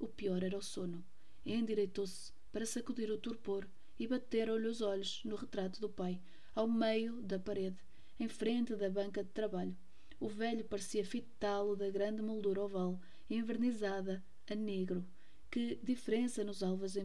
O 0.00 0.08
pior 0.08 0.42
era 0.42 0.56
o 0.56 0.62
sono. 0.62 1.04
Endireitou-se 1.44 2.32
para 2.50 2.64
sacudir 2.64 3.10
o 3.10 3.18
torpor 3.18 3.68
e 3.98 4.06
bateram-lhe 4.06 4.66
os 4.66 4.80
olhos 4.80 5.22
no 5.26 5.36
retrato 5.36 5.78
do 5.78 5.90
pai, 5.90 6.18
ao 6.54 6.66
meio 6.66 7.20
da 7.20 7.38
parede, 7.38 7.78
em 8.18 8.26
frente 8.26 8.74
da 8.74 8.88
banca 8.88 9.22
de 9.22 9.28
trabalho. 9.28 9.76
O 10.18 10.26
velho 10.26 10.64
parecia 10.64 11.04
fitá-lo 11.04 11.76
da 11.76 11.90
grande 11.90 12.22
moldura 12.22 12.62
oval, 12.62 12.98
envernizada 13.28 14.24
a 14.50 14.54
negro. 14.54 15.06
Que 15.50 15.78
diferença 15.82 16.42
nos 16.42 16.62
alvos 16.62 16.96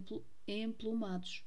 emplumados! 0.48 1.44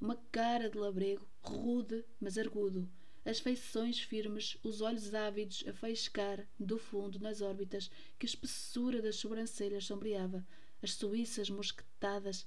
Uma 0.00 0.16
cara 0.32 0.70
de 0.70 0.78
labrego, 0.78 1.28
rude, 1.42 2.02
mas 2.18 2.38
argudo. 2.38 2.88
As 3.26 3.40
feições 3.40 4.00
firmes, 4.00 4.56
os 4.62 4.80
olhos 4.80 5.14
ávidos 5.14 5.62
a 5.68 5.72
faiscar 5.74 6.48
do 6.58 6.78
fundo 6.78 7.20
nas 7.20 7.42
órbitas, 7.42 7.90
que 8.18 8.24
a 8.24 8.28
espessura 8.30 9.02
das 9.02 9.16
sobrancelhas 9.16 9.84
sombreava, 9.84 10.46
as 10.82 10.94
suíças 10.94 11.50
mosquetadas 11.50 12.46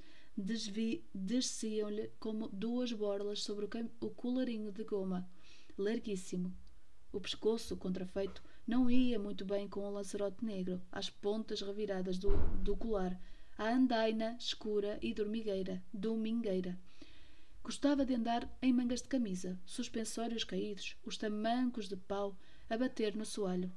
desciam-lhe 1.13 2.09
como 2.19 2.47
duas 2.49 2.91
borlas 2.91 3.43
sobre 3.43 3.67
o, 3.99 4.09
colarinho 4.09 4.71
de 4.71 4.83
goma, 4.83 5.29
larguíssimo. 5.77 6.53
O 7.11 7.19
pescoço, 7.19 7.75
contrafeito, 7.75 8.41
não 8.65 8.89
ia 8.89 9.19
muito 9.19 9.43
bem 9.43 9.67
com 9.67 9.81
o 9.81 9.91
lancerote 9.91 10.45
negro, 10.45 10.81
às 10.91 11.09
pontas 11.09 11.61
reviradas 11.61 12.17
do, 12.17 12.29
do 12.63 12.75
colar, 12.77 13.19
a 13.57 13.69
andaina 13.69 14.37
escura 14.39 14.97
e 15.01 15.13
dormigueira, 15.13 15.83
domingueira. 15.93 16.79
Gostava 17.63 18.05
de 18.05 18.15
andar 18.15 18.49
em 18.61 18.73
mangas 18.73 19.01
de 19.01 19.09
camisa, 19.09 19.59
suspensórios 19.65 20.43
caídos, 20.43 20.95
os 21.05 21.17
tamancos 21.17 21.87
de 21.89 21.95
pau 21.95 22.35
a 22.69 22.77
bater 22.77 23.15
no 23.15 23.25
soalho. 23.25 23.71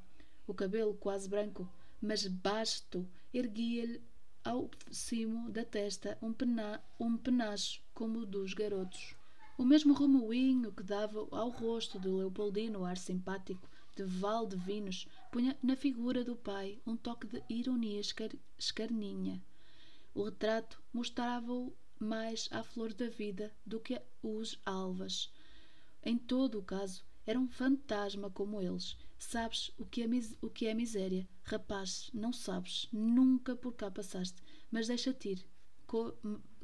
O 0.46 0.54
cabelo 0.54 0.94
quase 0.94 1.28
branco, 1.28 1.68
mas 2.00 2.26
basto, 2.26 3.06
erguia-lhe 3.32 4.00
ao 4.44 4.70
cimo 4.90 5.50
da 5.50 5.64
testa 5.64 6.18
um, 6.20 6.32
pena, 6.32 6.82
um 7.00 7.16
penacho 7.16 7.82
como 7.94 8.20
o 8.20 8.26
dos 8.26 8.52
garotos. 8.52 9.16
O 9.56 9.64
mesmo 9.64 9.94
remoinho 9.94 10.70
que 10.70 10.82
dava 10.82 11.26
ao 11.30 11.48
rosto 11.48 11.98
de 11.98 12.08
Leopoldino 12.08 12.80
o 12.80 12.84
ar 12.84 12.98
simpático 12.98 13.66
de 13.96 14.04
val 14.04 14.46
de 14.46 14.56
vinos 14.56 15.08
punha 15.32 15.56
na 15.62 15.76
figura 15.76 16.22
do 16.22 16.36
pai 16.36 16.78
um 16.86 16.96
toque 16.96 17.26
de 17.26 17.42
ironia 17.48 18.00
escar, 18.00 18.30
escarninha. 18.58 19.42
O 20.14 20.24
retrato 20.24 20.82
mostrava-o 20.92 21.72
mais 21.98 22.48
à 22.52 22.62
flor 22.62 22.92
da 22.92 23.08
vida 23.08 23.50
do 23.64 23.80
que 23.80 24.00
os 24.22 24.60
alvas. 24.66 25.32
Em 26.04 26.18
todo 26.18 26.58
o 26.58 26.62
caso, 26.62 27.02
era 27.26 27.38
um 27.38 27.48
fantasma 27.48 28.28
como 28.28 28.60
eles, 28.60 28.96
Sabes 29.26 29.70
o 29.78 29.86
que, 29.86 30.02
é 30.02 30.06
o 30.42 30.50
que 30.50 30.66
é 30.66 30.74
miséria. 30.74 31.26
Rapaz, 31.44 32.10
não 32.12 32.30
sabes. 32.30 32.88
Nunca 32.92 33.56
por 33.56 33.72
cá 33.72 33.90
passaste. 33.90 34.40
Mas 34.70 34.86
deixa-te 34.86 35.30
ir, 35.30 35.46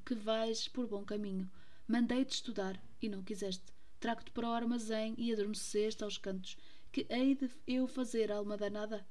que 0.04 0.14
vais 0.14 0.68
por 0.68 0.86
bom 0.86 1.02
caminho. 1.02 1.50
Mandei-te 1.88 2.34
estudar 2.34 2.80
e 3.00 3.08
não 3.08 3.24
quiseste. 3.24 3.64
Trago-te 3.98 4.30
para 4.30 4.48
o 4.48 4.52
armazém 4.52 5.14
e 5.16 5.32
adormeceste 5.32 6.04
aos 6.04 6.18
cantos. 6.18 6.58
Que 6.92 7.06
hei 7.08 7.34
de 7.34 7.50
eu 7.66 7.86
fazer, 7.88 8.30
alma 8.30 8.58
danada? 8.58 9.06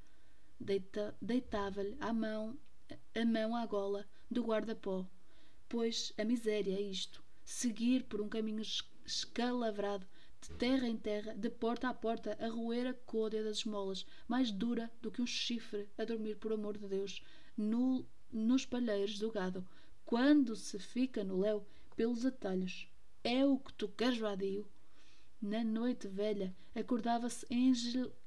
Deita, 0.59 1.17
Deitava-lhe 1.19 1.97
a 1.99 2.13
mão, 2.13 2.55
a 3.15 3.25
mão 3.25 3.55
à 3.55 3.65
gola 3.65 4.07
do 4.29 4.43
guarda-pó. 4.43 5.09
Pois 5.67 6.13
a 6.19 6.23
miséria 6.23 6.77
é 6.77 6.81
isto: 6.81 7.23
seguir 7.43 8.03
por 8.03 8.21
um 8.21 8.29
caminho 8.29 8.63
escalavrado 9.05 10.07
de 10.41 10.49
terra 10.51 10.87
em 10.87 10.97
terra, 10.97 11.33
de 11.35 11.49
porta 11.49 11.89
a 11.89 11.93
porta, 11.93 12.37
a 12.39 12.47
roer 12.47 12.87
a 12.87 12.93
côdea 12.93 13.43
das 13.43 13.57
esmolas, 13.57 14.05
mais 14.27 14.51
dura 14.51 14.91
do 15.01 15.11
que 15.11 15.21
um 15.21 15.27
chifre 15.27 15.87
a 15.97 16.05
dormir 16.05 16.35
por 16.37 16.53
amor 16.53 16.77
de 16.77 16.87
Deus, 16.87 17.23
no, 17.57 18.05
nos 18.31 18.65
palheiros 18.65 19.19
do 19.19 19.31
gado, 19.31 19.67
quando 20.05 20.55
se 20.55 20.79
fica 20.79 21.23
no 21.23 21.39
léu 21.39 21.65
pelos 21.95 22.25
atalhos. 22.25 22.87
É 23.23 23.45
o 23.45 23.59
que 23.59 23.73
tu 23.73 23.89
queres, 23.89 24.17
vadio? 24.17 24.65
Na 25.41 25.63
noite 25.63 26.07
velha, 26.07 26.55
acordava-se 26.75 27.45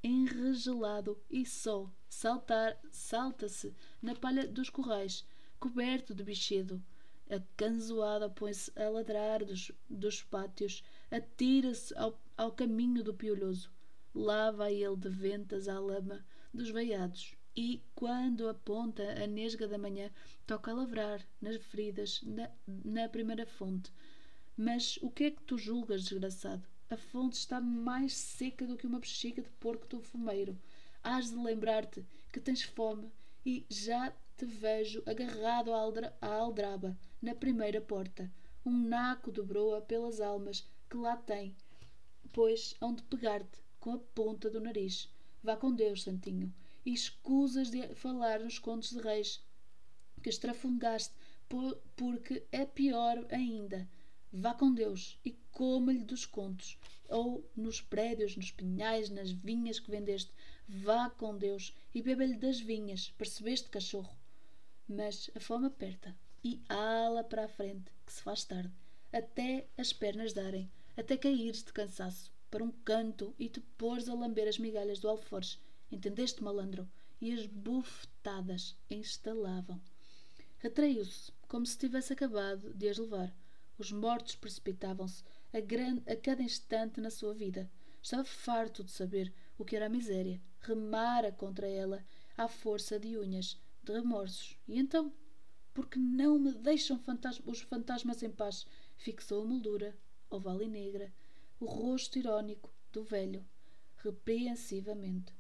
enregelado 0.03 1.21
e 1.31 1.45
só 1.45 1.91
saltar 2.09 2.79
salta-se 2.91 3.75
na 4.01 4.15
palha 4.15 4.47
dos 4.47 4.71
corrais, 4.71 5.27
coberto 5.59 6.15
de 6.15 6.23
bichedo. 6.23 6.83
A 7.31 7.41
canzoada 7.57 8.29
põe-se 8.31 8.73
a 8.79 8.89
ladrar 8.89 9.45
dos, 9.45 9.73
dos 9.89 10.23
pátios, 10.23 10.83
atira-se 11.13 11.97
ao, 11.97 12.19
ao 12.37 12.51
caminho 12.51 13.05
do 13.05 13.13
piolhoso. 13.13 13.71
Lá 14.15 14.51
vai 14.51 14.75
ele 14.75 14.97
de 14.97 15.11
ventas 15.11 15.69
à 15.69 15.79
lama 15.79 16.25
dos 16.53 16.71
veiados 16.71 17.37
e, 17.55 17.83
quando 17.95 18.49
aponta 18.49 19.03
a 19.23 19.27
nesga 19.27 19.69
da 19.69 19.77
manhã, 19.77 20.11
toca 20.47 20.71
a 20.71 20.75
lavrar 20.75 21.21
nas 21.41 21.57
feridas 21.57 22.23
na, 22.23 22.51
na 22.67 23.09
primeira 23.09 23.45
fonte. 23.45 23.93
Mas 24.57 24.99
o 25.03 25.11
que 25.11 25.25
é 25.25 25.31
que 25.31 25.43
tu 25.43 25.59
julgas, 25.59 26.05
desgraçado? 26.05 26.67
A 26.89 26.97
fonte 26.97 27.35
está 27.39 27.61
mais 27.61 28.15
seca 28.15 28.67
do 28.67 28.77
que 28.77 28.87
uma 28.87 29.01
bexiga 29.01 29.43
de 29.43 29.51
porco 29.61 29.87
do 29.87 30.01
fumeiro. 30.01 30.59
Hás 31.03 31.31
de 31.31 31.37
lembrar-te 31.37 32.05
que 32.33 32.41
tens 32.41 32.63
fome 32.63 33.11
e 33.45 33.67
já 33.69 34.13
te 34.37 34.47
vejo 34.47 35.03
agarrado 35.07 35.73
à 35.73 36.29
aldraba, 36.35 36.99
na 37.21 37.35
primeira 37.35 37.81
porta. 37.81 38.31
Um 38.65 38.89
naco 38.89 39.31
dobrou-a 39.31 39.81
pelas 39.81 40.21
almas 40.21 40.69
que 40.93 40.99
lá 40.99 41.17
tem, 41.17 41.57
pois 42.35 42.77
hão 42.79 42.95
de 42.95 43.03
pegar-te 43.05 43.63
com 43.81 43.95
a 43.95 43.99
ponta 43.99 44.51
do 44.51 44.61
nariz. 44.61 45.09
Vá 45.43 45.57
com 45.57 45.75
Deus, 45.75 46.03
Santinho, 46.03 46.53
e 46.85 46.93
escusas 46.93 47.71
de 47.71 47.95
falar 47.95 48.41
nos 48.41 48.59
contos 48.59 48.91
de 48.91 49.01
reis 49.01 49.43
que 50.23 50.29
estrafungaste, 50.29 51.15
porque 51.97 52.47
é 52.53 52.67
pior 52.67 53.27
ainda. 53.31 53.89
Vá 54.31 54.53
com 54.53 54.71
Deus 54.71 55.19
e 55.25 55.31
coma-lhe 55.51 56.05
dos 56.05 56.27
contos, 56.27 56.79
ou 57.09 57.51
nos 57.57 57.81
prédios, 57.81 58.37
nos 58.37 58.51
pinhais, 58.51 59.09
nas 59.09 59.31
vinhas 59.31 59.81
que 59.81 59.91
vendeste. 59.91 60.31
Vá 60.69 61.09
com 61.09 61.39
Deus 61.39 61.75
e 61.95 62.03
beba-lhe 62.03 62.37
das 62.37 62.61
vinhas, 62.61 63.09
percebeste, 63.17 63.71
cachorro? 63.71 64.15
Mas 64.87 65.31
a 65.35 65.41
fome 65.41 65.69
aperta 65.69 66.15
e 66.45 66.61
ala 66.69 67.25
para 67.25 67.47
a 67.47 67.49
frente, 67.49 67.91
que 68.05 68.13
se 68.13 68.23
faz 68.23 68.45
tarde, 68.45 68.71
até 69.11 69.67
as 69.79 69.91
pernas 69.91 70.35
darem, 70.35 70.71
até 70.97 71.17
caíres 71.17 71.63
de 71.65 71.73
cansaço 71.73 72.33
para 72.51 72.63
um 72.63 72.71
canto 72.71 73.35
e 73.39 73.49
te 73.49 73.61
pôres 73.61 74.09
a 74.09 74.15
lamber 74.15 74.47
as 74.47 74.59
migalhas 74.59 74.99
do 74.99 75.09
alforje. 75.09 75.59
Entendeste, 75.91 76.43
malandro? 76.43 76.87
E 77.21 77.33
as 77.33 77.47
bufetadas 77.47 78.77
instalavam. 78.91 79.81
Retraiu-se, 80.59 81.33
como 81.49 81.65
se 81.65 81.79
tivesse 81.79 82.13
acabado 82.13 82.75
de 82.75 82.89
as 82.89 82.99
levar. 82.99 83.35
Os 83.79 83.91
mortos 83.91 84.37
precipitavam-se 84.37 85.25
a, 85.53 86.13
a 86.13 86.17
cada 86.17 86.43
instante 86.43 87.01
na 87.01 87.11
sua 87.11 87.33
vida. 87.33 87.71
Estava 88.03 88.25
farto 88.25 88.85
de 88.85 88.91
saber 88.91 89.33
o 89.57 89.65
que 89.65 89.75
era 89.77 89.87
a 89.87 89.89
miséria. 89.89 90.41
Remara 90.61 91.33
contra 91.33 91.67
ela 91.67 92.05
à 92.37 92.49
força 92.49 92.99
de 92.99 93.17
unhas, 93.17 93.59
de 93.83 93.93
remorsos. 93.93 94.59
E 94.69 94.79
então? 94.79 95.13
Porque 95.73 95.99
não 95.99 96.39
me 96.39 96.53
deixam 96.53 96.99
fantasma, 96.99 97.51
os 97.51 97.61
fantasmas 97.63 98.23
em 98.23 98.31
paz? 98.31 98.67
Fixou 98.97 99.43
a 99.43 99.47
moldura, 99.47 99.97
oval 100.37 100.63
e 100.63 100.69
negra, 100.69 101.13
o 101.61 101.65
rosto 101.67 102.19
irónico 102.19 102.73
do 102.93 103.03
velho, 103.03 103.45
repreensivamente. 103.97 105.33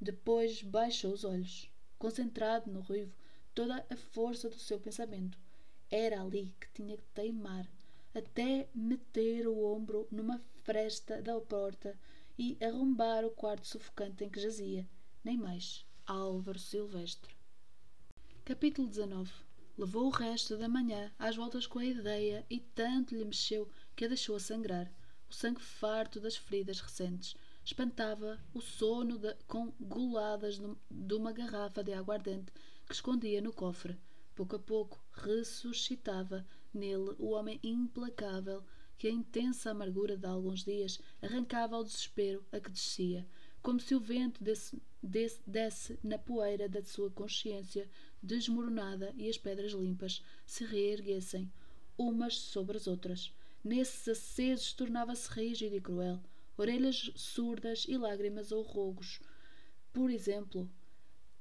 Depois 0.00 0.62
baixou 0.62 1.12
os 1.12 1.24
olhos, 1.24 1.70
concentrado 1.98 2.70
no 2.70 2.80
ruivo 2.80 3.12
toda 3.54 3.84
a 3.90 3.96
força 3.96 4.48
do 4.48 4.58
seu 4.58 4.78
pensamento. 4.78 5.38
Era 5.90 6.22
ali 6.22 6.54
que 6.60 6.70
tinha 6.72 6.96
que 6.96 7.04
teimar, 7.14 7.68
até 8.14 8.68
meter 8.74 9.46
o 9.46 9.64
ombro 9.64 10.06
numa 10.10 10.40
fresta 10.62 11.20
da 11.20 11.40
porta 11.40 11.98
e 12.38 12.56
arrombar 12.62 13.24
o 13.24 13.30
quarto 13.30 13.66
sufocante 13.66 14.24
em 14.24 14.30
que 14.30 14.40
jazia. 14.40 14.88
Nem 15.24 15.36
mais. 15.36 15.84
Álvaro 16.06 16.58
Silvestre. 16.58 17.34
Capítulo 18.44 18.88
19 18.88 19.30
Levou 19.76 20.06
o 20.06 20.10
resto 20.10 20.56
da 20.56 20.68
manhã 20.68 21.12
às 21.18 21.36
voltas 21.36 21.66
com 21.66 21.78
a 21.78 21.84
ideia 21.84 22.44
e 22.50 22.58
tanto 22.58 23.14
lhe 23.14 23.24
mexeu 23.24 23.68
que 23.98 24.04
a 24.04 24.08
deixou 24.08 24.36
a 24.36 24.38
sangrar 24.38 24.88
o 25.28 25.34
sangue 25.34 25.60
farto 25.60 26.20
das 26.20 26.36
feridas 26.36 26.78
recentes. 26.78 27.34
Espantava 27.64 28.38
o 28.54 28.60
sono 28.60 29.18
de, 29.18 29.34
com 29.48 29.72
goladas 29.80 30.60
de 30.88 31.14
uma 31.14 31.32
garrafa 31.32 31.82
de 31.82 31.92
aguardente 31.92 32.52
que 32.86 32.94
escondia 32.94 33.42
no 33.42 33.52
cofre. 33.52 33.98
Pouco 34.36 34.54
a 34.54 34.58
pouco 34.60 35.04
ressuscitava 35.14 36.46
nele 36.72 37.16
o 37.18 37.30
homem 37.30 37.58
implacável 37.60 38.62
que 38.96 39.08
a 39.08 39.10
intensa 39.10 39.72
amargura 39.72 40.16
de 40.16 40.26
alguns 40.26 40.62
dias 40.62 41.00
arrancava 41.20 41.74
ao 41.74 41.82
desespero 41.82 42.46
a 42.52 42.60
que 42.60 42.70
descia, 42.70 43.26
como 43.60 43.80
se 43.80 43.96
o 43.96 44.00
vento 44.00 44.44
desse, 44.44 44.80
desse, 45.02 45.40
desse 45.44 45.98
na 46.04 46.18
poeira 46.18 46.68
da 46.68 46.84
sua 46.84 47.10
consciência 47.10 47.90
desmoronada 48.22 49.12
e 49.16 49.28
as 49.28 49.36
pedras 49.36 49.72
limpas 49.72 50.22
se 50.46 50.64
reerguessem 50.64 51.50
umas 51.98 52.38
sobre 52.38 52.76
as 52.76 52.86
outras 52.86 53.32
nesses 53.64 54.08
acesos 54.08 54.72
tornava-se 54.72 55.28
rígido 55.30 55.76
e 55.76 55.80
cruel, 55.80 56.20
orelhas 56.56 57.10
surdas 57.14 57.84
e 57.88 57.96
lágrimas 57.96 58.52
ou 58.52 58.62
rogos. 58.62 59.20
Por 59.92 60.10
exemplo, 60.10 60.70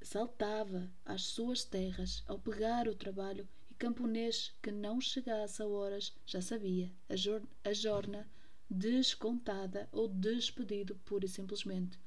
saltava 0.01 0.89
às 1.05 1.23
suas 1.23 1.63
terras 1.63 2.23
ao 2.27 2.39
pegar 2.39 2.87
o 2.87 2.95
trabalho 2.95 3.47
e 3.69 3.73
camponês 3.73 4.53
que 4.61 4.71
não 4.71 5.01
chegasse 5.01 5.61
a 5.61 5.67
horas 5.67 6.15
já 6.25 6.41
sabia 6.41 6.91
a, 7.09 7.15
jor 7.15 7.41
a 7.63 7.73
jorna 7.73 8.27
descontada 8.69 9.87
ou 9.91 10.07
despedido 10.07 10.95
pura 11.05 11.25
e 11.25 11.29
simplesmente. 11.29 11.99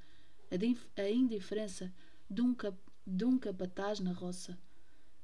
A, 0.50 1.00
a 1.02 1.10
indiferença 1.10 1.92
de 2.28 2.42
um, 2.42 2.54
cap 2.54 2.76
de 3.06 3.24
um 3.24 3.38
capataz 3.38 4.00
na 4.00 4.12
roça. 4.12 4.58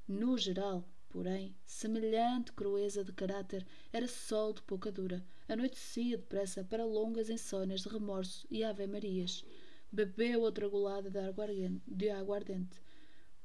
No 0.08 0.38
geral, 0.38 0.84
Porém, 1.08 1.54
semelhante 1.64 2.52
crueza 2.52 3.02
de 3.04 3.12
caráter 3.12 3.66
era 3.92 4.06
sol 4.06 4.52
de 4.52 4.62
pouca 4.62 4.90
dura. 4.92 5.24
Anoitecia 5.48 6.16
depressa 6.16 6.64
para 6.64 6.84
longas 6.84 7.30
insônias 7.30 7.82
de 7.82 7.88
remorso 7.88 8.46
e 8.50 8.62
ave-marias. 8.62 9.44
Bebeu 9.90 10.42
outra 10.42 10.68
golada 10.68 11.10
de 11.10 11.18
aguardente, 11.18 11.82
de 11.86 12.10
aguardente. 12.10 12.80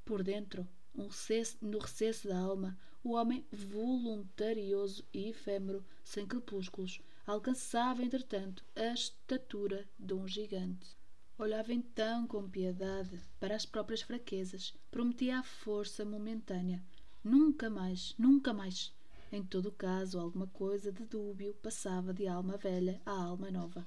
Por 0.03 0.23
dentro, 0.23 0.67
um 0.93 1.07
recesso, 1.07 1.57
no 1.61 1.77
recesso 1.77 2.27
da 2.27 2.37
alma, 2.37 2.77
o 3.03 3.13
homem 3.13 3.45
voluntarioso 3.51 5.05
e 5.13 5.29
efêmero, 5.29 5.85
sem 6.03 6.27
crepúsculos, 6.27 6.99
alcançava, 7.25 8.03
entretanto, 8.03 8.63
a 8.75 8.93
estatura 8.93 9.87
de 9.97 10.13
um 10.13 10.27
gigante. 10.27 10.97
Olhava 11.37 11.73
então 11.73 12.27
com 12.27 12.49
piedade 12.49 13.19
para 13.39 13.55
as 13.55 13.65
próprias 13.65 14.01
fraquezas, 14.01 14.73
prometia 14.91 15.39
a 15.39 15.43
força 15.43 16.05
momentânea, 16.05 16.83
Nunca 17.23 17.69
mais, 17.69 18.15
nunca 18.17 18.51
mais. 18.51 18.91
Em 19.31 19.43
todo 19.43 19.71
caso, 19.71 20.19
alguma 20.19 20.47
coisa 20.47 20.91
de 20.91 21.05
dúbio 21.05 21.53
passava 21.61 22.11
de 22.11 22.27
alma 22.27 22.57
velha 22.57 22.99
à 23.05 23.11
alma 23.11 23.51
nova. 23.51 23.85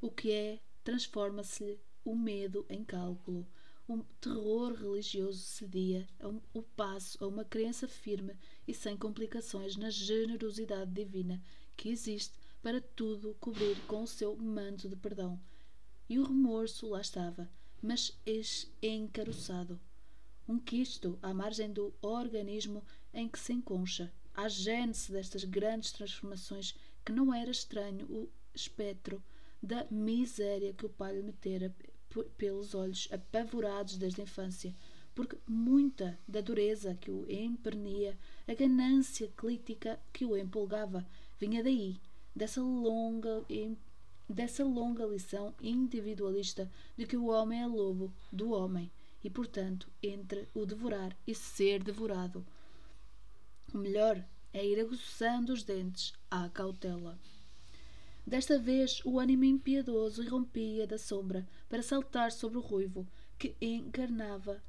O 0.00 0.10
que 0.10 0.32
é, 0.32 0.60
transforma-se-lhe 0.82 1.80
o 2.04 2.16
medo 2.16 2.66
em 2.68 2.84
cálculo. 2.84 3.46
O 3.86 4.02
terror 4.20 4.72
religioso 4.72 5.38
cedia 5.38 6.08
o 6.52 6.60
passo 6.60 7.22
a 7.22 7.28
uma 7.28 7.44
crença 7.44 7.86
firme 7.86 8.34
e 8.66 8.74
sem 8.74 8.96
complicações 8.96 9.76
na 9.76 9.88
generosidade 9.88 10.90
divina 10.90 11.40
que 11.76 11.88
existe 11.88 12.36
para 12.60 12.80
tudo 12.80 13.36
cobrir 13.38 13.76
com 13.86 14.02
o 14.02 14.08
seu 14.08 14.36
manto 14.36 14.88
de 14.88 14.96
perdão. 14.96 15.40
E 16.08 16.18
o 16.18 16.24
remorso 16.24 16.88
lá 16.88 17.00
estava, 17.00 17.48
mas 17.80 18.18
encaroçado 18.82 19.80
um 20.52 20.58
quisto 20.58 21.18
à 21.22 21.32
margem 21.32 21.72
do 21.72 21.94
organismo 22.02 22.84
em 23.14 23.26
que 23.26 23.38
se 23.38 23.54
enconcha. 23.54 24.12
A 24.34 24.48
gênese 24.48 25.10
destas 25.10 25.44
grandes 25.44 25.92
transformações 25.92 26.74
que 27.02 27.10
não 27.10 27.32
era 27.32 27.50
estranho 27.50 28.04
o 28.06 28.28
espectro 28.54 29.22
da 29.62 29.86
miséria 29.90 30.74
que 30.74 30.84
o 30.84 30.90
pai 30.90 31.16
lhe 31.16 31.22
metera 31.22 31.74
pelos 32.36 32.74
olhos 32.74 33.08
apavorados 33.10 33.96
desde 33.96 34.20
a 34.20 34.24
infância, 34.24 34.74
porque 35.14 35.38
muita 35.46 36.18
da 36.28 36.42
dureza 36.42 36.94
que 36.94 37.10
o 37.10 37.24
empernia, 37.30 38.18
a 38.46 38.52
ganância 38.52 39.32
clítica 39.34 39.98
que 40.12 40.26
o 40.26 40.36
empolgava, 40.36 41.06
vinha 41.40 41.62
daí, 41.62 41.98
dessa 42.36 42.60
longa 42.60 43.42
dessa 44.28 44.64
longa 44.64 45.04
lição 45.06 45.54
individualista 45.62 46.70
de 46.96 47.06
que 47.06 47.16
o 47.16 47.26
homem 47.26 47.62
é 47.62 47.66
lobo 47.66 48.12
do 48.30 48.50
homem 48.50 48.90
e, 49.22 49.30
portanto, 49.30 49.90
entre 50.02 50.48
o 50.54 50.66
devorar 50.66 51.16
e 51.26 51.34
ser 51.34 51.82
devorado. 51.82 52.44
O 53.72 53.78
melhor 53.78 54.24
é 54.52 54.64
ir 54.64 54.80
aguçando 54.80 55.52
os 55.52 55.62
dentes 55.62 56.12
à 56.30 56.48
cautela. 56.48 57.18
Desta 58.26 58.58
vez, 58.58 59.00
o 59.04 59.18
ânimo 59.18 59.44
impiedoso 59.44 60.22
irrompia 60.22 60.86
da 60.86 60.98
sombra 60.98 61.46
para 61.68 61.82
saltar 61.82 62.30
sobre 62.30 62.58
o 62.58 62.60
ruivo, 62.60 63.06
que 63.38 63.56
encarnava 63.60 64.62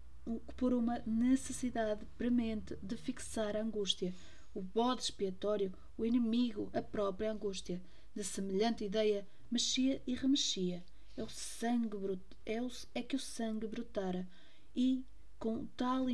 por 0.56 0.74
uma 0.74 1.00
necessidade 1.06 2.06
premente 2.18 2.76
de 2.82 2.96
fixar 2.96 3.56
a 3.56 3.62
angústia, 3.62 4.14
o 4.54 4.62
bode 4.62 5.04
expiatório, 5.04 5.74
o 5.98 6.06
inimigo, 6.06 6.70
a 6.74 6.82
própria 6.82 7.32
angústia. 7.32 7.82
De 8.16 8.24
semelhante 8.24 8.86
ideia, 8.86 9.28
mexia 9.52 10.02
e 10.06 10.14
remexia. 10.14 10.84
É 11.18 11.24
o 11.24 11.30
sangue 11.30 11.98
brut, 11.98 12.22
é, 12.46 12.62
o, 12.62 12.72
é 12.96 13.02
que 13.02 13.16
o 13.16 13.20
sangue 13.20 13.68
brotara, 13.68 14.28
e, 14.76 15.06
com 15.40 15.66
tal 15.78 16.08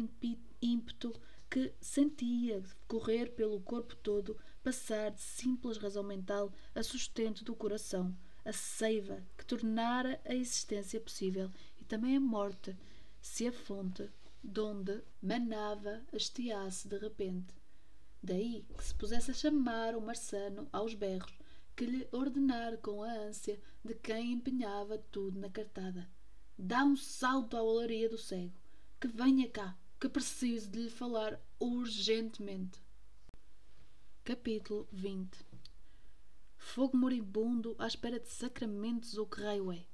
ímpeto 0.61 1.13
que 1.49 1.73
sentia 1.81 2.61
correr 2.87 3.33
pelo 3.35 3.59
corpo 3.61 3.95
todo, 3.95 4.37
passar 4.63 5.11
de 5.11 5.21
simples 5.21 5.77
razão 5.77 6.03
mental 6.03 6.53
a 6.75 6.83
sustento 6.83 7.43
do 7.43 7.55
coração, 7.55 8.15
a 8.45 8.53
seiva 8.53 9.23
que 9.37 9.45
tornara 9.45 10.21
a 10.25 10.35
existência 10.35 10.99
possível 10.99 11.49
e 11.79 11.83
também 11.83 12.17
a 12.17 12.19
morte, 12.19 12.77
se 13.21 13.47
a 13.47 13.51
fonte 13.51 14.09
donde 14.43 15.01
manava 15.21 16.01
hasteasse 16.13 16.87
de 16.87 16.97
repente. 16.97 17.53
Daí 18.21 18.65
que 18.77 18.83
se 18.83 18.93
pusesse 18.93 19.31
a 19.31 19.33
chamar 19.33 19.95
o 19.95 20.01
marçano 20.01 20.67
aos 20.71 20.93
berros, 20.93 21.37
que 21.75 21.85
lhe 21.85 22.07
ordenar 22.11 22.77
com 22.77 23.01
a 23.01 23.11
ânsia 23.11 23.59
de 23.83 23.95
quem 23.95 24.33
empenhava 24.33 24.97
tudo 24.97 25.39
na 25.39 25.49
cartada. 25.49 26.09
Dá 26.61 26.83
um 26.83 26.97
salto 26.97 27.55
à 27.55 27.63
olaria 27.63 28.09
do 28.09 28.17
cego, 28.17 28.51
que 28.99 29.07
venha 29.07 29.47
cá, 29.47 29.77
que 29.97 30.09
preciso 30.09 30.69
de 30.69 30.79
lhe 30.79 30.89
falar 30.89 31.39
urgentemente. 31.57 32.81
Capítulo 34.25 34.85
20 34.91 35.37
Fogo 36.57 36.97
moribundo 36.97 37.77
à 37.79 37.87
espera 37.87 38.19
de 38.19 38.27
sacramentos 38.27 39.17
ou 39.17 39.25
que 39.25 39.39
raio 39.39 39.71
é. 39.71 39.85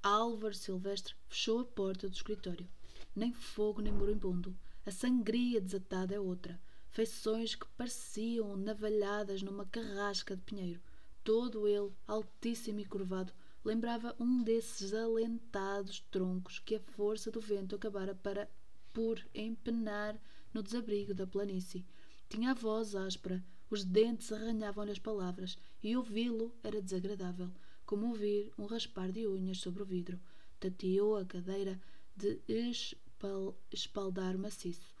Álvaro 0.00 0.54
Silvestre 0.54 1.16
fechou 1.26 1.58
a 1.58 1.64
porta 1.64 2.08
do 2.08 2.14
escritório. 2.14 2.68
Nem 3.16 3.32
fogo 3.32 3.82
nem 3.82 3.92
moribundo. 3.92 4.56
A 4.86 4.92
sangria 4.92 5.60
desatada 5.60 6.14
é 6.14 6.20
outra. 6.20 6.60
Feições 6.92 7.56
que 7.56 7.66
pareciam 7.76 8.56
navalhadas 8.56 9.42
numa 9.42 9.66
carrasca 9.66 10.36
de 10.36 10.42
pinheiro. 10.42 10.80
Todo 11.24 11.66
ele, 11.66 11.90
altíssimo 12.06 12.78
e 12.78 12.84
curvado, 12.84 13.32
lembrava 13.64 14.14
um 14.18 14.42
desses 14.42 14.92
alentados 14.92 16.00
troncos 16.10 16.58
que 16.58 16.74
a 16.74 16.80
força 16.80 17.30
do 17.30 17.40
vento 17.40 17.74
acabara 17.74 18.14
para 18.14 18.48
por 18.92 19.24
empenar 19.34 20.20
no 20.52 20.62
desabrigo 20.62 21.14
da 21.14 21.26
planície. 21.26 21.86
Tinha 22.28 22.50
a 22.50 22.54
voz 22.54 22.94
áspera, 22.94 23.42
os 23.70 23.84
dentes 23.84 24.30
arranhavam-lhe 24.32 24.92
as 24.92 24.98
palavras, 24.98 25.56
e 25.82 25.96
ouvi-lo 25.96 26.54
era 26.62 26.82
desagradável, 26.82 27.50
como 27.86 28.08
ouvir 28.08 28.52
um 28.58 28.66
raspar 28.66 29.10
de 29.10 29.26
unhas 29.26 29.58
sobre 29.58 29.82
o 29.82 29.86
vidro. 29.86 30.20
Tateou 30.60 31.16
a 31.16 31.24
cadeira 31.24 31.80
de 32.14 32.40
espal 32.48 33.56
espaldar 33.70 34.36
maciço. 34.36 34.94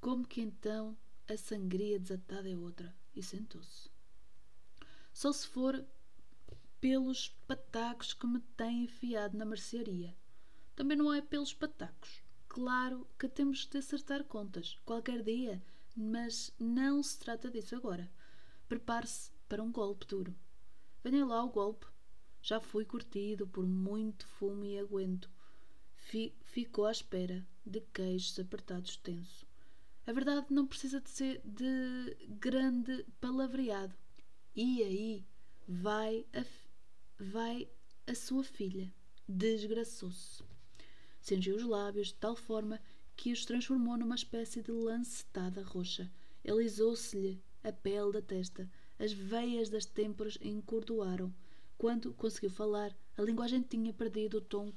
Como 0.00 0.26
que 0.26 0.40
então 0.40 0.96
a 1.28 1.36
sangria 1.36 1.98
desatada 1.98 2.50
é 2.50 2.56
outra, 2.56 2.92
e 3.14 3.22
sentou-se. 3.22 3.88
Só 5.12 5.32
se 5.32 5.46
for 5.46 5.84
pelos 6.80 7.28
patacos 7.46 8.14
que 8.14 8.26
me 8.26 8.40
têm 8.56 8.84
enfiado 8.84 9.36
na 9.36 9.44
mercearia. 9.44 10.16
Também 10.74 10.96
não 10.96 11.12
é 11.12 11.20
pelos 11.20 11.52
patacos. 11.52 12.22
Claro 12.48 13.06
que 13.18 13.28
temos 13.28 13.66
de 13.66 13.78
acertar 13.78 14.24
contas, 14.24 14.78
qualquer 14.84 15.22
dia, 15.22 15.62
mas 15.94 16.52
não 16.58 17.02
se 17.02 17.18
trata 17.18 17.50
disso 17.50 17.76
agora. 17.76 18.10
Prepare-se 18.68 19.30
para 19.48 19.62
um 19.62 19.70
golpe 19.70 20.06
duro. 20.06 20.34
Venha 21.04 21.24
lá 21.24 21.44
o 21.44 21.50
golpe. 21.50 21.86
Já 22.42 22.60
fui 22.60 22.84
curtido 22.84 23.46
por 23.46 23.66
muito 23.66 24.26
fumo 24.26 24.64
e 24.64 24.78
aguento. 24.78 25.30
Fi 25.94 26.34
ficou 26.42 26.86
à 26.86 26.90
espera, 26.90 27.46
de 27.64 27.80
queixos 27.92 28.38
apertados 28.38 28.96
tenso. 28.96 29.46
A 30.06 30.12
verdade 30.12 30.46
não 30.50 30.66
precisa 30.66 31.00
de 31.00 31.10
ser 31.10 31.40
de 31.44 32.16
grande 32.28 33.04
palavreado. 33.20 33.94
E 34.56 34.82
aí 34.82 35.26
vai 35.68 36.26
a, 36.32 36.44
vai 37.20 37.68
a 38.06 38.14
sua 38.14 38.42
filha. 38.42 38.92
Desgraçou-se. 39.28 40.42
Cingiu 41.20 41.56
os 41.56 41.62
lábios 41.62 42.08
de 42.08 42.14
tal 42.14 42.34
forma 42.34 42.80
que 43.14 43.32
os 43.32 43.44
transformou 43.44 43.96
numa 43.96 44.14
espécie 44.14 44.62
de 44.62 44.72
lancetada 44.72 45.62
roxa. 45.62 46.10
Alisou-se-lhe 46.48 47.42
a 47.62 47.70
pele 47.70 48.12
da 48.12 48.22
testa, 48.22 48.68
as 48.98 49.12
veias 49.12 49.68
das 49.68 49.84
têmporas 49.84 50.38
encordoaram. 50.40 51.32
Quando 51.76 52.14
conseguiu 52.14 52.50
falar, 52.50 52.96
a 53.16 53.22
linguagem 53.22 53.62
tinha 53.62 53.92
perdido 53.92 54.38
o 54.38 54.40
tom 54.40 54.72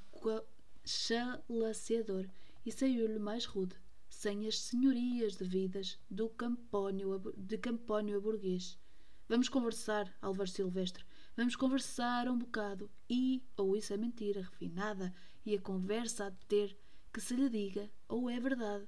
chalaceador 0.84 2.26
e 2.64 2.70
saiu-lhe 2.70 3.18
mais 3.18 3.46
rude, 3.46 3.74
sem 4.08 4.46
as 4.46 4.58
senhorias 4.58 5.36
devidas 5.36 5.98
do 6.10 6.28
campónio 6.28 7.18
de 7.36 7.56
Campónio 7.56 8.18
a 8.18 8.20
burguês. 8.20 8.78
Vamos 9.26 9.48
conversar, 9.48 10.14
Álvaro 10.20 10.48
Silvestre. 10.48 11.04
Vamos 11.36 11.56
conversar 11.56 12.28
um 12.28 12.38
bocado. 12.38 12.88
E, 13.10 13.42
ou 13.56 13.76
isso 13.76 13.92
é 13.92 13.96
mentira 13.96 14.40
refinada, 14.40 15.12
e 15.44 15.56
a 15.56 15.60
conversa 15.60 16.26
há 16.26 16.30
de 16.30 16.46
ter 16.46 16.78
que 17.12 17.20
se 17.20 17.34
lhe 17.34 17.48
diga, 17.48 17.90
ou 18.08 18.30
é 18.30 18.38
verdade. 18.38 18.86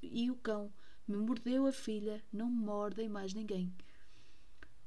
E 0.00 0.30
o 0.30 0.36
cão 0.36 0.72
me 1.08 1.16
mordeu 1.16 1.66
a 1.66 1.72
filha, 1.72 2.22
não 2.32 2.48
mordem 2.48 3.08
mais 3.08 3.34
ninguém. 3.34 3.74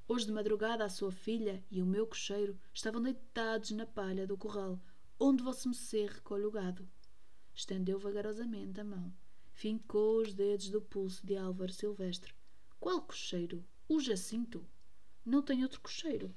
Hoje 0.07 0.27
de 0.27 0.31
madrugada 0.31 0.85
a 0.85 0.89
sua 0.89 1.11
filha 1.11 1.61
e 1.69 1.81
o 1.81 1.85
meu 1.85 2.07
cocheiro 2.07 2.57
estavam 2.73 3.01
deitados 3.01 3.71
na 3.71 3.85
palha 3.85 4.25
do 4.25 4.37
corral, 4.37 4.79
onde 5.19 5.43
vosso 5.43 5.67
Mercê 5.67 6.05
recolhe 6.05 6.45
o 6.45 6.51
gado. 6.51 6.87
Estendeu 7.53 7.99
vagarosamente 7.99 8.79
a 8.79 8.83
mão. 8.83 9.13
Fincou 9.51 10.21
os 10.21 10.33
dedos 10.33 10.69
do 10.69 10.81
pulso 10.81 11.25
de 11.25 11.35
Álvaro 11.35 11.73
Silvestre. 11.73 12.33
Qual 12.79 13.01
cocheiro? 13.01 13.65
O 13.89 13.99
Jacinto? 13.99 14.65
Não 15.25 15.41
tem 15.41 15.63
outro 15.63 15.81
cocheiro. 15.81 16.33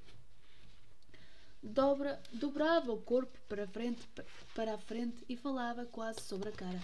Dobra, 1.62 2.22
dobrava 2.32 2.92
o 2.92 3.02
corpo 3.02 3.38
para 3.48 3.64
a, 3.64 3.66
frente, 3.66 4.06
para 4.54 4.74
a 4.74 4.78
frente 4.78 5.24
e 5.28 5.36
falava 5.36 5.84
quase 5.84 6.20
sobre 6.20 6.48
a 6.48 6.52
cara. 6.52 6.80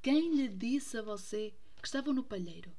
Quem 0.00 0.34
lhe 0.34 0.48
disse 0.48 0.96
a 0.96 1.02
você 1.02 1.54
que 1.80 1.86
estavam 1.86 2.14
no 2.14 2.24
palheiro? 2.24 2.72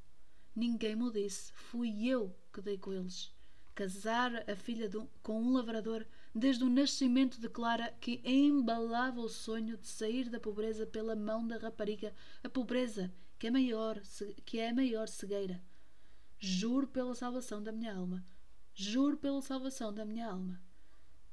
Ninguém 0.56 0.96
me 0.96 1.12
disse. 1.12 1.54
Fui 1.54 2.08
eu 2.08 2.36
que 2.52 2.62
dei 2.62 2.78
com 2.78 2.92
eles. 2.92 3.32
Casar 3.76 4.44
a 4.50 4.56
filha 4.56 4.90
com 5.22 5.42
um 5.42 5.54
lavrador 5.54 6.06
desde 6.34 6.64
o 6.64 6.70
nascimento 6.70 7.40
de 7.40 7.48
Clara 7.48 7.94
que 8.02 8.22
embalava 8.26 9.22
o 9.22 9.30
sonho 9.30 9.78
de 9.78 9.88
sair 9.88 10.30
da 10.30 10.40
pobreza 10.40 10.86
pela 10.86 11.16
mão 11.16 11.48
da 11.48 11.58
rapariga, 11.58 12.14
a 12.44 12.50
pobreza 12.50 13.14
que 13.38 13.48
é 13.48 13.52
maior, 13.52 14.02
que 14.46 14.60
é 14.60 14.70
a 14.70 14.74
maior 14.74 15.08
cegueira. 15.08 15.62
Juro 16.40 16.88
pela 16.88 17.16
salvação 17.16 17.62
da 17.62 17.72
minha 17.72 17.96
alma 17.96 18.24
Juro 18.82 19.18
pela 19.18 19.42
salvação 19.42 19.94
da 19.94 20.06
minha 20.06 20.28
alma. 20.28 20.58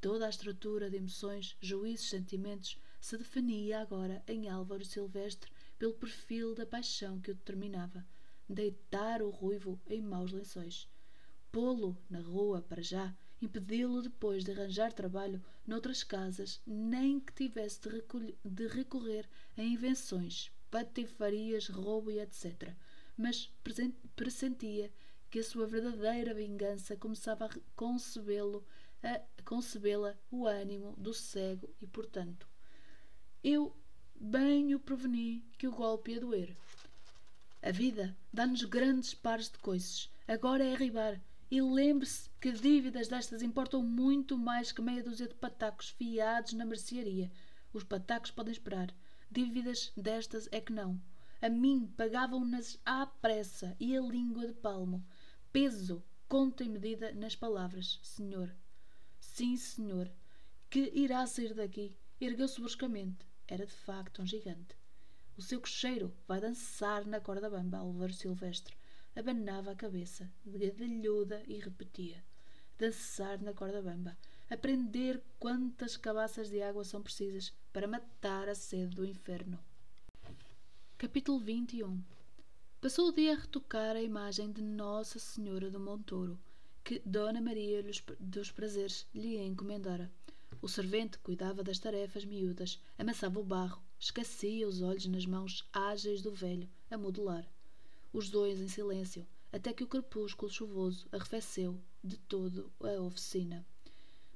Toda 0.06 0.26
a 0.26 0.30
estrutura 0.30 0.88
de 0.88 0.98
emoções, 0.98 1.56
juízos, 1.60 2.10
sentimentos 2.10 2.78
se 3.00 3.18
definia 3.18 3.80
agora 3.80 4.22
em 4.28 4.48
Álvaro 4.48 4.84
Silvestre 4.84 5.50
pelo 5.76 5.94
perfil 5.94 6.54
da 6.54 6.64
paixão 6.64 7.20
que 7.20 7.32
o 7.32 7.34
determinava. 7.34 8.06
Deitar 8.48 9.20
o 9.20 9.30
ruivo 9.30 9.80
em 9.88 10.00
maus 10.00 10.30
lençóis. 10.30 10.88
Pô-lo 11.50 11.98
na 12.08 12.20
rua 12.20 12.62
para 12.62 12.80
já, 12.80 13.12
impedi-lo 13.42 14.00
depois 14.00 14.44
de 14.44 14.52
arranjar 14.52 14.92
trabalho 14.92 15.42
noutras 15.66 16.04
casas, 16.04 16.62
nem 16.64 17.18
que 17.18 17.32
tivesse 17.32 17.80
de, 17.80 18.38
de 18.44 18.68
recorrer 18.68 19.28
a 19.56 19.62
invenções, 19.64 20.52
patifarias, 20.70 21.66
roubo 21.66 22.12
e 22.12 22.20
etc. 22.20 22.76
Mas 23.16 23.52
pressentia 24.14 24.88
que 25.28 25.40
a 25.40 25.44
sua 25.44 25.66
verdadeira 25.66 26.32
vingança 26.32 26.96
começava 26.96 27.46
a 27.46 27.50
concebê-lo, 27.74 28.64
a 29.02 29.20
concebê-la 29.44 30.16
o 30.30 30.46
ânimo 30.46 30.94
do 30.96 31.14
cego 31.14 31.68
e, 31.80 31.86
portanto, 31.86 32.48
eu 33.42 33.74
bem 34.14 34.74
o 34.74 34.80
preveni 34.80 35.44
que 35.58 35.68
o 35.68 35.72
golpe 35.72 36.12
ia 36.12 36.20
doer. 36.20 36.56
A 37.62 37.70
vida 37.70 38.16
dá-nos 38.32 38.64
grandes 38.64 39.14
pares 39.14 39.50
de 39.50 39.58
coisas. 39.58 40.10
Agora 40.26 40.64
é 40.64 40.72
arribar. 40.72 41.20
E 41.48 41.62
lembre-se 41.62 42.28
que 42.40 42.50
dívidas 42.50 43.06
destas 43.06 43.40
importam 43.40 43.82
muito 43.82 44.36
mais 44.36 44.72
que 44.72 44.82
meia 44.82 45.02
dúzia 45.02 45.28
de 45.28 45.34
patacos 45.34 45.90
fiados 45.90 46.54
na 46.54 46.64
mercearia. 46.64 47.30
Os 47.72 47.84
patacos 47.84 48.30
podem 48.32 48.52
esperar. 48.52 48.92
Dívidas 49.30 49.92
destas 49.96 50.48
é 50.50 50.60
que 50.60 50.72
não. 50.72 51.00
A 51.40 51.48
mim 51.48 51.92
pagavam-nas 51.96 52.80
à 52.84 53.06
pressa 53.06 53.76
e 53.78 53.96
a 53.96 54.00
língua 54.00 54.46
de 54.46 54.54
palmo 54.54 55.04
peso, 55.56 56.04
conta 56.28 56.62
e 56.64 56.68
medida 56.68 57.12
nas 57.12 57.34
palavras, 57.34 57.98
Senhor. 58.02 58.54
Sim, 59.36 59.54
Senhor, 59.58 60.10
que 60.70 60.90
irá 60.94 61.26
sair 61.26 61.52
daqui. 61.52 61.94
Ergueu-se 62.18 62.58
bruscamente. 62.58 63.26
Era 63.46 63.66
de 63.66 63.72
facto 63.72 64.22
um 64.22 64.26
gigante. 64.26 64.74
O 65.36 65.42
seu 65.42 65.60
cocheiro 65.60 66.10
vai 66.26 66.40
dançar 66.40 67.04
na 67.04 67.20
corda 67.20 67.50
bamba, 67.50 67.76
Álvaro 67.76 68.14
Silvestre. 68.14 68.74
Abanava 69.14 69.72
a 69.72 69.76
cabeça, 69.76 70.32
gadalhuda, 70.46 71.42
e 71.46 71.58
repetia: 71.58 72.24
Dançar 72.78 73.38
na 73.42 73.52
corda 73.52 73.82
bamba. 73.82 74.16
Aprender 74.48 75.22
quantas 75.38 75.98
cabaças 75.98 76.48
de 76.48 76.62
água 76.62 76.82
são 76.82 77.02
precisas 77.02 77.52
para 77.74 77.86
matar 77.86 78.48
a 78.48 78.54
sede 78.54 78.96
do 78.96 79.04
inferno. 79.04 79.62
Capítulo 80.96 81.40
21 81.40 82.02
Passou 82.80 83.08
o 83.10 83.12
dia 83.12 83.34
a 83.34 83.40
retocar 83.40 83.96
a 83.96 84.00
imagem 84.00 84.50
de 84.50 84.62
Nossa 84.62 85.18
Senhora 85.18 85.70
do 85.70 85.78
Montouro, 85.78 86.38
que 86.86 87.02
Dona 87.04 87.40
Maria 87.40 87.84
dos 88.20 88.52
Prazeres 88.52 89.08
lhe 89.12 89.36
encomendara. 89.38 90.08
O 90.62 90.68
servente 90.68 91.18
cuidava 91.18 91.64
das 91.64 91.80
tarefas 91.80 92.24
miúdas, 92.24 92.80
amassava 92.96 93.40
o 93.40 93.44
barro, 93.44 93.82
esquecia 93.98 94.68
os 94.68 94.80
olhos 94.82 95.04
nas 95.06 95.26
mãos 95.26 95.68
ágeis 95.72 96.22
do 96.22 96.30
velho, 96.30 96.68
a 96.88 96.96
modelar. 96.96 97.44
os 98.12 98.30
dois 98.30 98.60
em 98.60 98.68
silêncio, 98.68 99.26
até 99.52 99.72
que 99.72 99.82
o 99.82 99.88
crepúsculo 99.88 100.48
chuvoso 100.48 101.08
arrefeceu 101.10 101.76
de 102.04 102.16
todo 102.18 102.72
a 102.80 103.02
oficina. 103.02 103.66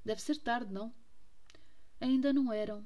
Deve 0.04 0.20
ser 0.20 0.36
tarde, 0.38 0.72
não? 0.72 0.92
Ainda 2.00 2.32
não 2.32 2.52
eram, 2.52 2.84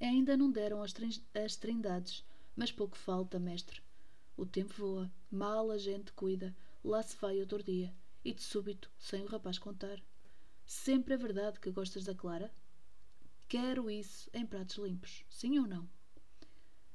ainda 0.00 0.36
não 0.36 0.50
deram 0.50 0.82
as, 0.82 0.92
as 1.32 1.54
trindades, 1.54 2.24
mas 2.56 2.72
pouco 2.72 2.98
falta, 2.98 3.38
mestre. 3.38 3.80
O 4.36 4.44
tempo 4.44 4.74
voa, 4.76 5.08
mal 5.30 5.70
a 5.70 5.78
gente 5.78 6.10
cuida, 6.14 6.52
lá 6.82 7.00
se 7.00 7.16
vai 7.16 7.38
outro 7.38 7.62
dia, 7.62 7.94
e 8.24 8.32
de 8.32 8.42
súbito, 8.42 8.90
sem 8.98 9.22
o 9.22 9.28
rapaz 9.28 9.58
contar. 9.58 10.02
Sempre 10.64 11.14
é 11.14 11.16
verdade 11.16 11.60
que 11.60 11.70
gostas 11.70 12.04
da 12.04 12.14
Clara? 12.14 12.52
Quero 13.48 13.90
isso 13.90 14.30
em 14.32 14.46
pratos 14.46 14.76
limpos, 14.76 15.24
sim 15.28 15.58
ou 15.58 15.66
não? 15.66 15.88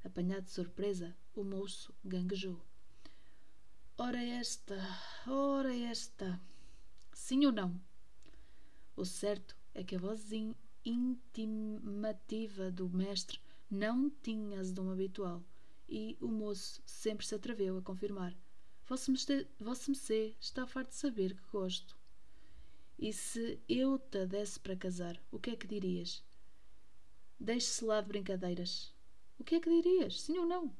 Apanhado 0.04 0.46
de 0.46 0.52
surpresa, 0.52 1.16
o 1.36 1.44
moço 1.44 1.94
ganguejou. 2.04 2.60
Ora 3.98 4.24
esta, 4.24 4.76
ora 5.28 5.76
esta. 5.76 6.42
Sim 7.14 7.46
ou 7.46 7.52
não? 7.52 7.80
O 8.96 9.06
certo 9.06 9.56
é 9.74 9.84
que 9.84 9.96
a 9.96 10.00
voz 10.00 10.32
intimativa 10.84 12.72
do 12.72 12.90
mestre 12.90 13.40
não 13.70 14.10
tinha 14.10 14.60
as 14.60 14.72
dom 14.72 14.90
habitual 14.90 15.44
e 15.88 16.18
o 16.20 16.28
moço 16.28 16.82
sempre 16.86 17.26
se 17.26 17.36
atreveu 17.36 17.78
a 17.78 17.82
confirmar. 17.82 18.36
Vosso 18.90 19.12
Messê 19.12 20.36
está 20.42 20.66
farto 20.66 20.90
de 20.90 20.96
saber 20.96 21.36
que 21.36 21.48
gosto. 21.52 21.96
E 22.98 23.14
se 23.14 23.60
eu 23.70 24.00
te 24.00 24.26
desse 24.26 24.60
para 24.60 24.76
casar, 24.76 25.22
o 25.32 25.38
que 25.38 25.52
é 25.52 25.56
que 25.56 25.68
dirias? 25.68 26.24
Deixe-se 27.40 27.86
lá 27.86 28.02
de 28.02 28.08
brincadeiras. 28.08 28.92
O 29.38 29.44
que 29.44 29.54
é 29.54 29.60
que 29.60 29.70
dirias, 29.70 30.20
sim 30.20 30.40
ou 30.40 30.46
não? 30.48 30.76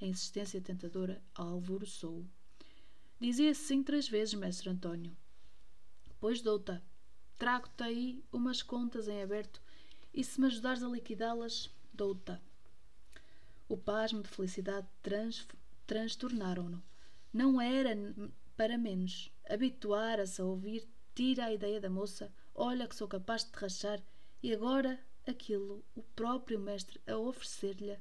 A 0.00 0.06
insistência 0.06 0.62
tentadora 0.62 1.22
alvoroçou. 1.34 2.24
Dizia 3.20 3.54
sim 3.54 3.82
três 3.82 4.08
vezes, 4.08 4.32
mestre 4.32 4.70
António. 4.70 5.14
Pois 6.18 6.40
douta, 6.40 6.82
trago-te 7.36 7.82
aí 7.82 8.24
umas 8.32 8.62
contas 8.62 9.08
em 9.08 9.22
aberto 9.22 9.60
e 10.14 10.24
se 10.24 10.40
me 10.40 10.46
ajudares 10.46 10.82
a 10.82 10.88
liquidá-las, 10.88 11.70
douta. 11.92 12.42
O 13.68 13.76
pasmo 13.76 14.22
de 14.22 14.28
felicidade 14.30 14.88
trans, 15.02 15.46
transtornaram-no. 15.86 16.82
Não 17.32 17.60
era 17.60 17.96
para 18.56 18.76
menos. 18.76 19.32
Habituara-se 19.48 20.40
a 20.40 20.44
ouvir 20.44 20.86
tira 21.14 21.46
a 21.46 21.52
ideia 21.52 21.80
da 21.80 21.90
moça, 21.90 22.32
olha 22.54 22.86
que 22.86 22.96
sou 22.96 23.08
capaz 23.08 23.44
de 23.44 23.52
te 23.52 23.56
rachar, 23.56 24.02
e 24.42 24.52
agora 24.52 24.98
aquilo, 25.26 25.84
o 25.94 26.02
próprio 26.02 26.58
mestre 26.58 27.00
a 27.06 27.16
oferecer-lhe, 27.16 27.98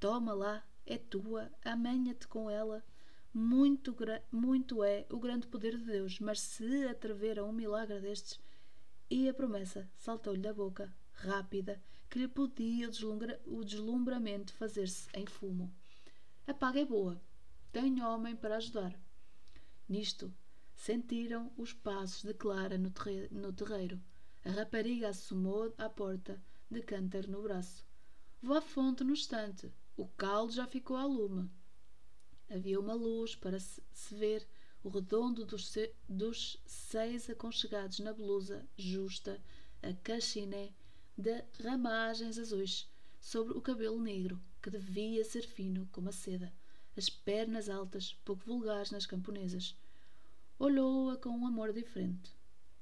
toma 0.00 0.32
lá, 0.32 0.64
é 0.86 0.96
tua, 0.96 1.50
amanha-te 1.64 2.26
com 2.26 2.50
ela. 2.50 2.84
Muito, 3.34 3.96
muito 4.30 4.84
é 4.84 5.06
o 5.10 5.18
grande 5.18 5.46
poder 5.46 5.76
de 5.76 5.84
Deus, 5.84 6.18
mas 6.20 6.40
se 6.40 6.86
atrever 6.86 7.38
a 7.38 7.44
um 7.44 7.52
milagre 7.52 8.00
destes, 8.00 8.40
e 9.08 9.28
a 9.28 9.34
promessa 9.34 9.90
saltou-lhe 9.96 10.40
da 10.40 10.52
boca, 10.52 10.92
rápida, 11.12 11.82
que 12.10 12.18
lhe 12.18 12.28
podia 12.28 12.90
o 13.46 13.64
deslumbramento 13.64 14.52
fazer-se 14.54 15.08
em 15.14 15.26
fumo. 15.26 15.72
A 16.46 16.52
paga 16.52 16.80
é 16.80 16.84
boa. 16.84 17.20
Tenho 17.72 18.06
homem 18.06 18.36
para 18.36 18.56
ajudar. 18.56 18.94
Nisto, 19.88 20.32
Sentiram 20.84 21.52
os 21.56 21.72
passos 21.72 22.24
de 22.24 22.34
Clara 22.34 22.76
no, 22.76 22.92
no 23.30 23.52
terreiro. 23.52 24.02
A 24.44 24.50
rapariga 24.50 25.10
assomou 25.10 25.72
à 25.78 25.88
porta, 25.88 26.42
de 26.68 26.82
cântaro 26.82 27.30
no 27.30 27.40
braço. 27.40 27.86
Vou 28.42 28.56
à 28.56 28.60
fonte 28.60 29.04
no 29.04 29.12
estante. 29.12 29.72
O 29.96 30.08
caldo 30.08 30.52
já 30.52 30.66
ficou 30.66 30.96
à 30.96 31.04
lume. 31.04 31.48
Havia 32.50 32.80
uma 32.80 32.94
luz 32.94 33.36
para 33.36 33.60
se, 33.60 33.80
se 33.92 34.12
ver 34.16 34.44
o 34.82 34.88
redondo 34.88 35.44
dos, 35.46 35.68
se, 35.68 35.94
dos 36.08 36.60
seis 36.66 37.30
aconchegados 37.30 38.00
na 38.00 38.12
blusa 38.12 38.68
justa, 38.76 39.40
a 39.80 39.92
cachiné 39.92 40.74
de 41.16 41.44
ramagens 41.62 42.38
azuis 42.38 42.90
sobre 43.20 43.56
o 43.56 43.62
cabelo 43.62 44.00
negro, 44.00 44.42
que 44.60 44.68
devia 44.68 45.24
ser 45.24 45.46
fino 45.46 45.88
como 45.92 46.08
a 46.08 46.12
seda, 46.12 46.52
as 46.96 47.08
pernas 47.08 47.68
altas, 47.68 48.14
pouco 48.24 48.44
vulgares 48.44 48.90
nas 48.90 49.06
camponesas, 49.06 49.76
olhou-a 50.58 51.16
com 51.16 51.30
um 51.30 51.46
amor 51.46 51.72
diferente. 51.72 52.30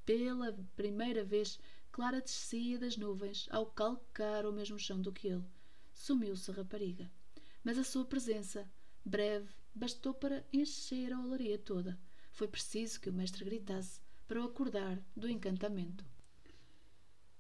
Pela 0.05 0.53
primeira 0.75 1.25
vez, 1.25 1.59
Clara 1.93 2.21
descia 2.21 2.79
das 2.79 2.97
nuvens 2.97 3.49
ao 3.51 3.67
calcar 3.67 4.47
o 4.47 4.53
mesmo 4.53 4.79
chão 4.79 5.01
do 5.01 5.13
que 5.13 5.29
ele. 5.29 5.45
Sumiu-se 5.93 6.51
a 6.51 6.55
rapariga. 6.55 7.11
Mas 7.63 7.79
a 7.79 7.85
sua 7.85 8.05
presença, 8.05 8.69
breve, 9.05 9.49
bastou 9.75 10.15
para 10.15 10.45
encher 10.53 11.13
a 11.13 11.21
olaria 11.21 11.59
toda. 11.59 11.99
Foi 12.33 12.49
preciso 12.49 13.01
que 13.01 13.11
o 13.11 13.13
mestre 13.13 13.45
gritasse 13.45 14.01
para 14.27 14.41
o 14.41 14.45
acordar 14.45 15.03
do 15.17 15.29
encantamento. 15.29 16.05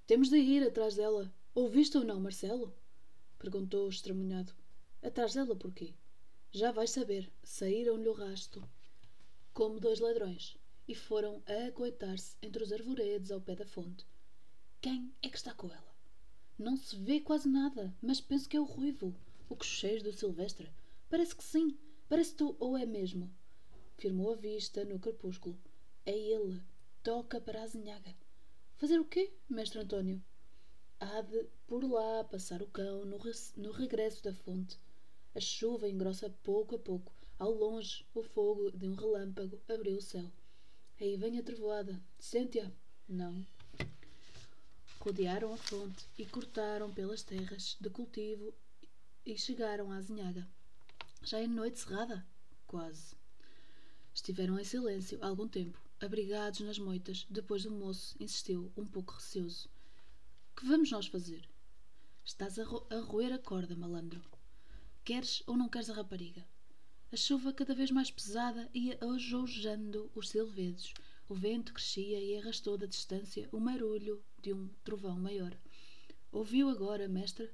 Temos 0.06 0.28
de 0.28 0.38
ir 0.38 0.62
atrás 0.66 0.96
dela. 0.96 1.32
Ouviste 1.54 1.96
ou 1.96 2.04
não, 2.04 2.20
Marcelo? 2.20 2.74
Perguntou 3.38 3.88
estremunhado. 3.88 4.52
Atrás 5.02 5.34
dela 5.34 5.56
porquê? 5.56 5.94
Já 6.52 6.72
vais 6.72 6.90
saber. 6.90 7.30
Saíram-lhe 7.44 8.08
o 8.08 8.12
rasto 8.12 8.68
como 9.52 9.80
dois 9.80 10.00
ladrões, 10.00 10.56
e 10.88 10.94
foram 10.94 11.42
a 11.46 11.68
acoitar-se 11.68 12.36
entre 12.40 12.62
os 12.62 12.72
arvoredos 12.72 13.30
ao 13.30 13.40
pé 13.40 13.54
da 13.54 13.66
fonte. 13.66 14.06
Quem 14.80 15.12
é 15.22 15.28
que 15.28 15.36
está 15.36 15.52
com 15.52 15.68
ela? 15.68 15.94
Não 16.58 16.76
se 16.76 16.96
vê 16.96 17.20
quase 17.20 17.48
nada, 17.48 17.94
mas 18.00 18.20
penso 18.20 18.48
que 18.48 18.56
é 18.56 18.60
o 18.60 18.64
ruivo, 18.64 19.14
o 19.48 19.56
cocheiro 19.56 20.04
do 20.04 20.12
Silvestre. 20.12 20.70
Parece 21.08 21.36
que 21.36 21.44
sim, 21.44 21.76
parece 22.08 22.34
tu 22.34 22.56
ou 22.58 22.76
é 22.76 22.86
mesmo. 22.86 23.30
Firmou 23.96 24.32
a 24.32 24.36
vista 24.36 24.84
no 24.84 24.98
crepúsculo. 24.98 25.58
É 26.06 26.16
ele. 26.16 26.62
Toca 27.02 27.40
para 27.40 27.60
a 27.60 27.64
azinhaga. 27.64 28.16
Fazer 28.76 28.98
o 28.98 29.04
quê, 29.04 29.32
mestre 29.48 29.80
Antônio? 29.80 30.22
Há 30.98 31.20
de 31.22 31.46
por 31.66 31.84
lá 31.84 32.24
passar 32.24 32.62
o 32.62 32.66
cão 32.66 33.04
no, 33.04 33.18
no 33.56 33.70
regresso 33.72 34.22
da 34.22 34.34
fonte. 34.34 34.78
A 35.34 35.40
chuva 35.40 35.88
engrossa 35.88 36.30
pouco 36.42 36.74
a 36.76 36.78
pouco 36.78 37.12
ao 37.40 37.52
longe, 37.54 38.04
o 38.14 38.22
fogo 38.22 38.70
de 38.70 38.86
um 38.86 38.94
relâmpago 38.94 39.58
abriu 39.66 39.96
o 39.96 40.02
céu. 40.02 40.30
Aí 41.00 41.16
vem 41.16 41.38
a 41.38 41.42
trevoada. 41.42 41.98
Sente-a? 42.18 42.70
Não. 43.08 43.46
Rodearam 45.00 45.50
a 45.54 45.56
fonte 45.56 46.06
e 46.18 46.26
cortaram 46.26 46.92
pelas 46.92 47.22
terras 47.22 47.78
de 47.80 47.88
cultivo 47.88 48.52
e 49.24 49.38
chegaram 49.38 49.90
à 49.90 49.96
azinhaga. 49.96 50.46
Já 51.22 51.38
é 51.38 51.46
noite 51.46 51.78
cerrada? 51.78 52.26
Quase. 52.66 53.16
Estiveram 54.12 54.60
em 54.60 54.64
silêncio 54.64 55.18
algum 55.24 55.48
tempo, 55.48 55.80
abrigados 55.98 56.60
nas 56.60 56.78
moitas, 56.78 57.26
depois 57.30 57.64
o 57.64 57.70
moço 57.70 58.14
insistiu, 58.20 58.70
um 58.76 58.84
pouco 58.84 59.14
receoso. 59.14 59.66
Que 60.54 60.66
vamos 60.66 60.90
nós 60.90 61.06
fazer? 61.06 61.48
Estás 62.22 62.58
a, 62.58 62.64
ro 62.64 62.86
a 62.90 62.98
roer 63.00 63.32
a 63.32 63.38
corda, 63.38 63.74
malandro. 63.74 64.22
Queres 65.12 65.42
ou 65.44 65.56
não 65.56 65.68
queres 65.68 65.90
a 65.90 65.94
rapariga? 65.94 66.46
A 67.10 67.16
chuva 67.16 67.52
cada 67.52 67.74
vez 67.74 67.90
mais 67.90 68.12
pesada 68.12 68.70
ia 68.72 68.96
ajoujando 69.00 70.08
os 70.14 70.28
silvedos. 70.28 70.94
O 71.28 71.34
vento 71.34 71.74
crescia 71.74 72.20
e 72.20 72.38
arrastou 72.38 72.78
da 72.78 72.86
distância 72.86 73.48
o 73.50 73.58
marulho 73.58 74.22
de 74.40 74.52
um 74.52 74.68
trovão 74.84 75.18
maior. 75.18 75.52
Ouviu 76.30 76.68
agora, 76.68 77.08
mestre? 77.08 77.50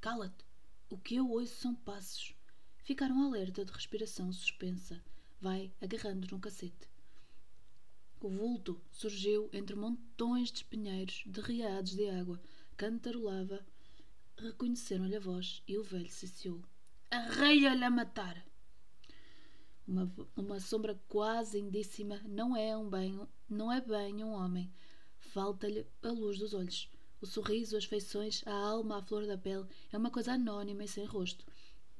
Cala-te! 0.00 0.44
O 0.88 0.98
que 0.98 1.14
eu 1.14 1.30
ouço 1.30 1.60
são 1.60 1.76
passos. 1.76 2.34
Ficaram 2.82 3.22
alerta 3.22 3.64
de 3.64 3.70
respiração 3.70 4.32
suspensa. 4.32 5.00
Vai 5.40 5.72
agarrando 5.80 6.26
no 6.28 6.40
cacete. 6.40 6.88
O 8.20 8.28
vulto 8.28 8.82
surgiu 8.90 9.48
entre 9.52 9.76
montões 9.76 10.50
de 10.50 10.56
espinheiros 10.56 11.22
derriados 11.24 11.92
de 11.92 12.10
água. 12.10 12.42
Cantarolava. 12.76 13.64
Reconheceram-lhe 14.36 15.14
a 15.14 15.20
voz 15.20 15.62
e 15.68 15.78
o 15.78 15.84
velho 15.84 16.10
ciciou. 16.10 16.60
Arreia-lhe 17.12 17.82
a 17.82 17.90
matar! 17.90 18.46
Uma, 19.84 20.12
uma 20.36 20.60
sombra 20.60 20.94
quase 21.08 21.58
indíssima 21.58 22.20
não 22.24 22.56
é 22.56 22.76
um 22.76 22.88
bem, 22.88 23.20
não 23.48 23.72
é 23.72 23.80
bem 23.80 24.22
um 24.22 24.30
homem. 24.30 24.72
Falta-lhe 25.18 25.84
a 26.04 26.08
luz 26.12 26.38
dos 26.38 26.54
olhos. 26.54 26.88
O 27.20 27.26
sorriso, 27.26 27.76
as 27.76 27.84
feições, 27.84 28.46
a 28.46 28.54
alma 28.54 28.98
à 28.98 29.02
flor 29.02 29.26
da 29.26 29.36
pele 29.36 29.66
é 29.90 29.98
uma 29.98 30.12
coisa 30.12 30.34
anónima 30.34 30.84
e 30.84 30.88
sem 30.88 31.04
rosto. 31.04 31.44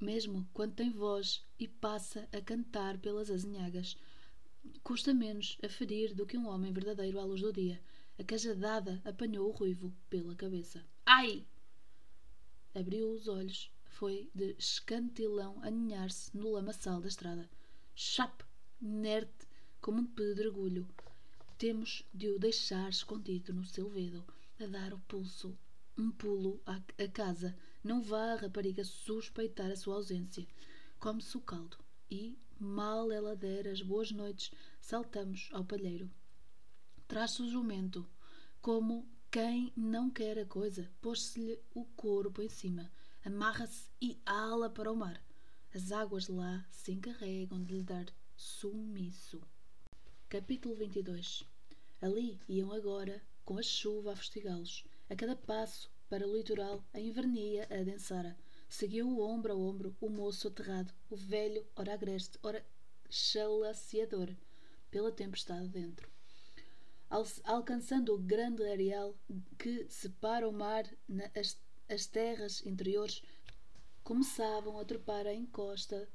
Mesmo 0.01 0.49
quando 0.55 0.77
tem 0.77 0.93
voz 0.93 1.45
e 1.59 1.67
passa 1.67 2.29
a 2.33 2.41
cantar 2.41 2.97
pelas 2.99 3.33
azinhagas, 3.33 3.97
custa 4.85 5.13
menos 5.13 5.59
a 5.61 5.69
ferir 5.69 6.15
do 6.15 6.25
que 6.25 6.39
um 6.39 6.47
homem 6.47 6.73
verdadeiro 6.73 7.19
à 7.19 7.25
luz 7.25 7.41
do 7.41 7.53
dia. 7.53 7.83
A 8.17 8.23
cajadada 8.23 9.03
apanhou 9.05 9.49
o 9.49 9.53
ruivo 9.53 9.93
pela 10.09 10.37
cabeça. 10.37 10.87
Ai! 11.05 11.45
Abriu 12.73 13.11
os 13.11 13.27
olhos. 13.27 13.73
Foi 14.01 14.31
de 14.35 14.57
escantilão 14.59 15.63
aninhar-se 15.63 16.35
no 16.35 16.53
lamaçal 16.53 17.03
da 17.03 17.09
estrada 17.09 17.51
chape, 17.95 18.47
inerte 18.81 19.47
como 19.79 20.01
um 20.01 20.07
pedregulho. 20.07 20.89
Temos 21.59 22.03
de 22.15 22.31
o 22.31 22.39
deixar 22.39 22.89
escondido 22.89 23.53
no 23.53 23.63
silvedo, 23.63 24.25
a 24.59 24.65
dar 24.65 24.95
o 24.95 24.99
pulso, 25.01 25.55
um 25.99 26.11
pulo 26.11 26.63
à, 26.65 26.77
à 26.77 27.09
casa. 27.09 27.55
Não 27.85 28.01
vá 28.01 28.33
a 28.33 28.37
rapariga 28.37 28.85
suspeitar 28.85 29.71
a 29.71 29.77
sua 29.77 29.97
ausência. 29.97 30.49
Come-se 30.99 31.37
o 31.37 31.43
caldo 31.43 31.77
e 32.11 32.39
mal 32.59 33.13
ela 33.13 33.37
der 33.37 33.69
as 33.69 33.83
boas 33.83 34.11
noites, 34.11 34.51
saltamos 34.81 35.51
ao 35.53 35.63
palheiro. 35.63 36.11
Traz-se 37.07 37.43
o 37.43 37.51
jumento, 37.51 38.09
como 38.63 39.07
quem 39.31 39.71
não 39.77 40.09
quer 40.09 40.39
a 40.39 40.47
coisa, 40.47 40.91
pôs-se-lhe 41.03 41.61
o 41.75 41.85
corpo 41.85 42.41
em 42.41 42.49
cima, 42.49 42.91
amarra-se 43.25 43.89
e 44.01 44.21
ala 44.25 44.71
para 44.71 44.91
o 44.91 44.97
mar. 44.97 45.23
As 45.75 45.93
águas 45.93 46.29
lá 46.29 46.67
se 46.71 46.93
encarregam 46.93 47.63
de 47.63 47.75
lhe 47.75 47.83
dar 47.83 48.07
sumiço. 48.37 49.43
Capítulo 50.29 50.75
22 50.75 51.45
Ali 52.01 52.41
iam 52.49 52.73
agora, 52.73 53.23
com 53.45 53.59
a 53.59 53.63
chuva 53.63 54.13
a 54.13 54.17
fustigá-los. 54.17 54.85
A 55.09 55.15
cada 55.15 55.37
passo, 55.37 55.91
para 56.09 56.27
o 56.27 56.37
litoral, 56.37 56.85
a 56.93 57.01
invernia 57.01 57.67
a 57.71 57.81
adensara. 57.81 58.37
Seguiu 58.69 59.21
ombro 59.21 59.53
a 59.53 59.57
ombro 59.57 59.97
o 60.01 60.09
moço 60.09 60.49
aterrado, 60.49 60.93
o 61.11 61.17
velho, 61.17 61.67
ora 61.77 61.95
agreste, 61.95 62.39
ora 62.43 62.65
chalaciador, 63.11 64.35
pela 64.91 65.13
tempestade 65.13 65.69
dentro 65.69 66.11
alcançando 67.45 68.15
o 68.15 68.19
grande 68.19 68.63
areal 68.63 69.17
que 69.59 69.85
separa 69.89 70.49
o 70.49 70.53
mar 70.53 70.85
as, 71.35 71.61
as 71.91 72.07
terras 72.07 72.65
interiores, 72.65 73.21
começavam 74.05 74.79
a 74.79 74.85
trepar 74.85 75.27
a 75.27 75.35
encosta 75.35 76.09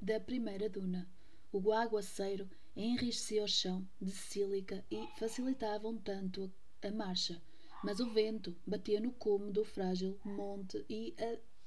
da 0.00 0.18
primeira 0.18 0.68
duna. 0.68 1.08
O 1.52 1.72
aguaceiro 1.72 2.50
enriquecia 2.74 3.44
o 3.44 3.48
chão 3.48 3.88
de 4.00 4.10
sílica 4.10 4.84
e 4.90 5.06
facilitava 5.16 5.88
um 5.88 5.96
tanto 5.96 6.52
a, 6.82 6.90
marcha, 6.90 7.40
mas 7.84 8.00
o 8.00 8.10
vento 8.10 8.56
batia 8.66 9.00
no 9.00 9.12
cume 9.12 9.52
do 9.52 9.64
frágil 9.64 10.18
monte 10.24 10.84
e 10.90 11.14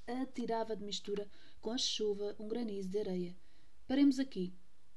atirava 0.06 0.76
de 0.76 0.84
mistura 0.84 1.26
com 1.62 1.72
a 1.72 1.78
chuva 1.78 2.36
um 2.38 2.50
granizo 2.50 2.90
de 2.90 3.00
areia. 3.00 3.36
Paremos 3.88 4.20
aqui. 4.20 4.54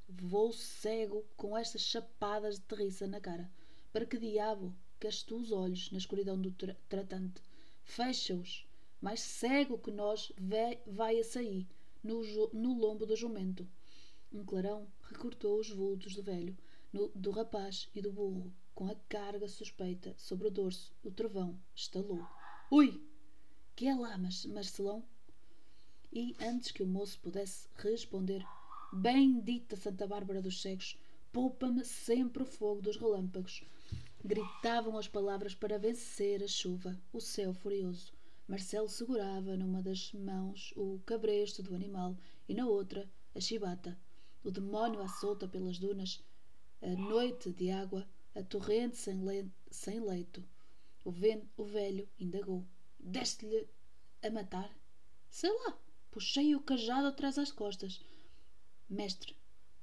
Vou 0.09 0.52
cego 0.52 1.24
com 1.36 1.56
estas 1.56 1.82
chapadas 1.82 2.56
de 2.56 2.62
terriça 2.62 3.06
na 3.06 3.20
cara. 3.20 3.48
Para 3.93 4.05
que 4.05 4.18
diabo 4.18 4.74
gastou 4.98 5.39
os 5.39 5.52
olhos 5.52 5.89
na 5.93 5.98
escuridão 5.98 6.40
do 6.40 6.51
tra 6.51 6.77
tratante? 6.89 7.40
Fecha-os. 7.91 8.65
Mais 9.01 9.21
cego 9.21 9.77
que 9.77 9.91
nós 9.91 10.33
vai 10.87 11.19
a 11.19 11.25
sair 11.25 11.67
no, 12.05 12.23
no 12.53 12.73
lombo 12.79 13.05
do 13.05 13.17
jumento. 13.17 13.69
Um 14.33 14.45
clarão 14.45 14.87
recortou 15.03 15.59
os 15.59 15.71
vultos 15.71 16.15
do 16.15 16.23
velho, 16.23 16.57
no, 16.93 17.09
do 17.09 17.33
rapaz 17.33 17.89
e 17.93 18.01
do 18.01 18.12
burro, 18.12 18.53
com 18.77 18.87
a 18.87 18.95
carga 19.09 19.49
suspeita 19.49 20.15
sobre 20.17 20.47
o 20.47 20.51
dorso. 20.53 20.95
O 21.03 21.11
trovão 21.11 21.59
estalou. 21.75 22.25
Ui! 22.71 23.03
Que 23.75 23.89
é 23.89 23.95
lá, 23.97 24.17
Marcelão? 24.17 25.03
E 26.12 26.37
antes 26.41 26.71
que 26.71 26.85
o 26.85 26.87
moço 26.87 27.19
pudesse 27.19 27.69
responder, 27.77 28.47
bendita 28.93 29.75
Santa 29.75 30.07
Bárbara 30.07 30.41
dos 30.41 30.62
Cegos, 30.62 30.97
poupa-me 31.33 31.85
sempre 31.85 32.45
o 32.45 32.47
fogo 32.47 32.83
dos 32.83 32.97
relâmpagos. 32.97 33.65
Gritavam 34.22 34.98
as 34.98 35.09
palavras 35.09 35.55
para 35.55 35.78
vencer 35.78 36.42
a 36.42 36.47
chuva, 36.47 37.01
o 37.10 37.20
céu 37.20 37.55
furioso. 37.55 38.12
Marcelo 38.47 38.86
segurava 38.86 39.56
numa 39.56 39.82
das 39.82 40.12
mãos 40.12 40.74
o 40.76 41.01
cabresto 41.06 41.62
do 41.62 41.74
animal 41.74 42.14
e 42.47 42.52
na 42.52 42.66
outra 42.66 43.10
a 43.34 43.40
chibata. 43.40 43.98
O 44.44 44.51
demónio 44.51 45.01
à 45.01 45.09
solta 45.09 45.48
pelas 45.48 45.78
dunas, 45.78 46.22
a 46.82 46.88
noite 46.88 47.51
de 47.51 47.70
água, 47.70 48.06
a 48.34 48.42
torrente 48.42 48.98
sem, 48.98 49.24
le 49.24 49.51
sem 49.70 50.01
leito. 50.01 50.47
O, 51.02 51.14
o 51.56 51.64
velho 51.64 52.06
indagou. 52.18 52.62
Deste-lhe 52.98 53.66
a 54.22 54.30
matar? 54.30 54.70
Sei 55.30 55.51
lá, 55.51 55.78
puxei 56.10 56.55
o 56.55 56.60
cajado 56.60 57.06
atrás 57.06 57.38
às 57.38 57.51
costas. 57.51 58.05
Mestre, 58.86 59.34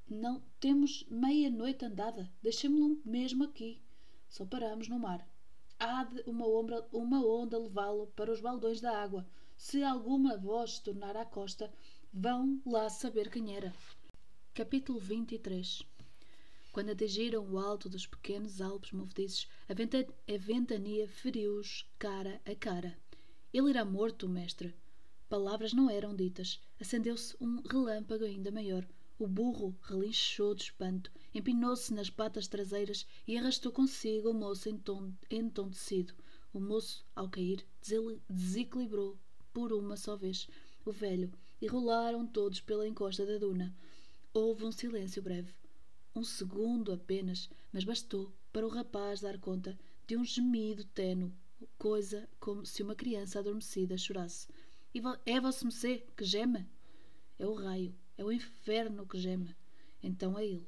não 0.08 0.44
temos 0.60 1.06
meia 1.10 1.50
noite 1.50 1.86
andada. 1.86 2.32
Deixemo-lo 2.44 3.02
mesmo 3.04 3.44
aqui. 3.44 3.82
Só 4.30 4.46
paramos 4.46 4.88
no 4.88 5.00
mar. 5.00 5.28
Há 5.80 6.04
de 6.04 6.22
uma 6.26 6.48
onda, 6.48 6.88
uma 6.92 7.26
onda 7.26 7.58
levá-lo 7.58 8.08
para 8.16 8.32
os 8.32 8.42
baldões 8.42 8.82
da 8.82 9.02
água. 9.02 9.26
Se 9.56 9.84
alguma 9.84 10.38
voz 10.38 10.80
tornar 10.80 11.16
à 11.16 11.26
costa, 11.26 11.72
vão 12.14 12.62
lá 12.66 12.90
saber 12.90 13.30
quem 13.30 13.56
era. 13.56 13.74
Capítulo 14.54 15.00
23 15.00 15.84
Quando 16.72 16.92
atingiram 16.92 17.48
o 17.48 17.58
alto 17.58 17.88
dos 17.88 18.08
pequenos 18.08 18.60
Alpes 18.60 18.92
movedizes, 18.92 19.48
a, 19.70 19.74
venta, 19.74 20.00
a 20.00 20.38
ventania 20.38 21.08
feriu-os 21.08 21.88
cara 22.00 22.42
a 22.46 22.56
cara. 22.56 22.98
Ele 23.54 23.70
irá 23.70 23.86
morto, 23.86 24.28
mestre. 24.28 24.76
Palavras 25.30 25.74
não 25.74 25.90
eram 25.90 26.16
ditas. 26.16 26.60
Acendeu-se 26.80 27.36
um 27.40 27.62
relâmpago 27.62 28.24
ainda 28.24 28.52
maior. 28.52 28.88
O 29.20 29.28
burro 29.28 29.76
relinchou 29.82 30.54
de 30.54 30.64
espanto, 30.64 31.12
empinou-se 31.38 31.94
nas 31.94 32.10
patas 32.10 32.48
traseiras 32.48 33.06
e 33.28 33.38
arrastou 33.38 33.72
consigo 33.72 34.30
o 34.30 34.34
moço 34.34 34.70
entontecido. 35.30 36.14
O 36.54 36.60
moço, 36.60 37.06
ao 37.16 37.30
cair, 37.30 37.66
desequilibrou 38.30 39.18
por 39.54 39.72
uma 39.72 39.96
só 39.96 40.16
vez 40.16 40.48
o 40.86 40.92
velho 40.92 41.32
e 41.62 41.68
rolaram 41.68 42.26
todos 42.26 42.62
pela 42.62 42.88
encosta 42.88 43.26
da 43.26 43.38
duna. 43.38 43.76
Houve 44.34 44.66
um 44.66 44.72
silêncio 44.72 45.22
breve. 45.22 45.54
Um 46.16 46.24
segundo 46.24 46.92
apenas, 46.92 47.50
mas 47.72 47.84
bastou 47.84 48.34
para 48.52 48.66
o 48.66 48.70
rapaz 48.70 49.22
dar 49.22 49.38
conta 49.38 49.78
de 50.08 50.18
um 50.18 50.24
gemido 50.24 50.84
tênue, 50.86 51.34
coisa 51.78 52.28
como 52.40 52.66
se 52.66 52.82
uma 52.82 52.96
criança 52.96 53.40
adormecida 53.40 53.98
chorasse. 53.98 54.48
É 55.26 55.40
vosso 55.40 55.66
Messê 55.66 56.04
que 56.16 56.24
geme? 56.24 56.66
É 57.38 57.46
o 57.46 57.54
raio 57.54 57.94
é 58.18 58.26
o 58.26 58.32
inferno 58.32 59.06
que 59.06 59.20
geme. 59.20 59.56
Então 60.02 60.38
é 60.38 60.46
ele, 60.46 60.68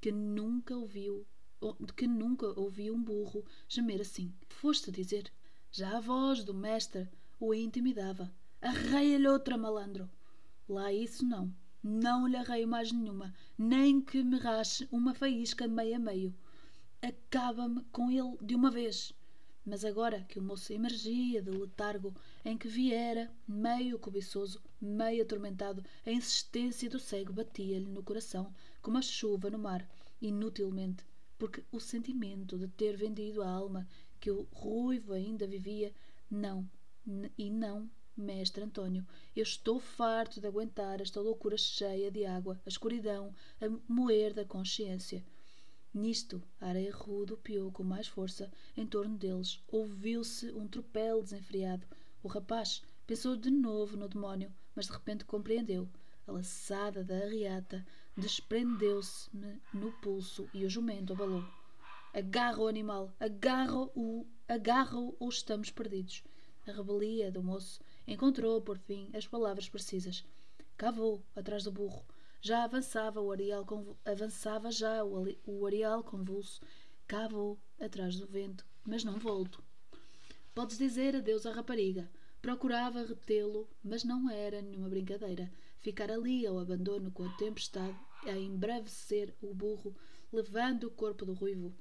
que 0.00 0.12
nunca 0.12 0.76
ouviu, 0.76 1.26
que 1.96 2.06
nunca 2.06 2.46
ouviu 2.58 2.94
um 2.94 3.02
burro 3.02 3.44
gemer 3.68 4.00
assim. 4.00 4.32
Foste 4.48 4.90
dizer. 4.90 5.32
Já 5.70 5.96
a 5.96 6.00
voz 6.00 6.44
do 6.44 6.54
mestre 6.54 7.08
o 7.38 7.52
intimidava. 7.52 8.32
Arreia-lhe 8.62 9.28
outra, 9.28 9.58
malandro. 9.58 10.08
Lá 10.68 10.92
isso 10.92 11.24
não. 11.24 11.54
Não 11.82 12.26
lhe 12.26 12.36
arreio 12.36 12.66
mais 12.66 12.90
nenhuma, 12.90 13.32
nem 13.56 14.00
que 14.00 14.24
me 14.24 14.38
rache 14.38 14.88
uma 14.90 15.14
faísca 15.14 15.68
meio 15.68 15.96
a 15.96 15.98
meio. 15.98 16.34
Acaba-me 17.00 17.82
com 17.92 18.10
ele 18.10 18.36
de 18.42 18.54
uma 18.54 18.70
vez. 18.70 19.12
Mas 19.64 19.84
agora 19.84 20.24
que 20.28 20.38
o 20.38 20.42
moço 20.42 20.72
emergia 20.72 21.42
do 21.42 21.60
letargo 21.60 22.14
em 22.44 22.56
que 22.56 22.68
viera, 22.68 23.30
meio 23.46 23.98
cobiçoso, 23.98 24.62
meio 24.80 25.22
atormentado, 25.22 25.84
a 26.04 26.10
insistência 26.10 26.88
do 26.88 26.98
cego 26.98 27.32
batia-lhe 27.32 27.86
no 27.86 28.02
coração 28.02 28.54
como 28.86 28.98
a 28.98 29.02
chuva 29.02 29.50
no 29.50 29.58
mar, 29.58 29.84
inutilmente, 30.22 31.04
porque 31.36 31.60
o 31.72 31.80
sentimento 31.80 32.56
de 32.56 32.68
ter 32.68 32.96
vendido 32.96 33.42
a 33.42 33.50
alma 33.50 33.84
que 34.20 34.30
o 34.30 34.46
ruivo 34.52 35.12
ainda 35.12 35.44
vivia, 35.44 35.92
não, 36.30 36.70
e 37.36 37.50
não, 37.50 37.90
mestre 38.16 38.62
António, 38.62 39.04
eu 39.34 39.42
estou 39.42 39.80
farto 39.80 40.40
de 40.40 40.46
aguentar 40.46 41.00
esta 41.00 41.20
loucura 41.20 41.58
cheia 41.58 42.12
de 42.12 42.24
água, 42.24 42.60
a 42.64 42.68
escuridão, 42.68 43.34
a 43.60 43.66
moer 43.92 44.32
da 44.32 44.44
consciência. 44.44 45.24
Nisto, 45.92 46.40
a 46.60 46.68
areia 46.68 46.94
rude 46.94 47.36
piou 47.38 47.72
com 47.72 47.82
mais 47.82 48.06
força 48.06 48.48
em 48.76 48.86
torno 48.86 49.18
deles. 49.18 49.60
Ouviu-se 49.66 50.52
um 50.52 50.68
tropel 50.68 51.24
desenfreado. 51.24 51.84
O 52.22 52.28
rapaz 52.28 52.84
pensou 53.04 53.34
de 53.34 53.50
novo 53.50 53.96
no 53.96 54.08
demónio, 54.08 54.54
mas 54.76 54.86
de 54.86 54.92
repente 54.92 55.24
compreendeu. 55.24 55.88
A 56.24 56.30
laçada 56.30 57.02
da 57.02 57.16
arriata 57.16 57.84
desprendeu-se-me 58.16 59.60
no 59.72 59.92
pulso 59.92 60.48
e 60.54 60.64
o 60.64 60.70
jumento 60.70 61.12
abalou. 61.12 61.44
Agarra 62.14 62.58
o 62.58 62.68
animal, 62.68 63.12
agarra-o, 63.20 64.26
agarra-o 64.48 65.14
ou 65.18 65.28
estamos 65.28 65.70
perdidos. 65.70 66.22
A 66.66 66.72
rebelia 66.72 67.30
do 67.30 67.42
moço 67.42 67.80
encontrou, 68.06 68.60
por 68.62 68.78
fim, 68.78 69.10
as 69.14 69.26
palavras 69.26 69.68
precisas. 69.68 70.24
Cavou 70.76 71.22
atrás 71.34 71.64
do 71.64 71.72
burro 71.72 72.04
já 72.46 72.62
avançava 72.62 73.20
o 73.20 73.32
areal, 73.32 73.66
avançava 74.04 74.70
já 74.70 75.04
o, 75.04 75.26
o 75.44 75.66
areal 75.66 76.04
convulso. 76.04 76.60
Cá 77.04 77.26
vou, 77.26 77.58
atrás 77.80 78.20
do 78.20 78.26
vento, 78.28 78.64
mas 78.84 79.02
não 79.02 79.18
volto. 79.18 79.64
Podes 80.54 80.78
dizer 80.78 81.16
adeus 81.16 81.44
à 81.44 81.50
rapariga. 81.50 82.08
Procurava 82.40 83.04
retê-lo, 83.04 83.68
mas 83.82 84.04
não 84.04 84.30
era 84.30 84.62
nenhuma 84.62 84.88
brincadeira. 84.88 85.50
Ficar 85.80 86.08
ali 86.08 86.46
ao 86.46 86.60
abandono 86.60 87.10
com 87.10 87.24
a 87.24 87.32
tempestade, 87.32 87.98
a 88.28 88.38
embravecer 88.38 89.34
o 89.40 89.54
burro, 89.54 89.96
levando 90.32 90.84
o 90.84 90.90
corpo 90.90 91.24
do 91.24 91.32
ruivo, 91.32 91.74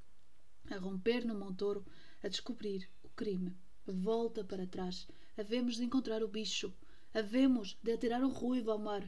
a 0.70 0.78
romper 0.78 1.26
no 1.26 1.36
montouro, 1.36 1.86
a 2.24 2.28
descobrir 2.28 2.90
o 3.04 3.10
crime. 3.10 3.56
Volta 3.86 4.44
para 4.44 4.66
trás. 4.66 5.08
Havemos 5.38 5.76
de 5.76 5.84
encontrar 5.84 6.24
o 6.24 6.28
bicho. 6.28 6.74
Havemos 7.14 7.78
de 7.84 7.92
atirar 7.92 8.24
o 8.24 8.30
ruivo 8.30 8.72
ao 8.72 8.80
mar. 8.80 9.08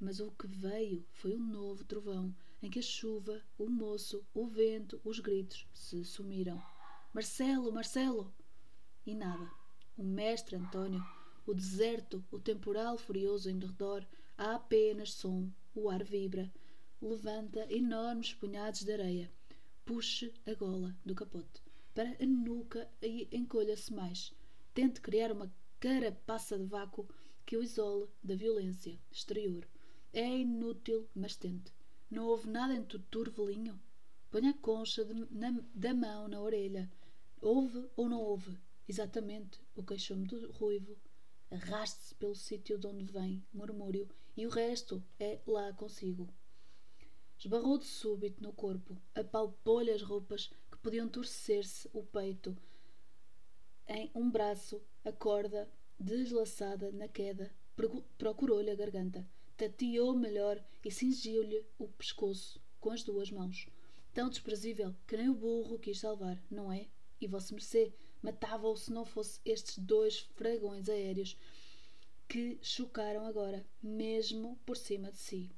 Mas 0.00 0.18
o 0.18 0.30
que 0.30 0.46
veio 0.46 1.04
foi 1.12 1.36
um 1.36 1.44
novo 1.44 1.84
trovão, 1.84 2.34
em 2.62 2.70
que 2.70 2.78
a 2.78 2.82
chuva, 2.82 3.42
o 3.58 3.68
moço, 3.68 4.24
o 4.32 4.46
vento, 4.46 5.00
os 5.04 5.20
gritos 5.20 5.66
se 5.72 6.04
sumiram. 6.04 6.62
Marcelo, 7.12 7.70
Marcelo! 7.70 8.32
E 9.06 9.14
nada. 9.14 9.50
O 9.96 10.02
mestre 10.02 10.56
Antônio, 10.56 11.04
o 11.46 11.54
deserto, 11.54 12.24
o 12.30 12.38
temporal 12.38 12.96
furioso 12.96 13.50
em 13.50 13.58
redor, 13.58 14.06
há 14.36 14.54
apenas 14.54 15.12
som, 15.12 15.48
o 15.74 15.90
ar 15.90 16.02
vibra. 16.02 16.50
Levanta 17.04 17.66
enormes 17.70 18.32
punhados 18.32 18.82
de 18.82 18.92
areia. 18.92 19.30
Puxe 19.84 20.32
a 20.46 20.54
gola 20.54 20.96
do 21.04 21.14
capote 21.14 21.62
para 21.94 22.16
a 22.18 22.26
nuca 22.26 22.90
e 23.02 23.28
encolha-se 23.30 23.92
mais. 23.92 24.34
Tente 24.72 25.00
criar 25.00 25.30
uma 25.30 25.54
carapaça 25.78 26.58
de 26.58 26.64
vácuo 26.64 27.06
que 27.44 27.56
o 27.56 27.62
isole 27.62 28.08
da 28.22 28.34
violência 28.34 28.98
exterior. 29.12 29.68
É 30.12 30.26
inútil, 30.26 31.08
mas 31.14 31.36
tente. 31.36 31.72
Não 32.10 32.26
houve 32.26 32.48
nada 32.48 32.74
entre 32.74 32.96
o 32.96 33.02
turvelinho? 33.02 33.78
Ponha 34.30 34.50
a 34.50 34.58
concha 34.58 35.04
de, 35.04 35.14
na, 35.30 35.50
da 35.74 35.92
mão 35.92 36.26
na 36.26 36.40
orelha. 36.40 36.90
Houve 37.40 37.86
ou 37.96 38.08
não 38.08 38.22
houve? 38.22 38.58
Exatamente, 38.88 39.60
o 39.76 39.82
queixume 39.82 40.26
do 40.26 40.50
ruivo. 40.52 40.96
Arraste-se 41.50 42.14
pelo 42.14 42.34
sítio 42.34 42.78
de 42.78 42.86
onde 42.86 43.04
vem 43.04 43.44
murmúrio 43.52 44.08
e 44.36 44.46
o 44.46 44.50
resto 44.50 45.04
é 45.20 45.40
lá 45.46 45.72
consigo. 45.74 46.28
Esbarrou 47.38 47.78
de 47.78 47.84
súbito 47.84 48.42
no 48.42 48.52
corpo, 48.52 48.96
apalpou-lhe 49.14 49.90
as 49.90 50.02
roupas 50.02 50.50
que 50.70 50.78
podiam 50.78 51.08
torcer-se 51.08 51.88
o 51.92 52.02
peito. 52.02 52.56
Em 53.86 54.10
um 54.14 54.30
braço, 54.30 54.82
a 55.04 55.12
corda 55.12 55.68
deslaçada 55.98 56.90
na 56.90 57.06
queda, 57.06 57.54
procurou-lhe 58.16 58.70
a 58.70 58.74
garganta, 58.74 59.28
tateou 59.56 60.16
melhor 60.16 60.62
e 60.84 60.90
cingiu-lhe 60.90 61.64
o 61.78 61.88
pescoço 61.88 62.60
com 62.80 62.90
as 62.90 63.02
duas 63.02 63.30
mãos. 63.30 63.68
Tão 64.12 64.30
desprezível 64.30 64.94
que 65.06 65.16
nem 65.16 65.28
o 65.28 65.34
burro 65.34 65.78
quis 65.78 65.98
salvar, 65.98 66.42
não 66.50 66.72
é? 66.72 66.88
E 67.20 67.26
vossa 67.26 67.54
mercê 67.54 67.92
matava-o 68.22 68.76
se 68.76 68.92
não 68.92 69.04
fosse 69.04 69.40
estes 69.44 69.78
dois 69.78 70.20
fragões 70.34 70.88
aéreos 70.88 71.36
que 72.28 72.58
chocaram 72.62 73.26
agora, 73.26 73.66
mesmo 73.82 74.58
por 74.64 74.76
cima 74.76 75.10
de 75.10 75.18
si. 75.18 75.50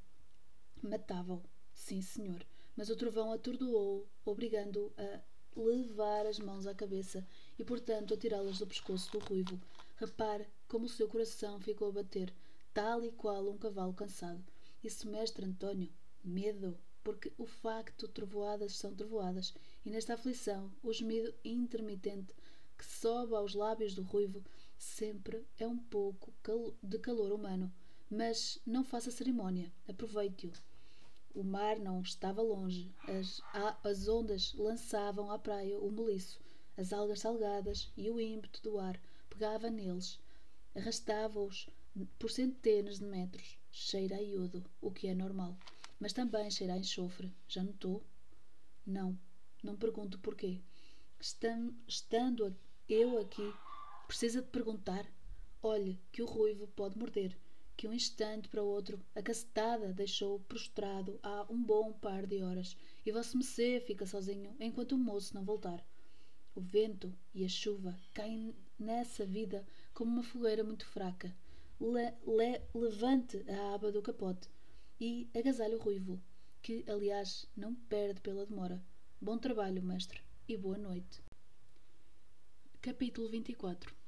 Matava-o, 0.83 1.43
sim 1.87 2.03
senhor, 2.03 2.45
mas 2.77 2.91
o 2.91 2.97
trovão 2.97 3.31
atordoou-o, 3.31 4.09
obrigando-o 4.25 4.93
a 5.01 5.21
levar 5.57 6.27
as 6.27 6.37
mãos 6.37 6.67
à 6.67 6.75
cabeça 6.75 7.25
e, 7.57 7.65
portanto, 7.65 8.13
a 8.13 8.17
tirá-las 8.17 8.59
do 8.59 8.67
pescoço 8.67 9.13
do 9.13 9.21
ruivo. 9.21 9.61
Repare 9.95 10.49
como 10.67 10.87
o 10.87 10.89
seu 10.89 11.07
coração 11.07 11.61
ficou 11.61 11.89
a 11.89 11.93
bater, 11.93 12.35
tal 12.75 13.05
e 13.05 13.13
qual 13.13 13.49
um 13.49 13.57
cavalo 13.57 13.95
cansado. 13.95 14.45
Isso, 14.83 15.09
mestre 15.09 15.47
António, 15.47 15.93
medo, 16.25 16.77
porque 17.05 17.33
o 17.39 17.47
facto 17.47 18.09
trovoadas 18.09 18.77
são 18.77 18.93
trovoadas, 18.93 19.55
e 19.85 19.91
nesta 19.91 20.15
aflição 20.15 20.73
o 20.83 20.93
gemido 20.93 21.33
intermitente 21.45 22.35
que 22.77 22.85
sobe 22.85 23.37
aos 23.37 23.55
lábios 23.55 23.95
do 23.95 24.03
ruivo 24.03 24.45
sempre 24.77 25.47
é 25.57 25.69
um 25.69 25.79
pouco 25.79 26.35
de 26.83 26.99
calor 26.99 27.31
humano. 27.31 27.73
Mas 28.11 28.61
não 28.67 28.83
faça 28.83 29.13
cerimónia, 29.13 29.73
aproveite-o. 29.87 30.53
O 31.37 31.45
mar 31.45 31.79
não 31.79 32.01
estava 32.01 32.41
longe, 32.41 32.91
as, 33.07 33.43
as 33.85 34.09
ondas 34.09 34.55
lançavam 34.55 35.31
à 35.31 35.39
praia 35.39 35.79
o 35.79 35.93
meliço, 35.93 36.41
as 36.79 36.95
algas 36.95 37.21
salgadas 37.21 37.93
e 37.95 38.11
o 38.11 38.19
ímpeto 38.19 38.63
do 38.63 38.79
ar 38.79 38.99
pegava 39.29 39.69
neles, 39.69 40.19
arrastava-os 40.75 41.69
por 42.19 42.31
centenas 42.31 43.01
de 43.01 43.05
metros. 43.05 43.59
Cheira 43.71 44.17
a 44.17 44.23
iodo, 44.23 44.65
o 44.81 44.91
que 44.91 45.09
é 45.09 45.15
normal. 45.15 45.59
Mas 46.01 46.15
também 46.15 46.51
cheira 46.51 46.73
a 46.73 46.79
enxofre. 46.79 47.31
Já 47.47 47.63
notou? 47.63 48.03
Não. 48.87 49.15
Não 49.63 49.77
pergunto 49.77 50.19
porquê. 50.21 50.63
Estando 51.21 52.57
eu 52.89 53.19
aqui, 53.19 53.53
precisa 54.07 54.41
de 54.41 54.49
perguntar? 54.49 55.07
Olhe, 55.63 56.01
que 56.11 56.23
o 56.23 56.27
ruivo 56.27 56.67
pode 56.69 56.99
morder. 56.99 57.37
Que 57.77 57.87
um 57.87 57.93
instante 57.93 58.49
para 58.49 58.63
o 58.63 58.67
outro 58.67 58.99
a 59.15 59.21
cacetada 59.21 59.93
deixou 59.93 60.41
prostrado 60.41 61.21
há 61.23 61.47
um 61.51 61.63
bom 61.63 61.93
par 61.93 62.27
de 62.27 62.43
horas 62.43 62.75
e 63.05 63.13
vosso 63.13 63.37
Messê 63.37 63.81
fica 63.81 64.07
sozinho 64.07 64.57
enquanto 64.59 64.93
o 64.93 64.99
moço 64.99 65.35
não 65.35 65.45
voltar. 65.45 65.87
O 66.55 66.61
vento 66.61 67.15
e 67.35 67.45
a 67.45 67.49
chuva 67.49 67.95
caem 68.15 68.57
nessa 68.79 69.27
vida 69.27 69.67
como 69.93 70.11
uma 70.11 70.23
fogueira 70.23 70.65
muito 70.65 70.87
fraca. 70.87 71.37
Le, 71.79 72.15
le, 72.27 72.63
levante 72.75 73.45
a 73.47 73.75
aba 73.75 73.93
do 73.93 74.01
capote 74.01 74.49
e 74.99 75.29
agasalhe 75.37 75.75
o 75.75 75.79
ruivo, 75.79 76.19
que, 76.63 76.83
aliás, 76.89 77.47
não 77.55 77.75
perde 77.75 78.23
pela 78.23 78.47
demora. 78.47 78.83
Bom 79.21 79.37
trabalho, 79.37 79.83
mestre, 79.83 80.23
e 80.49 80.57
boa 80.57 80.79
noite. 80.79 81.23
Capítulo 82.81 83.29
24 83.29 84.06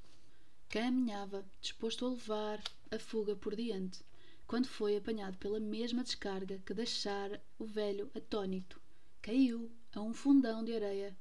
Caminhava, 0.69 1.45
disposto 1.61 2.05
a 2.05 2.11
levar 2.11 2.63
a 2.91 2.99
fuga 2.99 3.35
por 3.35 3.57
diante, 3.57 4.05
quando 4.47 4.69
foi 4.69 4.97
apanhado 4.97 5.39
pela 5.39 5.59
mesma 5.59 6.05
descarga 6.05 6.63
que 6.67 6.75
deixara 6.75 7.43
o 7.59 7.65
velho 7.65 8.11
atônito. 8.15 8.81
Caiu 9.23 9.71
a 9.95 10.01
um 10.01 10.13
fundão 10.13 10.63
de 10.63 10.75
areia 10.75 11.17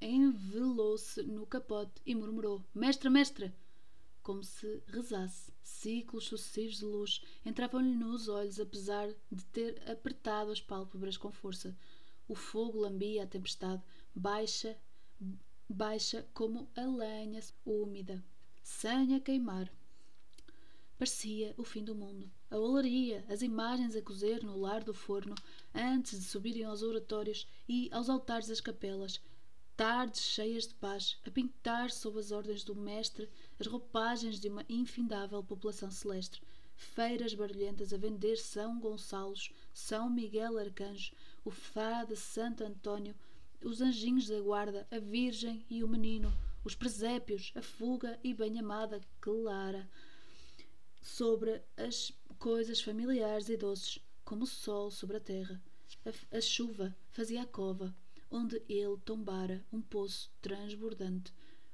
envelou-se 0.00 1.22
no 1.22 1.46
capote 1.46 2.02
e 2.04 2.14
murmurou: 2.14 2.64
Mestre, 2.74 3.08
mestre! 3.08 3.52
Como 4.22 4.42
se 4.42 4.82
rezasse. 4.86 5.52
Ciclos 5.62 6.24
sucessivos 6.24 6.78
de 6.78 6.84
luz 6.84 7.22
entravam-lhe 7.44 7.94
nos 7.94 8.28
olhos, 8.28 8.60
apesar 8.60 9.08
de 9.30 9.44
ter 9.46 9.82
apertado 9.90 10.50
as 10.50 10.60
pálpebras 10.60 11.16
com 11.16 11.30
força. 11.30 11.76
O 12.28 12.34
fogo 12.34 12.80
lambia 12.80 13.24
a 13.24 13.26
tempestade, 13.26 13.82
baixa, 14.14 14.76
baixa 15.68 16.26
como 16.34 16.68
a 16.76 16.82
lenha 16.82 17.40
úmida, 17.64 18.22
sem 18.62 19.14
a 19.14 19.20
queimar. 19.20 19.70
Parecia 20.98 21.52
o 21.56 21.64
fim 21.64 21.82
do 21.82 21.94
mundo. 21.94 22.30
A 22.48 22.56
olaria, 22.56 23.24
as 23.28 23.42
imagens 23.42 23.96
a 23.96 24.02
cozer 24.02 24.44
no 24.44 24.56
lar 24.56 24.84
do 24.84 24.94
forno, 24.94 25.34
antes 25.74 26.18
de 26.20 26.24
subirem 26.24 26.64
aos 26.64 26.82
oratórios 26.82 27.46
e 27.68 27.88
aos 27.92 28.08
altares 28.08 28.46
das 28.46 28.60
capelas, 28.60 29.20
tardes 29.76 30.22
cheias 30.22 30.66
de 30.66 30.74
paz, 30.74 31.18
a 31.26 31.30
pintar 31.30 31.90
sob 31.90 32.18
as 32.20 32.30
ordens 32.30 32.62
do 32.62 32.74
mestre 32.74 33.28
as 33.58 33.66
roupagens 33.66 34.38
de 34.38 34.48
uma 34.48 34.64
infindável 34.68 35.42
população 35.42 35.90
celeste, 35.90 36.40
feiras 36.76 37.34
barulhentas 37.34 37.92
a 37.92 37.96
vender 37.96 38.36
São 38.36 38.78
Gonçalos, 38.78 39.50
São 39.72 40.08
Miguel 40.08 40.58
Arcanjo, 40.58 41.12
o 41.44 41.50
Fá 41.50 42.04
de 42.04 42.16
Santo 42.16 42.62
Antônio, 42.62 43.14
os 43.64 43.80
anjinhos 43.80 44.28
da 44.28 44.40
guarda, 44.40 44.86
a 44.90 44.98
Virgem 44.98 45.64
e 45.68 45.82
o 45.82 45.88
menino, 45.88 46.32
os 46.64 46.74
presépios, 46.74 47.52
a 47.56 47.62
fuga 47.62 48.18
e 48.22 48.32
bem-amada 48.32 49.00
Clara, 49.20 49.90
sobre 51.00 51.60
as 51.76 52.12
coisas 52.38 52.80
familiares 52.80 53.48
e 53.48 53.56
doces, 53.56 53.98
como 54.24 54.44
o 54.44 54.46
sol 54.46 54.90
sobre 54.90 55.16
a 55.16 55.20
terra. 55.20 55.60
A, 56.06 56.36
a 56.36 56.40
chuva 56.40 56.96
fazia 57.10 57.42
a 57.42 57.46
cova, 57.46 57.94
onde 58.30 58.62
ele 58.68 58.96
tombara 59.04 59.64
um 59.72 59.80
poço 59.80 60.30
transbordante, 60.40 61.32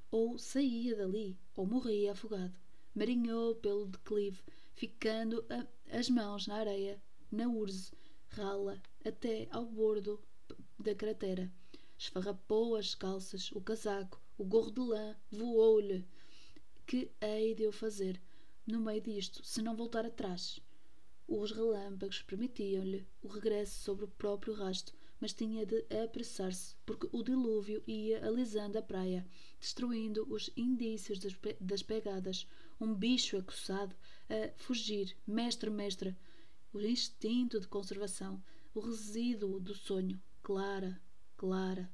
ou 0.09 0.37
saía 0.39 0.95
dali, 0.95 1.37
ou 1.55 1.67
morria 1.67 2.13
afogado. 2.13 2.57
Marinhou 2.95 3.55
pelo 3.55 3.85
declive, 3.85 4.41
ficando 4.73 5.45
a, 5.49 5.67
as 5.95 6.09
mãos 6.09 6.47
na 6.47 6.55
areia, 6.55 6.99
na 7.31 7.47
urze, 7.47 7.91
rala, 8.29 8.81
até 9.05 9.47
ao 9.51 9.65
bordo 9.65 10.19
da 10.79 10.95
cratera. 10.95 11.51
Esfarrapou 11.97 12.75
as 12.75 12.95
calças, 12.95 13.51
o 13.51 13.61
casaco, 13.61 14.19
o 14.39 14.43
gorro 14.43 14.71
de 14.71 14.81
lã, 14.81 15.15
voou-lhe. 15.29 16.03
Que 16.87 17.11
hei 17.21 17.53
de 17.53 17.61
eu 17.61 17.71
fazer? 17.71 18.19
no 18.69 18.79
meio 18.79 19.01
disto, 19.01 19.43
se 19.43 19.61
não 19.63 19.75
voltar 19.75 20.05
atrás. 20.05 20.59
Os 21.27 21.51
relâmpagos 21.51 22.21
permitiam-lhe 22.21 23.07
o 23.21 23.27
regresso 23.27 23.81
sobre 23.81 24.05
o 24.05 24.07
próprio 24.09 24.53
rasto, 24.53 24.93
mas 25.19 25.33
tinha 25.33 25.65
de 25.65 25.83
apressar-se, 26.03 26.75
porque 26.85 27.09
o 27.11 27.23
dilúvio 27.23 27.83
ia 27.87 28.23
alisando 28.25 28.77
a 28.77 28.81
praia, 28.81 29.27
destruindo 29.59 30.25
os 30.31 30.51
indícios 30.55 31.19
das, 31.19 31.33
pe 31.33 31.57
das 31.59 31.81
pegadas. 31.81 32.47
Um 32.79 32.93
bicho 32.93 33.37
acossado 33.37 33.95
a 34.29 34.53
fugir, 34.55 35.17
mestre, 35.25 35.69
mestre. 35.69 36.15
O 36.71 36.79
instinto 36.79 37.59
de 37.59 37.67
conservação, 37.67 38.41
o 38.73 38.79
resíduo 38.79 39.59
do 39.59 39.73
sonho. 39.73 40.21
Clara, 40.43 41.01
clara. 41.35 41.91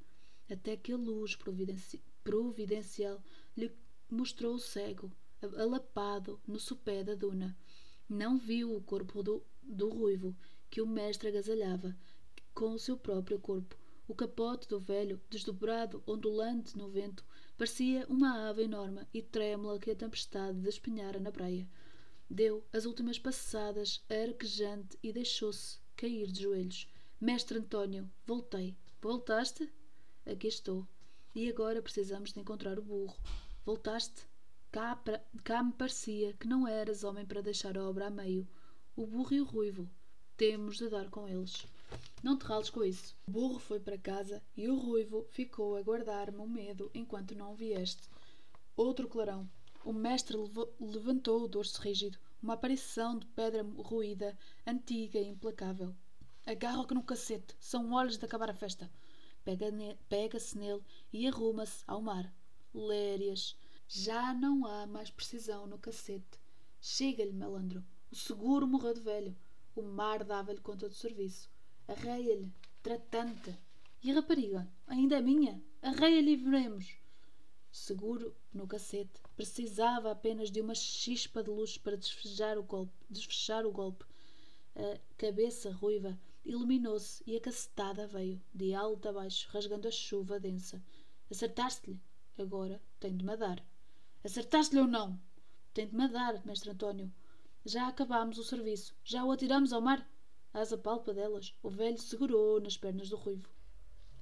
Até 0.49 0.75
que 0.75 0.91
a 0.91 0.97
luz 0.97 1.35
providenci 1.35 2.03
providencial 2.25 3.23
lhe 3.55 3.71
mostrou 4.09 4.55
o 4.55 4.59
cego, 4.59 5.11
alapado 5.57 6.41
no 6.45 6.59
sopé 6.59 7.03
da 7.03 7.13
duna. 7.13 7.55
Não 8.09 8.37
viu 8.37 8.75
o 8.75 8.81
corpo 8.81 9.21
do, 9.23 9.45
do 9.61 9.89
ruivo 9.89 10.35
que 10.69 10.81
o 10.81 10.87
mestre 10.87 11.29
agasalhava 11.29 11.95
com 12.53 12.73
o 12.73 12.79
seu 12.79 12.97
próprio 12.97 13.39
corpo. 13.39 13.77
O 14.07 14.15
capote 14.15 14.67
do 14.67 14.79
velho, 14.79 15.21
desdobrado, 15.29 16.03
ondulante 16.05 16.77
no 16.77 16.89
vento, 16.89 17.23
parecia 17.57 18.05
uma 18.07 18.49
ave 18.49 18.63
enorme 18.63 19.07
e 19.13 19.21
trêmula 19.21 19.79
que 19.79 19.91
a 19.91 19.95
tempestade 19.95 20.59
despenhara 20.59 21.19
na 21.19 21.31
praia. 21.31 21.67
Deu 22.29 22.63
as 22.73 22.85
últimas 22.85 23.19
passadas 23.19 24.03
arquejante 24.09 24.97
e 25.01 25.13
deixou-se 25.13 25.79
cair 25.95 26.31
de 26.31 26.43
joelhos. 26.43 26.87
Mestre 27.21 27.59
António, 27.59 28.09
voltei. 28.25 28.75
Voltaste? 29.01 29.71
Aqui 30.25 30.47
estou. 30.47 30.87
E 31.35 31.49
agora 31.49 31.81
precisamos 31.81 32.31
de 32.31 32.39
encontrar 32.39 32.79
o 32.79 32.81
burro. 32.81 33.17
Voltaste? 33.65 34.25
Cá, 34.71 34.97
cá 35.43 35.61
me 35.61 35.73
parecia 35.73 36.31
que 36.31 36.47
não 36.47 36.65
eras 36.65 37.03
homem 37.03 37.25
para 37.25 37.41
deixar 37.41 37.77
a 37.77 37.83
obra 37.83 38.07
a 38.07 38.09
meio. 38.09 38.47
O 38.95 39.05
burro 39.05 39.33
e 39.33 39.41
o 39.41 39.43
ruivo. 39.43 39.89
temos 40.37 40.77
de 40.77 40.87
dar 40.87 41.09
com 41.09 41.27
eles. 41.27 41.67
Não 42.23 42.37
te 42.37 42.45
rales 42.45 42.69
com 42.69 42.85
isso. 42.85 43.17
O 43.27 43.31
burro 43.31 43.59
foi 43.59 43.81
para 43.81 43.97
casa 43.97 44.41
e 44.55 44.69
o 44.69 44.77
ruivo 44.77 45.27
ficou 45.29 45.75
a 45.75 45.81
guardar-me 45.81 46.37
o 46.37 46.47
medo 46.47 46.89
enquanto 46.93 47.35
não 47.35 47.53
vieste. 47.53 48.09
Outro 48.77 49.09
clarão. 49.09 49.45
O 49.83 49.91
mestre 49.91 50.37
levantou 50.79 51.43
o 51.43 51.49
dorso 51.49 51.81
rígido, 51.81 52.17
uma 52.41 52.53
aparição 52.53 53.19
de 53.19 53.25
pedra 53.27 53.61
ruída, 53.61 54.37
antiga 54.65 55.19
e 55.19 55.27
implacável. 55.27 55.93
Agarra-o 56.45 56.93
no 56.93 57.03
cacete, 57.03 57.55
são 57.59 57.91
horas 57.91 58.17
de 58.17 58.23
acabar 58.23 58.49
a 58.49 58.53
festa. 58.53 58.89
Pega-se 59.45 59.95
pega 60.09 60.39
nele 60.55 60.83
e 61.13 61.27
arruma-se 61.27 61.83
ao 61.85 62.01
mar. 62.01 62.33
Lérias. 62.73 63.55
Já 63.87 64.33
não 64.33 64.65
há 64.65 64.87
mais 64.87 65.11
precisão 65.11 65.67
no 65.67 65.77
cacete. 65.77 66.39
Chega-lhe, 66.81 67.31
malandro. 67.31 67.85
O 68.11 68.15
seguro 68.15 68.67
morreu 68.67 68.95
de 68.95 69.01
velho. 69.01 69.37
O 69.75 69.83
mar 69.83 70.23
dava-lhe 70.23 70.59
conta 70.59 70.89
do 70.89 70.95
serviço. 70.95 71.47
Arreia-lhe, 71.87 72.51
tratante. 72.81 73.55
E 74.01 74.09
a 74.09 74.15
rapariga? 74.15 74.67
Ainda 74.87 75.17
é 75.17 75.21
minha? 75.21 75.63
Arreia-lhe 75.81 76.31
e 76.31 76.37
veremos. 76.37 76.97
Seguro 77.71 78.35
no 78.51 78.65
cacete. 78.65 79.21
Precisava 79.35 80.11
apenas 80.11 80.49
de 80.49 80.59
uma 80.59 80.73
chispa 80.73 81.43
de 81.43 81.51
luz 81.51 81.77
para 81.77 81.97
desfechar 81.97 82.57
o 82.57 82.63
golpe. 82.63 82.93
Desfechar 83.07 83.63
o 83.63 83.71
golpe. 83.71 84.05
A 84.75 84.99
cabeça 85.17 85.71
ruiva 85.71 86.19
iluminou-se 86.45 87.23
e 87.25 87.35
a 87.35 87.41
cacetada 87.41 88.07
veio, 88.07 88.41
de 88.53 88.73
alto 88.73 89.09
a 89.09 89.13
baixo, 89.13 89.49
rasgando 89.51 89.87
a 89.87 89.91
chuva 89.91 90.39
densa. 90.39 90.81
Acertaste-lhe? 91.29 91.99
Agora 92.37 92.81
tem 92.99 93.17
de 93.17 93.25
me 93.25 93.35
dar. 93.35 93.65
Acertaste-lhe 94.23 94.81
ou 94.81 94.87
não? 94.87 95.19
Tem 95.73 95.87
de 95.87 95.95
me 95.95 96.07
dar, 96.07 96.45
mestre 96.45 96.69
António. 96.69 97.11
Já 97.65 97.87
acabámos 97.87 98.37
o 98.37 98.43
serviço. 98.43 98.95
Já 99.03 99.23
o 99.25 99.31
atiramos 99.31 99.73
ao 99.73 99.81
mar? 99.81 100.07
asa 100.53 100.77
palpa 100.77 101.13
delas, 101.13 101.53
o 101.61 101.69
velho 101.69 101.99
segurou 101.99 102.61
nas 102.61 102.77
pernas 102.77 103.09
do 103.09 103.17
ruivo. 103.17 103.49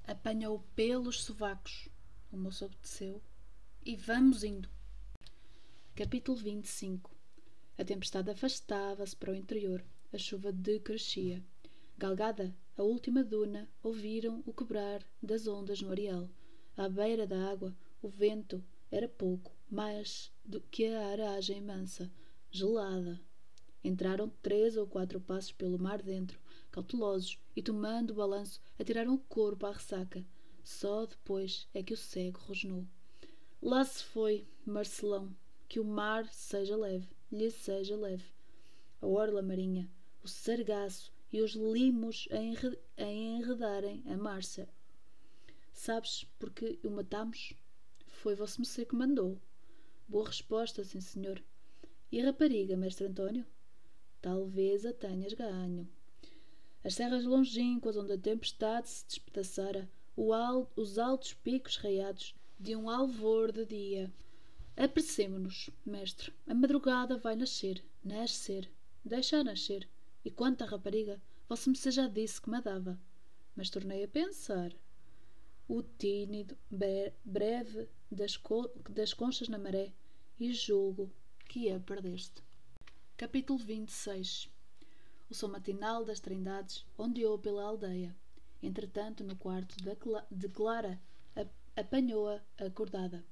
Apanhou 0.05 0.65
pelos 0.75 1.23
sovacos. 1.23 1.89
O 2.31 2.37
moço 2.37 2.65
obedeceu. 2.65 3.21
E 3.85 3.95
vamos 3.95 4.43
indo. 4.43 4.69
Capítulo 5.93 6.37
25 6.37 7.11
A 7.77 7.85
tempestade 7.85 8.31
afastava-se 8.31 9.15
para 9.15 9.31
o 9.31 9.35
interior. 9.35 9.85
A 10.11 10.17
chuva 10.17 10.51
decrescia. 10.51 11.43
Galgada, 11.97 12.55
a 12.77 12.83
última 12.83 13.23
duna, 13.23 13.69
ouviram 13.81 14.43
o 14.45 14.53
quebrar 14.53 15.05
das 15.21 15.47
ondas 15.47 15.81
no 15.81 15.91
areal. 15.91 16.29
À 16.75 16.89
beira 16.89 17.25
da 17.25 17.49
água, 17.49 17.75
o 18.01 18.07
vento 18.07 18.63
era 18.91 19.07
pouco 19.07 19.51
mais 19.69 20.31
do 20.43 20.59
que 20.59 20.87
a 20.87 21.07
aragem 21.07 21.61
mansa, 21.61 22.11
gelada, 22.51 23.19
Entraram 23.83 24.29
três 24.41 24.77
ou 24.77 24.87
quatro 24.87 25.19
passos 25.19 25.51
pelo 25.51 25.77
mar 25.77 26.01
dentro, 26.01 26.39
cautelosos, 26.71 27.37
e 27.53 27.61
tomando 27.61 28.11
o 28.11 28.15
balanço, 28.15 28.61
atiraram 28.79 29.13
o 29.13 29.19
corpo 29.19 29.65
à 29.65 29.71
ressaca. 29.73 30.25
Só 30.63 31.05
depois 31.05 31.67
é 31.73 31.83
que 31.83 31.93
o 31.93 31.97
cego 31.97 32.39
rosnou. 32.39 32.87
Lá 33.61 33.83
se 33.83 34.01
foi, 34.05 34.47
Marcelão, 34.65 35.35
que 35.67 35.81
o 35.81 35.83
mar 35.83 36.25
seja 36.31 36.77
leve, 36.77 37.09
lhe 37.29 37.51
seja 37.51 37.97
leve. 37.97 38.23
A 39.01 39.07
orla 39.07 39.41
marinha, 39.41 39.91
o 40.23 40.29
sargaço 40.29 41.11
e 41.33 41.41
os 41.41 41.51
limos 41.53 42.29
a, 42.31 43.05
enredarem 43.05 44.01
a 44.05 44.15
marcha. 44.15 44.69
Sabes 45.73 46.25
porque 46.39 46.79
o 46.83 46.89
matamos? 46.89 47.53
Foi 48.07 48.35
vosso 48.35 48.61
mercê 48.61 48.85
que 48.85 48.95
mandou. 48.95 49.37
Boa 50.07 50.27
resposta, 50.27 50.83
sim 50.85 51.01
senhor. 51.01 51.43
E 52.09 52.21
a 52.21 52.25
rapariga, 52.25 52.77
mestre 52.77 53.07
António? 53.07 53.45
talvez 54.23 54.85
a 54.85 54.93
tenhas 54.93 55.33
ganho. 55.33 55.85
As 56.81 56.95
serras 56.95 57.25
longínquas 57.25 57.97
onde 57.97 58.13
a 58.13 58.17
tempestade 58.17 58.89
se 58.89 59.05
despedaçara, 59.05 59.91
os 60.15 60.97
altos 60.97 61.33
picos 61.33 61.75
raiados 61.75 62.33
de 62.57 62.73
um 62.73 62.89
alvor 62.89 63.51
de 63.51 63.65
dia. 63.65 64.13
Apressemo-nos, 64.77 65.69
mestre. 65.85 66.31
A 66.47 66.53
madrugada 66.53 67.17
vai 67.17 67.35
nascer, 67.35 67.83
nascer, 68.01 68.71
deixa 69.03 69.43
nascer. 69.43 69.89
E 70.25 70.31
quanto 70.31 70.63
à 70.63 70.67
rapariga, 70.67 71.21
vossa 71.49 71.69
me 71.69 71.75
já 71.75 72.07
disse 72.07 72.41
que 72.41 72.49
me 72.49 72.61
dava. 72.61 72.99
Mas 73.55 73.69
tornei 73.69 74.03
a 74.03 74.07
pensar. 74.07 74.73
O 75.67 75.81
tímido 75.81 76.57
breve 77.23 77.89
das, 78.11 78.39
das 78.89 79.13
conchas 79.13 79.49
na 79.49 79.57
maré, 79.57 79.93
e 80.39 80.53
julgo 80.53 81.11
que 81.47 81.69
a 81.69 81.79
perdeste. 81.79 82.41
Capítulo 83.15 83.59
26 83.59 84.49
O 85.29 85.33
som 85.33 85.49
matinal 85.49 86.03
das 86.03 86.19
trindades 86.19 86.85
ondeou 86.97 87.37
pela 87.37 87.63
aldeia. 87.63 88.15
Entretanto, 88.61 89.23
no 89.23 89.35
quarto 89.35 89.75
de 90.31 90.49
Clara, 90.49 90.99
apanhou-a 91.75 92.41
acordada. 92.57 93.23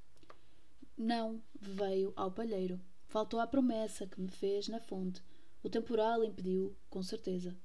Não 0.98 1.42
veio 1.60 2.12
ao 2.16 2.32
palheiro. 2.32 2.80
Faltou 3.08 3.40
à 3.40 3.48
promessa 3.48 4.08
que 4.08 4.20
me 4.20 4.30
fez 4.30 4.68
na 4.68 4.80
fonte. 4.80 5.22
O 5.64 5.70
temporal 5.70 6.24
impediu, 6.24 6.76
com 6.90 7.04
certeza. 7.04 7.56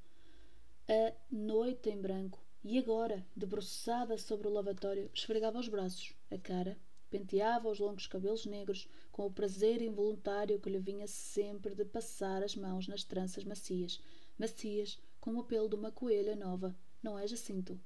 A 0.89 1.14
noite 1.31 1.90
em 1.90 2.01
branco, 2.01 2.44
e 2.62 2.78
agora, 2.78 3.27
debruçada 3.35 4.18
sobre 4.18 4.48
o 4.48 4.52
lavatório, 4.52 5.10
esfregava 5.14 5.59
os 5.59 5.68
braços, 5.68 6.14
a 6.31 6.36
cara, 6.36 6.78
penteava 7.09 7.68
os 7.68 7.78
longos 7.78 8.06
cabelos 8.06 8.44
negros 8.44 8.89
com 9.12 9.27
o 9.27 9.32
prazer 9.32 9.81
involuntário 9.81 10.60
que 10.60 10.68
lhe 10.68 10.78
vinha 10.78 11.06
sempre 11.06 11.74
de 11.74 11.85
passar 11.85 12.43
as 12.43 12.55
mãos 12.55 12.89
nas 12.89 13.05
tranças 13.05 13.44
macias, 13.44 14.01
macias 14.39 14.98
como 15.20 15.40
o 15.40 15.44
pelo 15.44 15.68
de 15.68 15.74
uma 15.74 15.90
coelha 15.90 16.36
nova, 16.36 16.77
não 17.02 17.18
é, 17.18 17.27
Jacinto? 17.27 17.81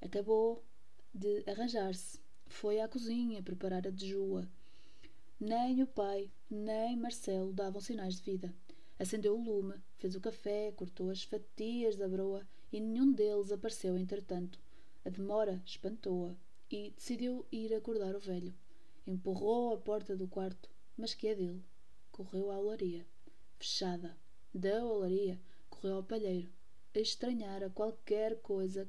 Acabou 0.00 0.64
de 1.14 1.44
arranjar-se. 1.46 2.20
Foi 2.46 2.80
à 2.80 2.88
cozinha 2.88 3.42
preparar 3.42 3.86
a 3.86 3.90
dejua. 3.90 4.48
Nem 5.38 5.82
o 5.82 5.86
pai, 5.86 6.30
nem 6.50 6.96
Marcelo 6.96 7.52
davam 7.52 7.80
sinais 7.80 8.16
de 8.16 8.22
vida. 8.22 8.54
Acendeu 9.02 9.36
o 9.36 9.42
lume, 9.42 9.74
fez 9.98 10.14
o 10.14 10.20
café, 10.20 10.70
cortou 10.76 11.10
as 11.10 11.24
fatias 11.24 11.96
da 11.96 12.08
broa 12.08 12.46
e 12.72 12.78
nenhum 12.78 13.10
deles 13.12 13.50
apareceu 13.50 13.98
entretanto. 13.98 14.60
A 15.04 15.08
demora 15.08 15.60
espantou-a 15.66 16.36
e 16.70 16.90
decidiu 16.90 17.44
ir 17.50 17.74
acordar 17.74 18.14
o 18.14 18.20
velho. 18.20 18.54
Empurrou 19.04 19.74
a 19.74 19.76
porta 19.76 20.16
do 20.16 20.28
quarto, 20.28 20.70
mas 20.96 21.14
que 21.14 21.26
é 21.26 21.34
dele. 21.34 21.64
Correu 22.12 22.52
à 22.52 22.60
olaria. 22.60 23.04
Fechada. 23.58 24.16
Da 24.54 24.84
olaria, 24.84 25.36
correu 25.68 25.96
ao 25.96 26.04
palheiro. 26.04 26.52
Estranhara 26.94 27.70
qualquer 27.70 28.40
coisa 28.40 28.88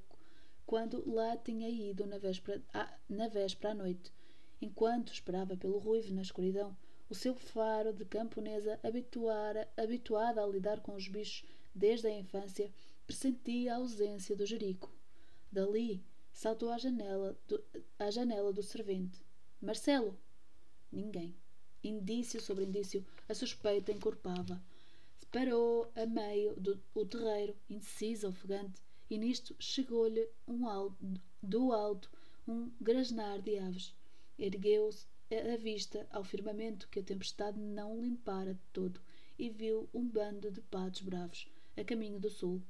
quando 0.63 1.11
lá 1.11 1.35
tinha 1.37 1.67
ido 1.67 2.05
na 2.05 2.19
véspera, 2.19 2.61
à, 2.71 2.99
na 3.09 3.29
véspera 3.29 3.71
à 3.71 3.73
noite. 3.73 4.13
Enquanto 4.61 5.11
esperava 5.11 5.57
pelo 5.57 5.79
ruivo 5.79 6.13
na 6.13 6.21
escuridão, 6.21 6.77
o 7.09 7.15
seu 7.15 7.35
faro 7.35 7.93
de 7.93 8.05
camponesa, 8.05 8.79
habituara, 8.83 9.69
habituada 9.77 10.43
a 10.43 10.47
lidar 10.47 10.81
com 10.81 10.95
os 10.95 11.07
bichos 11.07 11.47
desde 11.73 12.07
a 12.07 12.19
infância, 12.19 12.71
pressentia 13.05 13.73
a 13.73 13.77
ausência 13.77 14.35
do 14.35 14.45
jerico. 14.45 14.91
Dali, 15.51 16.03
Saltou 16.33 16.71
à 16.71 16.77
janela 16.79 17.37
do, 17.47 17.63
à 17.99 18.09
janela 18.09 18.51
do 18.51 18.63
servente. 18.63 19.23
Marcelo! 19.61 20.19
Ninguém. 20.91 21.35
Indício 21.83 22.41
sobre 22.41 22.65
indício, 22.65 23.05
a 23.29 23.33
suspeita 23.33 23.91
encorpava. 23.91 24.61
Parou 25.31 25.91
a 25.95 26.05
meio 26.05 26.55
do 26.59 26.81
o 26.93 27.05
terreiro, 27.05 27.55
indecisa, 27.69 28.27
ofegante, 28.27 28.81
e 29.09 29.17
nisto 29.17 29.55
chegou-lhe 29.59 30.27
um 30.47 30.67
alto, 30.67 30.97
do 31.41 31.71
alto 31.71 32.09
um 32.47 32.71
grasnar 32.81 33.39
de 33.39 33.57
aves. 33.59 33.95
Ergueu-se 34.37 35.05
a 35.39 35.57
vista 35.57 36.07
ao 36.11 36.23
firmamento 36.23 36.87
que 36.89 36.99
a 36.99 37.03
tempestade 37.03 37.59
não 37.59 38.01
limpara 38.01 38.53
de 38.53 38.61
todo 38.71 39.01
e 39.37 39.49
viu 39.49 39.89
um 39.93 40.07
bando 40.07 40.51
de 40.51 40.61
patos 40.61 41.01
bravos 41.01 41.47
a 41.75 41.83
caminho 41.83 42.19
do 42.19 42.29
sul. 42.29 42.61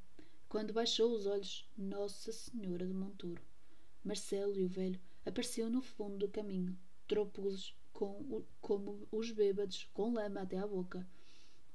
Quando 0.48 0.73
baixou 0.73 1.11
os 1.11 1.26
olhos, 1.26 1.68
Nossa 1.77 2.31
Senhora 2.31 2.85
do 2.85 2.94
Monturo. 2.94 3.41
Marcelo 4.03 4.57
e 4.57 4.64
o 4.64 4.68
velho 4.68 4.99
apareciam 5.26 5.69
no 5.69 5.81
fundo 5.81 6.18
do 6.18 6.27
caminho, 6.27 6.77
trôpegos 7.07 7.76
com 7.91 8.44
como 8.61 9.07
os 9.11 9.31
bêbados, 9.31 9.90
com 9.94 10.14
lama 10.14 10.41
até 10.41 10.57
à 10.57 10.68
boca. 10.68 11.07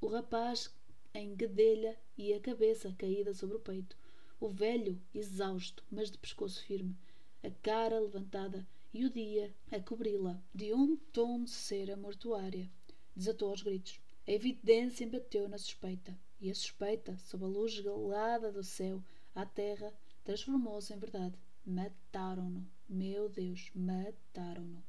O 0.01 0.06
rapaz 0.06 0.74
em 1.15 1.35
guedelha 1.35 1.98
e 2.16 2.32
a 2.32 2.40
cabeça 2.40 2.94
caída 2.97 3.35
sobre 3.35 3.56
o 3.56 3.60
peito. 3.60 3.97
O 4.40 4.48
velho, 4.48 5.01
exausto, 5.15 5.82
mas 5.90 6.10
de 6.10 6.19
pescoço 6.19 6.62
firme, 6.65 6.97
a 7.43 7.51
cara 7.51 7.98
levantada 7.98 8.66
e 8.93 9.05
o 9.05 9.10
dia 9.10 9.55
a 9.70 9.78
cobri-la 9.81 10.43
de 10.55 10.73
um 10.73 10.97
tom 11.12 11.44
de 11.44 11.51
cera 11.51 11.97
mortuária. 11.97 12.70
Desatou 13.15 13.51
aos 13.51 13.62
gritos. 13.62 14.01
A 14.27 14.32
evidência 14.32 15.05
embateu 15.05 15.48
na 15.48 15.59
suspeita, 15.59 16.19
e 16.40 16.51
a 16.51 16.55
suspeita, 16.55 17.16
sob 17.19 17.44
a 17.44 17.48
luz 17.48 17.73
gelada 17.73 18.52
do 18.52 18.62
céu 18.62 19.02
à 19.35 19.44
terra, 19.44 19.93
transformou-se 20.24 20.93
em 20.93 20.98
verdade. 20.98 21.39
Mataram-no. 21.65 22.66
Meu 22.89 23.28
Deus, 23.28 23.70
mataram-no. 23.74 24.82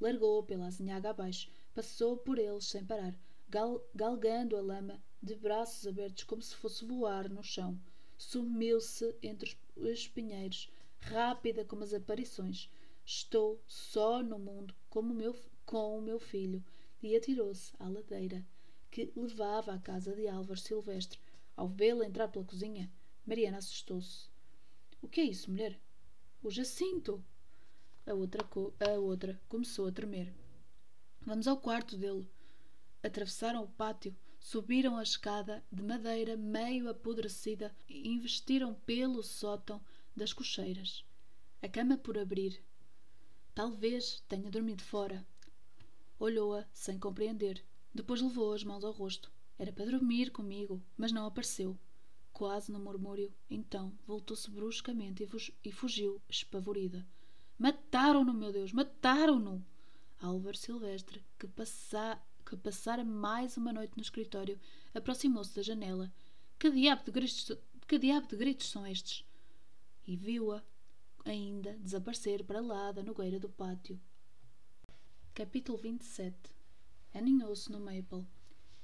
Largou 0.00 0.42
pela 0.42 0.66
azinhaga 0.66 1.10
abaixo, 1.10 1.50
passou 1.74 2.16
por 2.16 2.38
eles 2.38 2.66
sem 2.66 2.84
parar, 2.84 3.16
gal 3.48 3.80
galgando 3.94 4.56
a 4.56 4.60
lama 4.60 5.02
de 5.22 5.34
braços 5.36 5.86
abertos 5.86 6.24
como 6.24 6.42
se 6.42 6.54
fosse 6.56 6.84
voar 6.84 7.28
no 7.28 7.42
chão. 7.42 7.80
Sumiu-se 8.18 9.14
entre 9.22 9.56
os 9.76 9.88
espinheiros, 9.88 10.70
rápida 10.98 11.64
como 11.64 11.84
as 11.84 11.94
aparições. 11.94 12.68
Estou 13.04 13.62
só 13.66 14.22
no 14.22 14.38
mundo 14.38 14.74
como 14.88 15.12
meu, 15.12 15.38
com 15.66 15.98
o 15.98 16.02
meu 16.02 16.18
filho. 16.18 16.64
E 17.02 17.14
atirou-se 17.14 17.72
à 17.78 17.88
ladeira 17.88 18.46
que 18.90 19.12
levava 19.16 19.74
à 19.74 19.78
casa 19.78 20.14
de 20.14 20.28
Álvaro 20.28 20.58
Silvestre. 20.58 21.18
Ao 21.56 21.68
vê-la 21.68 22.06
entrar 22.06 22.28
pela 22.28 22.44
cozinha, 22.44 22.90
Mariana 23.26 23.58
assustou-se. 23.58 24.28
O 25.02 25.08
que 25.08 25.20
é 25.20 25.24
isso, 25.24 25.50
mulher? 25.50 25.78
O 26.42 26.50
Jacinto! 26.50 27.22
A 28.06 28.14
outra, 28.14 28.46
a 28.80 28.98
outra 28.98 29.40
começou 29.48 29.86
a 29.86 29.92
tremer. 29.92 30.32
Vamos 31.22 31.48
ao 31.48 31.56
quarto 31.56 31.96
dele. 31.96 32.30
Atravessaram 33.02 33.64
o 33.64 33.68
pátio, 33.68 34.16
subiram 34.38 34.96
a 34.96 35.02
escada 35.02 35.64
de 35.72 35.82
madeira 35.82 36.36
meio 36.36 36.88
apodrecida 36.88 37.74
e 37.88 38.08
investiram 38.08 38.74
pelo 38.86 39.22
sótão 39.22 39.82
das 40.14 40.32
cocheiras. 40.32 41.04
A 41.60 41.68
cama 41.68 41.98
por 41.98 42.16
abrir. 42.16 42.62
Talvez 43.54 44.20
tenha 44.28 44.50
dormido 44.50 44.82
fora. 44.82 45.24
Olhou-a 46.18 46.66
sem 46.72 46.98
compreender. 46.98 47.64
Depois 47.94 48.20
levou 48.20 48.52
as 48.52 48.64
mãos 48.64 48.82
ao 48.82 48.90
rosto. 48.90 49.30
Era 49.56 49.72
para 49.72 49.84
dormir 49.84 50.30
comigo, 50.32 50.82
mas 50.96 51.12
não 51.12 51.24
apareceu. 51.24 51.78
Quase 52.32 52.72
no 52.72 52.80
murmúrio, 52.80 53.32
então 53.48 53.96
voltou-se 54.04 54.50
bruscamente 54.50 55.28
e 55.64 55.70
fugiu, 55.70 56.20
espavorida. 56.28 57.06
Mataram-no, 57.56 58.34
meu 58.34 58.52
Deus, 58.52 58.72
mataram-no! 58.72 59.64
Álvaro 60.20 60.56
Silvestre, 60.56 61.24
que, 61.38 61.46
passa, 61.46 62.20
que 62.44 62.56
passara 62.56 63.04
mais 63.04 63.56
uma 63.56 63.72
noite 63.72 63.96
no 63.96 64.02
escritório, 64.02 64.58
aproximou-se 64.92 65.54
da 65.54 65.62
janela. 65.62 66.12
Que 66.58 66.70
diabo 66.70 67.04
de 67.04 67.12
gritos, 67.12 67.52
que 67.86 67.98
diabo 67.98 68.26
de 68.26 68.36
gritos 68.36 68.68
são 68.68 68.84
estes? 68.84 69.24
E 70.04 70.16
viu-a 70.16 70.60
ainda 71.24 71.72
desaparecer 71.78 72.44
para 72.44 72.60
lá 72.60 72.92
da 72.92 73.02
nogueira 73.02 73.40
do 73.40 73.48
pátio. 73.48 73.98
Capítulo 75.32 75.78
27 75.78 76.54
Aninhou-se 77.14 77.72
no 77.72 77.80
Maple. 77.80 78.26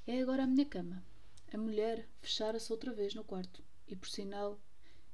É 0.07 0.21
agora 0.23 0.45
a 0.45 0.47
minha 0.47 0.65
cama. 0.65 1.05
A 1.53 1.59
mulher 1.59 2.09
fechara-se 2.23 2.73
outra 2.73 2.93
vez 2.93 3.15
no 3.15 3.25
quarto, 3.25 3.63
e 3.87 3.95
por 3.95 4.09
sinal 4.09 4.59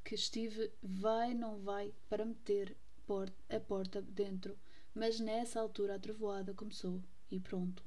que 0.05 0.15
estive 0.15 0.71
vai 0.83 1.35
não 1.35 1.59
vai 1.59 1.93
para 2.09 2.25
meter 2.25 2.77
a 3.49 3.61
porta 3.61 4.01
dentro, 4.03 4.57
mas 4.95 5.19
nessa 5.19 5.61
altura 5.61 5.97
a 5.97 5.99
trovoada 5.99 6.55
começou 6.55 7.03
e 7.31 7.41
pronto. 7.41 7.83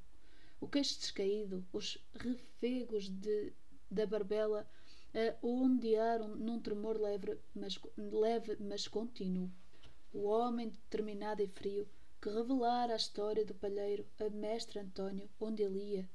O 0.59 0.67
queixo 0.67 0.99
descaído, 0.99 1.65
os 1.71 1.97
refegos 2.13 3.07
de, 3.07 3.53
da 3.89 4.05
barbela 4.05 4.69
a 5.13 5.45
ondearam 5.45 6.35
num 6.35 6.59
tremor 6.59 6.99
leve 6.99 7.37
mas, 7.55 7.79
leve, 7.97 8.57
mas 8.59 8.87
contínuo. 8.87 9.49
O 10.13 10.23
homem 10.23 10.69
determinado 10.69 11.41
e 11.41 11.47
frio 11.47 11.87
que 12.21 12.29
revelara 12.29 12.93
a 12.93 12.97
história 12.97 13.45
do 13.45 13.53
palheiro 13.53 14.05
a 14.19 14.29
mestre 14.29 14.79
António 14.79 15.29
onde 15.39 15.63
ele 15.63 15.79
ia, 15.79 16.09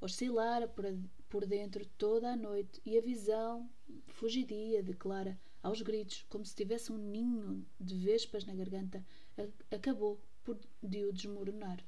oscilara 0.00 0.68
por, 0.68 0.84
por 1.28 1.46
dentro 1.46 1.86
toda 1.96 2.32
a 2.32 2.36
noite 2.36 2.80
e 2.84 2.98
a 2.98 3.00
visão 3.00 3.68
fugidia 4.06 4.82
de 4.82 4.92
Clara 4.92 5.38
aos 5.62 5.82
gritos, 5.82 6.24
como 6.28 6.44
se 6.44 6.54
tivesse 6.54 6.92
um 6.92 6.98
ninho 6.98 7.66
de 7.80 7.96
vespas 7.96 8.44
na 8.44 8.54
garganta, 8.54 9.04
acabou 9.70 10.20
por 10.44 10.56
de 10.82 11.04
o 11.04 11.12
desmoronar. 11.12 11.84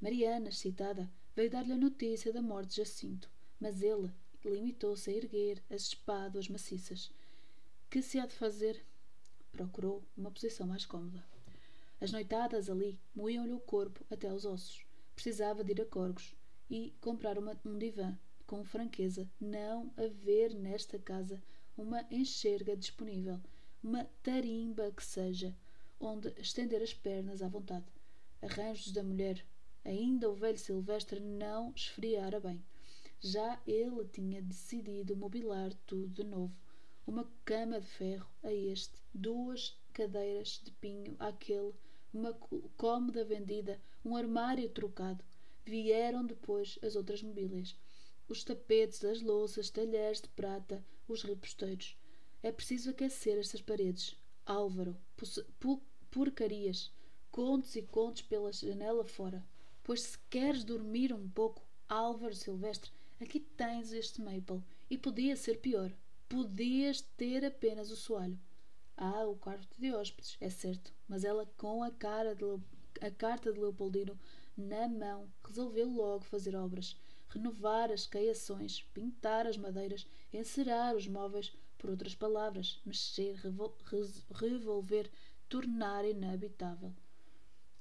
Mariana, 0.00 0.48
excitada, 0.48 1.10
veio 1.36 1.50
dar-lhe 1.50 1.72
a 1.72 1.76
notícia 1.76 2.32
da 2.32 2.40
morte 2.40 2.70
de 2.70 2.76
Jacinto, 2.76 3.30
mas 3.60 3.82
ele 3.82 4.10
limitou-se 4.48 5.10
a 5.10 5.14
erguer 5.14 5.62
as 5.68 5.82
espáduas 5.82 6.48
maciças. 6.48 7.12
Que 7.90 8.00
se 8.00 8.18
há 8.18 8.26
de 8.26 8.34
fazer? 8.34 8.84
Procurou 9.52 10.02
uma 10.16 10.30
posição 10.30 10.66
mais 10.66 10.86
cômoda. 10.86 11.24
As 12.00 12.12
noitadas 12.12 12.70
ali 12.70 12.98
moíam-lhe 13.14 13.52
o 13.52 13.60
corpo 13.60 14.04
até 14.10 14.28
aos 14.28 14.44
ossos. 14.44 14.84
Precisava 15.14 15.62
de 15.62 15.72
ir 15.72 15.82
a 15.82 15.84
Corgos 15.84 16.34
e 16.70 16.94
comprar 17.00 17.36
uma, 17.36 17.60
um 17.64 17.76
divã, 17.76 18.18
com 18.46 18.64
franqueza, 18.64 19.28
não 19.40 19.92
haver 19.96 20.54
nesta 20.54 20.98
casa 20.98 21.42
uma 21.76 22.06
enxerga 22.10 22.76
disponível, 22.76 23.38
uma 23.82 24.04
tarimba 24.22 24.90
que 24.92 25.04
seja, 25.04 25.54
onde 25.98 26.28
estender 26.40 26.82
as 26.82 26.94
pernas 26.94 27.42
à 27.42 27.48
vontade. 27.48 27.86
Arranjos 28.40 28.92
da 28.92 29.02
mulher. 29.02 29.44
Ainda 29.84 30.30
o 30.30 30.34
velho 30.34 30.58
Silvestre 30.58 31.20
não 31.20 31.72
esfriara 31.74 32.40
bem. 32.40 32.62
Já 33.20 33.60
ele 33.66 34.04
tinha 34.12 34.42
decidido 34.42 35.16
mobilar 35.16 35.72
tudo 35.86 36.08
de 36.08 36.24
novo. 36.24 36.54
Uma 37.06 37.30
cama 37.44 37.80
de 37.80 37.86
ferro 37.86 38.28
a 38.42 38.52
este, 38.52 39.02
duas 39.12 39.76
cadeiras 39.92 40.60
de 40.64 40.70
pinho 40.72 41.16
àquele, 41.18 41.74
uma 42.12 42.32
cômoda 42.76 43.24
vendida, 43.24 43.80
um 44.04 44.16
armário 44.16 44.68
trocado. 44.68 45.24
Vieram 45.64 46.24
depois 46.24 46.78
as 46.82 46.96
outras 46.96 47.22
mobílias 47.22 47.76
os 48.30 48.44
tapetes, 48.44 49.04
as 49.04 49.20
louças, 49.20 49.70
talheres 49.70 50.20
de 50.20 50.28
prata, 50.28 50.84
os 51.08 51.24
reposteiros. 51.24 51.96
É 52.40 52.52
preciso 52.52 52.90
aquecer 52.90 53.36
estas 53.36 53.60
paredes. 53.60 54.16
Álvaro, 54.46 54.96
porcarias, 56.12 56.92
contos 57.32 57.74
e 57.74 57.82
contos 57.82 58.22
pela 58.22 58.52
janela 58.52 59.04
fora. 59.04 59.44
Pois 59.82 60.02
se 60.02 60.18
queres 60.30 60.62
dormir 60.62 61.12
um 61.12 61.28
pouco, 61.28 61.66
Álvaro 61.88 62.34
Silvestre, 62.34 62.92
aqui 63.20 63.40
tens 63.40 63.92
este 63.92 64.20
maple. 64.20 64.62
E 64.88 64.98
podia 64.98 65.36
ser 65.36 65.60
pior. 65.60 65.92
Podias 66.28 67.00
ter 67.16 67.44
apenas 67.44 67.90
o 67.90 67.96
soalho. 67.96 68.38
Ah, 68.96 69.26
o 69.26 69.36
quarto 69.36 69.80
de 69.80 69.92
hóspedes, 69.92 70.36
é 70.40 70.50
certo, 70.50 70.92
mas 71.08 71.24
ela 71.24 71.46
com 71.56 71.82
a, 71.82 71.90
cara 71.90 72.34
de, 72.34 72.44
a 73.00 73.10
carta 73.10 73.52
de 73.52 73.58
Leopoldino 73.58 74.18
na 74.56 74.86
mão 74.88 75.32
resolveu 75.42 75.88
logo 75.88 76.24
fazer 76.24 76.54
obras 76.54 76.96
renovar 77.30 77.92
as 77.92 78.06
caiações, 78.06 78.82
pintar 78.92 79.46
as 79.46 79.56
madeiras, 79.56 80.06
encerar 80.32 80.94
os 80.96 81.06
móveis, 81.06 81.52
por 81.78 81.90
outras 81.90 82.14
palavras, 82.14 82.80
mexer, 82.84 83.36
revol 83.36 83.74
revolver, 84.34 85.10
tornar 85.48 86.04
inabitável. 86.04 86.92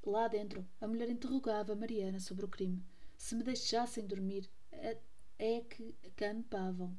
Lá 0.05 0.27
dentro, 0.27 0.65
a 0.79 0.87
mulher 0.87 1.09
interrogava 1.09 1.75
Mariana 1.75 2.19
sobre 2.19 2.45
o 2.45 2.47
crime. 2.47 2.81
Se 3.17 3.35
me 3.35 3.43
deixassem 3.43 4.05
dormir, 4.05 4.49
é 5.39 5.61
que 5.61 5.95
campavam. 6.17 6.93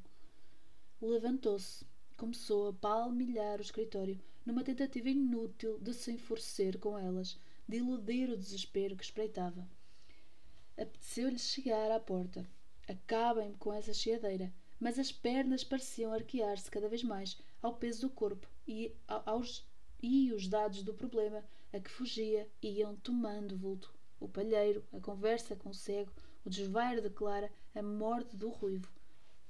Levantou-se. 0.99 1.85
Começou 2.17 2.69
a 2.69 2.73
palmilhar 2.73 3.59
o 3.59 3.61
escritório, 3.61 4.19
numa 4.45 4.63
tentativa 4.63 5.09
inútil 5.09 5.79
de 5.79 5.93
se 5.93 6.11
enfurecer 6.11 6.79
com 6.79 6.97
elas, 6.97 7.39
de 7.67 7.77
iludir 7.77 8.29
o 8.29 8.37
desespero 8.37 8.95
que 8.95 9.03
espreitava. 9.03 9.67
Apeteceu-lhe 10.75 11.37
chegar 11.37 11.91
à 11.91 11.99
porta. 11.99 12.47
Acabem-me 12.87 13.55
com 13.57 13.71
essa 13.71 13.93
cheadeira. 13.93 14.51
Mas 14.79 14.97
as 14.97 15.11
pernas 15.11 15.63
pareciam 15.63 16.11
arquear-se 16.11 16.71
cada 16.71 16.89
vez 16.89 17.03
mais 17.03 17.37
ao 17.61 17.75
peso 17.75 18.01
do 18.01 18.09
corpo 18.09 18.47
e, 18.67 18.91
aos, 19.07 19.63
e 20.01 20.33
os 20.33 20.47
dados 20.47 20.81
do 20.81 20.91
problema 20.91 21.43
a 21.71 21.79
que 21.79 21.91
fugia 21.91 22.49
iam 22.63 22.95
tomando 22.95 23.55
vulto. 23.55 23.93
O 24.19 24.27
palheiro, 24.27 24.83
a 24.91 24.99
conversa 24.99 25.55
com 25.55 25.69
o 25.69 25.73
cego, 25.73 26.11
o 26.43 26.49
desvairo 26.49 27.01
de 27.01 27.11
Clara, 27.11 27.51
a 27.73 27.81
morte 27.81 28.35
do 28.35 28.49
ruivo. 28.49 28.91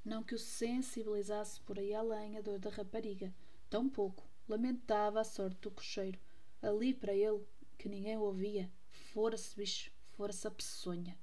Não 0.03 0.23
que 0.23 0.35
o 0.35 0.39
sensibilizasse 0.39 1.59
por 1.61 1.77
aí 1.77 1.93
além 1.93 2.37
a 2.37 2.41
dor 2.41 2.59
da 2.59 2.69
rapariga. 2.69 3.33
Tão 3.69 3.89
pouco. 3.89 4.23
Lamentava 4.47 5.21
a 5.21 5.23
sorte 5.23 5.59
do 5.61 5.71
cocheiro. 5.71 6.19
Ali 6.61 6.93
para 6.93 7.13
ele, 7.13 7.43
que 7.77 7.89
ninguém 7.89 8.17
o 8.17 8.21
ouvia, 8.21 8.71
fora-se 8.89 9.55
bicho 9.55 9.91
fora-se 10.21 10.45
a 10.47 10.51
peçonha. 10.51 11.17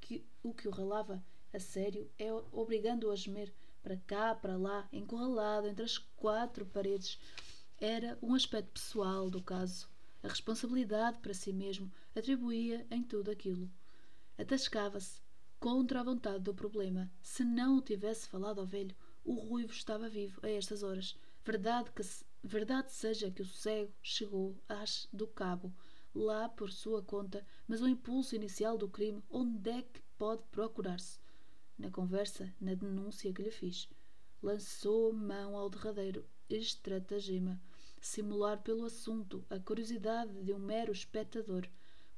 Que 0.00 0.26
o 0.42 0.52
que 0.52 0.66
o 0.66 0.72
ralava 0.72 1.22
a 1.52 1.58
sério 1.60 2.10
é 2.18 2.32
obrigando-o 2.50 3.10
a 3.10 3.16
gemer 3.16 3.52
para 3.82 3.96
cá, 3.96 4.34
para 4.34 4.56
lá, 4.56 4.88
encurralado 4.92 5.68
entre 5.68 5.84
as 5.84 5.98
quatro 5.98 6.66
paredes. 6.66 7.18
Era 7.78 8.18
um 8.20 8.34
aspecto 8.34 8.72
pessoal 8.72 9.30
do 9.30 9.42
caso. 9.42 9.88
A 10.22 10.28
responsabilidade 10.28 11.18
para 11.18 11.32
si 11.32 11.52
mesmo 11.52 11.90
atribuía 12.14 12.86
em 12.90 13.02
tudo 13.02 13.30
aquilo. 13.30 13.70
Atascava-se 14.36 15.20
contra 15.60 16.00
a 16.00 16.02
vontade 16.02 16.42
do 16.42 16.54
problema. 16.54 17.12
Se 17.22 17.44
não 17.44 17.76
o 17.76 17.82
tivesse 17.82 18.26
falado 18.26 18.60
ao 18.60 18.66
velho, 18.66 18.96
o 19.22 19.34
ruivo 19.34 19.72
estava 19.72 20.08
vivo 20.08 20.40
a 20.42 20.48
estas 20.48 20.82
horas. 20.82 21.14
Verdade, 21.44 21.90
que, 21.92 22.02
verdade 22.42 22.90
seja 22.90 23.30
que 23.30 23.42
o 23.42 23.46
cego 23.46 23.92
chegou 24.02 24.56
às 24.66 25.06
do 25.12 25.26
cabo 25.26 25.72
lá 26.14 26.48
por 26.48 26.70
sua 26.72 27.02
conta, 27.02 27.46
mas 27.68 27.80
o 27.80 27.88
impulso 27.88 28.34
inicial 28.34 28.76
do 28.76 28.88
crime, 28.88 29.22
onde 29.30 29.70
é 29.70 29.82
que 29.82 30.00
pode 30.18 30.42
procurar-se? 30.50 31.20
Na 31.78 31.90
conversa, 31.90 32.52
na 32.60 32.74
denúncia 32.74 33.32
que 33.32 33.42
lhe 33.42 33.50
fiz. 33.50 33.88
Lançou 34.42 35.12
mão 35.12 35.56
ao 35.56 35.70
derradeiro 35.70 36.26
estratagema, 36.48 37.60
simular 38.00 38.62
pelo 38.62 38.84
assunto 38.84 39.44
a 39.48 39.58
curiosidade 39.58 40.32
de 40.42 40.52
um 40.52 40.58
mero 40.58 40.90
espectador. 40.90 41.68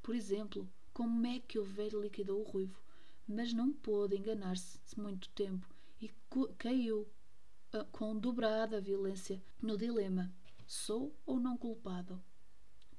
Por 0.01 0.14
exemplo, 0.14 0.69
como 0.93 1.27
é 1.27 1.40
que 1.40 1.59
o 1.59 1.64
velho 1.64 2.01
liquidou 2.01 2.40
o 2.40 2.44
ruivo? 2.44 2.81
Mas 3.32 3.52
não 3.52 3.72
pôde 3.72 4.16
enganar-se 4.16 4.78
muito 4.98 5.28
tempo 5.30 5.66
e 6.00 6.10
caiu 6.59 7.09
uh, 7.72 7.84
com 7.90 8.16
dobrada 8.16 8.80
violência 8.80 9.42
no 9.60 9.76
dilema: 9.76 10.30
sou 10.66 11.14
ou 11.24 11.40
não 11.40 11.56
culpado? 11.56 12.22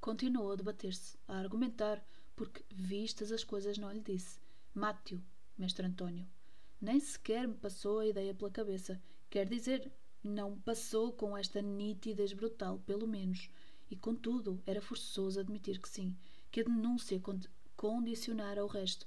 Continuou 0.01 0.51
a 0.51 0.55
debater-se, 0.55 1.17
a 1.27 1.37
argumentar, 1.37 2.03
porque 2.35 2.63
vistas 2.73 3.31
as 3.31 3.43
coisas 3.43 3.77
não 3.77 3.91
lhe 3.91 4.01
disse. 4.01 4.39
Mate-o, 4.73 5.23
mestre 5.57 5.85
António. 5.85 6.27
Nem 6.81 6.99
sequer 6.99 7.47
me 7.47 7.53
passou 7.53 7.99
a 7.99 8.07
ideia 8.07 8.33
pela 8.33 8.51
cabeça. 8.51 9.01
Quer 9.29 9.47
dizer, 9.47 9.89
não 10.23 10.59
passou 10.59 11.13
com 11.13 11.37
esta 11.37 11.61
nitidez 11.61 12.33
brutal, 12.33 12.79
pelo 12.79 13.07
menos. 13.07 13.49
E, 13.89 13.95
contudo, 13.95 14.61
era 14.65 14.81
forçoso 14.81 15.39
admitir 15.39 15.79
que 15.79 15.87
sim, 15.87 16.17
que 16.51 16.61
a 16.61 16.63
denúncia 16.63 17.21
condicionara 17.75 18.65
o 18.65 18.67
resto. 18.67 19.05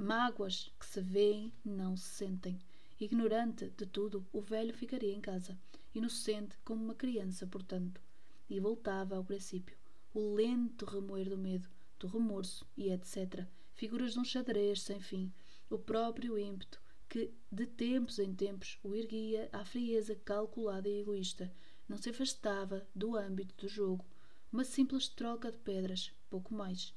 Mágoas 0.00 0.70
que 0.78 0.86
se 0.86 1.00
veem 1.00 1.52
não 1.64 1.96
se 1.96 2.08
sentem. 2.10 2.56
Ignorante 3.00 3.68
de 3.70 3.84
tudo, 3.84 4.24
o 4.32 4.40
velho 4.40 4.72
ficaria 4.72 5.12
em 5.12 5.20
casa, 5.20 5.58
inocente 5.92 6.56
como 6.64 6.84
uma 6.84 6.94
criança, 6.94 7.48
portanto. 7.48 8.00
E 8.48 8.60
voltava 8.60 9.16
ao 9.16 9.24
princípio. 9.24 9.76
O 10.14 10.34
lento 10.34 10.86
remoer 10.86 11.28
do 11.28 11.36
medo, 11.36 11.68
do 11.98 12.06
remorso 12.06 12.64
e 12.76 12.92
etc. 12.92 13.44
Figuras 13.74 14.12
de 14.12 14.20
um 14.20 14.24
xadrez 14.24 14.82
sem 14.82 15.00
fim. 15.00 15.32
O 15.68 15.76
próprio 15.76 16.38
ímpeto 16.38 16.80
que, 17.08 17.34
de 17.50 17.66
tempos 17.66 18.20
em 18.20 18.32
tempos, 18.32 18.78
o 18.84 18.94
erguia 18.94 19.50
à 19.52 19.64
frieza 19.64 20.14
calculada 20.14 20.88
e 20.88 21.00
egoísta. 21.00 21.52
Não 21.88 21.98
se 21.98 22.10
afastava 22.10 22.86
do 22.94 23.16
âmbito 23.16 23.66
do 23.66 23.68
jogo. 23.68 24.04
Uma 24.52 24.62
simples 24.62 25.08
troca 25.08 25.50
de 25.50 25.58
pedras, 25.58 26.12
pouco 26.30 26.54
mais. 26.54 26.94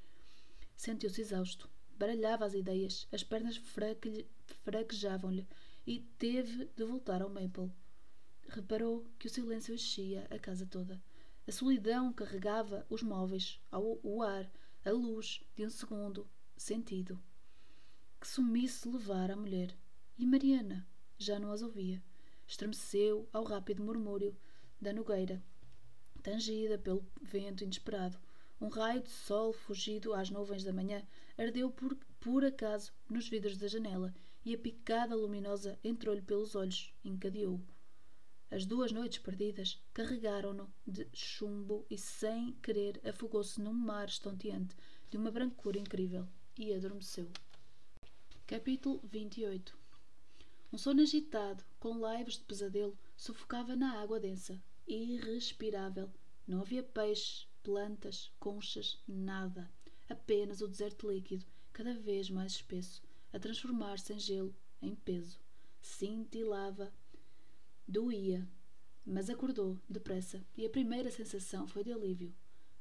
Sentiu-se 0.76 1.19
exausto. 1.19 1.68
Baralhava 2.02 2.45
as 2.45 2.56
ideias, 2.56 3.07
as 3.11 3.23
pernas 3.23 3.61
fraquejavam-lhe 4.64 5.48
e 5.86 5.99
teve 6.18 6.65
de 6.76 6.84
voltar 6.84 7.22
ao 7.22 7.30
Maple. 7.30 7.72
Reparou 8.49 9.06
que 9.19 9.28
o 9.28 9.30
silêncio 9.30 9.72
enchia 9.72 10.26
a 10.32 10.40
casa 10.40 10.65
toda. 10.65 10.99
A 11.48 11.52
solidão 11.52 12.11
carregava 12.11 12.88
os 12.90 13.03
móveis, 13.03 13.61
o 13.72 14.23
ar, 14.23 14.52
a 14.84 14.90
luz 14.90 15.44
de 15.56 15.64
um 15.64 15.69
segundo 15.69 16.28
sentido. 16.57 17.22
Que 18.19 18.28
sumisse 18.28 18.90
levar 18.90 19.30
a 19.30 19.36
mulher. 19.36 19.78
E 20.18 20.26
Mariana 20.26 20.88
já 21.19 21.38
não 21.38 21.52
as 21.52 21.61
ouvia. 21.61 22.02
Estremeceu 22.48 23.30
ao 23.32 23.44
rápido 23.44 23.84
murmúrio 23.84 24.36
da 24.82 24.91
nogueira, 24.91 25.40
tangida 26.23 26.80
pelo 26.80 27.06
vento 27.22 27.64
inesperado. 27.64 28.18
Um 28.61 28.67
raio 28.67 29.01
de 29.01 29.09
sol 29.09 29.51
fugido 29.51 30.13
às 30.13 30.29
nuvens 30.29 30.63
da 30.63 30.71
manhã 30.71 31.01
ardeu 31.35 31.71
por, 31.71 31.97
por 32.19 32.45
acaso 32.45 32.93
nos 33.09 33.27
vidros 33.27 33.57
da 33.57 33.67
janela 33.67 34.13
e 34.45 34.53
a 34.53 34.57
picada 34.57 35.15
luminosa 35.15 35.79
entrou-lhe 35.83 36.21
pelos 36.21 36.53
olhos, 36.53 36.93
encadeou-o. 37.03 37.59
As 38.51 38.63
duas 38.63 38.91
noites 38.91 39.17
perdidas 39.17 39.81
carregaram-no 39.93 40.71
de 40.85 41.07
chumbo 41.11 41.88
e, 41.89 41.97
sem 41.97 42.51
querer, 42.61 43.01
afogou-se 43.03 43.59
num 43.59 43.73
mar 43.73 44.07
estonteante 44.07 44.75
de 45.09 45.17
uma 45.17 45.31
brancura 45.31 45.79
incrível 45.79 46.27
e 46.55 46.71
adormeceu. 46.71 47.31
Capítulo 48.45 48.99
28 49.05 49.75
Um 50.71 50.77
sono 50.77 51.01
agitado, 51.01 51.63
com 51.79 51.97
laivos 51.97 52.38
de 52.38 52.43
pesadelo, 52.43 52.95
sufocava 53.17 53.75
na 53.75 53.99
água 53.99 54.19
densa, 54.19 54.61
irrespirável. 54.85 56.11
Não 56.45 56.61
havia 56.61 56.83
peixes, 56.83 57.47
plantas, 57.63 58.31
conchas, 58.39 58.99
nada. 59.07 59.69
Apenas 60.09 60.61
o 60.61 60.67
deserto 60.67 61.09
líquido, 61.09 61.45
cada 61.71 61.93
vez 61.93 62.29
mais 62.29 62.53
espesso, 62.53 63.01
a 63.31 63.39
transformar-se 63.39 64.13
em 64.13 64.19
gelo, 64.19 64.55
em 64.81 64.95
peso. 64.95 65.39
Cintilava, 65.81 66.93
doía, 67.88 68.47
mas 69.05 69.29
acordou 69.29 69.79
depressa 69.89 70.45
e 70.55 70.65
a 70.65 70.69
primeira 70.69 71.09
sensação 71.09 71.67
foi 71.67 71.83
de 71.83 71.91
alívio. 71.91 72.33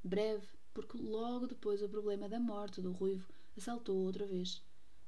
Breve, 0.03 0.47
porque 0.73 0.97
logo 0.97 1.47
depois 1.47 1.83
o 1.83 1.89
problema 1.89 2.29
da 2.29 2.39
morte 2.39 2.81
do 2.81 2.93
ruivo 2.93 3.29
assaltou 3.57 3.97
outra 3.99 4.27
vez. 4.27 4.63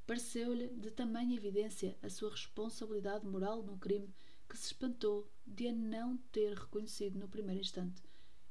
Pareceu-lhe 0.06 0.68
de 0.68 0.90
tamanha 0.90 1.36
evidência 1.36 1.96
a 2.02 2.10
sua 2.10 2.30
responsabilidade 2.30 3.26
moral 3.26 3.62
no 3.62 3.78
crime 3.78 4.12
que 4.48 4.56
se 4.56 4.66
espantou 4.66 5.30
de 5.46 5.68
a 5.68 5.72
não 5.72 6.16
ter 6.30 6.54
reconhecido 6.54 7.18
no 7.18 7.28
primeiro 7.28 7.60
instante. 7.60 8.02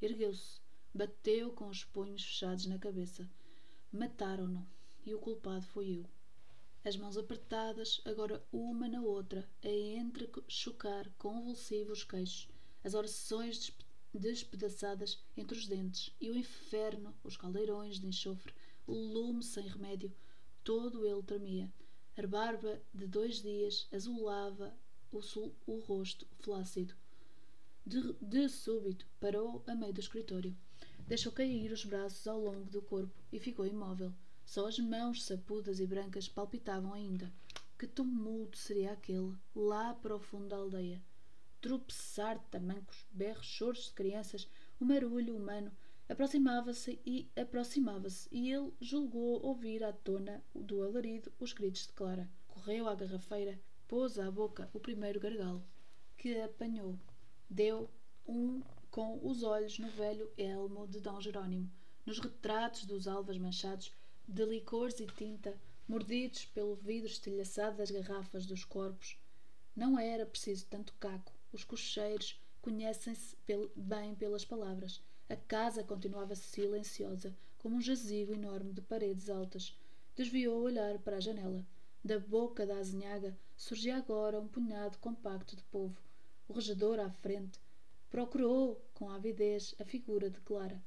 Ergueu-se, 0.02 0.61
bateu 0.93 1.51
com 1.53 1.68
os 1.68 1.84
punhos 1.84 2.23
fechados 2.23 2.65
na 2.65 2.77
cabeça. 2.77 3.30
Mataram-no 3.91 4.68
e 5.05 5.13
o 5.13 5.19
culpado 5.19 5.65
foi 5.65 5.89
eu 5.97 6.09
as 6.84 6.97
mãos 6.97 7.15
apertadas, 7.15 8.01
agora 8.05 8.43
uma 8.51 8.88
na 8.88 9.01
outra, 9.01 9.47
a 9.63 9.68
entrechocar 9.69 11.07
convulsivos 11.19 12.03
queixos, 12.03 12.49
as 12.84 12.95
orações 12.95 13.72
despedaçadas 14.11 15.23
entre 15.38 15.55
os 15.55 15.68
dentes, 15.68 16.11
e 16.19 16.31
o 16.31 16.35
inferno, 16.35 17.15
os 17.23 17.38
caldeirões 17.38 17.99
de 17.99 18.07
enxofre, 18.07 18.53
o 18.88 18.93
lume 18.93 19.43
sem 19.43 19.68
remédio, 19.68 20.11
todo 20.63 21.05
ele 21.05 21.22
tremia. 21.22 21.72
A 22.18 22.26
barba 22.26 22.81
de 22.91 23.05
dois 23.05 23.43
dias 23.43 23.88
azulava 23.91 24.76
o, 25.11 25.22
sul, 25.22 25.55
o 25.68 25.77
rosto 25.80 26.27
flácido. 26.39 26.95
De, 27.85 28.13
de 28.22 28.49
súbito, 28.49 29.07
parou 29.19 29.63
a 29.68 29.76
meio 29.76 29.93
do 29.93 29.99
escritório. 29.99 30.57
Deixou 31.07 31.32
cair 31.32 31.72
os 31.72 31.84
braços 31.86 32.28
ao 32.28 32.40
longo 32.40 32.69
do 32.69 32.82
corpo 32.82 33.14
e 33.32 33.40
ficou 33.40 33.65
imóvel. 33.65 34.14
Só 34.45 34.68
as 34.68 34.80
mãos 34.80 35.23
sapudas 35.23 35.80
e 35.80 35.88
brancas 35.88 36.28
palpitavam 36.28 36.94
ainda. 36.94 37.32
Que 37.78 37.88
tumulto 37.88 38.57
seria 38.57 38.91
aquele, 38.91 39.36
lá 39.56 39.94
para 39.94 40.15
o 40.15 40.19
fundo 40.19 40.48
da 40.48 40.56
aldeia? 40.56 41.02
Tropeçar 41.60 42.40
tamancos, 42.49 43.06
berros, 43.11 43.45
choros 43.45 43.86
de 43.86 43.94
crianças, 43.94 44.48
o 44.80 44.86
marulho 44.86 45.36
humano 45.36 45.72
aproximava-se 46.11 46.99
e 47.06 47.32
aproximava-se, 47.36 48.28
e 48.32 48.52
ele 48.52 48.73
julgou 48.82 49.41
ouvir 49.45 49.84
à 49.84 49.94
tona 49.94 50.44
do 50.53 50.84
alarido 50.84 51.32
os 51.40 51.53
gritos 51.53 51.88
de 51.88 51.94
Clara. 51.94 52.30
Correu 52.48 52.88
à 52.88 52.95
garrafeira, 52.95 53.60
pôs 53.88 54.19
à 54.19 54.30
boca 54.30 54.69
o 54.73 54.80
primeiro 54.80 55.19
gargalo, 55.19 55.64
que 56.18 56.40
apanhou. 56.41 56.99
Deu 57.49 57.90
um 58.28 58.61
com 58.91 59.26
os 59.26 59.41
olhos 59.41 59.80
no 59.80 59.89
velho 59.89 60.30
elmo 60.38 60.85
de 60.85 60.99
Dom 60.99 61.22
Jerónimo, 61.22 61.72
nos 62.05 62.19
retratos 62.19 62.84
dos 62.84 63.07
alvas 63.07 63.38
manchados 63.38 63.89
de 64.27 64.45
licores 64.45 64.99
e 64.99 65.07
tinta, 65.07 65.57
mordidos 65.88 66.43
pelo 66.47 66.76
vidro 66.76 67.09
estilhaçado 67.09 67.77
das 67.77 67.89
garrafas 67.89 68.45
dos 68.45 68.65
corpos. 68.65 69.18
Não 69.73 69.97
era 69.97 70.26
preciso 70.26 70.65
tanto 70.69 70.93
caco. 70.99 71.31
Os 71.53 71.63
cocheiros 71.63 72.38
conhecem-se 72.61 73.38
bem 73.77 74.13
pelas 74.13 74.43
palavras. 74.43 75.01
A 75.30 75.38
casa 75.38 75.85
continuava 75.85 76.35
silenciosa, 76.35 77.34
como 77.59 77.77
um 77.77 77.81
jazigo 77.81 78.34
enorme 78.34 78.73
de 78.73 78.81
paredes 78.81 79.30
altas. 79.30 79.73
Desviou 80.18 80.59
o 80.59 80.63
olhar 80.63 80.99
para 80.99 81.15
a 81.15 81.22
janela. 81.22 81.65
Da 82.03 82.19
boca 82.19 82.65
da 82.65 82.76
azinhaga 82.76 83.38
surgia 83.55 83.95
agora 83.95 84.38
um 84.38 84.49
punhado 84.49 84.97
compacto 84.97 85.55
de 85.55 85.63
povo. 85.63 85.97
O 86.49 86.53
regedor 86.53 86.99
à 86.99 87.09
frente 87.09 87.57
procurou 88.12 88.80
com 88.94 89.10
avidez 89.10 89.74
a 89.80 89.86
figura 89.86 90.30
de 90.30 90.40
Clara. 90.42 90.80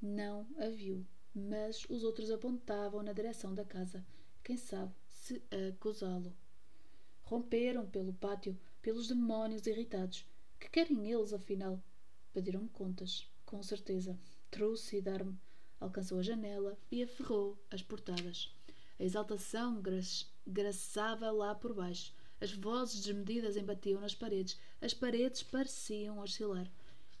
Não 0.00 0.46
a 0.56 0.68
viu 0.68 1.04
mas 1.34 1.86
os 1.88 2.02
outros 2.02 2.30
apontavam 2.30 3.02
na 3.02 3.12
direção 3.12 3.54
da 3.54 3.64
casa, 3.64 4.04
quem 4.42 4.56
sabe 4.56 4.92
se 5.08 5.42
acusá-lo. 5.70 6.34
Romperam 7.22 7.86
pelo 7.86 8.12
pátio 8.12 8.58
pelos 8.80 9.08
demónios 9.08 9.66
irritados. 9.66 10.26
Que 10.58 10.68
querem 10.68 11.10
eles, 11.10 11.32
afinal? 11.32 11.80
Pediram-me 12.32 12.68
contas, 12.70 13.30
com 13.44 13.62
certeza. 13.62 14.18
Trouxe 14.50 14.96
e 14.96 15.02
dar-me. 15.02 15.38
Alcançou 15.78 16.18
a 16.18 16.22
janela 16.22 16.76
e 16.90 17.02
aferrou 17.02 17.56
as 17.70 17.82
portadas. 17.82 18.52
A 18.98 19.04
exaltação 19.04 19.80
graçava 20.46 21.30
lá 21.30 21.54
por 21.54 21.74
baixo. 21.74 22.12
As 22.40 22.52
vozes 22.52 23.02
desmedidas 23.04 23.56
embatiam 23.56 24.00
nas 24.00 24.14
paredes. 24.14 24.58
As 24.80 24.94
paredes 24.94 25.42
pareciam 25.42 26.18
oscilar. 26.18 26.70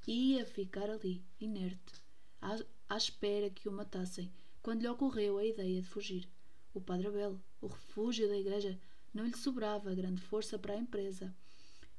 Ia 0.06 0.46
ficar 0.46 0.88
ali, 0.88 1.22
inerte, 1.40 2.00
à 2.40 2.96
espera 2.96 3.50
que 3.50 3.68
o 3.68 3.72
matassem, 3.72 4.32
quando 4.62 4.82
lhe 4.82 4.88
ocorreu 4.88 5.38
a 5.38 5.44
ideia 5.44 5.82
de 5.82 5.88
fugir. 5.88 6.28
O 6.72 6.80
Padre 6.80 7.08
Abel, 7.08 7.40
o 7.60 7.66
refúgio 7.66 8.28
da 8.28 8.36
igreja, 8.36 8.78
não 9.12 9.26
lhe 9.26 9.36
sobrava 9.36 9.94
grande 9.94 10.20
força 10.20 10.58
para 10.58 10.74
a 10.74 10.78
empresa. 10.78 11.34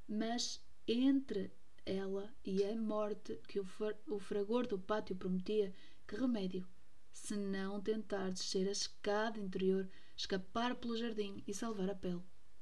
Mas 0.07 0.61
entre 0.87 1.51
ela 1.85 2.33
e 2.45 2.63
a 2.63 2.75
morte 2.75 3.39
que 3.47 3.59
o, 3.59 3.67
o 4.07 4.19
fragor 4.19 4.65
do 4.65 4.79
pátio 4.79 5.15
prometia, 5.15 5.73
que 6.07 6.15
remédio? 6.15 6.67
Se 7.11 7.35
não 7.35 7.81
tentar 7.81 8.31
descer 8.31 8.67
a 8.67 8.71
escada 8.71 9.39
interior, 9.39 9.89
escapar 10.15 10.75
pelo 10.75 10.97
jardim 10.97 11.43
e 11.47 11.53
salvar 11.53 11.89
a 11.89 11.95
pele. 11.95 12.23